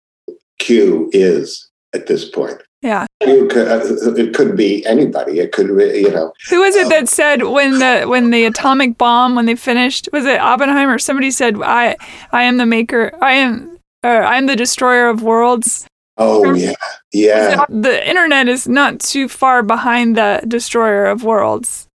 Q 0.60 1.10
is 1.12 1.70
at 1.94 2.08
this 2.08 2.30
point. 2.30 2.62
Yeah. 2.82 3.06
Could, 3.22 3.68
uh, 3.68 4.16
it 4.16 4.34
could 4.34 4.58
be 4.58 4.84
anybody. 4.88 5.40
It 5.40 5.52
could 5.52 5.78
be, 5.78 6.00
you 6.00 6.10
know. 6.10 6.34
Who 6.50 6.62
was 6.62 6.76
it 6.76 6.90
that 6.90 7.08
said 7.08 7.44
when 7.44 7.78
the 7.78 8.06
when 8.06 8.32
the 8.32 8.46
atomic 8.46 8.98
bomb 8.98 9.36
when 9.36 9.46
they 9.46 9.56
finished 9.56 10.10
was 10.12 10.26
it 10.26 10.40
Oppenheimer? 10.40 10.98
Somebody 10.98 11.30
said 11.30 11.62
I 11.62 11.96
I 12.32 12.44
am 12.44 12.58
the 12.58 12.66
maker. 12.66 13.12
I 13.22 13.34
am 13.34 13.78
uh, 14.04 14.08
I 14.08 14.38
am 14.38 14.48
the 14.48 14.56
destroyer 14.56 15.10
of 15.10 15.22
worlds. 15.22 15.86
Oh 16.18 16.50
um, 16.50 16.56
yeah, 16.56 16.74
yeah. 17.14 17.66
The 17.70 18.08
internet 18.08 18.48
is 18.48 18.68
not 18.68 19.00
too 19.00 19.28
far 19.28 19.64
behind 19.64 20.18
the 20.18 20.42
destroyer 20.48 21.06
of 21.06 21.24
worlds. 21.24 21.88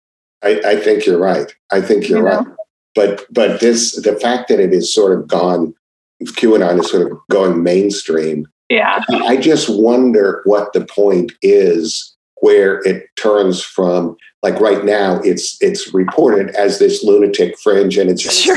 I, 0.42 0.60
I 0.64 0.76
think 0.76 1.06
you're 1.06 1.18
right. 1.18 1.54
I 1.70 1.80
think 1.80 2.08
you're 2.08 2.18
you 2.18 2.24
right. 2.24 2.46
But 2.94 3.26
but 3.30 3.60
this 3.60 4.00
the 4.02 4.16
fact 4.16 4.48
that 4.48 4.60
it 4.60 4.72
is 4.72 4.92
sort 4.92 5.18
of 5.18 5.28
gone 5.28 5.74
QAnon 6.22 6.80
is 6.80 6.90
sort 6.90 7.10
of 7.10 7.18
going 7.30 7.62
mainstream. 7.62 8.46
Yeah. 8.68 9.02
I 9.10 9.36
just 9.36 9.68
wonder 9.68 10.42
what 10.44 10.72
the 10.72 10.84
point 10.84 11.32
is 11.42 12.16
where 12.40 12.80
it 12.86 13.08
turns 13.16 13.62
from 13.62 14.16
like 14.42 14.60
right 14.60 14.84
now 14.84 15.20
it's 15.24 15.56
it's 15.60 15.92
reported 15.94 16.54
as 16.56 16.78
this 16.78 17.02
lunatic 17.02 17.58
fringe 17.58 17.98
and 17.98 18.10
it's 18.10 18.22
sure. 18.32 18.56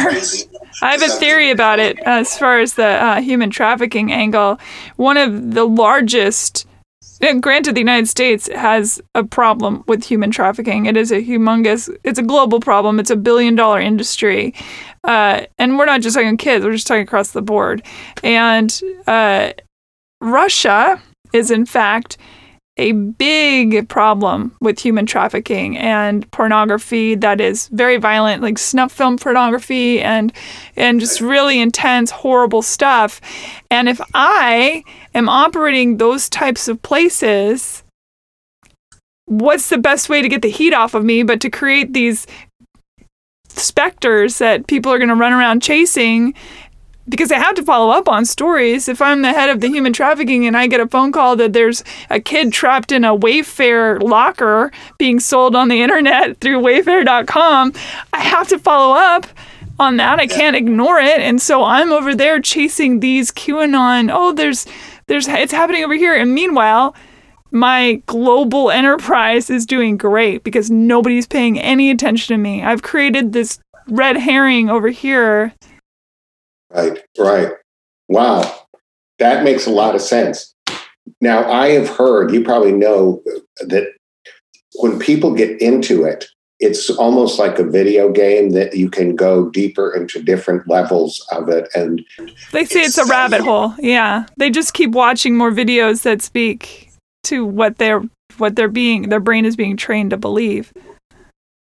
i 0.82 0.92
have 0.92 1.02
a 1.02 1.08
theory 1.08 1.52
about 1.52 1.80
it 1.80 1.98
as 2.00 2.38
far 2.38 2.60
as 2.60 2.74
the 2.76 2.86
uh, 2.86 3.22
human 3.22 3.50
trafficking 3.50 4.12
angle. 4.12 4.60
One 4.98 5.18
of 5.18 5.54
the 5.54 5.66
largest 5.66 6.68
granted 7.42 7.76
the 7.76 7.82
united 7.82 8.08
states 8.08 8.48
has 8.54 9.02
a 9.16 9.24
problem 9.24 9.84
with 9.88 10.04
human 10.04 10.32
trafficking. 10.32 10.86
It 10.86 10.96
is 10.96 11.12
a 11.12 11.22
humongous 11.22 11.90
it's 12.04 12.20
a 12.20 12.24
global 12.24 12.60
problem. 12.60 13.00
It's 13.00 13.12
a 13.12 13.16
billion 13.16 13.56
dollar 13.56 13.80
industry. 13.80 14.54
Uh, 15.04 15.46
and 15.58 15.78
we're 15.78 15.86
not 15.86 16.02
just 16.02 16.16
talking 16.16 16.38
kids, 16.38 16.64
we're 16.66 16.74
just 16.74 16.88
talking 16.88 17.04
across 17.04 17.32
the 17.32 17.42
board. 17.42 17.84
And 18.24 18.80
uh, 19.08 19.54
Russia 20.22 21.02
is, 21.34 21.52
in 21.52 21.66
fact, 21.66 22.18
a 22.80 22.94
big 22.94 23.90
problem 23.90 24.56
with 24.62 24.80
human 24.80 25.06
trafficking 25.06 25.78
and 25.78 26.30
pornography 26.32 27.14
that 27.14 27.42
is 27.42 27.68
very 27.68 27.98
violent 27.98 28.42
like 28.42 28.58
snuff 28.58 28.92
film 28.92 29.18
pornography 29.18 30.00
and 30.00 30.32
and 30.78 31.02
just 31.02 31.20
really 31.20 31.60
intense 31.60 32.10
horrible 32.10 32.62
stuff. 32.62 33.20
And 33.70 33.90
if 33.90 34.00
i 34.14 34.84
am 35.14 35.28
operating 35.28 35.98
those 35.98 36.30
types 36.30 36.68
of 36.70 36.82
places 36.82 37.84
what's 39.26 39.70
the 39.70 39.78
best 39.78 40.08
way 40.08 40.22
to 40.22 40.30
get 40.30 40.42
the 40.42 40.50
heat 40.50 40.74
off 40.74 40.94
of 40.94 41.04
me 41.04 41.22
but 41.22 41.42
to 41.42 41.50
create 41.50 41.94
these 41.94 42.26
specters 43.50 44.38
that 44.38 44.68
people 44.68 44.92
are 44.92 44.98
going 44.98 45.10
to 45.10 45.16
run 45.16 45.34
around 45.34 45.62
chasing 45.62 46.34
because 47.10 47.32
I 47.32 47.40
have 47.40 47.56
to 47.56 47.64
follow 47.64 47.92
up 47.92 48.08
on 48.08 48.26
stories. 48.26 48.88
If 48.88 49.02
I'm 49.02 49.22
the 49.22 49.34
head 49.34 49.50
of 49.50 49.62
the 49.62 49.68
human 49.68 49.94
trafficking 49.94 50.46
and 50.46 50.56
I 50.56 50.68
get 50.68 50.80
a 50.80 50.88
phone 50.88 51.12
call 51.12 51.36
that 51.38 51.54
there's 51.54 51.84
a 52.10 52.20
kid 52.20 52.54
trapped 52.54 52.92
in 52.92 53.04
a 53.04 53.18
Wayfair 53.18 54.02
locker 54.02 54.72
being 54.98 55.20
sold 55.20 55.56
on 55.56 55.68
the 55.68 55.82
internet 55.82 56.40
through 56.40 56.62
wayfair.com, 56.62 57.74
I 58.14 58.20
have 58.20 58.48
to 58.50 58.60
follow 58.60 58.96
up 58.96 59.26
on 59.80 59.98
that. 59.98 60.20
I 60.20 60.28
can't 60.28 60.56
ignore 60.56 61.00
it. 61.00 61.20
And 61.20 61.42
so 61.42 61.64
I'm 61.64 61.92
over 61.92 62.14
there 62.14 62.42
chasing 62.42 63.00
these 63.00 63.32
QAnon, 63.32 64.12
oh, 64.14 64.34
there's 64.34 64.66
there's 65.08 65.28
it's 65.28 65.52
happening 65.52 65.84
over 65.84 65.96
here. 65.96 66.14
And 66.14 66.34
meanwhile, 66.34 66.96
my 67.52 68.02
global 68.06 68.70
enterprise 68.70 69.50
is 69.50 69.66
doing 69.66 69.98
great 69.98 70.44
because 70.44 70.70
nobody's 70.70 71.26
paying 71.26 71.60
any 71.60 71.90
attention 71.90 72.36
to 72.36 72.38
me. 72.38 72.62
I've 72.62 72.84
created 72.84 73.34
this 73.34 73.60
red 73.88 74.18
herring 74.18 74.70
over 74.70 74.90
here. 74.90 75.54
Right, 76.74 77.04
right. 77.18 77.52
Wow. 78.08 78.68
That 79.20 79.44
makes 79.44 79.66
a 79.66 79.72
lot 79.72 79.96
of 79.96 80.02
sense. 80.02 80.54
Now, 81.22 81.50
I 81.52 81.70
have 81.70 81.90
heard, 81.90 82.32
you 82.32 82.44
probably 82.44 82.72
know 82.72 83.22
that 83.62 83.94
when 84.76 85.00
people 85.00 85.34
get 85.34 85.62
into 85.62 86.04
it, 86.04 86.26
it's 86.60 86.90
almost 86.90 87.40
like 87.40 87.58
a 87.58 87.64
video 87.64 88.12
game 88.12 88.50
that 88.52 88.76
you 88.76 88.90
can 88.90 89.16
go 89.16 89.50
deeper 89.50 89.94
into 89.96 90.22
different 90.22 90.68
levels 90.68 91.26
of 91.32 91.48
it 91.50 91.70
and 91.74 92.06
they 92.52 92.66
say 92.66 92.82
it's, 92.82 92.98
it's 92.98 92.98
a 92.98 93.06
rabbit 93.06 93.42
hole 93.42 93.74
yeah 93.80 94.26
they 94.38 94.50
just 94.50 94.74
keep 94.74 94.92
watching 94.92 95.38
more 95.38 95.52
videos 95.52 96.04
that 96.04 96.22
speak 96.22 96.92
to 97.24 97.46
what 97.46 97.78
they're 97.78 98.04
what 98.38 98.56
they're 98.56 98.68
being 98.68 99.10
their 99.10 99.20
brain 99.20 99.46
is 99.46 99.56
being 99.56 99.78
trained 99.78 100.10
to 100.10 100.18
believe 100.18 100.74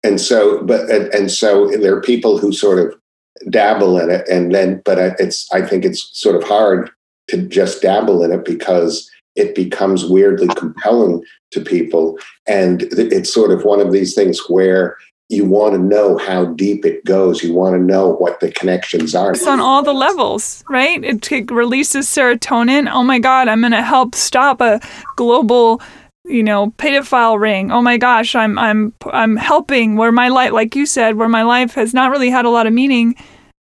and 0.03 0.21
so 0.21 0.63
but 0.63 0.89
and, 0.89 1.13
and 1.13 1.31
so 1.31 1.69
there 1.71 1.95
are 1.95 2.01
people 2.01 2.37
who 2.37 2.51
sort 2.51 2.79
of 2.79 2.95
dabble 3.49 3.99
in 3.99 4.09
it 4.09 4.27
and 4.27 4.53
then 4.53 4.81
but 4.85 4.97
it's 5.19 5.51
i 5.51 5.61
think 5.61 5.83
it's 5.85 6.09
sort 6.13 6.35
of 6.35 6.43
hard 6.43 6.89
to 7.27 7.37
just 7.47 7.81
dabble 7.81 8.23
in 8.23 8.31
it 8.31 8.45
because 8.45 9.09
it 9.35 9.55
becomes 9.55 10.05
weirdly 10.05 10.47
compelling 10.55 11.23
to 11.51 11.61
people. 11.61 12.17
And 12.47 12.83
it's 12.83 13.33
sort 13.33 13.51
of 13.51 13.63
one 13.63 13.79
of 13.79 13.91
these 13.91 14.13
things 14.13 14.39
where 14.47 14.97
you 15.29 15.45
want 15.45 15.73
to 15.73 15.79
know 15.79 16.17
how 16.17 16.45
deep 16.45 16.85
it 16.85 17.03
goes. 17.05 17.41
You 17.41 17.53
want 17.53 17.75
to 17.75 17.81
know 17.81 18.13
what 18.15 18.39
the 18.39 18.51
connections 18.51 19.15
are. 19.15 19.31
It's 19.31 19.47
on 19.47 19.59
all 19.59 19.81
the 19.81 19.93
levels, 19.93 20.63
right? 20.69 21.03
It, 21.03 21.49
releases 21.49 22.07
serotonin. 22.07 22.91
Oh 22.91 23.03
my 23.03 23.19
God, 23.19 23.47
I'm 23.47 23.61
going 23.61 23.71
to 23.71 23.81
help 23.81 24.15
stop 24.15 24.61
a 24.61 24.79
global 25.15 25.81
you 26.25 26.41
know 26.41 26.71
pedophile 26.77 27.37
ring 27.37 27.69
oh 27.69 27.81
my 27.81 27.97
gosh 27.97 28.33
i'm 28.33 28.57
i'm 28.57 28.93
i'm 29.07 29.35
helping 29.35 29.97
where 29.97 30.09
my 30.09 30.29
life 30.29 30.53
like 30.53 30.73
you 30.73 30.85
said 30.85 31.17
where 31.17 31.27
my 31.27 31.43
life 31.43 31.73
has 31.73 31.93
not 31.93 32.11
really 32.11 32.29
had 32.29 32.45
a 32.45 32.49
lot 32.49 32.65
of 32.65 32.71
meaning 32.71 33.13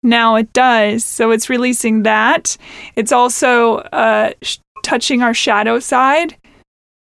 now 0.02 0.36
it 0.36 0.52
does 0.52 1.04
so 1.04 1.30
it's 1.30 1.48
releasing 1.48 2.02
that 2.02 2.56
it's 2.96 3.12
also 3.12 3.76
uh, 3.76 4.32
touching 4.82 5.22
our 5.22 5.34
shadow 5.34 5.78
side. 5.78 6.36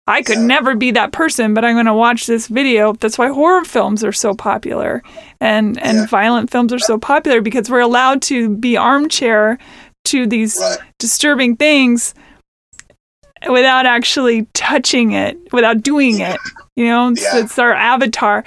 I 0.08 0.24
could 0.24 0.40
never 0.40 0.76
be 0.76 0.92
that 0.92 1.14
person, 1.14 1.54
but 1.54 1.64
I'm 1.64 1.76
going 1.76 1.86
to 1.86 1.94
watch 1.94 2.26
this 2.26 2.48
video. 2.48 2.94
That's 2.94 3.18
why 3.18 3.30
horror 3.30 3.64
films 3.64 4.04
are 4.04 4.12
so 4.12 4.34
popular 4.34 5.04
and 5.40 5.78
and 5.82 5.98
yeah. 6.00 6.06
violent 6.08 6.50
films 6.50 6.74
are 6.74 6.80
so 6.80 6.98
popular 6.98 7.40
because 7.40 7.70
we're 7.70 7.80
allowed 7.80 8.22
to 8.24 8.50
be 8.58 8.76
armchair 8.76 9.58
to 10.06 10.28
these 10.28 10.60
right. 10.60 10.80
disturbing 11.00 11.56
things 11.56 12.14
without 13.48 13.86
actually 13.86 14.48
touching 14.54 15.14
it, 15.14 15.38
without 15.54 15.82
doing 15.82 16.20
it. 16.20 16.38
You 16.76 16.86
know, 16.86 17.10
it's, 17.10 17.22
yeah. 17.22 17.40
it's 17.40 17.60
our 17.60 17.74
avatar. 17.74 18.44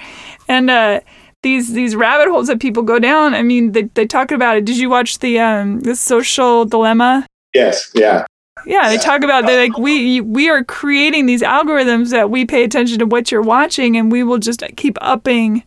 And 0.47 0.69
uh 0.69 0.99
these 1.45 1.73
these 1.73 1.95
rabbit 1.95 2.27
holes 2.27 2.47
that 2.47 2.59
people 2.59 2.81
go 2.81 2.97
down. 2.97 3.35
I 3.35 3.43
mean, 3.43 3.71
they, 3.73 3.83
they 3.83 4.07
talk 4.07 4.31
about 4.31 4.57
it. 4.57 4.65
Did 4.65 4.77
you 4.77 4.89
watch 4.89 5.19
the 5.19 5.39
um 5.39 5.81
the 5.81 5.95
social 5.95 6.65
dilemma? 6.65 7.27
Yes, 7.53 7.91
yeah. 7.93 8.25
Yeah, 8.65 8.89
they 8.89 8.97
talk 8.97 9.23
about 9.23 9.45
they 9.45 9.69
like 9.69 9.77
we 9.77 10.21
we 10.21 10.49
are 10.49 10.63
creating 10.63 11.27
these 11.27 11.43
algorithms 11.43 12.09
that 12.09 12.31
we 12.31 12.45
pay 12.45 12.63
attention 12.63 12.97
to 12.97 13.05
what 13.05 13.31
you're 13.31 13.43
watching, 13.43 13.95
and 13.95 14.11
we 14.11 14.23
will 14.23 14.39
just 14.39 14.63
keep 14.75 14.97
upping 15.01 15.63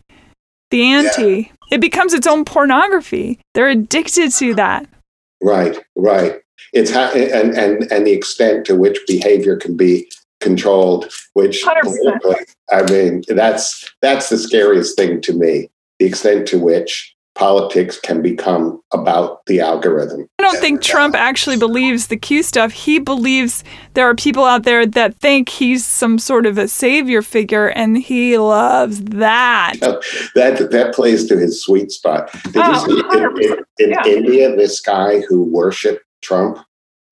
the 0.69 0.83
ante. 0.83 1.31
Yeah. 1.71 1.75
It 1.75 1.81
becomes 1.81 2.13
its 2.13 2.27
own 2.27 2.43
pornography. 2.43 3.39
They're 3.53 3.69
addicted 3.69 4.33
to 4.33 4.55
that. 4.55 4.85
Right, 5.41 5.77
right. 5.95 6.41
It's 6.73 6.91
ha- 6.91 7.13
and 7.15 7.57
and 7.57 7.89
and 7.89 8.05
the 8.05 8.11
extent 8.11 8.65
to 8.65 8.75
which 8.75 8.99
behavior 9.07 9.55
can 9.55 9.77
be 9.77 10.11
controlled, 10.39 11.11
which 11.33 11.63
100%. 11.63 12.55
I 12.71 12.83
mean, 12.91 13.23
that's 13.27 13.89
that's 14.01 14.29
the 14.29 14.37
scariest 14.37 14.95
thing 14.95 15.21
to 15.21 15.33
me. 15.33 15.69
The 15.99 16.05
extent 16.05 16.47
to 16.49 16.59
which 16.59 17.15
politics 17.39 17.97
can 17.97 18.21
become 18.21 18.81
about 18.91 19.45
the 19.45 19.61
algorithm. 19.61 20.27
I 20.39 20.43
don't 20.43 20.59
think 20.59 20.81
Trump 20.81 21.15
actually 21.15 21.55
believes 21.55 22.07
the 22.07 22.17
Q 22.17 22.43
stuff. 22.43 22.73
He 22.73 22.99
believes 22.99 23.63
there 23.93 24.09
are 24.09 24.13
people 24.13 24.43
out 24.43 24.63
there 24.63 24.85
that 24.85 25.15
think 25.19 25.47
he's 25.47 25.85
some 25.85 26.19
sort 26.19 26.45
of 26.45 26.57
a 26.57 26.67
savior 26.67 27.21
figure, 27.21 27.67
and 27.67 27.97
he 27.97 28.37
loves 28.37 29.01
that. 29.05 29.75
that 30.35 30.69
that 30.71 30.93
plays 30.93 31.27
to 31.29 31.37
his 31.37 31.63
sweet 31.63 31.91
spot. 31.91 32.29
Did 32.43 32.57
oh, 32.57 32.87
you 32.87 33.01
see 33.01 33.17
in, 33.17 33.51
in, 33.51 33.65
in 33.79 33.89
yeah. 33.91 34.05
India 34.05 34.55
this 34.55 34.81
guy 34.81 35.21
who 35.21 35.43
worshipped 35.43 36.03
Trump, 36.21 36.59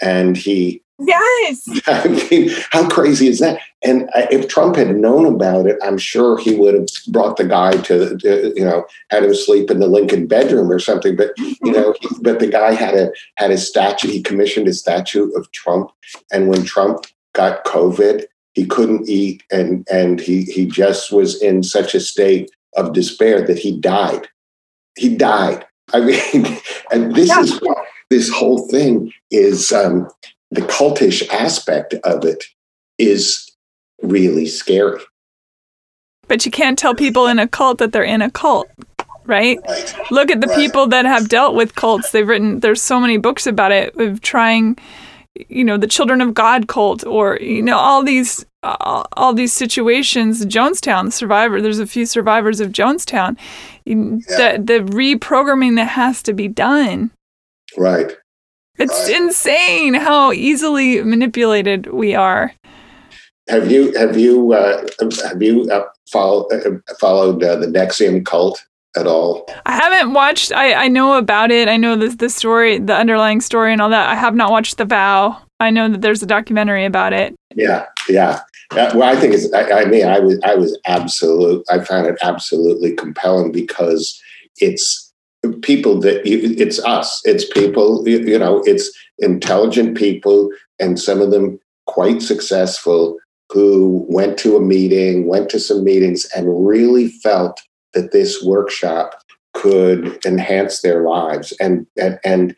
and 0.02 0.36
he 0.36 0.84
Yes. 0.99 1.68
I 1.88 2.07
mean, 2.07 2.49
how 2.72 2.90
crazy 2.90 3.28
is 3.28 3.40
that? 3.40 3.60
And 3.84 4.10
if 4.15 4.48
Trump 4.48 4.76
had 4.76 4.95
known 4.95 5.26
about 5.26 5.68
it, 5.68 5.78
I'm 5.84 5.98
sure 5.98 6.38
he 6.38 6.56
would 6.56 6.74
have 6.74 6.88
brought 7.10 7.38
the 7.38 7.45
guy 7.45 7.74
to, 7.84 8.18
to 8.18 8.53
you 8.56 8.65
know, 8.65 8.86
had 9.10 9.24
him 9.24 9.36
sleep 9.36 9.69
in 9.69 9.80
the 9.80 9.88
Lincoln 9.88 10.26
bedroom 10.26 10.72
or 10.72 10.80
something. 10.80 11.15
But 11.15 11.32
you 11.38 11.72
know, 11.72 11.94
he, 11.99 12.07
but 12.22 12.40
the 12.40 12.48
guy 12.48 12.74
had 12.74 12.95
a 12.95 13.11
had 13.36 13.52
a 13.52 13.57
statue. 13.57 14.07
He 14.07 14.22
commissioned 14.22 14.68
a 14.68 14.74
statue 14.74 15.32
of 15.34 15.52
Trump, 15.52 15.91
and 16.32 16.48
when 16.48 16.64
Trump 16.64 17.06
got 17.34 17.64
COVID, 17.65 18.26
he 18.53 18.65
couldn't 18.65 19.07
eat, 19.07 19.44
and 19.52 19.88
and 19.91 20.19
he 20.19 20.44
he 20.44 20.65
just 20.65 21.11
was 21.11 21.40
in 21.41 21.61
such 21.61 21.94
a 21.94 21.99
state 21.99 22.49
of 22.76 22.94
despair 22.94 23.45
that 23.45 23.60
he 23.60 23.80
died. 23.80 24.28
He 24.98 25.15
died. 25.15 25.64
I 25.94 25.99
mean, 26.02 26.57
and 26.91 27.14
this 27.14 27.30
yeah. 27.30 27.41
is 27.41 27.60
what 27.60 27.78
this 28.10 28.30
whole 28.30 28.68
thing 28.68 29.14
is. 29.30 29.72
Um, 29.72 30.10
the 30.52 30.61
cultish 30.61 31.28
aspect 31.30 31.94
of 32.03 32.26
it 32.26 32.44
is 32.98 33.52
really 34.02 34.45
scary. 34.45 35.02
But 36.28 36.45
you 36.45 36.52
can't 36.52 36.78
tell 36.78 36.95
people 36.95 37.28
in 37.28 37.40
a 37.40 37.48
cult 37.48 37.78
that 37.80 37.91
they're 37.91 38.03
in 38.03 38.22
a 38.22 38.32
cult, 38.32 38.69
right? 39.26 39.60
right. 39.68 40.11
Look 40.11 40.30
at 40.30 40.41
the 40.41 40.48
right. 40.48 40.57
people 40.57 40.88
that 40.88 41.06
have 41.06 41.30
dealt 41.30 41.56
with 41.56 41.76
cults. 41.76 42.11
They've 42.11 42.28
written, 42.28 42.60
there's 42.60 42.82
so 42.82 42.99
many 42.99 43.18
books 43.18 43.48
about 43.48 43.72
it 43.72 43.95
of 43.98 44.22
trying, 44.22 44.78
you 45.49 45.64
know, 45.64 45.78
the 45.78 45.88
Children 45.88 46.22
of 46.22 46.34
God 46.34 46.68
cult 46.68 47.06
or, 47.06 47.38
you 47.38 47.61
know, 47.61 47.78
all 47.78 48.03
these. 48.03 48.45
All, 48.64 49.06
all 49.14 49.34
these 49.34 49.53
situations, 49.53 50.45
Jonestown, 50.45 51.06
the 51.06 51.11
survivor, 51.11 51.61
there's 51.61 51.80
a 51.80 51.86
few 51.86 52.06
survivors 52.06 52.60
of 52.60 52.74
Jonestown. 52.74 53.38
Yeah. 53.86 54.57
The, 54.57 54.61
the 54.61 54.80
reprogramming 54.91 55.78
that 55.78 55.90
has 55.90 56.22
to 56.24 56.34
be 56.34 56.49
done. 56.49 57.11
Right. 57.78 58.18
It's 58.78 59.10
insane 59.10 59.95
how 59.95 60.32
easily 60.32 61.02
manipulated 61.04 61.88
we 61.88 62.14
are. 62.14 62.54
Have 63.49 63.72
you 63.72 63.94
have 63.98 64.18
you 64.18 64.54
uh, 64.54 64.86
have 65.24 65.41
you 65.41 65.70
uh, 65.72 65.86
follow, 66.12 66.48
uh, 66.49 66.78
followed 66.99 67.44
uh, 67.44 67.56
the 67.56 67.68
NXIVM 67.68 68.26
cult 68.26 68.64
at 68.98 69.08
all? 69.08 69.49
I 69.66 69.72
haven't 69.72 70.14
watched. 70.14 70.52
I, 70.52 70.74
I 70.74 70.88
know 70.90 71.18
about 71.18 71.49
it. 71.49 71.70
I 71.70 71.78
know 71.78 71.95
the 71.95 72.10
the 72.10 72.30
story, 72.30 72.78
the 72.78 72.95
underlying 72.95 73.41
story, 73.41 73.72
and 73.72 73.82
all 73.82 73.90
that. 73.90 74.10
I 74.10 74.16
have 74.16 74.36
not 74.36 74.52
watched 74.52 74.78
The 74.78 74.86
Vow. 74.86 75.41
I 75.60 75.70
know 75.70 75.90
that 75.90 76.02
there's 76.02 76.22
a 76.22 76.28
documentary 76.28 76.86
about 76.86 77.14
it. 77.14 77.36
Yeah, 77.56 77.86
yeah. 78.10 78.41
Uh, 78.72 78.91
well, 78.94 79.04
I 79.04 79.16
think 79.16 79.34
it's. 79.34 79.52
I, 79.54 79.82
I 79.82 79.86
mean, 79.86 80.06
I 80.06 80.20
was 80.20 80.40
I 80.44 80.56
was 80.56 80.78
absolute. 80.86 81.66
I 81.70 81.80
found 81.84 82.06
it 82.08 82.18
absolutely 82.22 82.95
compelling 82.95 83.52
because 83.52 84.22
it's 84.58 85.07
people 85.61 85.99
that 86.01 86.22
it's 86.26 86.84
us. 86.84 87.22
It's 87.26 87.45
people 87.45 88.07
you 88.07 88.39
know 88.39 88.61
it's 88.65 88.91
intelligent 89.19 89.97
people 89.97 90.49
and 90.80 90.99
some 90.99 91.22
of 91.22 91.31
them 91.31 91.59
quite 91.85 92.22
successful 92.22 93.18
who 93.51 94.05
went 94.09 94.38
to 94.38 94.57
a 94.57 94.61
meeting 94.61 95.27
went 95.27 95.49
to 95.49 95.59
some 95.59 95.84
meetings 95.84 96.26
and 96.35 96.68
really 96.68 97.07
felt 97.07 97.61
that 97.93 98.11
this 98.11 98.43
workshop 98.43 99.15
could 99.53 100.23
enhance 100.26 100.81
their 100.81 101.01
lives. 101.03 101.51
And 101.59 101.88
and, 101.97 102.19
and 102.23 102.55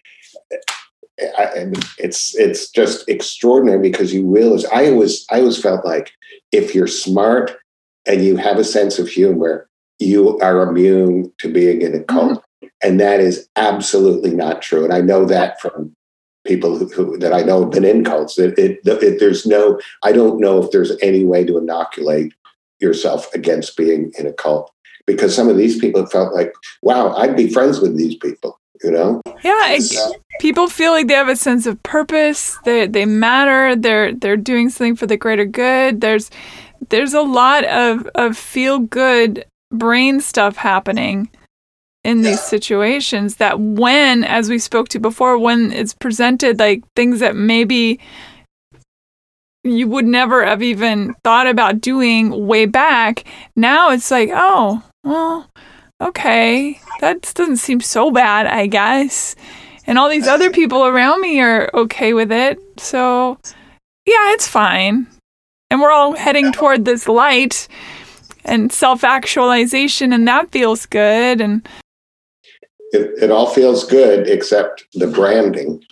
I, 1.37 1.71
it's 1.97 2.35
it's 2.35 2.69
just 2.69 3.07
extraordinary 3.07 3.79
because 3.79 4.13
you 4.13 4.27
realize 4.27 4.65
I 4.65 4.87
always 4.89 5.25
I 5.31 5.39
always 5.39 5.61
felt 5.61 5.85
like 5.85 6.11
if 6.51 6.75
you're 6.75 6.87
smart 6.87 7.57
and 8.05 8.23
you 8.23 8.37
have 8.37 8.57
a 8.57 8.63
sense 8.63 8.99
of 8.99 9.07
humor, 9.07 9.69
you 9.99 10.39
are 10.39 10.61
immune 10.61 11.31
to 11.39 11.51
being 11.51 11.81
in 11.81 11.95
a 11.95 12.03
cult. 12.03 12.31
Mm-hmm. 12.31 12.48
And 12.83 12.99
that 12.99 13.19
is 13.19 13.49
absolutely 13.55 14.31
not 14.31 14.61
true. 14.61 14.83
And 14.83 14.93
I 14.93 15.01
know 15.01 15.25
that 15.25 15.59
from 15.59 15.93
people 16.45 16.77
who, 16.77 16.87
who 16.87 17.17
that 17.17 17.33
I 17.33 17.41
know 17.41 17.61
have 17.61 17.71
been 17.71 17.85
in 17.85 18.03
cults. 18.03 18.35
That 18.35 18.57
it, 18.57 18.79
it, 18.85 19.03
it, 19.03 19.19
there's 19.19 19.45
no, 19.45 19.79
I 20.03 20.11
don't 20.11 20.39
know 20.39 20.61
if 20.61 20.71
there's 20.71 20.93
any 21.01 21.23
way 21.23 21.45
to 21.45 21.57
inoculate 21.57 22.33
yourself 22.79 23.33
against 23.33 23.77
being 23.77 24.11
in 24.17 24.25
a 24.25 24.33
cult 24.33 24.71
because 25.05 25.35
some 25.35 25.49
of 25.49 25.57
these 25.57 25.79
people 25.79 26.05
felt 26.05 26.33
like, 26.33 26.53
wow, 26.81 27.13
I'd 27.15 27.35
be 27.35 27.51
friends 27.51 27.79
with 27.79 27.97
these 27.97 28.15
people. 28.15 28.59
You 28.83 28.91
know? 28.91 29.21
Yeah, 29.43 29.77
people 30.39 30.69
feel 30.69 30.93
like 30.93 31.07
they 31.07 31.13
have 31.13 31.27
a 31.27 31.35
sense 31.35 31.65
of 31.65 31.83
purpose. 31.83 32.57
They 32.63 32.87
they 32.87 33.05
matter. 33.05 33.75
They're 33.75 34.13
they're 34.13 34.37
doing 34.37 34.69
something 34.69 34.95
for 34.95 35.05
the 35.05 35.17
greater 35.17 35.43
good. 35.43 35.99
There's 35.99 36.31
there's 36.87 37.13
a 37.13 37.21
lot 37.21 37.65
of 37.65 38.07
of 38.15 38.37
feel 38.37 38.79
good 38.79 39.45
brain 39.69 40.21
stuff 40.21 40.55
happening 40.55 41.29
in 42.03 42.21
these 42.21 42.41
situations 42.41 43.35
that 43.35 43.59
when 43.59 44.23
as 44.23 44.49
we 44.49 44.57
spoke 44.57 44.87
to 44.89 44.99
before 44.99 45.37
when 45.37 45.71
it's 45.71 45.93
presented 45.93 46.57
like 46.59 46.81
things 46.95 47.19
that 47.19 47.35
maybe 47.35 47.99
you 49.63 49.87
would 49.87 50.05
never 50.05 50.45
have 50.45 50.63
even 50.63 51.13
thought 51.23 51.45
about 51.45 51.81
doing 51.81 52.47
way 52.47 52.65
back 52.65 53.25
now 53.55 53.91
it's 53.91 54.09
like 54.09 54.29
oh 54.33 54.81
well 55.03 55.49
okay 56.01 56.79
that 57.01 57.21
doesn't 57.35 57.57
seem 57.57 57.81
so 57.81 58.09
bad 58.11 58.47
i 58.47 58.65
guess. 58.65 59.35
And 59.89 59.97
all 59.97 60.07
these 60.07 60.27
other 60.27 60.51
people 60.51 60.85
around 60.85 61.19
me 61.19 61.41
are 61.41 61.67
okay 61.73 62.13
with 62.13 62.31
it. 62.31 62.59
So 62.79 63.39
yeah 64.05 64.33
it's 64.33 64.47
fine. 64.47 65.07
And 65.71 65.81
we're 65.81 65.91
all 65.91 66.15
heading 66.15 66.51
toward 66.51 66.85
this 66.85 67.07
light 67.07 67.67
and 68.45 68.71
self 68.71 69.03
actualization, 69.03 70.13
and 70.13 70.27
that 70.27 70.51
feels 70.51 70.85
good. 70.85 71.41
And 71.41 71.67
it, 72.91 73.23
it 73.23 73.31
all 73.31 73.47
feels 73.47 73.83
good 73.85 74.27
except 74.27 74.85
the 74.93 75.07
branding. 75.07 75.83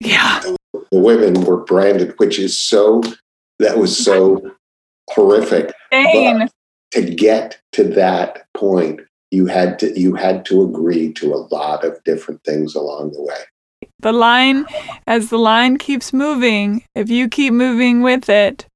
yeah, 0.00 0.40
The 0.40 0.98
women 0.98 1.44
were 1.44 1.64
branded, 1.64 2.14
which 2.18 2.38
is 2.38 2.60
so, 2.60 3.02
that 3.58 3.78
was 3.78 3.96
so 3.96 4.50
horrific. 5.10 5.72
To 5.92 7.02
get 7.02 7.60
to 7.72 7.84
that 7.84 8.46
point, 8.54 9.00
you 9.30 9.46
had 9.46 9.78
to 9.80 9.98
you 9.98 10.14
had 10.14 10.46
to 10.46 10.62
agree 10.62 11.12
to 11.14 11.34
a 11.34 11.44
lot 11.54 11.84
of 11.84 12.02
different 12.04 12.42
things 12.44 12.74
along 12.74 13.12
the 13.12 13.22
way. 13.22 13.90
The 14.00 14.12
line, 14.12 14.64
as 15.06 15.28
the 15.28 15.38
line 15.38 15.76
keeps 15.76 16.12
moving, 16.12 16.84
if 16.94 17.10
you 17.10 17.28
keep 17.28 17.52
moving 17.52 18.00
with 18.00 18.28
it, 18.30 18.66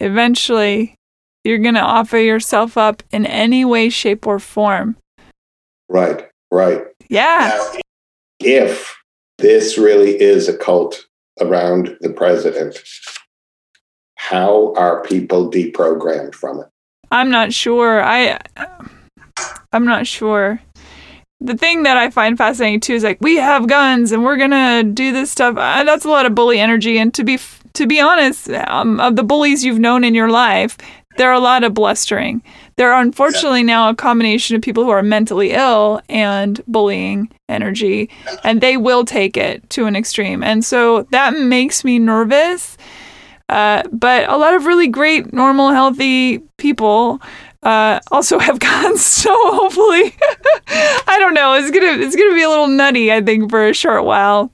eventually 0.00 0.96
you're 1.44 1.58
going 1.58 1.74
to 1.74 1.80
offer 1.80 2.18
yourself 2.18 2.76
up 2.76 3.02
in 3.12 3.26
any 3.26 3.64
way, 3.64 3.90
shape, 3.90 4.26
or 4.26 4.38
form. 4.38 4.96
Right, 5.88 6.29
right. 6.50 6.84
Yeah. 7.08 7.52
Now, 7.54 7.80
if 8.40 8.96
this 9.38 9.78
really 9.78 10.20
is 10.20 10.48
a 10.48 10.56
cult 10.56 11.06
around 11.40 11.96
the 12.00 12.10
president, 12.10 12.82
how 14.16 14.74
are 14.74 15.02
people 15.02 15.50
deprogrammed 15.50 16.34
from 16.34 16.60
it? 16.60 16.66
I'm 17.10 17.30
not 17.30 17.52
sure. 17.52 18.02
I 18.02 18.38
I'm 19.72 19.84
not 19.84 20.06
sure. 20.06 20.60
The 21.40 21.56
thing 21.56 21.84
that 21.84 21.96
I 21.96 22.10
find 22.10 22.36
fascinating 22.36 22.80
too 22.80 22.94
is 22.94 23.02
like 23.02 23.18
we 23.20 23.36
have 23.36 23.66
guns 23.66 24.12
and 24.12 24.24
we're 24.24 24.36
gonna 24.36 24.82
do 24.82 25.12
this 25.12 25.30
stuff. 25.30 25.56
Uh, 25.56 25.84
that's 25.84 26.04
a 26.04 26.10
lot 26.10 26.26
of 26.26 26.34
bully 26.34 26.60
energy. 26.60 26.98
And 26.98 27.12
to 27.14 27.24
be 27.24 27.34
f- 27.34 27.62
to 27.72 27.86
be 27.86 28.00
honest, 28.00 28.50
um, 28.50 29.00
of 29.00 29.16
the 29.16 29.22
bullies 29.22 29.64
you've 29.64 29.78
known 29.78 30.04
in 30.04 30.14
your 30.14 30.30
life, 30.30 30.76
there 31.16 31.30
are 31.30 31.34
a 31.34 31.40
lot 31.40 31.64
of 31.64 31.74
blustering. 31.74 32.42
There 32.80 32.94
are 32.94 33.02
unfortunately 33.02 33.62
now 33.62 33.90
a 33.90 33.94
combination 33.94 34.56
of 34.56 34.62
people 34.62 34.84
who 34.84 34.88
are 34.88 35.02
mentally 35.02 35.50
ill 35.50 36.00
and 36.08 36.62
bullying 36.66 37.30
energy, 37.46 38.08
and 38.42 38.62
they 38.62 38.78
will 38.78 39.04
take 39.04 39.36
it 39.36 39.68
to 39.68 39.84
an 39.84 39.94
extreme. 39.94 40.42
And 40.42 40.64
so 40.64 41.02
that 41.10 41.34
makes 41.34 41.84
me 41.84 41.98
nervous. 41.98 42.78
Uh, 43.50 43.82
but 43.92 44.26
a 44.30 44.38
lot 44.38 44.54
of 44.54 44.64
really 44.64 44.88
great, 44.88 45.30
normal, 45.30 45.72
healthy 45.72 46.38
people 46.56 47.20
uh, 47.64 48.00
also 48.10 48.38
have 48.46 48.58
guns. 48.58 49.04
So 49.04 49.30
hopefully, 49.52 50.16
I 51.06 51.16
don't 51.18 51.34
know. 51.34 51.52
It's 51.52 51.70
gonna 51.70 52.02
it's 52.02 52.16
gonna 52.16 52.34
be 52.34 52.44
a 52.44 52.48
little 52.48 52.68
nutty, 52.68 53.12
I 53.12 53.20
think, 53.20 53.50
for 53.50 53.68
a 53.68 53.74
short 53.74 54.06
while. 54.06 54.50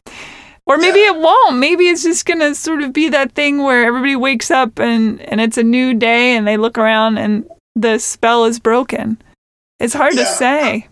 Or 0.66 0.78
maybe 0.78 0.98
it 0.98 1.14
won't. 1.14 1.58
Maybe 1.58 1.86
it's 1.86 2.02
just 2.02 2.26
gonna 2.26 2.56
sort 2.56 2.82
of 2.82 2.92
be 2.92 3.08
that 3.10 3.36
thing 3.36 3.62
where 3.62 3.86
everybody 3.86 4.16
wakes 4.16 4.50
up 4.50 4.80
and 4.80 5.20
and 5.20 5.40
it's 5.40 5.58
a 5.58 5.62
new 5.62 5.94
day 5.94 6.34
and 6.34 6.44
they 6.44 6.56
look 6.56 6.76
around 6.76 7.18
and 7.18 7.48
the 7.76 7.98
spell 7.98 8.44
is 8.44 8.58
broken. 8.58 9.22
It's 9.78 9.94
hard 9.94 10.14
to 10.14 10.24
say. 10.24 10.88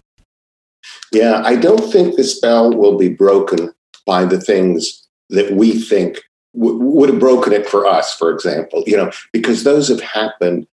Yeah, 1.11 1.43
I 1.45 1.57
don't 1.57 1.91
think 1.91 2.15
the 2.15 2.25
spell 2.25 2.73
will 2.73 2.97
be 2.97 3.09
broken 3.09 3.73
by 4.07 4.27
the 4.27 4.41
things 4.41 5.09
that 5.31 5.53
we 5.53 5.81
think 5.81 6.21
w- 6.55 6.77
would 6.77 7.09
have 7.09 7.19
broken 7.19 7.53
it 7.53 7.67
for 7.67 7.87
us, 7.87 8.15
for 8.15 8.31
example, 8.31 8.85
you 8.87 8.97
know, 8.97 9.11
because 9.33 9.65
those 9.65 9.89
have 9.89 10.03
happened 10.03 10.67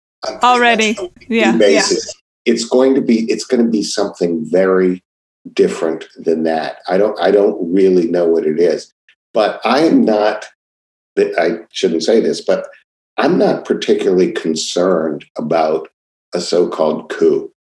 Already. 0.44 0.98
Yeah, 1.28 1.56
yeah. 1.56 1.88
It's 2.46 2.66
going 2.66 2.94
to 2.96 3.02
be 3.02 3.30
it's 3.32 3.46
going 3.46 3.64
to 3.64 3.72
be 3.72 3.84
something 3.84 4.46
very 4.46 5.04
different 5.54 6.08
than 6.16 6.44
that. 6.44 6.80
I 6.88 6.98
don't 6.98 7.20
I 7.20 7.32
don't 7.32 7.74
really 7.74 8.08
know 8.08 8.28
what 8.28 8.46
it 8.46 8.60
is, 8.60 8.94
but 9.34 9.60
I 9.66 9.80
am 9.80 10.04
not. 10.04 10.46
I 11.18 11.60
shouldn't 11.72 12.04
say 12.04 12.20
this, 12.20 12.42
but 12.42 12.68
I'm 13.18 13.38
not 13.38 13.66
particularly 13.66 14.32
concerned 14.32 15.26
about 15.38 15.90
a 16.34 16.42
so-called 16.42 17.10
coup, 17.10 17.52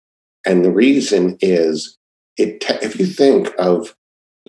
and 0.47 0.65
the 0.65 0.71
reason 0.71 1.37
is 1.41 1.97
it. 2.37 2.65
If 2.83 2.99
you 2.99 3.07
think 3.07 3.53
of 3.59 3.95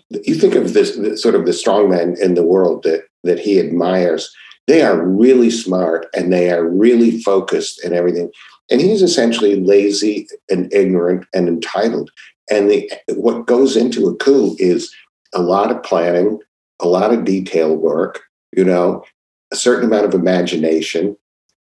you 0.09 0.35
think 0.35 0.55
of 0.55 0.73
this, 0.73 0.95
this 0.95 1.21
sort 1.21 1.35
of 1.35 1.45
the 1.45 1.51
strongmen 1.51 2.19
in 2.19 2.35
the 2.35 2.43
world 2.43 2.83
that 2.83 3.03
that 3.23 3.39
he 3.39 3.59
admires, 3.59 4.33
they 4.67 4.81
are 4.81 5.05
really 5.05 5.49
smart 5.49 6.07
and 6.15 6.31
they 6.31 6.51
are 6.51 6.65
really 6.65 7.21
focused 7.21 7.83
and 7.83 7.93
everything. 7.93 8.31
And 8.69 8.79
he's 8.79 9.01
essentially 9.01 9.59
lazy 9.59 10.27
and 10.49 10.73
ignorant 10.73 11.25
and 11.33 11.47
entitled. 11.47 12.09
And 12.49 12.69
the 12.69 12.91
what 13.09 13.47
goes 13.47 13.75
into 13.75 14.07
a 14.07 14.15
coup 14.15 14.55
is 14.59 14.93
a 15.33 15.41
lot 15.41 15.71
of 15.71 15.83
planning, 15.83 16.39
a 16.79 16.87
lot 16.87 17.13
of 17.13 17.25
detail 17.25 17.75
work, 17.75 18.21
you 18.55 18.63
know, 18.63 19.03
a 19.51 19.55
certain 19.55 19.85
amount 19.85 20.05
of 20.05 20.13
imagination, 20.13 21.17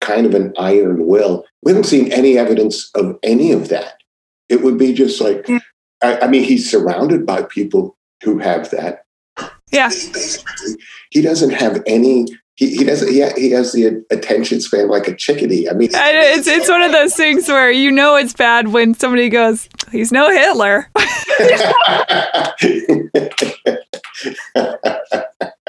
kind 0.01 0.25
of 0.25 0.33
an 0.33 0.53
iron 0.57 1.07
will. 1.07 1.45
We 1.63 1.71
haven't 1.71 1.85
seen 1.85 2.11
any 2.11 2.37
evidence 2.37 2.89
of 2.95 3.17
any 3.23 3.53
of 3.53 3.69
that. 3.69 3.93
It 4.49 4.63
would 4.63 4.77
be 4.77 4.93
just 4.93 5.21
like, 5.21 5.47
Yeah. 5.47 5.59
I, 6.03 6.19
I 6.21 6.27
mean, 6.27 6.43
he's 6.43 6.69
surrounded 6.69 7.25
by 7.25 7.43
people 7.43 7.95
who 8.23 8.39
have 8.39 8.69
that. 8.71 9.05
Yeah. 9.71 9.87
Basically, 9.87 10.75
he 11.11 11.21
doesn't 11.21 11.51
have 11.51 11.81
any. 11.85 12.25
He, 12.55 12.75
he 12.75 12.83
doesn't. 12.83 13.07
He, 13.07 13.23
he 13.37 13.51
has 13.51 13.71
the 13.71 14.03
attention 14.11 14.59
span 14.59 14.89
like 14.89 15.07
a 15.07 15.15
chickadee. 15.15 15.69
I 15.69 15.73
mean, 15.73 15.95
I, 15.95 16.11
it's 16.35 16.47
it's 16.47 16.67
one 16.67 16.81
of 16.81 16.91
those 16.91 17.15
things 17.15 17.47
where 17.47 17.71
you 17.71 17.91
know 17.91 18.17
it's 18.17 18.33
bad 18.33 18.67
when 18.73 18.93
somebody 18.93 19.29
goes, 19.29 19.69
"He's 19.91 20.11
no 20.11 20.29
Hitler." 20.29 20.89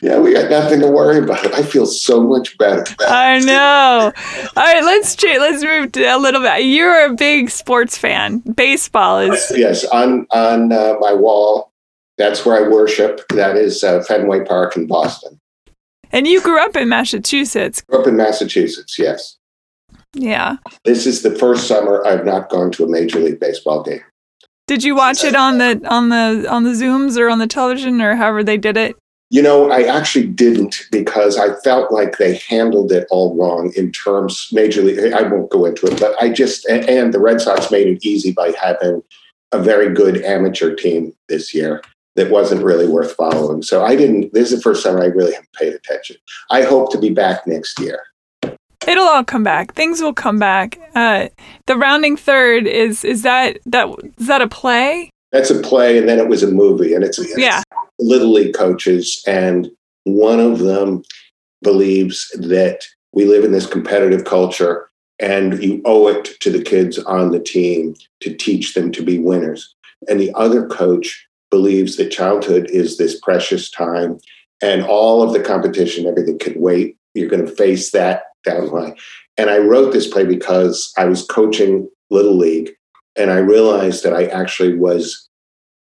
yeah, 0.00 0.18
we 0.18 0.32
got 0.32 0.50
nothing 0.50 0.80
to 0.80 0.88
worry 0.88 1.18
about. 1.18 1.54
I 1.54 1.62
feel 1.62 1.86
so 1.86 2.22
much 2.22 2.56
better. 2.58 2.84
I 3.00 3.38
know. 3.40 4.12
All 4.56 4.62
right, 4.62 4.82
let's 4.84 5.22
let's 5.22 5.62
move 5.62 5.92
to 5.92 6.04
a 6.04 6.18
little 6.18 6.40
bit. 6.40 6.64
You're 6.64 7.06
a 7.06 7.14
big 7.14 7.50
sports 7.50 7.96
fan. 7.98 8.38
Baseball 8.38 9.18
is 9.20 9.52
Yes, 9.54 9.84
on 9.86 10.26
on 10.32 10.72
uh, 10.72 10.96
my 11.00 11.12
wall, 11.12 11.72
that's 12.18 12.44
where 12.44 12.64
I 12.64 12.68
worship. 12.68 13.20
That 13.30 13.56
is 13.56 13.82
uh, 13.84 14.02
Fenway 14.02 14.44
Park 14.44 14.76
in 14.76 14.86
Boston. 14.86 15.38
And 16.10 16.26
you 16.26 16.42
grew 16.42 16.62
up 16.62 16.76
in 16.76 16.88
Massachusetts. 16.90 17.80
Grew 17.82 18.00
up 18.00 18.06
in 18.06 18.16
Massachusetts. 18.16 18.98
Yes, 18.98 19.38
Yeah. 20.14 20.56
this 20.84 21.06
is 21.06 21.22
the 21.22 21.34
first 21.38 21.66
summer 21.66 22.04
I've 22.06 22.26
not 22.26 22.50
gone 22.50 22.70
to 22.72 22.84
a 22.84 22.88
Major 22.88 23.18
League 23.18 23.40
Baseball 23.40 23.82
game. 23.82 24.02
Did 24.68 24.84
you 24.84 24.94
watch 24.94 25.24
it 25.24 25.34
on 25.34 25.58
the 25.58 25.80
on 25.88 26.08
the 26.10 26.46
on 26.50 26.64
the 26.64 26.70
Zooms 26.70 27.18
or 27.18 27.28
on 27.28 27.38
the 27.38 27.46
television 27.46 28.00
or 28.00 28.14
however 28.14 28.44
they 28.44 28.56
did 28.56 28.76
it? 28.76 28.94
You 29.32 29.40
know, 29.40 29.70
I 29.70 29.84
actually 29.84 30.26
didn't 30.26 30.86
because 30.90 31.38
I 31.38 31.58
felt 31.64 31.90
like 31.90 32.18
they 32.18 32.34
handled 32.50 32.92
it 32.92 33.06
all 33.10 33.34
wrong 33.34 33.72
in 33.74 33.90
terms 33.90 34.50
Major 34.52 34.82
League. 34.82 35.10
I 35.14 35.22
won't 35.22 35.50
go 35.50 35.64
into 35.64 35.86
it, 35.86 35.98
but 35.98 36.14
I 36.22 36.28
just 36.28 36.66
and, 36.66 36.86
and 36.86 37.14
the 37.14 37.18
Red 37.18 37.40
Sox 37.40 37.70
made 37.70 37.86
it 37.86 38.04
easy 38.04 38.32
by 38.32 38.52
having 38.62 39.02
a 39.50 39.58
very 39.58 39.94
good 39.94 40.22
amateur 40.22 40.74
team 40.74 41.14
this 41.30 41.54
year 41.54 41.80
that 42.14 42.30
wasn't 42.30 42.62
really 42.62 42.86
worth 42.86 43.14
following. 43.14 43.62
So 43.62 43.82
I 43.82 43.96
didn't. 43.96 44.34
This 44.34 44.52
is 44.52 44.58
the 44.58 44.62
first 44.62 44.84
time 44.84 45.00
I 45.00 45.06
really 45.06 45.32
haven't 45.32 45.54
paid 45.54 45.72
attention. 45.72 46.16
I 46.50 46.64
hope 46.64 46.92
to 46.92 46.98
be 46.98 47.08
back 47.08 47.46
next 47.46 47.80
year. 47.80 48.02
It'll 48.86 49.08
all 49.08 49.24
come 49.24 49.44
back. 49.44 49.72
Things 49.72 50.02
will 50.02 50.12
come 50.12 50.38
back. 50.38 50.78
Uh, 50.94 51.28
the 51.66 51.78
rounding 51.78 52.18
third 52.18 52.66
is 52.66 53.02
is 53.02 53.22
that 53.22 53.60
that 53.64 53.88
is 54.18 54.26
that 54.26 54.42
a 54.42 54.48
play? 54.48 55.08
That's 55.30 55.48
a 55.48 55.58
play, 55.62 55.96
and 55.96 56.06
then 56.06 56.18
it 56.18 56.28
was 56.28 56.42
a 56.42 56.50
movie, 56.50 56.92
and 56.92 57.02
it's 57.02 57.18
Yeah. 57.38 57.62
Little 58.02 58.32
league 58.32 58.54
coaches, 58.54 59.22
and 59.26 59.70
one 60.04 60.40
of 60.40 60.58
them 60.58 61.02
believes 61.62 62.28
that 62.38 62.84
we 63.12 63.24
live 63.24 63.44
in 63.44 63.52
this 63.52 63.66
competitive 63.66 64.24
culture 64.24 64.88
and 65.20 65.62
you 65.62 65.80
owe 65.84 66.08
it 66.08 66.24
to 66.40 66.50
the 66.50 66.62
kids 66.62 66.98
on 66.98 67.30
the 67.30 67.38
team 67.38 67.94
to 68.20 68.34
teach 68.34 68.74
them 68.74 68.90
to 68.90 69.02
be 69.02 69.18
winners. 69.18 69.74
And 70.08 70.18
the 70.18 70.32
other 70.34 70.66
coach 70.66 71.28
believes 71.50 71.96
that 71.96 72.10
childhood 72.10 72.68
is 72.70 72.96
this 72.96 73.20
precious 73.20 73.70
time 73.70 74.18
and 74.62 74.84
all 74.84 75.22
of 75.22 75.32
the 75.32 75.42
competition, 75.42 76.06
everything 76.06 76.38
can 76.38 76.60
wait. 76.60 76.96
You're 77.14 77.28
going 77.28 77.44
to 77.44 77.54
face 77.54 77.90
that 77.90 78.24
down 78.44 78.66
the 78.66 78.72
line. 78.72 78.96
And 79.36 79.50
I 79.50 79.58
wrote 79.58 79.92
this 79.92 80.06
play 80.06 80.24
because 80.24 80.92
I 80.96 81.04
was 81.06 81.26
coaching 81.26 81.88
Little 82.10 82.36
League 82.36 82.70
and 83.16 83.30
I 83.30 83.38
realized 83.38 84.04
that 84.04 84.14
I 84.14 84.26
actually 84.26 84.76
was 84.76 85.28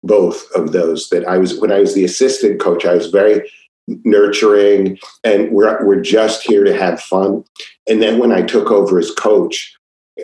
both 0.09 0.51
of 0.57 0.73
those 0.73 1.11
that 1.11 1.25
I 1.29 1.39
was 1.39 1.59
when 1.61 1.71
I 1.71 1.79
was 1.79 1.95
the 1.95 2.05
assistant 2.05 2.61
coach 2.61 2.85
I 2.85 2.95
was 2.95 3.07
very 3.07 3.49
nurturing 3.87 4.99
and 5.23 5.51
we're 5.53 5.87
we're 5.87 6.01
just 6.01 6.43
here 6.43 6.65
to 6.65 6.77
have 6.77 7.01
fun. 7.01 7.45
And 7.89 8.03
then 8.03 8.19
when 8.19 8.33
I 8.33 8.43
took 8.43 8.71
over 8.71 8.99
as 8.99 9.13
coach 9.13 9.77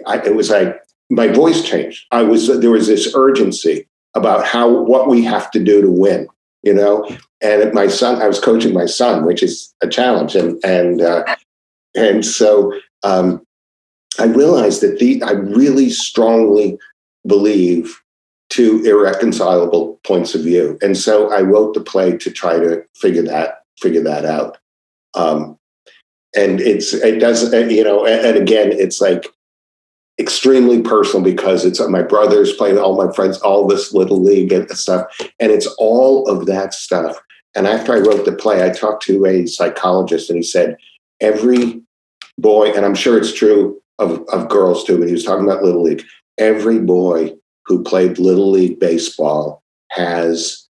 I, 0.06 0.18
it 0.18 0.34
was 0.34 0.50
like 0.50 0.80
my 1.10 1.28
voice 1.28 1.62
changed. 1.62 2.06
I 2.10 2.22
was 2.22 2.48
there 2.48 2.70
was 2.70 2.88
this 2.88 3.14
urgency 3.14 3.86
about 4.14 4.44
how 4.46 4.68
what 4.68 5.08
we 5.08 5.22
have 5.24 5.50
to 5.52 5.62
do 5.62 5.80
to 5.80 5.90
win 5.90 6.26
you 6.62 6.72
know? 6.72 7.06
And 7.42 7.74
my 7.74 7.88
son 7.88 8.20
I 8.20 8.26
was 8.26 8.40
coaching 8.40 8.72
my 8.72 8.86
son 8.86 9.24
which 9.24 9.42
is 9.42 9.72
a 9.82 9.88
challenge 9.88 10.34
and 10.34 10.58
and 10.64 11.02
uh, 11.02 11.36
and 11.94 12.24
so 12.24 12.72
um, 13.04 13.46
I 14.18 14.24
realized 14.24 14.80
that 14.82 14.98
the 14.98 15.22
I 15.22 15.32
really 15.32 15.90
strongly 15.90 16.78
believe 17.26 18.00
two 18.54 18.84
irreconcilable 18.84 19.98
points 20.04 20.34
of 20.34 20.42
view. 20.42 20.78
And 20.80 20.96
so 20.96 21.32
I 21.32 21.40
wrote 21.40 21.74
the 21.74 21.80
play 21.80 22.16
to 22.18 22.30
try 22.30 22.58
to 22.58 22.84
figure 22.94 23.22
that 23.22 23.62
figure 23.80 24.02
that 24.02 24.24
out. 24.24 24.58
Um, 25.14 25.58
and 26.36 26.60
it's 26.60 26.92
it 26.92 27.18
doesn't 27.18 27.70
you 27.70 27.82
know 27.82 28.06
and, 28.06 28.24
and 28.26 28.36
again 28.36 28.70
it's 28.72 29.00
like 29.00 29.26
extremely 30.20 30.80
personal 30.80 31.24
because 31.24 31.64
it's 31.64 31.80
my 31.88 32.02
brothers 32.02 32.52
playing 32.52 32.78
all 32.78 32.96
my 32.96 33.12
friends 33.12 33.38
all 33.38 33.66
this 33.66 33.92
little 33.92 34.22
league 34.22 34.52
and 34.52 34.68
stuff 34.70 35.06
and 35.40 35.50
it's 35.50 35.66
all 35.78 36.28
of 36.28 36.46
that 36.46 36.72
stuff 36.72 37.16
and 37.56 37.66
after 37.66 37.92
i 37.92 37.98
wrote 37.98 38.24
the 38.24 38.32
play 38.32 38.64
i 38.64 38.70
talked 38.70 39.02
to 39.02 39.26
a 39.26 39.46
psychologist 39.46 40.30
and 40.30 40.36
he 40.36 40.42
said 40.42 40.76
every 41.20 41.80
boy 42.38 42.70
and 42.72 42.84
i'm 42.84 42.94
sure 42.94 43.18
it's 43.18 43.32
true 43.32 43.80
of, 43.98 44.24
of 44.32 44.48
girls 44.48 44.84
too 44.84 44.98
but 44.98 45.08
he 45.08 45.12
was 45.12 45.24
talking 45.24 45.44
about 45.44 45.62
little 45.64 45.82
league 45.82 46.04
every 46.38 46.78
boy 46.78 47.32
who 47.66 47.82
played 47.82 48.18
little 48.18 48.50
league 48.50 48.78
baseball 48.78 49.62
has 49.90 50.66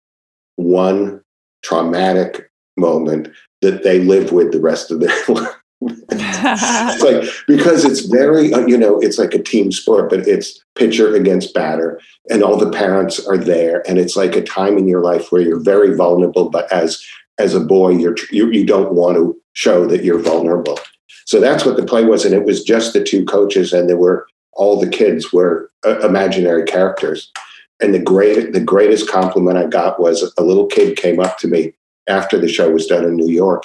one 0.56 1.22
traumatic 1.64 2.50
moment 2.78 3.30
that 3.62 3.84
they 3.84 4.00
live 4.00 4.32
with 4.32 4.52
the 4.52 4.60
rest 4.60 4.92
of 4.92 5.00
their 5.00 5.16
life 5.28 5.56
it's 5.84 7.04
like 7.04 7.24
because 7.48 7.84
it's 7.86 8.02
very 8.02 8.54
uh, 8.54 8.66
you 8.68 8.78
know 8.78 9.00
it's 9.00 9.18
like 9.18 9.34
a 9.34 9.42
team 9.42 9.72
sport 9.72 10.12
but 10.12 10.28
it's 10.28 10.64
pitcher 10.76 11.16
against 11.16 11.56
batter 11.56 12.00
and 12.30 12.44
all 12.44 12.56
the 12.56 12.70
parents 12.70 13.26
are 13.26 13.38
there 13.38 13.88
and 13.90 13.98
it's 13.98 14.16
like 14.16 14.36
a 14.36 14.44
time 14.44 14.78
in 14.78 14.88
your 14.88 15.02
life 15.02 15.32
where 15.32 15.42
you're 15.42 15.60
very 15.60 15.96
vulnerable 15.96 16.50
but 16.50 16.72
as 16.72 17.04
as 17.40 17.56
a 17.56 17.60
boy 17.60 17.90
you're 17.90 18.16
you, 18.30 18.52
you 18.52 18.66
don't 18.66 18.94
want 18.94 19.18
to 19.18 19.36
show 19.54 19.86
that 19.88 20.04
you're 20.04 20.20
vulnerable. 20.20 20.80
So 21.26 21.40
that's 21.40 21.66
what 21.66 21.78
the 21.78 21.86
play 21.86 22.06
was 22.06 22.26
and 22.26 22.34
it 22.34 22.44
was 22.44 22.64
just 22.64 22.94
the 22.94 23.04
two 23.04 23.26
coaches 23.26 23.74
and 23.74 23.90
there 23.90 23.98
were 23.98 24.28
all 24.54 24.80
the 24.80 24.90
kids 24.90 25.32
were 25.34 25.72
uh, 25.86 26.00
imaginary 26.00 26.64
characters 26.64 27.32
and 27.82 27.94
the 27.94 28.00
great 28.00 28.54
the 28.54 28.60
greatest 28.60 29.10
compliment 29.10 29.58
i 29.58 29.66
got 29.66 30.00
was 30.00 30.34
a 30.38 30.44
little 30.44 30.68
kid 30.68 30.98
came 30.98 31.20
up 31.20 31.38
to 31.38 31.48
me 31.48 31.74
after 32.08 32.38
the 32.38 32.50
show 32.50 32.70
was 32.70 32.88
done 32.88 33.04
in 33.04 33.16
new 33.16 33.30
york 33.32 33.64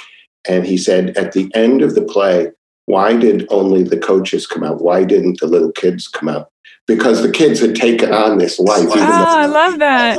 and 0.49 0.67
he 0.67 0.77
said, 0.79 1.17
at 1.17 1.33
the 1.33 1.51
end 1.55 1.83
of 1.83 1.95
the 1.95 2.03
play, 2.03 2.53
why 2.87 3.17
did 3.17 3.47
only 3.51 3.83
the 3.83 3.99
coaches 3.99 4.47
come 4.47 4.63
out? 4.63 4.81
Why 4.81 5.03
didn't 5.05 5.41
the 5.41 5.47
little 5.47 5.73
kids 5.73 6.07
come 6.07 6.29
out? 6.29 6.51
Because 6.87 7.23
the 7.23 7.31
kids 7.31 7.59
had 7.59 7.75
taken 7.75 8.13
on 8.13 8.39
this 8.39 8.61
life. 8.61 8.87
Oh, 8.89 8.93
I 8.95 9.47
love 9.47 9.81
that. 9.81 10.19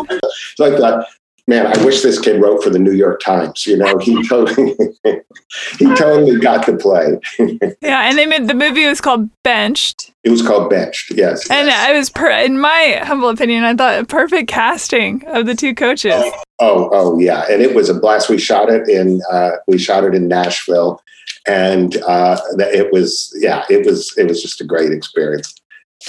so 0.56 0.66
I 0.66 0.78
thought, 0.78 1.08
man, 1.48 1.66
I 1.66 1.84
wish 1.84 2.02
this 2.02 2.20
kid 2.20 2.42
wrote 2.42 2.62
for 2.62 2.70
the 2.70 2.80
New 2.80 2.92
York 2.92 3.22
Times. 3.22 3.66
You 3.66 3.78
know, 3.78 3.98
he 3.98 4.28
totally, 4.28 4.76
he 5.80 5.86
totally 5.96 6.40
got 6.40 6.66
the 6.66 6.76
play. 6.76 7.20
yeah, 7.82 8.10
and 8.10 8.18
they 8.18 8.26
made 8.26 8.48
the 8.48 8.54
movie 8.54 8.86
was 8.86 9.02
called 9.02 9.30
Benched. 9.44 10.14
It 10.24 10.30
was 10.30 10.46
called 10.46 10.70
Benched, 10.70 11.12
yes. 11.12 11.50
And 11.50 11.68
yes. 11.68 11.90
I 11.90 11.94
was, 11.94 12.10
per, 12.10 12.30
in 12.30 12.60
my 12.60 13.02
humble 13.04 13.30
opinion, 13.30 13.64
I 13.64 13.76
thought 13.76 14.00
a 14.00 14.06
perfect 14.06 14.50
casting 14.50 15.24
of 15.28 15.46
the 15.46 15.56
two 15.56 15.74
coaches. 15.74 16.24
Oh, 16.60 16.90
oh 16.92 17.20
yeah, 17.20 17.46
and 17.50 17.62
it 17.62 17.74
was 17.74 17.90
a 17.90 17.94
blast. 17.94 18.30
We 18.30 18.38
shot 18.38 18.70
it 18.70 18.90
in, 18.90 19.22
uh, 19.32 19.52
we 19.68 19.78
shot 19.78 20.04
it 20.04 20.14
in 20.14 20.28
Nashville, 20.28 21.02
and 21.48 21.96
uh, 22.04 22.40
it 22.58 22.92
was, 22.92 23.34
yeah, 23.40 23.64
it 23.70 23.86
was, 23.86 24.14
it 24.18 24.28
was 24.28 24.42
just 24.42 24.60
a 24.60 24.66
great 24.66 24.92
experience. 24.92 25.56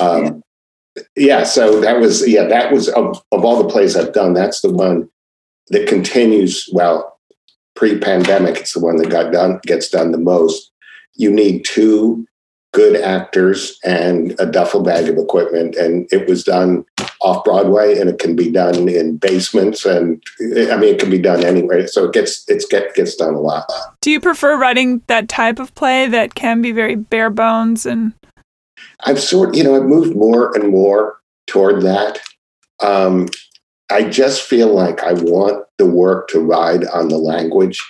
Um, 0.00 0.42
yeah. 0.96 1.02
yeah, 1.16 1.42
so 1.44 1.80
that 1.80 2.00
was, 2.00 2.26
yeah, 2.28 2.44
that 2.44 2.72
was 2.72 2.88
of, 2.88 3.22
of 3.30 3.44
all 3.44 3.62
the 3.62 3.68
plays 3.68 3.96
I've 3.96 4.12
done, 4.12 4.34
that's 4.34 4.62
the 4.62 4.72
one 4.72 5.08
that 5.70 5.88
continues 5.88 6.68
well 6.72 7.18
pre-pandemic 7.74 8.56
it's 8.56 8.74
the 8.74 8.80
one 8.80 8.96
that 8.96 9.10
got 9.10 9.32
done 9.32 9.60
gets 9.64 9.88
done 9.88 10.12
the 10.12 10.18
most. 10.18 10.72
You 11.14 11.30
need 11.30 11.64
two 11.64 12.26
good 12.74 13.00
actors 13.00 13.78
and 13.84 14.34
a 14.38 14.46
duffel 14.46 14.82
bag 14.82 15.08
of 15.08 15.16
equipment 15.16 15.74
and 15.74 16.06
it 16.12 16.28
was 16.28 16.44
done 16.44 16.84
off 17.20 17.42
broadway 17.42 17.98
and 17.98 18.10
it 18.10 18.18
can 18.18 18.36
be 18.36 18.50
done 18.50 18.88
in 18.88 19.16
basements 19.16 19.86
and 19.86 20.22
i 20.70 20.76
mean 20.76 20.94
it 20.94 21.00
can 21.00 21.10
be 21.10 21.18
done 21.18 21.44
anywhere. 21.44 21.86
So 21.88 22.04
it 22.04 22.12
gets 22.12 22.44
it's 22.48 22.66
get 22.66 22.94
gets 22.94 23.16
done 23.16 23.34
a 23.34 23.40
lot. 23.40 23.70
Do 24.00 24.10
you 24.10 24.20
prefer 24.20 24.58
writing 24.58 25.02
that 25.06 25.28
type 25.28 25.58
of 25.58 25.74
play 25.74 26.08
that 26.08 26.34
can 26.34 26.60
be 26.60 26.72
very 26.72 26.94
bare 26.94 27.30
bones 27.30 27.86
and 27.86 28.12
i've 29.04 29.20
sort 29.20 29.56
you 29.56 29.64
know 29.64 29.76
i've 29.76 29.88
moved 29.88 30.14
more 30.14 30.54
and 30.56 30.70
more 30.70 31.18
toward 31.48 31.82
that. 31.82 32.20
Um, 32.80 33.28
I 33.90 34.04
just 34.04 34.42
feel 34.42 34.74
like 34.74 35.02
I 35.02 35.14
want 35.14 35.64
the 35.78 35.86
work 35.86 36.28
to 36.28 36.40
ride 36.40 36.86
on 36.88 37.08
the 37.08 37.18
language 37.18 37.82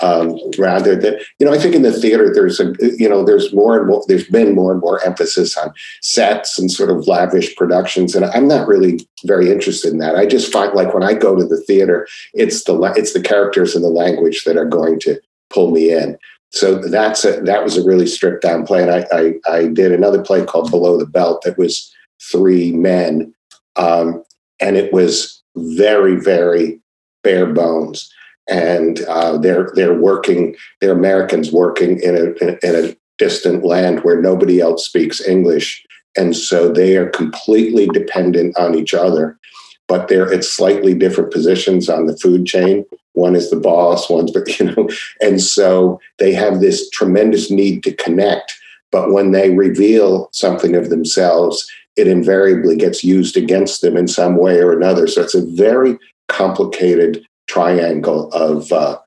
um, 0.00 0.38
rather 0.58 0.96
than 0.96 1.18
you 1.38 1.46
know. 1.46 1.52
I 1.52 1.58
think 1.58 1.74
in 1.74 1.82
the 1.82 1.92
theater 1.92 2.32
there's 2.32 2.60
a 2.60 2.72
you 2.98 3.08
know 3.08 3.24
there's 3.24 3.52
more 3.52 3.78
and 3.78 3.86
more 3.86 4.02
there's 4.08 4.26
been 4.28 4.54
more 4.54 4.72
and 4.72 4.80
more 4.80 5.04
emphasis 5.04 5.56
on 5.56 5.72
sets 6.00 6.58
and 6.58 6.70
sort 6.70 6.90
of 6.90 7.06
lavish 7.06 7.54
productions, 7.56 8.14
and 8.14 8.24
I'm 8.24 8.48
not 8.48 8.66
really 8.66 9.06
very 9.24 9.50
interested 9.50 9.92
in 9.92 9.98
that. 9.98 10.16
I 10.16 10.26
just 10.26 10.52
find 10.52 10.72
like 10.74 10.94
when 10.94 11.02
I 11.02 11.14
go 11.14 11.36
to 11.36 11.44
the 11.44 11.60
theater, 11.60 12.06
it's 12.32 12.64
the 12.64 12.80
it's 12.96 13.12
the 13.12 13.22
characters 13.22 13.74
and 13.74 13.84
the 13.84 13.88
language 13.88 14.44
that 14.44 14.56
are 14.56 14.66
going 14.66 14.98
to 15.00 15.20
pull 15.50 15.70
me 15.70 15.90
in. 15.90 16.16
So 16.52 16.76
that's 16.76 17.24
a, 17.24 17.40
that 17.42 17.62
was 17.62 17.76
a 17.76 17.84
really 17.84 18.06
stripped 18.06 18.42
down 18.42 18.66
play, 18.66 18.82
and 18.82 18.90
I, 18.90 19.06
I, 19.12 19.34
I 19.48 19.66
did 19.68 19.92
another 19.92 20.20
play 20.22 20.44
called 20.44 20.70
Below 20.70 20.98
the 20.98 21.06
Belt 21.06 21.42
that 21.42 21.56
was 21.58 21.94
three 22.20 22.72
men, 22.72 23.32
um, 23.76 24.24
and 24.58 24.76
it 24.76 24.92
was 24.92 25.39
very, 25.56 26.16
very 26.16 26.80
bare 27.22 27.46
bones. 27.46 28.12
And 28.48 29.00
uh, 29.02 29.38
they're 29.38 29.70
they're 29.74 29.98
working. 29.98 30.56
They're 30.80 30.92
Americans 30.92 31.52
working 31.52 32.00
in 32.02 32.16
a 32.16 32.66
in 32.66 32.84
a 32.84 32.96
distant 33.18 33.64
land 33.64 34.00
where 34.00 34.20
nobody 34.20 34.60
else 34.60 34.84
speaks 34.84 35.24
English, 35.24 35.84
and 36.16 36.34
so 36.34 36.72
they 36.72 36.96
are 36.96 37.08
completely 37.10 37.86
dependent 37.88 38.58
on 38.58 38.74
each 38.74 38.92
other. 38.92 39.38
But 39.86 40.08
they're 40.08 40.32
at 40.32 40.44
slightly 40.44 40.94
different 40.94 41.32
positions 41.32 41.88
on 41.88 42.06
the 42.06 42.16
food 42.16 42.46
chain. 42.46 42.84
One 43.12 43.36
is 43.36 43.50
the 43.50 43.60
boss, 43.60 44.08
one's 44.10 44.32
but 44.32 44.48
you 44.58 44.72
know, 44.72 44.88
and 45.20 45.40
so 45.40 46.00
they 46.18 46.32
have 46.32 46.60
this 46.60 46.88
tremendous 46.90 47.50
need 47.50 47.84
to 47.84 47.92
connect. 47.94 48.54
But 48.90 49.12
when 49.12 49.30
they 49.30 49.50
reveal 49.50 50.28
something 50.32 50.74
of 50.74 50.90
themselves, 50.90 51.70
it 52.00 52.06
invariably 52.06 52.76
gets 52.76 53.04
used 53.04 53.36
against 53.36 53.82
them 53.82 53.94
in 53.94 54.08
some 54.08 54.36
way 54.36 54.58
or 54.58 54.72
another. 54.72 55.06
So 55.06 55.20
it's 55.20 55.34
a 55.34 55.44
very 55.44 55.98
complicated 56.28 57.26
triangle 57.46 58.30
of 58.32 58.72
uh, 58.72 58.98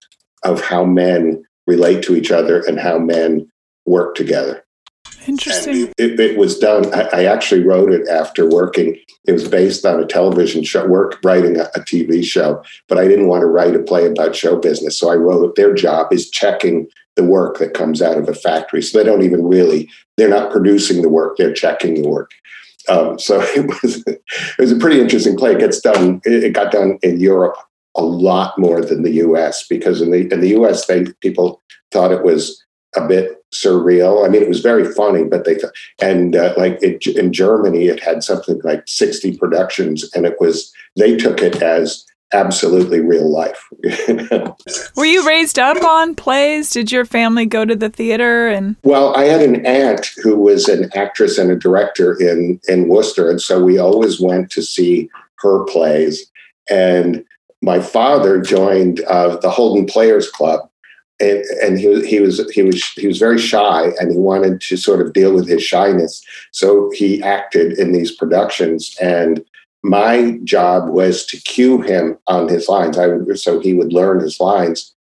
of 0.43 0.61
how 0.61 0.85
men 0.85 1.43
relate 1.65 2.03
to 2.03 2.15
each 2.15 2.29
other 2.29 2.61
and 2.67 2.79
how 2.79 2.99
men 2.99 3.49
work 3.85 4.15
together. 4.15 4.63
Interesting. 5.25 5.93
It, 5.97 6.19
it, 6.19 6.37
was 6.37 6.59
done. 6.59 6.93
I, 6.93 7.07
I, 7.13 7.23
actually 7.23 7.63
wrote 7.63 7.93
it 7.93 8.09
after 8.09 8.47
working. 8.47 8.99
It 9.25 9.31
was 9.31 9.47
based 9.47 9.85
on 9.85 10.01
a 10.01 10.05
television 10.05 10.63
show, 10.63 10.85
work 10.85 11.17
writing 11.23 11.57
a, 11.57 11.63
a, 11.75 11.79
TV 11.79 12.25
show, 12.25 12.61
but 12.89 12.97
I 12.97 13.07
didn't 13.07 13.29
want 13.29 13.39
to 13.39 13.47
write 13.47 13.73
a 13.73 13.79
play 13.79 14.05
about 14.05 14.35
show 14.35 14.57
business. 14.57 14.99
So 14.99 15.09
I 15.09 15.15
wrote 15.15 15.45
it. 15.45 15.55
Their 15.55 15.73
job 15.73 16.11
is 16.11 16.29
checking 16.29 16.89
the 17.15 17.23
work 17.23 17.57
that 17.59 17.73
comes 17.73 18.01
out 18.01 18.17
of 18.17 18.27
a 18.27 18.33
factory. 18.33 18.81
So 18.81 18.97
they 18.97 19.05
don't 19.05 19.23
even 19.23 19.45
really, 19.45 19.89
they're 20.17 20.27
not 20.27 20.51
producing 20.51 21.01
the 21.01 21.09
work, 21.09 21.37
they're 21.37 21.53
checking 21.53 22.01
the 22.01 22.09
work. 22.09 22.31
Um, 22.89 23.19
so 23.19 23.41
it 23.55 23.67
was 23.67 24.03
it 24.07 24.21
was 24.59 24.71
a 24.71 24.77
pretty 24.77 24.99
interesting 24.99 25.37
play. 25.37 25.53
It 25.53 25.59
gets 25.59 25.79
done. 25.79 26.21
It 26.23 26.53
got 26.53 26.71
done 26.71 26.99
in 27.01 27.19
Europe 27.19 27.57
a 27.95 28.03
lot 28.03 28.57
more 28.57 28.81
than 28.81 29.03
the 29.03 29.11
U.S. 29.11 29.65
because 29.67 30.01
in 30.01 30.11
the 30.11 30.31
in 30.31 30.41
the 30.41 30.49
U.S. 30.49 30.85
they 30.85 31.05
people 31.21 31.61
thought 31.91 32.11
it 32.11 32.23
was 32.23 32.63
a 32.95 33.07
bit 33.07 33.43
surreal. 33.53 34.25
I 34.25 34.29
mean, 34.29 34.41
it 34.41 34.49
was 34.49 34.61
very 34.61 34.85
funny, 34.93 35.23
but 35.23 35.45
they 35.45 35.55
thought, 35.55 35.73
and 36.01 36.35
uh, 36.35 36.53
like 36.57 36.77
it, 36.81 37.05
in 37.07 37.33
Germany, 37.33 37.87
it 37.87 38.01
had 38.01 38.23
something 38.23 38.59
like 38.63 38.83
sixty 38.87 39.37
productions, 39.37 40.09
and 40.15 40.25
it 40.25 40.37
was 40.39 40.71
they 40.97 41.15
took 41.15 41.41
it 41.41 41.61
as 41.61 42.05
absolutely 42.33 42.99
real 42.99 43.29
life. 43.29 43.69
Were 44.95 45.05
you 45.05 45.27
raised 45.27 45.59
up 45.59 45.83
on 45.83 46.15
plays? 46.15 46.71
Did 46.71 46.91
your 46.91 47.05
family 47.05 47.45
go 47.45 47.65
to 47.65 47.75
the 47.75 47.89
theater 47.89 48.47
and 48.47 48.75
Well, 48.83 49.15
I 49.15 49.25
had 49.25 49.41
an 49.41 49.65
aunt 49.65 50.09
who 50.21 50.37
was 50.37 50.67
an 50.67 50.89
actress 50.95 51.37
and 51.37 51.51
a 51.51 51.55
director 51.55 52.19
in 52.19 52.59
in 52.67 52.87
Worcester 52.87 53.29
and 53.29 53.41
so 53.41 53.63
we 53.63 53.77
always 53.77 54.19
went 54.19 54.49
to 54.51 54.61
see 54.61 55.09
her 55.37 55.63
plays 55.65 56.31
and 56.69 57.23
my 57.61 57.79
father 57.79 58.41
joined 58.41 59.01
uh, 59.01 59.37
the 59.37 59.49
Holden 59.49 59.85
Players 59.85 60.29
Club 60.29 60.69
and, 61.19 61.43
and 61.61 61.79
he, 61.79 62.05
he 62.05 62.19
was 62.19 62.41
he 62.51 62.63
was 62.63 62.83
he 62.93 63.07
was 63.07 63.17
very 63.17 63.39
shy 63.39 63.91
and 63.99 64.11
he 64.11 64.17
wanted 64.17 64.61
to 64.61 64.77
sort 64.77 65.01
of 65.01 65.13
deal 65.13 65.33
with 65.33 65.47
his 65.47 65.63
shyness 65.63 66.23
so 66.51 66.91
he 66.93 67.21
acted 67.21 67.77
in 67.77 67.91
these 67.91 68.11
productions 68.15 68.95
and 69.01 69.43
my 69.83 70.39
job 70.43 70.89
was 70.89 71.25
to 71.27 71.37
cue 71.37 71.81
him 71.81 72.17
on 72.27 72.47
his 72.47 72.69
lines. 72.69 72.97
I 72.97 73.09
so 73.35 73.59
he 73.59 73.73
would 73.73 73.91
learn 73.91 74.21
his 74.21 74.39
lines, 74.39 74.93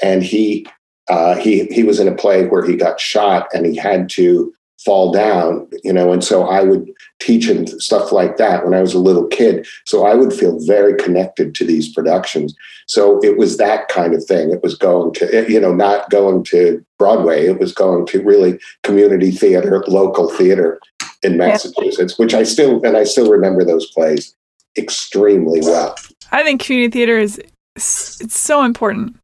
and 0.00 0.22
he 0.22 0.66
uh, 1.08 1.36
he 1.36 1.66
he 1.66 1.82
was 1.82 2.00
in 2.00 2.08
a 2.08 2.14
play 2.14 2.46
where 2.46 2.64
he 2.64 2.76
got 2.76 3.00
shot 3.00 3.48
and 3.52 3.66
he 3.66 3.76
had 3.76 4.08
to 4.10 4.52
fall 4.84 5.12
down, 5.12 5.68
you 5.84 5.92
know, 5.92 6.10
and 6.10 6.24
so 6.24 6.48
I 6.48 6.62
would 6.62 6.90
teach 7.18 7.46
him 7.46 7.66
stuff 7.66 8.12
like 8.12 8.38
that 8.38 8.64
when 8.64 8.72
I 8.72 8.80
was 8.80 8.94
a 8.94 8.98
little 8.98 9.26
kid. 9.26 9.66
So 9.84 10.06
I 10.06 10.14
would 10.14 10.32
feel 10.32 10.58
very 10.66 10.94
connected 10.94 11.54
to 11.56 11.66
these 11.66 11.92
productions. 11.92 12.54
So 12.86 13.20
it 13.22 13.36
was 13.36 13.58
that 13.58 13.88
kind 13.88 14.14
of 14.14 14.24
thing. 14.24 14.50
It 14.50 14.62
was 14.62 14.74
going 14.74 15.12
to, 15.14 15.52
you 15.52 15.60
know, 15.60 15.74
not 15.74 16.08
going 16.08 16.44
to 16.44 16.82
Broadway. 16.98 17.44
It 17.44 17.60
was 17.60 17.74
going 17.74 18.06
to 18.06 18.24
really 18.24 18.58
community 18.82 19.30
theater, 19.30 19.84
local 19.86 20.30
theater 20.30 20.80
in 21.22 21.36
Massachusetts, 21.36 22.18
which 22.18 22.34
I 22.34 22.42
still 22.42 22.84
and 22.84 22.96
I 22.96 23.04
still 23.04 23.30
remember 23.30 23.64
those 23.64 23.90
plays 23.90 24.34
extremely 24.76 25.60
well. 25.60 25.94
I 26.32 26.42
think 26.42 26.62
community 26.62 26.92
theater 26.92 27.18
is 27.18 27.40
it's 27.76 28.38
so 28.38 28.62
important. 28.62 29.16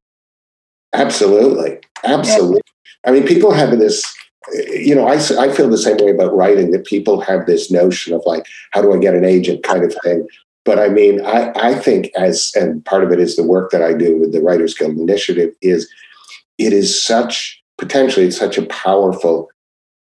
Absolutely, 0.93 1.79
absolutely. 2.05 2.61
I 3.05 3.11
mean, 3.13 3.27
people 3.27 3.53
have 3.53 3.79
this, 3.79 4.05
you 4.69 4.95
know, 4.95 5.07
I, 5.07 5.15
I 5.15 5.53
feel 5.53 5.69
the 5.69 5.79
same 5.79 5.97
way 5.99 6.11
about 6.11 6.35
writing 6.35 6.73
that 6.73 6.87
people 6.87 7.21
have 7.21 7.47
this 7.47 7.71
notion 7.71 8.13
of 8.15 8.23
like, 8.27 8.47
how 8.73 8.83
do 8.83 8.93
I 8.93 8.99
get 8.99 9.15
an 9.15 9.25
agent 9.25 9.63
kind 9.63 9.85
of 9.85 9.95
thing. 10.03 10.27
But 10.65 10.81
I 10.81 10.89
mean, 10.89 11.25
I, 11.25 11.53
I 11.55 11.75
think 11.75 12.11
as, 12.17 12.51
and 12.57 12.85
part 12.85 13.05
of 13.05 13.13
it 13.13 13.21
is 13.21 13.37
the 13.37 13.45
work 13.45 13.71
that 13.71 13.83
I 13.83 13.93
do 13.93 14.19
with 14.19 14.33
the 14.33 14.41
Writers 14.41 14.75
Guild 14.75 14.97
Initiative 14.97 15.55
is 15.63 15.89
it 16.59 16.73
is 16.73 17.01
such, 17.01 17.63
potentially 17.79 18.27
it's 18.27 18.39
such 18.39 18.59
a 18.59 18.67
powerful 18.67 19.49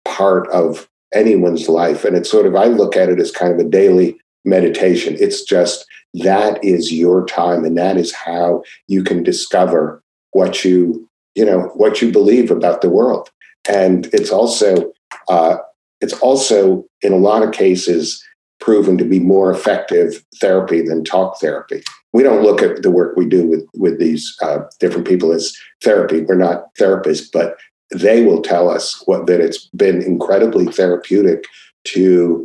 part 0.04 0.46
of 0.48 0.89
anyone's 1.14 1.68
life. 1.68 2.04
And 2.04 2.16
it's 2.16 2.30
sort 2.30 2.46
of, 2.46 2.54
I 2.54 2.66
look 2.66 2.96
at 2.96 3.08
it 3.08 3.20
as 3.20 3.30
kind 3.30 3.52
of 3.52 3.58
a 3.58 3.68
daily 3.68 4.18
meditation. 4.44 5.16
It's 5.18 5.42
just 5.42 5.84
that 6.14 6.62
is 6.64 6.92
your 6.92 7.26
time 7.26 7.64
and 7.64 7.76
that 7.78 7.96
is 7.96 8.12
how 8.12 8.62
you 8.88 9.02
can 9.02 9.22
discover 9.22 10.02
what 10.32 10.64
you, 10.64 11.08
you 11.34 11.44
know, 11.44 11.70
what 11.74 12.00
you 12.00 12.10
believe 12.10 12.50
about 12.50 12.80
the 12.80 12.90
world. 12.90 13.30
And 13.68 14.06
it's 14.12 14.30
also, 14.30 14.92
uh, 15.28 15.56
it's 16.00 16.14
also 16.20 16.84
in 17.02 17.12
a 17.12 17.18
lot 17.18 17.42
of 17.42 17.52
cases 17.52 18.24
proven 18.60 18.98
to 18.98 19.04
be 19.04 19.18
more 19.18 19.50
effective 19.50 20.24
therapy 20.40 20.82
than 20.82 21.04
talk 21.04 21.40
therapy. 21.40 21.82
We 22.12 22.22
don't 22.22 22.42
look 22.42 22.62
at 22.62 22.82
the 22.82 22.90
work 22.90 23.16
we 23.16 23.26
do 23.26 23.46
with 23.46 23.66
with 23.74 23.98
these 23.98 24.36
uh, 24.42 24.60
different 24.80 25.06
people 25.06 25.32
as 25.32 25.54
therapy. 25.82 26.22
We're 26.22 26.34
not 26.34 26.74
therapists, 26.74 27.28
but 27.32 27.56
they 27.92 28.24
will 28.24 28.42
tell 28.42 28.70
us 28.70 29.02
what 29.06 29.26
that 29.26 29.40
it's 29.40 29.66
been 29.68 30.02
incredibly 30.02 30.66
therapeutic 30.66 31.44
to 31.84 32.42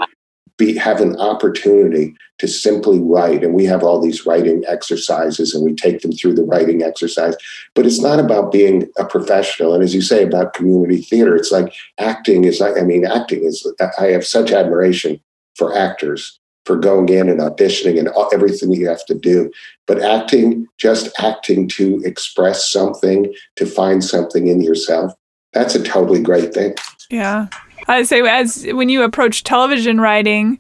be 0.57 0.77
have 0.77 1.01
an 1.01 1.17
opportunity 1.17 2.15
to 2.38 2.47
simply 2.47 2.99
write. 2.99 3.43
And 3.43 3.53
we 3.53 3.65
have 3.65 3.84
all 3.84 4.01
these 4.01 4.26
writing 4.26 4.63
exercises 4.67 5.53
and 5.53 5.63
we 5.63 5.73
take 5.73 6.01
them 6.01 6.11
through 6.11 6.35
the 6.35 6.43
writing 6.43 6.81
exercise. 6.81 7.35
But 7.73 7.85
it's 7.85 8.01
not 8.01 8.19
about 8.19 8.51
being 8.51 8.89
a 8.97 9.05
professional. 9.05 9.73
And 9.73 9.84
as 9.84 9.93
you 9.93 10.01
say 10.01 10.23
about 10.23 10.53
community 10.53 11.01
theater 11.01 11.35
it's 11.35 11.51
like 11.51 11.73
acting 11.99 12.45
is 12.45 12.61
i 12.61 12.81
mean 12.81 13.05
acting 13.05 13.43
is 13.43 13.65
i 13.99 14.07
have 14.07 14.26
such 14.26 14.51
admiration 14.51 15.19
for 15.55 15.77
actors 15.77 16.39
for 16.65 16.76
going 16.76 17.09
in 17.09 17.30
and 17.30 17.39
auditioning 17.39 17.99
and 17.99 18.09
everything 18.34 18.73
you 18.73 18.88
have 18.88 19.05
to 19.05 19.13
do. 19.13 19.51
But 19.85 20.01
acting 20.01 20.67
just 20.77 21.09
acting 21.19 21.67
to 21.69 22.01
express 22.03 22.69
something 22.69 23.34
to 23.55 23.65
find 23.65 24.03
something 24.03 24.47
in 24.47 24.61
yourself 24.61 25.13
that's 25.56 25.73
a 25.73 25.82
totally 25.82 26.22
great 26.22 26.53
thing. 26.53 26.76
Yeah. 27.10 27.48
I 27.88 28.03
say, 28.03 28.22
as 28.22 28.68
when 28.72 28.90
you 28.90 29.02
approach 29.02 29.44
television 29.44 29.99
writing, 29.99 30.60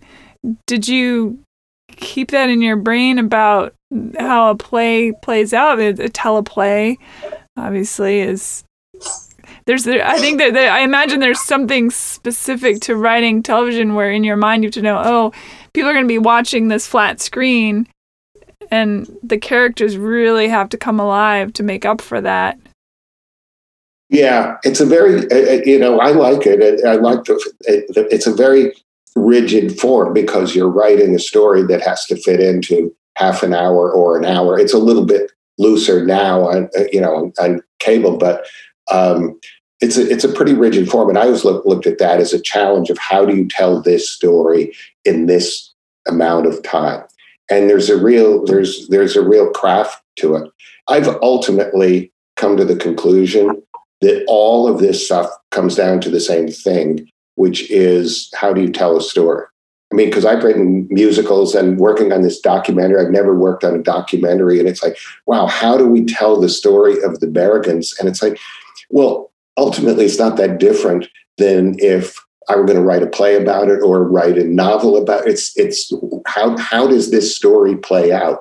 did 0.65 0.87
you 0.87 1.39
keep 1.91 2.31
that 2.31 2.49
in 2.49 2.61
your 2.61 2.77
brain 2.77 3.19
about 3.19 3.75
how 4.17 4.49
a 4.49 4.55
play 4.55 5.11
plays 5.11 5.53
out? 5.53 5.79
A, 5.79 5.89
a 5.89 6.09
teleplay, 6.09 6.97
obviously, 7.57 8.21
is 8.21 8.63
there's 9.65 9.83
there, 9.83 10.05
I 10.05 10.17
think 10.17 10.37
that, 10.39 10.53
that 10.53 10.71
I 10.71 10.81
imagine 10.81 11.19
there's 11.19 11.41
something 11.41 11.89
specific 11.89 12.81
to 12.81 12.95
writing 12.95 13.41
television 13.41 13.95
where 13.95 14.11
in 14.11 14.23
your 14.23 14.37
mind 14.37 14.63
you 14.63 14.67
have 14.67 14.75
to 14.75 14.81
know, 14.81 15.01
oh, 15.03 15.31
people 15.73 15.89
are 15.89 15.93
going 15.93 16.05
to 16.05 16.07
be 16.07 16.19
watching 16.19 16.67
this 16.67 16.87
flat 16.87 17.19
screen, 17.19 17.87
and 18.71 19.09
the 19.23 19.37
characters 19.37 19.97
really 19.97 20.47
have 20.47 20.69
to 20.69 20.77
come 20.77 20.99
alive 20.99 21.53
to 21.53 21.63
make 21.63 21.85
up 21.85 22.01
for 22.01 22.21
that. 22.21 22.59
Yeah, 24.09 24.57
it's 24.63 24.79
a 24.79 24.85
very, 24.85 25.19
uh, 25.31 25.55
uh, 25.55 25.61
you 25.65 25.79
know, 25.79 25.99
I 25.99 26.11
like 26.11 26.45
it. 26.45 26.85
I 26.85 26.95
like 26.95 27.23
the, 27.23 28.07
it's 28.11 28.27
a 28.27 28.33
very 28.33 28.73
rigid 29.15 29.79
form 29.79 30.13
because 30.13 30.55
you're 30.55 30.69
writing 30.69 31.15
a 31.15 31.19
story 31.19 31.63
that 31.63 31.81
has 31.81 32.05
to 32.05 32.15
fit 32.15 32.39
into 32.39 32.95
half 33.15 33.41
an 33.43 33.53
hour 33.53 33.91
or 33.91 34.17
an 34.17 34.25
hour. 34.25 34.59
It's 34.59 34.73
a 34.73 34.79
little 34.79 35.05
bit 35.05 35.31
looser 35.57 36.05
now 36.05 36.47
on, 36.47 36.69
uh, 36.77 36.83
you 36.91 37.01
know, 37.01 37.31
on 37.39 37.61
cable, 37.79 38.17
but 38.17 38.45
um, 38.91 39.39
it's 39.81 39.97
a, 39.97 40.07
it's 40.09 40.23
a 40.23 40.31
pretty 40.31 40.53
rigid 40.53 40.89
form. 40.89 41.09
And 41.09 41.17
I 41.17 41.23
always 41.23 41.45
look, 41.45 41.65
looked 41.65 41.87
at 41.87 41.97
that 41.97 42.19
as 42.19 42.33
a 42.33 42.41
challenge 42.41 42.89
of 42.89 42.97
how 42.99 43.25
do 43.25 43.35
you 43.35 43.47
tell 43.47 43.81
this 43.81 44.09
story 44.09 44.73
in 45.03 45.25
this 45.25 45.73
amount 46.07 46.45
of 46.45 46.61
time? 46.61 47.03
And 47.49 47.69
there's 47.69 47.89
a 47.89 47.97
real, 48.01 48.45
there's, 48.45 48.87
there's 48.89 49.15
a 49.15 49.27
real 49.27 49.49
craft 49.51 50.01
to 50.17 50.35
it. 50.35 50.51
I've 50.87 51.07
ultimately 51.21 52.11
come 52.35 52.57
to 52.57 52.65
the 52.65 52.75
conclusion 52.75 53.61
that 54.01 54.25
all 54.27 54.67
of 54.67 54.79
this 54.79 55.05
stuff 55.05 55.29
comes 55.51 55.75
down 55.75 56.01
to 56.01 56.09
the 56.09 56.19
same 56.19 56.47
thing, 56.49 57.09
which 57.35 57.69
is 57.71 58.29
how 58.35 58.53
do 58.53 58.61
you 58.61 58.71
tell 58.71 58.97
a 58.97 59.01
story? 59.01 59.45
I 59.91 59.95
mean, 59.95 60.09
because 60.09 60.25
I've 60.25 60.43
written 60.43 60.87
musicals 60.89 61.53
and 61.53 61.77
working 61.77 62.11
on 62.11 62.21
this 62.21 62.39
documentary, 62.39 62.99
I've 62.99 63.11
never 63.11 63.37
worked 63.37 63.63
on 63.63 63.75
a 63.75 63.81
documentary. 63.81 64.59
And 64.59 64.67
it's 64.67 64.83
like, 64.83 64.97
wow, 65.25 65.45
how 65.45 65.77
do 65.77 65.87
we 65.87 66.03
tell 66.03 66.39
the 66.39 66.49
story 66.49 67.01
of 67.03 67.19
the 67.19 67.27
Berrigans? 67.27 67.97
And 67.99 68.09
it's 68.09 68.21
like, 68.21 68.37
well, 68.89 69.31
ultimately, 69.57 70.05
it's 70.05 70.19
not 70.19 70.37
that 70.37 70.59
different 70.59 71.07
than 71.37 71.75
if 71.79 72.19
I 72.49 72.55
were 72.55 72.65
going 72.65 72.77
to 72.77 72.83
write 72.83 73.03
a 73.03 73.07
play 73.07 73.35
about 73.35 73.69
it 73.69 73.81
or 73.81 74.03
write 74.03 74.37
a 74.37 74.43
novel 74.43 74.97
about 74.97 75.27
it. 75.27 75.31
It's, 75.31 75.57
it's 75.57 75.93
how, 76.25 76.57
how 76.57 76.87
does 76.87 77.11
this 77.11 77.35
story 77.35 77.77
play 77.77 78.11
out? 78.11 78.39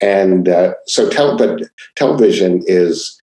And 0.00 0.48
uh, 0.48 0.74
so, 0.86 1.08
tel- 1.08 1.58
television 1.96 2.62
is 2.66 3.19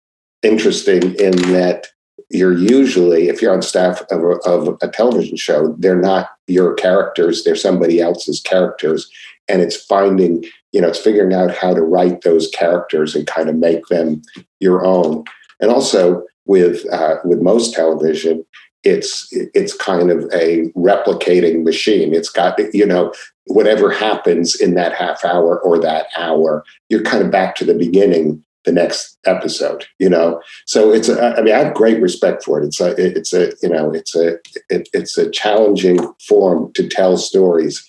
interesting 0.45 1.15
in 1.15 1.35
that 1.53 1.87
you're 2.29 2.57
usually, 2.57 3.27
if 3.27 3.41
you're 3.41 3.53
on 3.53 3.61
staff 3.61 4.01
of 4.11 4.23
a, 4.23 4.37
of 4.49 4.77
a 4.81 4.87
television 4.87 5.37
show, 5.37 5.75
they're 5.77 5.99
not 5.99 6.29
your 6.47 6.73
characters, 6.73 7.43
they're 7.43 7.55
somebody 7.55 7.99
else's 7.99 8.39
characters. 8.41 9.09
And 9.47 9.61
it's 9.61 9.75
finding, 9.75 10.43
you 10.71 10.81
know, 10.81 10.87
it's 10.87 10.99
figuring 10.99 11.33
out 11.33 11.55
how 11.55 11.73
to 11.73 11.81
write 11.81 12.21
those 12.21 12.49
characters 12.49 13.15
and 13.15 13.27
kind 13.27 13.49
of 13.49 13.55
make 13.55 13.85
them 13.87 14.21
your 14.59 14.85
own. 14.85 15.23
And 15.59 15.69
also 15.69 16.23
with 16.45 16.85
uh, 16.91 17.17
with 17.23 17.41
most 17.41 17.73
television, 17.73 18.45
it's 18.83 19.27
it's 19.31 19.75
kind 19.75 20.11
of 20.11 20.23
a 20.33 20.71
replicating 20.75 21.63
machine. 21.63 22.13
It's 22.13 22.29
got 22.29 22.59
you 22.73 22.85
know 22.85 23.13
whatever 23.45 23.91
happens 23.91 24.59
in 24.59 24.73
that 24.75 24.93
half 24.93 25.23
hour 25.23 25.59
or 25.59 25.79
that 25.79 26.07
hour, 26.17 26.63
you're 26.89 27.03
kind 27.03 27.23
of 27.23 27.31
back 27.31 27.55
to 27.55 27.65
the 27.65 27.75
beginning 27.75 28.43
the 28.65 28.71
next 28.71 29.17
episode 29.25 29.85
you 29.99 30.09
know? 30.09 30.41
So 30.65 30.91
it's 30.91 31.09
a, 31.09 31.35
i 31.37 31.41
mean 31.41 31.53
i 31.53 31.59
have 31.59 31.73
great 31.73 32.01
respect 32.01 32.43
for 32.43 32.61
it. 32.61 32.65
It's 32.65 32.81
a 32.81 33.17
it's 33.17 33.33
a 33.33 33.53
you 33.61 33.69
know 33.69 33.91
it's 33.91 34.15
a 34.15 34.37
it, 34.69 34.89
it's 34.93 35.17
a 35.17 35.29
challenging 35.29 35.99
form 36.27 36.71
to 36.73 36.87
tell 36.87 37.17
stories 37.17 37.85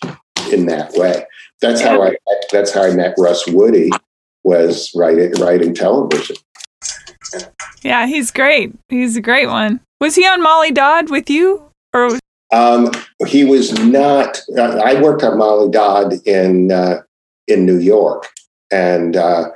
in 0.53 0.67
that 0.67 0.93
way. 0.93 1.25
That's 1.61 1.81
how 1.81 2.03
i 2.03 2.17
that's 2.53 2.73
how 2.73 2.85
i 2.85 2.95
met 2.95 3.15
russ 3.19 3.47
woody 3.47 3.91
was 4.45 4.93
writing 4.95 5.33
writing 5.41 5.75
television. 5.75 6.37
Yeah 7.83 8.07
he's 8.07 8.31
great. 8.31 8.73
He's 8.89 9.17
a 9.17 9.23
great 9.23 9.49
one. 9.49 9.81
Was 10.01 10.15
he 10.15 10.27
on 10.27 10.43
molly 10.43 10.71
dodd 10.71 11.11
with 11.11 11.31
you 11.31 11.71
or 11.93 12.19
um, 12.53 12.93
he 13.27 13.45
was 13.45 13.73
not 13.79 14.41
uh, 14.57 14.81
i 14.85 15.01
worked 15.01 15.23
on 15.23 15.39
molly 15.39 15.71
dodd 15.71 16.15
in 16.27 16.71
uh, 16.71 17.03
in 17.49 17.67
new 17.67 17.79
york. 17.79 18.29
And 18.73 19.17
uh, 19.17 19.51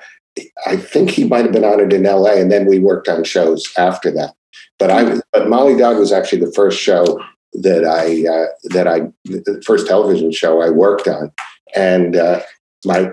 I 0.66 0.77
think 0.77 1.11
he 1.11 1.24
might 1.24 1.44
have 1.44 1.52
been 1.52 1.65
on 1.65 1.81
it 1.81 1.93
in 1.93 2.05
LA, 2.05 2.35
and 2.35 2.51
then 2.51 2.66
we 2.66 2.78
worked 2.78 3.09
on 3.09 3.24
shows 3.24 3.69
after 3.77 4.11
that. 4.12 4.35
But 4.78 4.90
I, 4.90 5.20
but 5.32 5.48
Molly 5.48 5.77
Dodd 5.77 5.98
was 5.98 6.12
actually 6.12 6.44
the 6.44 6.52
first 6.52 6.81
show 6.81 7.23
that 7.52 7.85
I 7.85 8.28
uh, 8.28 8.47
that 8.74 8.86
I 8.86 9.01
the 9.24 9.62
first 9.66 9.86
television 9.86 10.32
show 10.32 10.62
I 10.62 10.70
worked 10.70 11.09
on, 11.09 11.32
and 11.74 12.16
uh, 12.16 12.40
my 12.85 13.11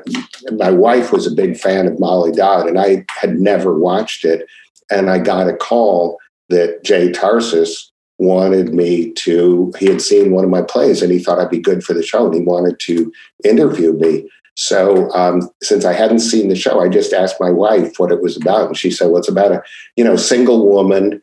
my 0.53 0.71
wife 0.71 1.11
was 1.11 1.27
a 1.27 1.35
big 1.35 1.57
fan 1.57 1.87
of 1.87 1.99
Molly 1.99 2.31
Dodd, 2.31 2.67
and 2.67 2.79
I 2.79 3.05
had 3.09 3.39
never 3.39 3.77
watched 3.77 4.23
it, 4.23 4.47
and 4.89 5.09
I 5.09 5.19
got 5.19 5.49
a 5.49 5.55
call 5.55 6.19
that 6.49 6.83
Jay 6.83 7.11
Tarses 7.11 7.91
wanted 8.17 8.73
me 8.73 9.11
to. 9.13 9.73
He 9.77 9.87
had 9.87 10.01
seen 10.01 10.31
one 10.31 10.43
of 10.43 10.49
my 10.49 10.61
plays, 10.61 11.01
and 11.01 11.11
he 11.11 11.19
thought 11.19 11.39
I'd 11.39 11.49
be 11.49 11.59
good 11.59 11.83
for 11.83 11.93
the 11.93 12.03
show, 12.03 12.25
and 12.25 12.33
he 12.33 12.41
wanted 12.41 12.79
to 12.81 13.11
interview 13.43 13.93
me. 13.93 14.29
So 14.57 15.11
um, 15.11 15.49
since 15.61 15.85
I 15.85 15.93
hadn't 15.93 16.19
seen 16.19 16.49
the 16.49 16.55
show, 16.55 16.79
I 16.79 16.89
just 16.89 17.13
asked 17.13 17.39
my 17.39 17.51
wife 17.51 17.99
what 17.99 18.11
it 18.11 18.23
was 18.23 18.35
about, 18.35 18.65
and 18.67 18.75
she 18.75 18.89
said, 18.89 19.07
"Well, 19.07 19.19
it's 19.19 19.29
about 19.29 19.51
a 19.51 19.63
you 19.95 20.03
know 20.03 20.15
single 20.15 20.67
woman, 20.67 21.21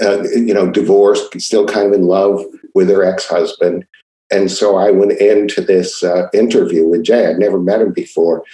uh, 0.00 0.22
you 0.22 0.54
know, 0.54 0.70
divorced, 0.70 1.38
still 1.40 1.66
kind 1.66 1.88
of 1.88 1.92
in 1.92 2.06
love 2.06 2.40
with 2.74 2.88
her 2.88 3.04
ex 3.04 3.26
husband." 3.26 3.84
And 4.30 4.50
so 4.50 4.76
I 4.76 4.92
went 4.92 5.12
into 5.20 5.60
this 5.60 6.04
uh, 6.04 6.28
interview 6.32 6.86
with 6.86 7.02
Jay. 7.02 7.26
I'd 7.26 7.38
never 7.38 7.58
met 7.58 7.80
him 7.80 7.92
before, 7.92 8.44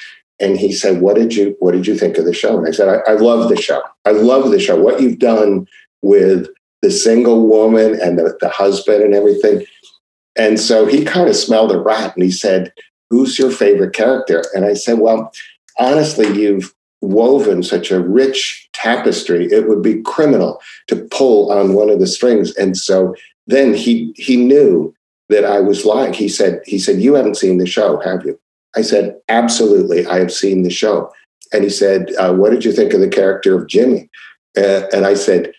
and 0.40 0.58
he 0.58 0.72
said, 0.72 1.02
"What 1.02 1.16
did 1.16 1.34
you 1.34 1.54
What 1.58 1.72
did 1.72 1.86
you 1.86 1.94
think 1.94 2.16
of 2.16 2.24
the 2.24 2.32
show?" 2.32 2.56
And 2.56 2.66
I 2.66 2.70
said, 2.70 2.88
"I, 2.88 3.12
I 3.12 3.14
love 3.16 3.50
the 3.50 3.60
show. 3.60 3.82
I 4.06 4.12
love 4.12 4.50
the 4.50 4.60
show. 4.60 4.80
What 4.80 5.02
you've 5.02 5.18
done 5.18 5.66
with 6.00 6.48
the 6.80 6.90
single 6.90 7.46
woman 7.46 8.00
and 8.00 8.18
the, 8.18 8.34
the 8.40 8.48
husband 8.48 9.02
and 9.02 9.12
everything." 9.12 9.66
And 10.36 10.58
so 10.58 10.86
he 10.86 11.04
kind 11.04 11.28
of 11.28 11.36
smelled 11.36 11.72
a 11.72 11.78
rat, 11.78 12.16
and 12.16 12.24
he 12.24 12.30
said, 12.30 12.72
who's 13.12 13.38
your 13.38 13.50
favorite 13.50 13.92
character? 13.92 14.42
And 14.54 14.64
I 14.64 14.72
said, 14.72 14.98
well, 14.98 15.30
honestly, 15.78 16.26
you've 16.32 16.74
woven 17.02 17.62
such 17.62 17.90
a 17.90 18.00
rich 18.00 18.70
tapestry. 18.72 19.44
It 19.52 19.68
would 19.68 19.82
be 19.82 20.00
criminal 20.00 20.62
to 20.86 20.96
pull 21.10 21.52
on 21.52 21.74
one 21.74 21.90
of 21.90 22.00
the 22.00 22.06
strings. 22.06 22.56
And 22.56 22.74
so 22.74 23.14
then 23.46 23.74
he 23.74 24.14
he 24.16 24.36
knew 24.36 24.94
that 25.28 25.44
I 25.44 25.60
was 25.60 25.84
lying. 25.84 26.14
He 26.14 26.28
said, 26.28 26.62
he 26.64 26.78
said, 26.78 27.02
you 27.02 27.12
haven't 27.12 27.36
seen 27.36 27.58
the 27.58 27.66
show, 27.66 28.00
have 28.00 28.24
you? 28.24 28.40
I 28.74 28.80
said, 28.82 29.16
absolutely, 29.28 30.06
I 30.06 30.18
have 30.18 30.32
seen 30.32 30.62
the 30.62 30.70
show. 30.70 31.12
And 31.52 31.64
he 31.64 31.70
said, 31.70 32.14
uh, 32.18 32.32
what 32.32 32.50
did 32.50 32.64
you 32.64 32.72
think 32.72 32.94
of 32.94 33.00
the 33.00 33.08
character 33.08 33.58
of 33.58 33.68
Jimmy? 33.68 34.08
Uh, 34.56 34.84
and 34.94 35.04
I 35.04 35.14
said, 35.14 35.52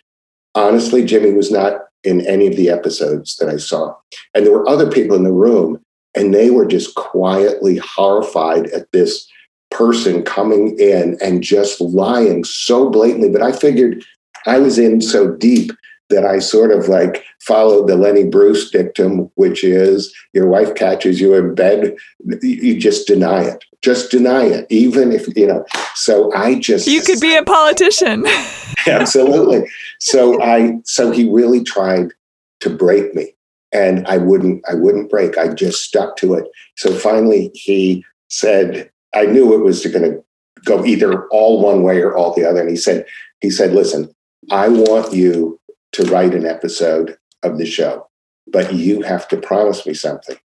honestly, 0.56 1.06
Jimmy 1.06 1.34
was 1.34 1.52
not 1.52 1.82
in 2.04 2.26
any 2.26 2.48
of 2.48 2.56
the 2.56 2.70
episodes 2.70 3.36
that 3.38 3.50
I 3.50 3.58
saw. 3.58 3.96
And 4.34 4.46
there 4.46 4.54
were 4.54 4.68
other 4.68 4.90
people 4.90 5.16
in 5.16 5.24
the 5.24 5.32
room, 5.32 5.84
and 6.16 6.34
they 6.34 6.50
were 6.50 6.66
just 6.66 6.96
quietly 6.96 7.78
horrified 7.78 8.68
at 8.68 8.92
this 8.92 9.28
person 9.72 10.24
coming 10.24 10.78
in 10.80 11.18
and 11.22 11.44
just 11.44 11.82
lying 11.82 12.44
so 12.44 12.90
blatantly. 12.90 13.30
But 13.30 13.42
I 13.42 13.52
figured 13.52 14.04
I 14.46 14.60
was 14.60 14.78
in 14.78 15.02
so 15.02 15.32
deep 15.32 15.72
that 16.10 16.26
I 16.26 16.40
sort 16.40 16.72
of 16.72 16.88
like 16.88 17.24
followed 17.42 17.88
the 17.88 17.96
Lenny 17.96 18.26
Bruce 18.26 18.70
dictum, 18.70 19.32
which 19.36 19.64
is 19.64 20.14
your 20.34 20.48
wife 20.48 20.76
catches 20.76 21.20
you 21.20 21.34
in 21.34 21.56
bed, 21.56 21.96
you 22.42 22.80
just 22.80 23.08
deny 23.08 23.44
it. 23.44 23.64
Just 23.82 24.12
deny 24.12 24.46
it, 24.46 24.66
even 24.70 25.12
if, 25.12 25.28
you 25.36 25.48
know. 25.48 25.66
So 25.96 26.34
I 26.34 26.60
just. 26.60 26.88
You 26.88 27.02
could 27.02 27.20
be 27.20 27.36
a 27.36 27.44
politician. 27.44 28.26
absolutely. 28.88 29.70
So 30.00 30.42
I, 30.42 30.80
so 30.86 31.12
he 31.12 31.30
really 31.30 31.64
tried 31.64 32.10
to 32.62 32.70
break 32.70 33.14
me 33.14 33.33
and 33.74 34.06
I 34.08 34.18
wouldn't, 34.18 34.64
I 34.70 34.76
wouldn't 34.76 35.10
break. 35.10 35.38
I 35.38 35.54
just 35.54 35.84
stuck 35.84 36.16
to 36.18 36.36
it. 36.36 36.46
So 36.78 36.94
finally 36.94 37.52
he 37.54 38.06
said, 38.30 38.90
I 39.14 39.26
knew 39.26 39.54
it 39.54 39.64
was 39.64 39.86
going 39.86 40.04
to 40.04 40.24
go 40.66 40.86
either 40.86 41.28
all 41.30 41.62
one 41.62 41.84
way 41.84 42.00
or 42.02 42.16
all 42.16 42.34
the 42.34 42.46
other. 42.46 42.62
And 42.62 42.70
he 42.70 42.76
said, 42.76 43.06
he 43.42 43.50
said, 43.50 43.74
listen, 43.74 44.14
I 44.52 44.70
want 44.70 45.14
you 45.14 45.60
to 45.94 46.04
write 46.06 46.34
an 46.34 46.46
episode 46.46 47.18
of 47.44 47.58
the 47.58 47.66
show, 47.66 48.08
but 48.48 48.74
you 48.74 49.02
have 49.02 49.28
to 49.30 49.38
promise 49.38 49.86
me 49.86 49.94
something. 49.94 50.38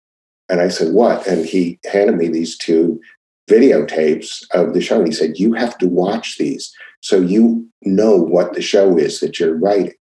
And 0.49 0.61
I 0.61 0.69
said, 0.69 0.93
What? 0.93 1.27
And 1.27 1.45
he 1.45 1.79
handed 1.91 2.15
me 2.15 2.27
these 2.27 2.57
two 2.57 3.01
videotapes 3.49 4.43
of 4.53 4.73
the 4.73 4.81
show. 4.81 4.97
And 4.97 5.07
he 5.07 5.13
said, 5.13 5.37
You 5.37 5.53
have 5.53 5.77
to 5.79 5.87
watch 5.87 6.37
these 6.37 6.73
so 7.01 7.17
you 7.17 7.67
know 7.83 8.17
what 8.17 8.53
the 8.53 8.61
show 8.61 8.97
is 8.97 9.19
that 9.19 9.39
you're 9.39 9.57
writing. 9.57 9.93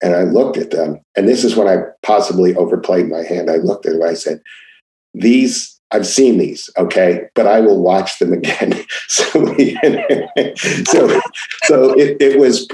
And 0.00 0.14
I 0.14 0.22
looked 0.22 0.56
at 0.56 0.70
them, 0.70 1.00
and 1.16 1.28
this 1.28 1.44
is 1.44 1.56
when 1.56 1.66
I 1.66 1.82
possibly 2.02 2.54
overplayed 2.54 3.08
my 3.08 3.22
hand. 3.22 3.50
I 3.50 3.56
looked 3.56 3.84
at 3.84 3.94
them, 3.94 4.02
I 4.02 4.14
said, 4.14 4.40
These 5.12 5.78
I've 5.90 6.06
seen 6.06 6.38
these, 6.38 6.68
okay, 6.76 7.28
but 7.34 7.46
I 7.46 7.60
will 7.60 7.82
watch 7.82 8.18
them 8.18 8.32
again. 8.32 8.74
so, 9.08 9.24
so, 10.84 11.20
so 11.64 11.92
it, 11.98 12.20
it 12.20 12.38
was 12.38 12.66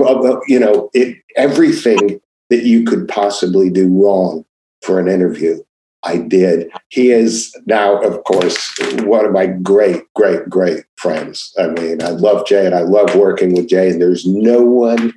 you 0.49 0.59
know, 0.59 0.91
it 0.95 1.17
everything 1.37 2.21
that 2.51 2.65
you 2.65 2.85
could 2.85 3.09
possibly 3.09 3.71
do 3.71 3.89
wrong 3.89 4.45
for 4.83 4.99
an 4.99 5.09
interview. 5.09 5.63
I 6.03 6.19
did. 6.19 6.71
He 6.91 7.13
is 7.13 7.57
now, 7.65 7.99
of 8.03 8.23
course, 8.25 8.75
one 9.05 9.25
of 9.25 9.33
my 9.33 9.47
great, 9.47 10.03
great, 10.15 10.51
great 10.51 10.85
friends. 10.97 11.51
I 11.59 11.69
mean, 11.69 12.03
I 12.03 12.11
love 12.11 12.47
Jay 12.47 12.67
and 12.67 12.75
I 12.75 12.83
love 12.83 13.15
working 13.15 13.55
with 13.55 13.69
Jay, 13.69 13.89
and 13.89 14.03
there's 14.03 14.27
no 14.27 14.61
one 14.61 15.15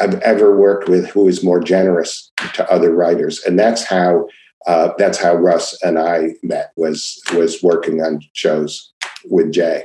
I've 0.00 0.14
ever 0.20 0.56
worked 0.56 0.88
with 0.88 1.08
who 1.08 1.28
is 1.28 1.44
more 1.44 1.60
generous 1.60 2.30
to 2.54 2.70
other 2.70 2.94
writers. 2.94 3.42
And 3.44 3.58
that's 3.58 3.84
how 3.84 4.28
uh, 4.66 4.90
that's 4.98 5.18
how 5.18 5.34
Russ 5.34 5.80
and 5.82 5.98
I 5.98 6.34
met 6.42 6.72
was 6.76 7.20
was 7.34 7.62
working 7.62 8.02
on 8.02 8.20
shows 8.34 8.92
with 9.30 9.52
Jay. 9.52 9.84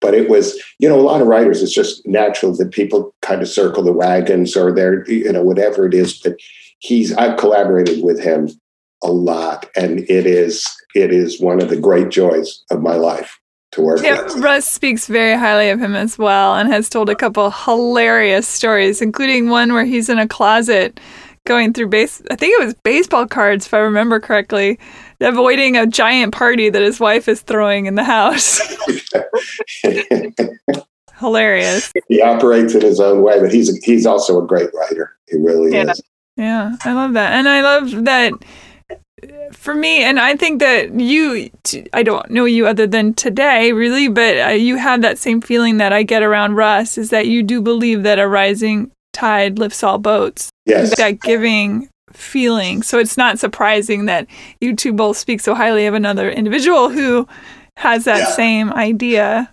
But 0.00 0.14
it 0.14 0.28
was, 0.28 0.60
you 0.78 0.88
know, 0.88 0.98
a 0.98 1.02
lot 1.02 1.22
of 1.22 1.28
writers. 1.28 1.62
It's 1.62 1.74
just 1.74 2.06
natural 2.06 2.54
that 2.56 2.72
people 2.72 3.14
kind 3.22 3.40
of 3.40 3.48
circle 3.48 3.82
the 3.82 3.92
wagons 3.92 4.56
or 4.56 4.72
they're, 4.72 5.08
you 5.08 5.32
know, 5.32 5.42
whatever 5.42 5.86
it 5.86 5.94
is. 5.94 6.18
But 6.18 6.36
he's 6.80 7.14
I've 7.14 7.38
collaborated 7.38 8.02
with 8.02 8.20
him 8.20 8.50
a 9.02 9.10
lot, 9.10 9.70
and 9.74 10.00
it 10.00 10.26
is 10.26 10.66
it 10.94 11.12
is 11.12 11.40
one 11.40 11.62
of 11.62 11.70
the 11.70 11.80
great 11.80 12.10
joys 12.10 12.62
of 12.70 12.82
my 12.82 12.96
life 12.96 13.39
to 13.72 13.80
work 13.80 14.02
yeah, 14.02 14.22
with. 14.22 14.36
Russ 14.36 14.66
speaks 14.66 15.06
very 15.06 15.38
highly 15.38 15.70
of 15.70 15.80
him 15.80 15.94
as 15.94 16.18
well 16.18 16.54
and 16.54 16.72
has 16.72 16.88
told 16.88 17.08
a 17.08 17.14
couple 17.14 17.50
hilarious 17.50 18.48
stories, 18.48 19.00
including 19.00 19.48
one 19.48 19.72
where 19.72 19.84
he's 19.84 20.08
in 20.08 20.18
a 20.18 20.28
closet 20.28 21.00
going 21.46 21.72
through 21.72 21.88
base 21.88 22.20
I 22.30 22.36
think 22.36 22.60
it 22.60 22.64
was 22.64 22.74
baseball 22.84 23.26
cards 23.26 23.66
if 23.66 23.74
I 23.74 23.78
remember 23.78 24.20
correctly, 24.20 24.78
avoiding 25.20 25.76
a 25.76 25.86
giant 25.86 26.34
party 26.34 26.68
that 26.68 26.82
his 26.82 27.00
wife 27.00 27.28
is 27.28 27.40
throwing 27.40 27.86
in 27.86 27.94
the 27.94 28.04
house. 28.04 28.60
Hilarious. 31.18 31.92
He 32.08 32.22
operates 32.22 32.74
in 32.74 32.82
his 32.82 33.00
own 33.00 33.22
way, 33.22 33.40
but 33.40 33.52
he's 33.52 33.68
a, 33.68 33.78
he's 33.82 34.06
also 34.06 34.42
a 34.42 34.46
great 34.46 34.70
writer. 34.74 35.16
He 35.28 35.36
really 35.36 35.72
yeah. 35.72 35.90
is. 35.90 36.02
Yeah, 36.36 36.76
I 36.84 36.92
love 36.92 37.12
that. 37.14 37.32
And 37.32 37.48
I 37.48 37.60
love 37.60 38.04
that 38.04 38.32
for 39.52 39.74
me 39.74 40.02
and 40.02 40.18
i 40.18 40.36
think 40.36 40.60
that 40.60 40.92
you 40.94 41.50
i 41.92 42.02
don't 42.02 42.30
know 42.30 42.44
you 42.44 42.66
other 42.66 42.86
than 42.86 43.12
today 43.14 43.72
really 43.72 44.08
but 44.08 44.38
uh, 44.38 44.48
you 44.48 44.76
have 44.76 45.02
that 45.02 45.18
same 45.18 45.40
feeling 45.40 45.78
that 45.78 45.92
i 45.92 46.02
get 46.02 46.22
around 46.22 46.54
russ 46.54 46.96
is 46.96 47.10
that 47.10 47.26
you 47.26 47.42
do 47.42 47.60
believe 47.60 48.02
that 48.02 48.18
a 48.18 48.26
rising 48.26 48.90
tide 49.12 49.58
lifts 49.58 49.82
all 49.82 49.98
boats. 49.98 50.50
Yes. 50.66 50.96
That 50.96 51.20
giving 51.20 51.88
feeling. 52.12 52.82
So 52.82 52.98
it's 52.98 53.16
not 53.16 53.38
surprising 53.38 54.06
that 54.06 54.26
you 54.60 54.74
two 54.74 54.92
both 54.92 55.16
speak 55.16 55.40
so 55.40 55.54
highly 55.54 55.86
of 55.86 55.94
another 55.94 56.30
individual 56.30 56.90
who 56.90 57.26
has 57.76 58.04
that 58.04 58.18
yeah. 58.18 58.30
same 58.30 58.72
idea. 58.72 59.52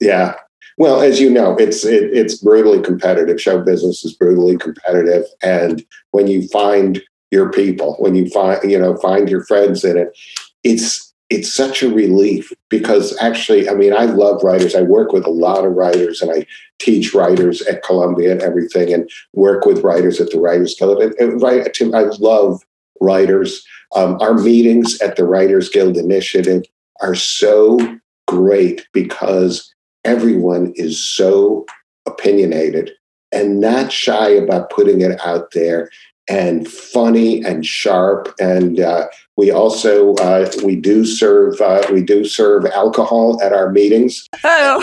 Yeah. 0.00 0.34
Well, 0.78 1.00
as 1.00 1.20
you 1.20 1.28
know, 1.28 1.56
it's 1.56 1.84
it, 1.84 2.04
it's 2.04 2.36
brutally 2.42 2.80
competitive. 2.80 3.40
Show 3.40 3.60
business 3.60 4.02
is 4.02 4.14
brutally 4.14 4.56
competitive, 4.56 5.26
and 5.42 5.84
when 6.12 6.26
you 6.26 6.48
find 6.48 7.02
your 7.30 7.50
people, 7.50 7.96
when 7.98 8.14
you 8.14 8.28
find 8.30 8.70
you 8.70 8.78
know 8.78 8.96
find 8.96 9.28
your 9.28 9.44
friends 9.44 9.84
in 9.84 9.96
it, 9.96 10.16
it's 10.64 11.10
it's 11.30 11.54
such 11.54 11.82
a 11.82 11.88
relief 11.88 12.52
because 12.68 13.16
actually, 13.20 13.68
I 13.68 13.74
mean, 13.74 13.94
I 13.94 14.04
love 14.06 14.42
writers. 14.42 14.74
I 14.74 14.82
work 14.82 15.12
with 15.12 15.24
a 15.24 15.30
lot 15.30 15.64
of 15.64 15.74
writers 15.74 16.20
and 16.20 16.30
I 16.30 16.44
teach 16.80 17.14
writers 17.14 17.62
at 17.62 17.84
Columbia 17.84 18.32
and 18.32 18.42
everything 18.42 18.92
and 18.92 19.08
work 19.32 19.64
with 19.64 19.84
writers 19.84 20.20
at 20.20 20.30
the 20.32 20.40
Writers 20.40 20.74
Guild. 20.74 21.00
And, 21.00 21.14
and 21.14 21.94
I 21.94 22.02
love 22.18 22.64
writers. 23.00 23.64
Um, 23.94 24.18
our 24.20 24.34
meetings 24.34 25.00
at 25.00 25.14
the 25.14 25.24
Writers 25.24 25.68
Guild 25.68 25.96
Initiative 25.96 26.64
are 27.00 27.14
so 27.14 27.78
great 28.26 28.86
because 28.92 29.72
everyone 30.04 30.72
is 30.74 31.02
so 31.02 31.64
opinionated 32.06 32.90
and 33.32 33.60
not 33.60 33.92
shy 33.92 34.30
about 34.30 34.70
putting 34.70 35.00
it 35.00 35.20
out 35.24 35.52
there 35.52 35.90
and 36.30 36.66
funny 36.68 37.44
and 37.44 37.66
sharp. 37.66 38.34
And 38.40 38.80
uh, 38.80 39.08
we 39.36 39.50
also 39.50 40.14
uh, 40.14 40.50
we 40.64 40.76
do 40.76 41.04
serve 41.04 41.60
uh, 41.60 41.82
we 41.92 42.02
do 42.02 42.24
serve 42.24 42.64
alcohol 42.66 43.42
at 43.42 43.52
our 43.52 43.70
meetings. 43.70 44.26
Oh. 44.44 44.80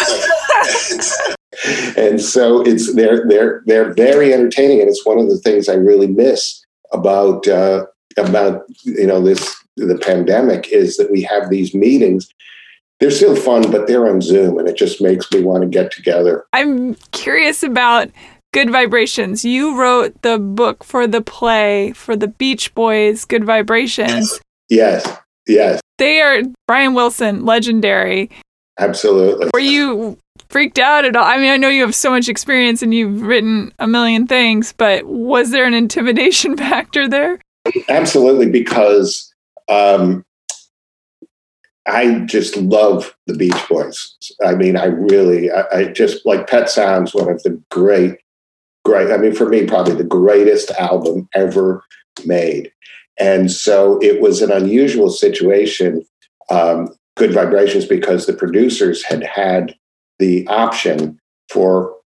and 1.98 2.22
so 2.22 2.62
it's 2.62 2.94
they're 2.94 3.28
they're 3.28 3.64
they're 3.66 3.94
very 3.94 4.34
entertaining, 4.34 4.82
and 4.82 4.90
it's 4.90 5.06
one 5.06 5.20
of 5.20 5.30
the 5.30 5.40
things 5.40 5.70
I 5.70 5.76
really 5.76 6.08
miss 6.08 6.64
about 6.92 7.48
uh, 7.48 7.86
about 8.18 8.66
you 8.84 9.08
know 9.08 9.22
this 9.22 9.56
the 9.78 9.98
pandemic 9.98 10.68
is 10.72 10.98
that 10.98 11.12
we 11.12 11.22
have 11.22 11.50
these 11.50 11.74
meetings 11.74 12.28
they're 13.00 13.12
still 13.12 13.36
fun, 13.36 13.70
but 13.70 13.86
they're 13.86 14.10
on 14.10 14.22
Zoom, 14.22 14.58
and 14.58 14.68
it 14.68 14.76
just 14.76 15.02
makes 15.02 15.32
me 15.32 15.44
want 15.44 15.62
to 15.62 15.70
get 15.70 15.92
together. 15.92 16.46
I'm 16.54 16.96
curious 17.12 17.62
about 17.62 18.10
Good 18.58 18.72
Vibrations. 18.72 19.46
You 19.46 19.80
wrote 19.80 20.20
the 20.24 20.40
book 20.40 20.84
for 20.84 21.06
the 21.06 21.22
play 21.22 21.92
for 21.92 22.16
the 22.16 22.28
Beach 22.28 22.74
Boys, 22.74 23.24
Good 23.24 23.46
Vibrations. 23.46 24.40
Yes, 24.68 25.08
yes. 25.48 25.80
They 26.00 26.22
are 26.22 26.42
Brian 26.68 26.96
Wilson, 26.96 27.46
legendary. 27.46 28.32
Absolutely. 28.80 29.52
Were 29.54 29.60
you 29.60 30.18
freaked 30.50 30.80
out 30.80 31.06
at 31.06 31.16
all? 31.16 31.24
I 31.24 31.38
mean, 31.38 31.52
I 31.52 31.58
know 31.58 31.70
you 31.70 31.84
have 31.84 31.94
so 31.94 32.10
much 32.10 32.28
experience 32.28 32.82
and 32.82 32.96
you've 32.96 33.22
written 33.22 33.72
a 33.78 33.86
million 33.86 34.26
things, 34.26 34.74
but 34.74 35.06
was 35.06 35.52
there 35.52 35.66
an 35.66 35.76
intimidation 35.76 36.58
factor 36.58 37.08
there? 37.08 37.40
Absolutely, 37.90 38.50
because 38.50 39.32
um, 39.70 40.26
I 41.86 42.22
just 42.26 42.58
love 42.58 43.16
the 43.28 43.36
Beach 43.36 43.70
Boys. 43.70 44.18
I 44.44 44.56
mean, 44.56 44.76
I 44.76 44.86
really, 44.86 45.52
I, 45.52 45.66
I, 45.72 45.84
just 45.90 46.26
like 46.26 46.48
Pet 46.48 46.72
Sounds, 46.72 47.14
one 47.14 47.30
of 47.30 47.44
the 47.44 47.62
great 47.70 48.18
great. 48.88 49.12
I 49.12 49.18
mean, 49.18 49.36
for 49.36 49.50
me, 49.50 49.66
probably 49.66 49.96
the 49.96 50.06
greatest 50.06 50.72
album 50.72 51.28
ever 51.36 51.84
made. 52.26 52.72
And 53.20 53.52
so 53.52 54.02
it 54.02 54.22
was 54.22 54.42
an 54.42 54.50
unusual 54.50 55.10
situation, 55.10 56.06
um, 56.50 56.96
Good 57.18 57.34
Vibrations, 57.34 57.86
because 57.86 58.26
the 58.26 58.34
producers 58.34 59.04
had 59.04 59.24
had 59.24 59.76
the 60.20 60.48
option 60.48 61.20
for 61.50 61.98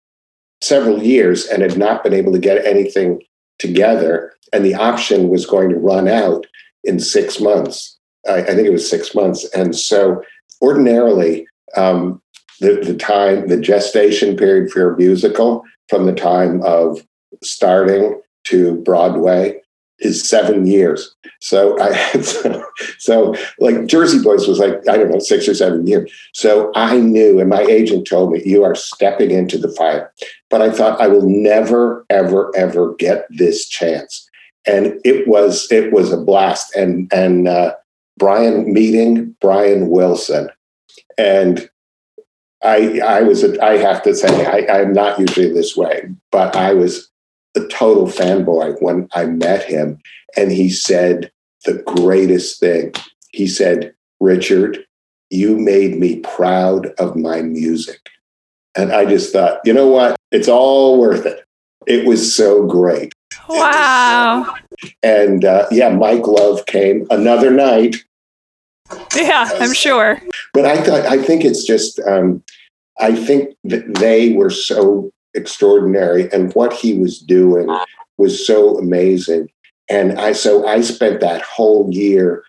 several 0.64 1.04
years 1.04 1.46
and 1.46 1.62
had 1.62 1.78
not 1.78 2.04
been 2.04 2.14
able 2.14 2.32
to 2.32 2.40
get 2.40 2.66
anything 2.66 3.22
together. 3.60 4.34
And 4.52 4.66
the 4.66 4.74
option 4.74 5.30
was 5.30 5.46
going 5.46 5.70
to 5.70 5.78
run 5.78 6.08
out 6.08 6.48
in 6.84 7.00
six 7.00 7.40
months. 7.40 7.96
I, 8.28 8.38
I 8.38 8.56
think 8.56 8.68
it 8.68 8.72
was 8.72 8.90
six 8.90 9.14
months. 9.14 9.46
And 9.54 9.76
so 9.76 10.24
ordinarily, 10.64 11.48
um, 11.78 12.24
the, 12.60 12.82
the 12.84 12.96
time, 12.96 13.50
the 13.50 13.58
gestation 13.58 14.36
period 14.36 14.72
for 14.72 14.94
a 14.94 14.98
musical 14.98 15.64
from 15.92 16.06
the 16.06 16.16
time 16.16 16.62
of 16.64 17.06
starting 17.44 18.20
to 18.46 18.78
Broadway 18.78 19.62
is 20.00 20.28
seven 20.28 20.66
years. 20.66 21.14
So 21.42 21.78
I 21.82 21.92
so, 22.22 22.66
so 22.98 23.36
like 23.60 23.88
Jersey 23.88 24.24
Boys 24.24 24.48
was 24.48 24.58
like 24.58 24.88
I 24.88 24.96
don't 24.96 25.12
know 25.12 25.20
six 25.20 25.50
or 25.50 25.54
seven 25.54 25.86
years. 25.86 26.10
So 26.34 26.72
I 26.76 26.96
knew, 26.98 27.42
and 27.42 27.50
my 27.50 27.62
agent 27.62 28.08
told 28.08 28.32
me 28.32 28.42
you 28.46 28.64
are 28.64 28.74
stepping 28.74 29.32
into 29.32 29.58
the 29.58 29.68
fire. 29.74 30.14
But 30.50 30.62
I 30.62 30.72
thought 30.72 31.02
I 31.02 31.08
will 31.08 31.28
never, 31.28 32.06
ever, 32.10 32.52
ever 32.56 32.96
get 32.96 33.28
this 33.30 33.68
chance, 33.68 34.28
and 34.66 34.98
it 35.04 35.28
was 35.28 35.70
it 35.72 35.92
was 35.92 36.12
a 36.14 36.18
blast. 36.18 36.74
And 36.74 37.12
and 37.14 37.50
uh, 37.50 37.76
Brian 38.18 38.72
meeting 38.72 39.36
Brian 39.42 39.90
Wilson, 39.90 40.50
and 41.18 41.70
I 42.64 43.00
I 43.00 43.22
was 43.22 43.44
a, 43.44 43.64
I 43.64 43.78
have 43.78 44.04
to 44.04 44.16
say 44.16 44.46
I, 44.46 44.82
I'm 44.82 44.94
not 44.94 45.20
usually 45.20 45.52
this 45.52 45.76
way, 45.76 46.10
but 46.32 46.56
I 46.56 46.74
was 46.74 47.10
a 47.56 47.66
total 47.68 48.08
fanboy 48.08 48.82
when 48.82 49.08
I 49.14 49.26
met 49.26 49.64
him, 49.64 50.00
and 50.38 50.52
he 50.52 50.70
said 50.70 51.32
the 51.66 51.82
greatest 51.84 52.60
thing. 52.60 52.94
He 53.32 53.48
said, 53.48 53.94
"Richard, 54.20 54.86
you 55.30 55.58
made 55.58 55.98
me 55.98 56.20
proud 56.20 56.88
of 57.00 57.16
my 57.16 57.42
music," 57.42 58.10
and 58.76 58.92
I 58.92 59.06
just 59.06 59.34
thought, 59.34 59.60
you 59.66 59.74
know 59.74 59.88
what? 59.88 60.16
It's 60.32 60.48
all 60.48 61.00
worth 61.00 61.26
it. 61.26 61.44
It 61.88 62.06
was 62.06 62.36
so 62.36 62.66
great. 62.68 63.14
Wow. 63.50 64.56
And 65.04 65.44
uh, 65.44 65.68
yeah, 65.72 65.90
Mike 65.90 66.28
Love 66.28 66.66
came 66.66 67.08
another 67.10 67.52
night 67.52 67.98
yeah, 69.16 69.50
I'm 69.60 69.74
sure. 69.74 70.22
But 70.54 70.66
I 70.66 70.82
thought 70.84 71.06
I 71.06 71.22
think 71.22 71.44
it's 71.46 71.64
just 71.66 72.00
um, 72.08 72.44
I 73.00 73.16
think 73.16 73.56
that 73.66 73.96
they 73.96 74.34
were 74.34 74.50
so 74.50 75.12
extraordinary, 75.34 76.32
and 76.32 76.54
what 76.54 76.74
he 76.74 76.98
was 76.98 77.20
doing 77.20 77.68
was 78.18 78.46
so 78.46 78.78
amazing. 78.78 79.50
And 79.90 80.20
I 80.20 80.32
so 80.34 80.66
I 80.68 80.82
spent 80.82 81.20
that 81.22 81.42
whole 81.42 81.90
year 81.92 82.44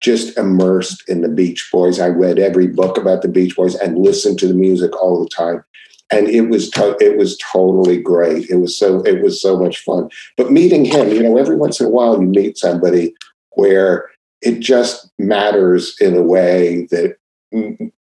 just 0.00 0.36
immersed 0.38 1.02
in 1.08 1.22
the 1.22 1.28
Beach 1.28 1.68
Boys. 1.72 1.98
I 2.00 2.08
read 2.08 2.38
every 2.38 2.66
book 2.66 2.98
about 2.98 3.22
the 3.22 3.28
Beach 3.28 3.56
Boys 3.56 3.74
and 3.74 3.98
listened 3.98 4.38
to 4.38 4.46
the 4.46 4.54
music 4.54 4.94
all 5.00 5.22
the 5.22 5.28
time. 5.30 5.64
And 6.12 6.28
it 6.28 6.42
was 6.42 6.70
to- 6.70 6.96
it 7.00 7.16
was 7.16 7.36
totally 7.38 8.00
great. 8.00 8.48
It 8.48 8.56
was 8.56 8.76
so 8.78 9.00
it 9.02 9.22
was 9.22 9.40
so 9.42 9.58
much 9.58 9.78
fun. 9.82 10.08
But 10.36 10.52
meeting 10.52 10.84
him, 10.84 11.08
you 11.08 11.22
know, 11.22 11.36
every 11.36 11.56
once 11.56 11.80
in 11.80 11.86
a 11.86 11.90
while 11.90 12.20
you 12.20 12.28
meet 12.28 12.56
somebody 12.58 13.14
where 13.52 14.08
it 14.42 14.60
just 14.60 15.10
matters 15.18 15.96
in 16.00 16.16
a 16.16 16.22
way 16.22 16.86
that 16.90 17.16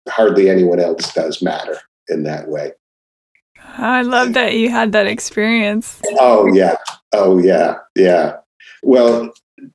hardly 0.08 0.50
anyone 0.50 0.80
else 0.80 1.12
does 1.12 1.42
matter 1.42 1.78
in 2.08 2.24
that 2.24 2.48
way. 2.48 2.72
I 3.76 4.02
love 4.02 4.34
that 4.34 4.54
you 4.54 4.70
had 4.70 4.92
that 4.92 5.06
experience. 5.06 6.00
Oh 6.18 6.46
yeah. 6.52 6.76
Oh 7.12 7.38
yeah. 7.38 7.76
Yeah. 7.94 8.36
Well, 8.82 9.32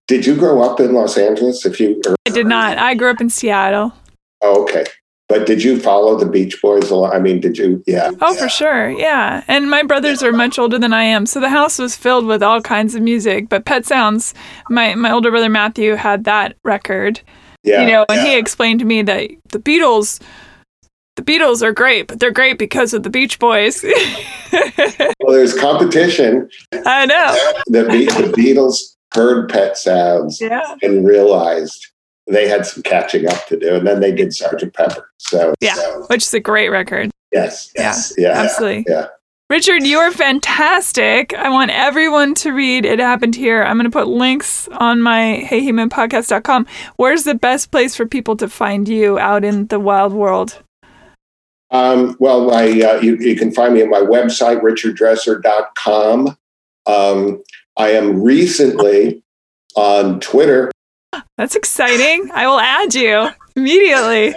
did 0.07 0.25
you 0.25 0.35
grow 0.35 0.61
up 0.61 0.79
in 0.79 0.93
Los 0.93 1.17
Angeles? 1.17 1.65
If 1.65 1.79
you, 1.79 2.01
I 2.27 2.29
did 2.29 2.45
not. 2.45 2.77
I 2.77 2.93
grew 2.93 3.09
up 3.09 3.21
in 3.21 3.29
Seattle. 3.29 3.93
Oh, 4.41 4.63
okay. 4.63 4.85
But 5.29 5.45
did 5.45 5.63
you 5.63 5.79
follow 5.79 6.17
the 6.17 6.25
Beach 6.25 6.59
Boys 6.59 6.89
a 6.89 6.95
lot? 6.95 7.15
I 7.15 7.19
mean, 7.19 7.39
did 7.39 7.55
you? 7.55 7.83
Yeah. 7.85 8.09
Oh, 8.19 8.33
yeah. 8.33 8.39
for 8.39 8.49
sure. 8.49 8.89
Yeah. 8.89 9.43
And 9.47 9.69
my 9.69 9.83
brothers 9.83 10.23
are 10.23 10.31
much 10.31 10.57
older 10.57 10.79
than 10.79 10.91
I 10.91 11.03
am. 11.03 11.27
So 11.27 11.39
the 11.39 11.49
house 11.49 11.77
was 11.77 11.95
filled 11.95 12.25
with 12.25 12.41
all 12.41 12.61
kinds 12.61 12.95
of 12.95 13.03
music. 13.03 13.47
But 13.47 13.63
Pet 13.63 13.85
Sounds, 13.85 14.33
my, 14.71 14.95
my 14.95 15.11
older 15.11 15.29
brother 15.29 15.47
Matthew 15.47 15.93
had 15.93 16.23
that 16.23 16.57
record. 16.63 17.21
Yeah. 17.63 17.81
You 17.81 17.87
know, 17.91 18.05
and 18.09 18.17
yeah. 18.17 18.25
he 18.25 18.37
explained 18.37 18.79
to 18.79 18.85
me 18.85 19.03
that 19.03 19.29
the 19.49 19.59
Beatles. 19.59 20.19
The 21.15 21.25
Beatles 21.25 21.61
are 21.61 21.73
great, 21.73 22.07
but 22.07 22.21
they're 22.21 22.31
great 22.31 22.57
because 22.57 22.93
of 22.93 23.03
the 23.03 23.09
Beach 23.09 23.39
Boys. 23.39 23.83
well, 24.53 25.33
there's 25.33 25.53
competition. 25.53 26.49
I 26.71 27.05
know. 27.07 27.35
The, 27.67 27.83
the 27.83 28.31
Beatles 28.37 28.95
heard 29.13 29.49
Pet 29.49 29.77
Sounds 29.77 30.39
yeah. 30.39 30.75
and 30.81 31.05
realized 31.05 31.88
they 32.29 32.47
had 32.47 32.65
some 32.65 32.83
catching 32.83 33.27
up 33.27 33.45
to 33.47 33.57
do, 33.57 33.75
and 33.75 33.87
then 33.87 33.99
they 33.99 34.11
did 34.11 34.33
Sergeant 34.33 34.73
Pepper. 34.73 35.11
So 35.17 35.53
yeah, 35.59 35.75
so. 35.75 36.05
which 36.07 36.23
is 36.23 36.33
a 36.33 36.39
great 36.39 36.69
record. 36.69 37.11
Yes, 37.31 37.71
yes, 37.75 38.13
yeah, 38.17 38.29
yeah 38.29 38.41
absolutely. 38.41 38.85
Yeah. 38.87 39.07
Richard, 39.49 39.83
you 39.83 39.97
are 39.97 40.11
fantastic. 40.11 41.33
I 41.33 41.49
want 41.49 41.71
everyone 41.71 42.35
to 42.35 42.51
read 42.51 42.85
It 42.85 42.99
Happened 42.99 43.35
Here. 43.35 43.63
I'm 43.63 43.77
going 43.77 43.89
to 43.89 43.97
put 43.97 44.07
links 44.07 44.67
on 44.67 45.01
my 45.01 45.43
heyhumanpodcast.com. 45.49 46.67
Where's 46.97 47.23
the 47.23 47.33
best 47.33 47.71
place 47.71 47.95
for 47.95 48.05
people 48.05 48.37
to 48.37 48.47
find 48.47 48.87
you 48.87 49.17
out 49.17 49.43
in 49.43 49.65
the 49.65 49.79
wild 49.79 50.13
world? 50.13 50.61
Um, 51.71 52.15
well, 52.19 52.45
my, 52.45 52.65
uh, 52.65 53.01
you, 53.01 53.17
you, 53.17 53.35
can 53.35 53.51
find 53.51 53.73
me 53.73 53.81
at 53.81 53.89
my 53.89 54.01
website, 54.01 54.61
richarddresser.com. 54.61 56.37
Um, 56.85 57.43
I 57.75 57.89
am 57.89 58.21
recently 58.21 59.23
on 59.75 60.19
Twitter 60.19 60.71
that's 61.39 61.55
exciting. 61.55 62.29
I 62.33 62.47
will 62.47 62.59
add 62.59 62.93
you 62.93 63.29
immediately. 63.55 64.35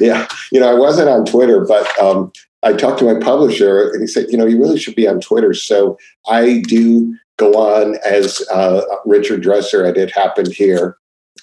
Yeah. 0.00 0.26
You 0.50 0.60
know, 0.60 0.70
I 0.70 0.72
wasn't 0.72 1.10
on 1.10 1.26
Twitter, 1.26 1.66
but 1.66 1.86
um, 2.02 2.32
I 2.62 2.72
talked 2.72 3.00
to 3.00 3.04
my 3.04 3.20
publisher 3.20 3.90
and 3.90 4.00
he 4.00 4.06
said, 4.06 4.30
you 4.30 4.38
know, 4.38 4.46
you 4.46 4.58
really 4.58 4.78
should 4.78 4.94
be 4.94 5.06
on 5.06 5.20
Twitter. 5.20 5.52
So 5.52 5.98
I 6.26 6.62
do 6.66 7.14
go 7.36 7.52
on 7.52 7.98
as 8.02 8.42
uh, 8.50 8.82
Richard 9.04 9.42
Dresser 9.42 9.84
at 9.84 9.98
It 9.98 10.10
Happened 10.10 10.54
Here 10.54 10.96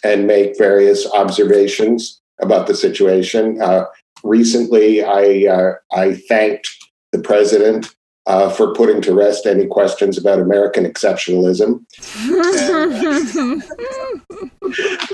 and 0.04 0.26
make 0.26 0.58
various 0.58 1.06
observations 1.14 2.20
about 2.42 2.66
the 2.66 2.74
situation. 2.74 3.62
Uh, 3.62 3.86
recently, 4.24 5.04
I, 5.04 5.54
uh, 5.54 5.74
I 5.96 6.16
thanked 6.16 6.68
the 7.12 7.20
president 7.20 7.94
uh, 8.26 8.50
for 8.50 8.74
putting 8.74 9.02
to 9.02 9.14
rest 9.14 9.46
any 9.46 9.68
questions 9.68 10.18
about 10.18 10.40
American 10.40 10.86
exceptionalism. 10.86 11.84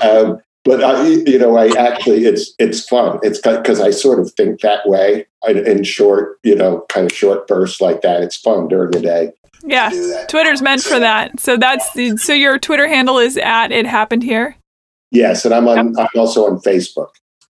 um, 0.03 0.39
but 0.65 0.83
I, 0.83 1.07
you 1.07 1.39
know, 1.39 1.57
I 1.57 1.67
actually 1.77 2.25
it's 2.25 2.53
it's 2.59 2.87
fun. 2.87 3.19
It's 3.23 3.39
because 3.39 3.79
I 3.79 3.91
sort 3.91 4.19
of 4.19 4.31
think 4.33 4.61
that 4.61 4.87
way 4.87 5.25
in 5.47 5.83
short, 5.83 6.37
you 6.43 6.55
know, 6.55 6.85
kind 6.89 7.09
of 7.09 7.15
short 7.15 7.47
bursts 7.47 7.81
like 7.81 8.01
that. 8.01 8.21
It's 8.21 8.35
fun 8.35 8.67
during 8.67 8.91
the 8.91 8.99
day. 8.99 9.31
Yeah, 9.63 9.89
Twitter's 10.29 10.61
meant 10.61 10.81
for 10.81 10.99
that. 10.99 11.39
So 11.39 11.57
that's 11.57 11.91
the, 11.93 12.17
so 12.17 12.33
your 12.33 12.57
Twitter 12.59 12.87
handle 12.87 13.17
is 13.17 13.37
at 13.37 13.71
it 13.71 13.85
happened 13.85 14.23
here. 14.23 14.55
Yes, 15.11 15.43
and 15.43 15.53
I'm 15.53 15.67
on. 15.67 15.97
I'm 15.97 16.07
also 16.15 16.45
on 16.45 16.59
Facebook. 16.59 17.09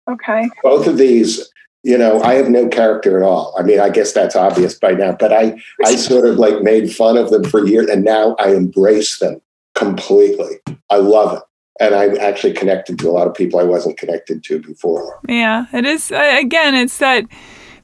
Okay. 0.10 0.50
Both 0.64 0.88
of 0.88 0.98
these 0.98 1.50
you 1.84 1.98
know 1.98 2.22
i 2.22 2.36
have 2.36 2.50
no 2.50 2.68
character 2.68 3.18
at 3.18 3.28
all. 3.28 3.56
I 3.58 3.64
mean 3.64 3.80
i 3.80 3.90
guess 3.90 4.14
that's 4.14 4.36
obvious 4.36 4.78
by 4.78 4.92
now 4.92 5.14
but 5.14 5.34
i 5.34 5.60
i 5.86 5.96
sort 5.96 6.28
of 6.28 6.38
like 6.38 6.62
made 6.62 6.94
fun 6.94 7.18
of 7.18 7.30
them 7.30 7.44
for 7.44 7.66
years 7.66 7.90
and 7.90 8.04
now 8.04 8.36
i 8.40 8.54
embrace 8.54 9.20
them 9.20 9.42
completely. 9.74 10.60
I 10.90 10.98
love 10.98 11.38
it. 11.38 11.44
And 11.80 11.96
i'm 11.96 12.18
actually 12.18 12.54
connected 12.54 13.00
to 13.00 13.10
a 13.10 13.12
lot 13.12 13.28
of 13.28 13.34
people 13.34 13.60
i 13.60 13.64
wasn't 13.64 13.98
connected 13.98 14.44
to 14.46 14.60
before. 14.60 15.20
Yeah 15.28 15.66
it 15.74 15.86
is 15.86 16.12
uh, 16.12 16.38
again 16.40 16.76
it's 16.76 16.98
that 17.00 17.26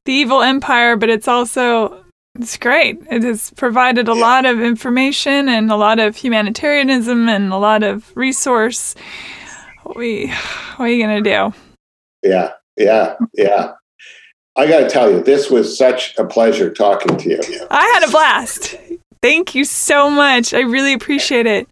the 0.06 0.14
evil 0.14 0.42
empire 0.42 0.96
but 0.96 1.10
it's 1.10 1.28
also 1.28 2.04
it's 2.40 2.56
great. 2.56 3.00
It 3.10 3.24
has 3.24 3.50
provided 3.56 4.08
a 4.08 4.14
yeah. 4.14 4.22
lot 4.22 4.46
of 4.46 4.62
information 4.62 5.50
and 5.50 5.72
a 5.72 5.76
lot 5.76 5.98
of 5.98 6.16
humanitarianism 6.16 7.28
and 7.28 7.52
a 7.52 7.58
lot 7.58 7.82
of 7.82 8.16
resource. 8.16 8.94
We 9.96 10.28
what 10.76 10.86
are 10.86 10.92
you 10.92 11.04
gonna 11.04 11.22
do? 11.22 11.58
Yeah 12.22 12.52
yeah 12.78 13.16
yeah 13.34 13.72
I 14.58 14.68
got 14.68 14.80
to 14.80 14.90
tell 14.90 15.12
you, 15.12 15.22
this 15.22 15.52
was 15.52 15.78
such 15.78 16.18
a 16.18 16.26
pleasure 16.26 16.72
talking 16.72 17.16
to 17.16 17.30
you. 17.30 17.68
I 17.70 17.86
had 17.94 18.08
a 18.08 18.12
blast. 18.12 18.76
Thank 19.22 19.54
you 19.54 19.64
so 19.64 20.10
much. 20.10 20.52
I 20.54 20.62
really 20.62 20.94
appreciate 20.94 21.46
it. 21.46 21.68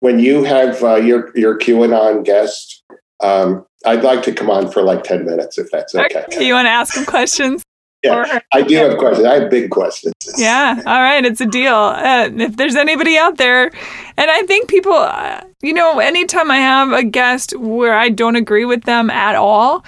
When 0.00 0.18
you 0.18 0.42
have 0.44 0.82
uh, 0.82 0.96
your 0.96 1.36
your 1.36 1.58
QAnon 1.58 2.24
guest, 2.24 2.82
um, 3.22 3.64
I'd 3.84 4.02
like 4.02 4.22
to 4.24 4.32
come 4.32 4.50
on 4.50 4.70
for 4.70 4.82
like 4.82 5.04
ten 5.04 5.24
minutes 5.24 5.56
if 5.56 5.70
that's 5.70 5.94
okay. 5.94 6.24
okay. 6.24 6.46
You 6.46 6.54
want 6.54 6.66
to 6.66 6.70
ask 6.70 6.94
some 6.94 7.06
questions? 7.06 7.62
Yeah, 8.02 8.40
I 8.52 8.62
do 8.62 8.76
have 8.76 8.98
questions. 8.98 9.26
I 9.26 9.40
have 9.40 9.50
big 9.50 9.70
questions. 9.70 10.14
Yeah, 10.36 10.82
all 10.86 11.00
right, 11.00 11.24
it's 11.24 11.40
a 11.40 11.46
deal. 11.46 11.74
Uh, 11.74 12.28
if 12.36 12.56
there's 12.56 12.76
anybody 12.76 13.16
out 13.16 13.38
there, 13.38 13.72
and 14.16 14.30
I 14.30 14.42
think 14.42 14.68
people, 14.68 14.92
uh, 14.92 15.40
you 15.62 15.72
know, 15.72 15.98
anytime 15.98 16.50
I 16.50 16.58
have 16.58 16.92
a 16.92 17.02
guest 17.02 17.56
where 17.56 17.94
I 17.94 18.10
don't 18.10 18.36
agree 18.36 18.64
with 18.64 18.84
them 18.84 19.10
at 19.10 19.34
all, 19.34 19.84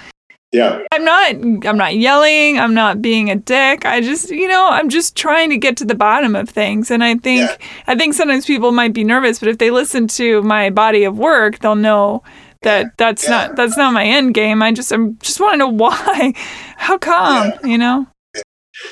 yeah. 0.51 0.81
I'm 0.91 1.05
not 1.05 1.29
I'm 1.67 1.77
not 1.77 1.95
yelling, 1.95 2.59
I'm 2.59 2.73
not 2.73 3.01
being 3.01 3.29
a 3.29 3.35
dick. 3.35 3.85
I 3.85 4.01
just, 4.01 4.31
you 4.31 4.47
know, 4.47 4.67
I'm 4.69 4.89
just 4.89 5.15
trying 5.15 5.49
to 5.51 5.57
get 5.57 5.77
to 5.77 5.85
the 5.85 5.95
bottom 5.95 6.35
of 6.35 6.49
things. 6.49 6.89
And 6.89 7.03
I 7.03 7.15
think 7.15 7.49
yeah. 7.49 7.57
I 7.87 7.95
think 7.95 8.13
sometimes 8.13 8.45
people 8.45 8.71
might 8.71 8.93
be 8.93 9.03
nervous, 9.03 9.39
but 9.39 9.49
if 9.49 9.59
they 9.59 9.69
listen 9.69 10.07
to 10.07 10.41
my 10.41 10.69
body 10.69 11.03
of 11.03 11.17
work, 11.17 11.59
they'll 11.59 11.75
know 11.75 12.23
that 12.63 12.97
that's 12.97 13.23
yeah. 13.23 13.29
not 13.29 13.55
that's 13.55 13.77
not 13.77 13.93
my 13.93 14.03
end 14.03 14.33
game. 14.33 14.61
I 14.61 14.71
just 14.71 14.91
I'm 14.91 15.17
just 15.19 15.39
want 15.39 15.53
to 15.53 15.57
know 15.57 15.67
why. 15.69 16.33
How 16.77 16.97
come, 16.97 17.49
yeah. 17.49 17.67
you 17.67 17.77
know? 17.77 18.07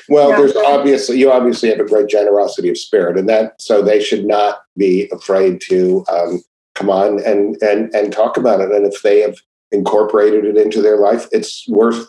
Well, 0.09 0.29
there's 0.29 0.55
obviously 0.55 1.17
you 1.17 1.31
obviously 1.31 1.69
have 1.69 1.79
a 1.79 1.85
great 1.85 2.07
generosity 2.07 2.69
of 2.69 2.77
spirit, 2.77 3.17
and 3.17 3.27
that 3.29 3.61
so 3.61 3.81
they 3.81 4.01
should 4.01 4.25
not 4.25 4.59
be 4.75 5.09
afraid 5.11 5.61
to 5.69 6.05
um, 6.09 6.41
come 6.75 6.89
on 6.89 7.23
and 7.23 7.55
and 7.61 7.93
and 7.95 8.11
talk 8.11 8.37
about 8.37 8.61
it. 8.61 8.71
And 8.71 8.85
if 8.85 9.01
they 9.01 9.21
have 9.21 9.37
incorporated 9.71 10.45
it 10.45 10.57
into 10.57 10.81
their 10.81 10.97
life, 10.97 11.27
it's 11.31 11.67
worth 11.67 12.07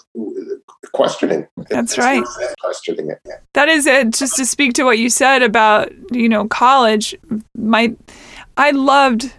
questioning. 0.93 1.47
That's 1.69 1.93
it's 1.93 1.99
right. 1.99 2.25
Questioning 2.61 3.11
it. 3.11 3.21
That 3.55 3.69
is 3.69 3.87
it. 3.87 4.11
Just 4.11 4.37
to 4.37 4.47
speak 4.47 4.75
to 4.75 4.85
what 4.85 4.99
you 4.99 5.11
said 5.11 5.43
about, 5.43 5.93
you 6.13 6.29
know, 6.29 6.47
college, 6.49 7.17
my 7.57 7.95
I 8.57 8.71
loved 8.71 9.33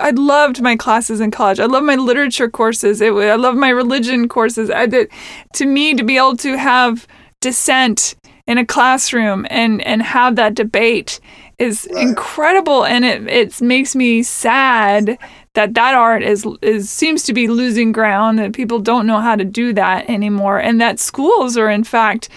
I 0.00 0.10
loved 0.10 0.60
my 0.60 0.76
classes 0.76 1.20
in 1.20 1.30
college. 1.30 1.60
I 1.60 1.66
loved 1.66 1.86
my 1.86 1.94
literature 1.94 2.48
courses. 2.48 3.00
It, 3.00 3.12
I 3.12 3.36
loved 3.36 3.58
my 3.58 3.70
religion 3.70 4.28
courses. 4.28 4.70
I 4.70 4.86
did, 4.86 5.08
to 5.54 5.66
me, 5.66 5.94
to 5.94 6.02
be 6.02 6.16
able 6.16 6.36
to 6.38 6.56
have 6.58 7.06
dissent 7.40 8.16
in 8.46 8.58
a 8.58 8.66
classroom 8.66 9.46
and 9.50 9.80
and 9.82 10.02
have 10.02 10.36
that 10.36 10.54
debate 10.54 11.20
is 11.58 11.88
right. 11.92 12.02
incredible, 12.02 12.84
and 12.84 13.04
it 13.04 13.26
it 13.28 13.60
makes 13.60 13.94
me 13.94 14.22
sad 14.22 15.18
that 15.54 15.74
that 15.74 15.94
art 15.94 16.22
is 16.22 16.46
is 16.62 16.90
seems 16.90 17.22
to 17.24 17.32
be 17.32 17.48
losing 17.48 17.92
ground. 17.92 18.38
That 18.38 18.52
people 18.52 18.78
don't 18.78 19.06
know 19.06 19.20
how 19.20 19.36
to 19.36 19.44
do 19.44 19.72
that 19.72 20.08
anymore, 20.08 20.58
and 20.58 20.80
that 20.80 20.98
schools 20.98 21.56
are 21.56 21.70
in 21.70 21.84
fact 21.84 22.28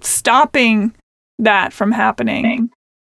stopping 0.00 0.94
that 1.38 1.72
from 1.72 1.92
happening. 1.92 2.70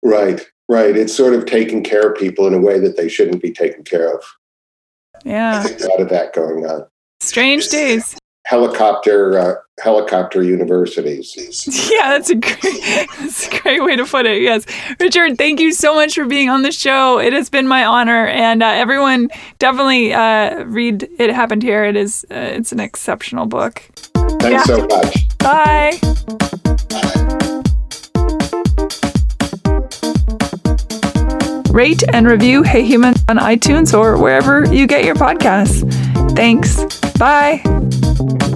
Right. 0.04 0.46
Right. 0.70 0.98
It's 0.98 1.16
sort 1.16 1.34
of 1.34 1.46
taking 1.46 1.84
care 1.84 2.10
of 2.10 2.18
people 2.18 2.48
in 2.48 2.54
a 2.54 2.60
way 2.60 2.80
that 2.80 2.98
they 2.98 3.08
shouldn't 3.08 3.42
be 3.42 3.52
taken 3.52 3.84
care 3.84 4.14
of. 4.14 4.24
Yeah. 5.24 5.66
A 5.66 5.88
lot 5.88 6.02
of 6.02 6.10
that 6.10 6.34
going 6.34 6.66
on. 6.66 6.86
Strange 7.22 7.70
days. 7.70 8.18
Helicopter 8.48 9.38
uh, 9.38 9.56
helicopter 9.80 10.42
universities. 10.42 11.68
Yeah, 11.92 12.10
that's 12.10 12.30
a 12.30 12.36
great 12.36 13.08
that's 13.20 13.48
a 13.48 13.62
great 13.62 13.84
way 13.84 13.96
to 13.96 14.06
put 14.06 14.26
it. 14.26 14.42
Yes, 14.42 14.66
Richard, 15.00 15.38
thank 15.38 15.60
you 15.60 15.74
so 15.74 15.96
much 15.96 16.16
for 16.16 16.26
being 16.26 16.50
on 16.50 16.62
the 16.62 16.72
show. 16.72 17.20
It 17.20 17.34
has 17.34 17.50
been 17.50 17.68
my 17.68 17.86
honor, 17.86 18.28
and 18.28 18.62
uh, 18.62 18.68
everyone 18.68 19.30
definitely 19.60 20.14
uh, 20.14 20.64
read 20.66 21.08
"It 21.20 21.34
Happened 21.34 21.64
Here." 21.64 21.86
It 21.86 21.96
is 21.96 22.26
uh, 22.32 22.36
it's 22.36 22.72
an 22.72 22.80
exceptional 22.80 23.46
book. 23.46 23.84
Thanks 24.40 24.44
yeah. 24.44 24.64
so 24.64 24.88
much. 24.88 25.38
Bye. 25.40 26.00
Rate 31.72 32.04
and 32.14 32.28
review 32.28 32.64
Hey 32.64 32.84
Human 32.84 33.14
on 33.30 33.38
iTunes 33.38 33.98
or 33.98 34.18
wherever 34.18 34.66
you 34.74 34.88
get 34.88 35.04
your 35.04 35.16
podcasts. 35.16 35.84
Thanks. 36.36 36.84
Bye. 37.18 37.62
Thank 38.18 38.42
you. 38.42 38.47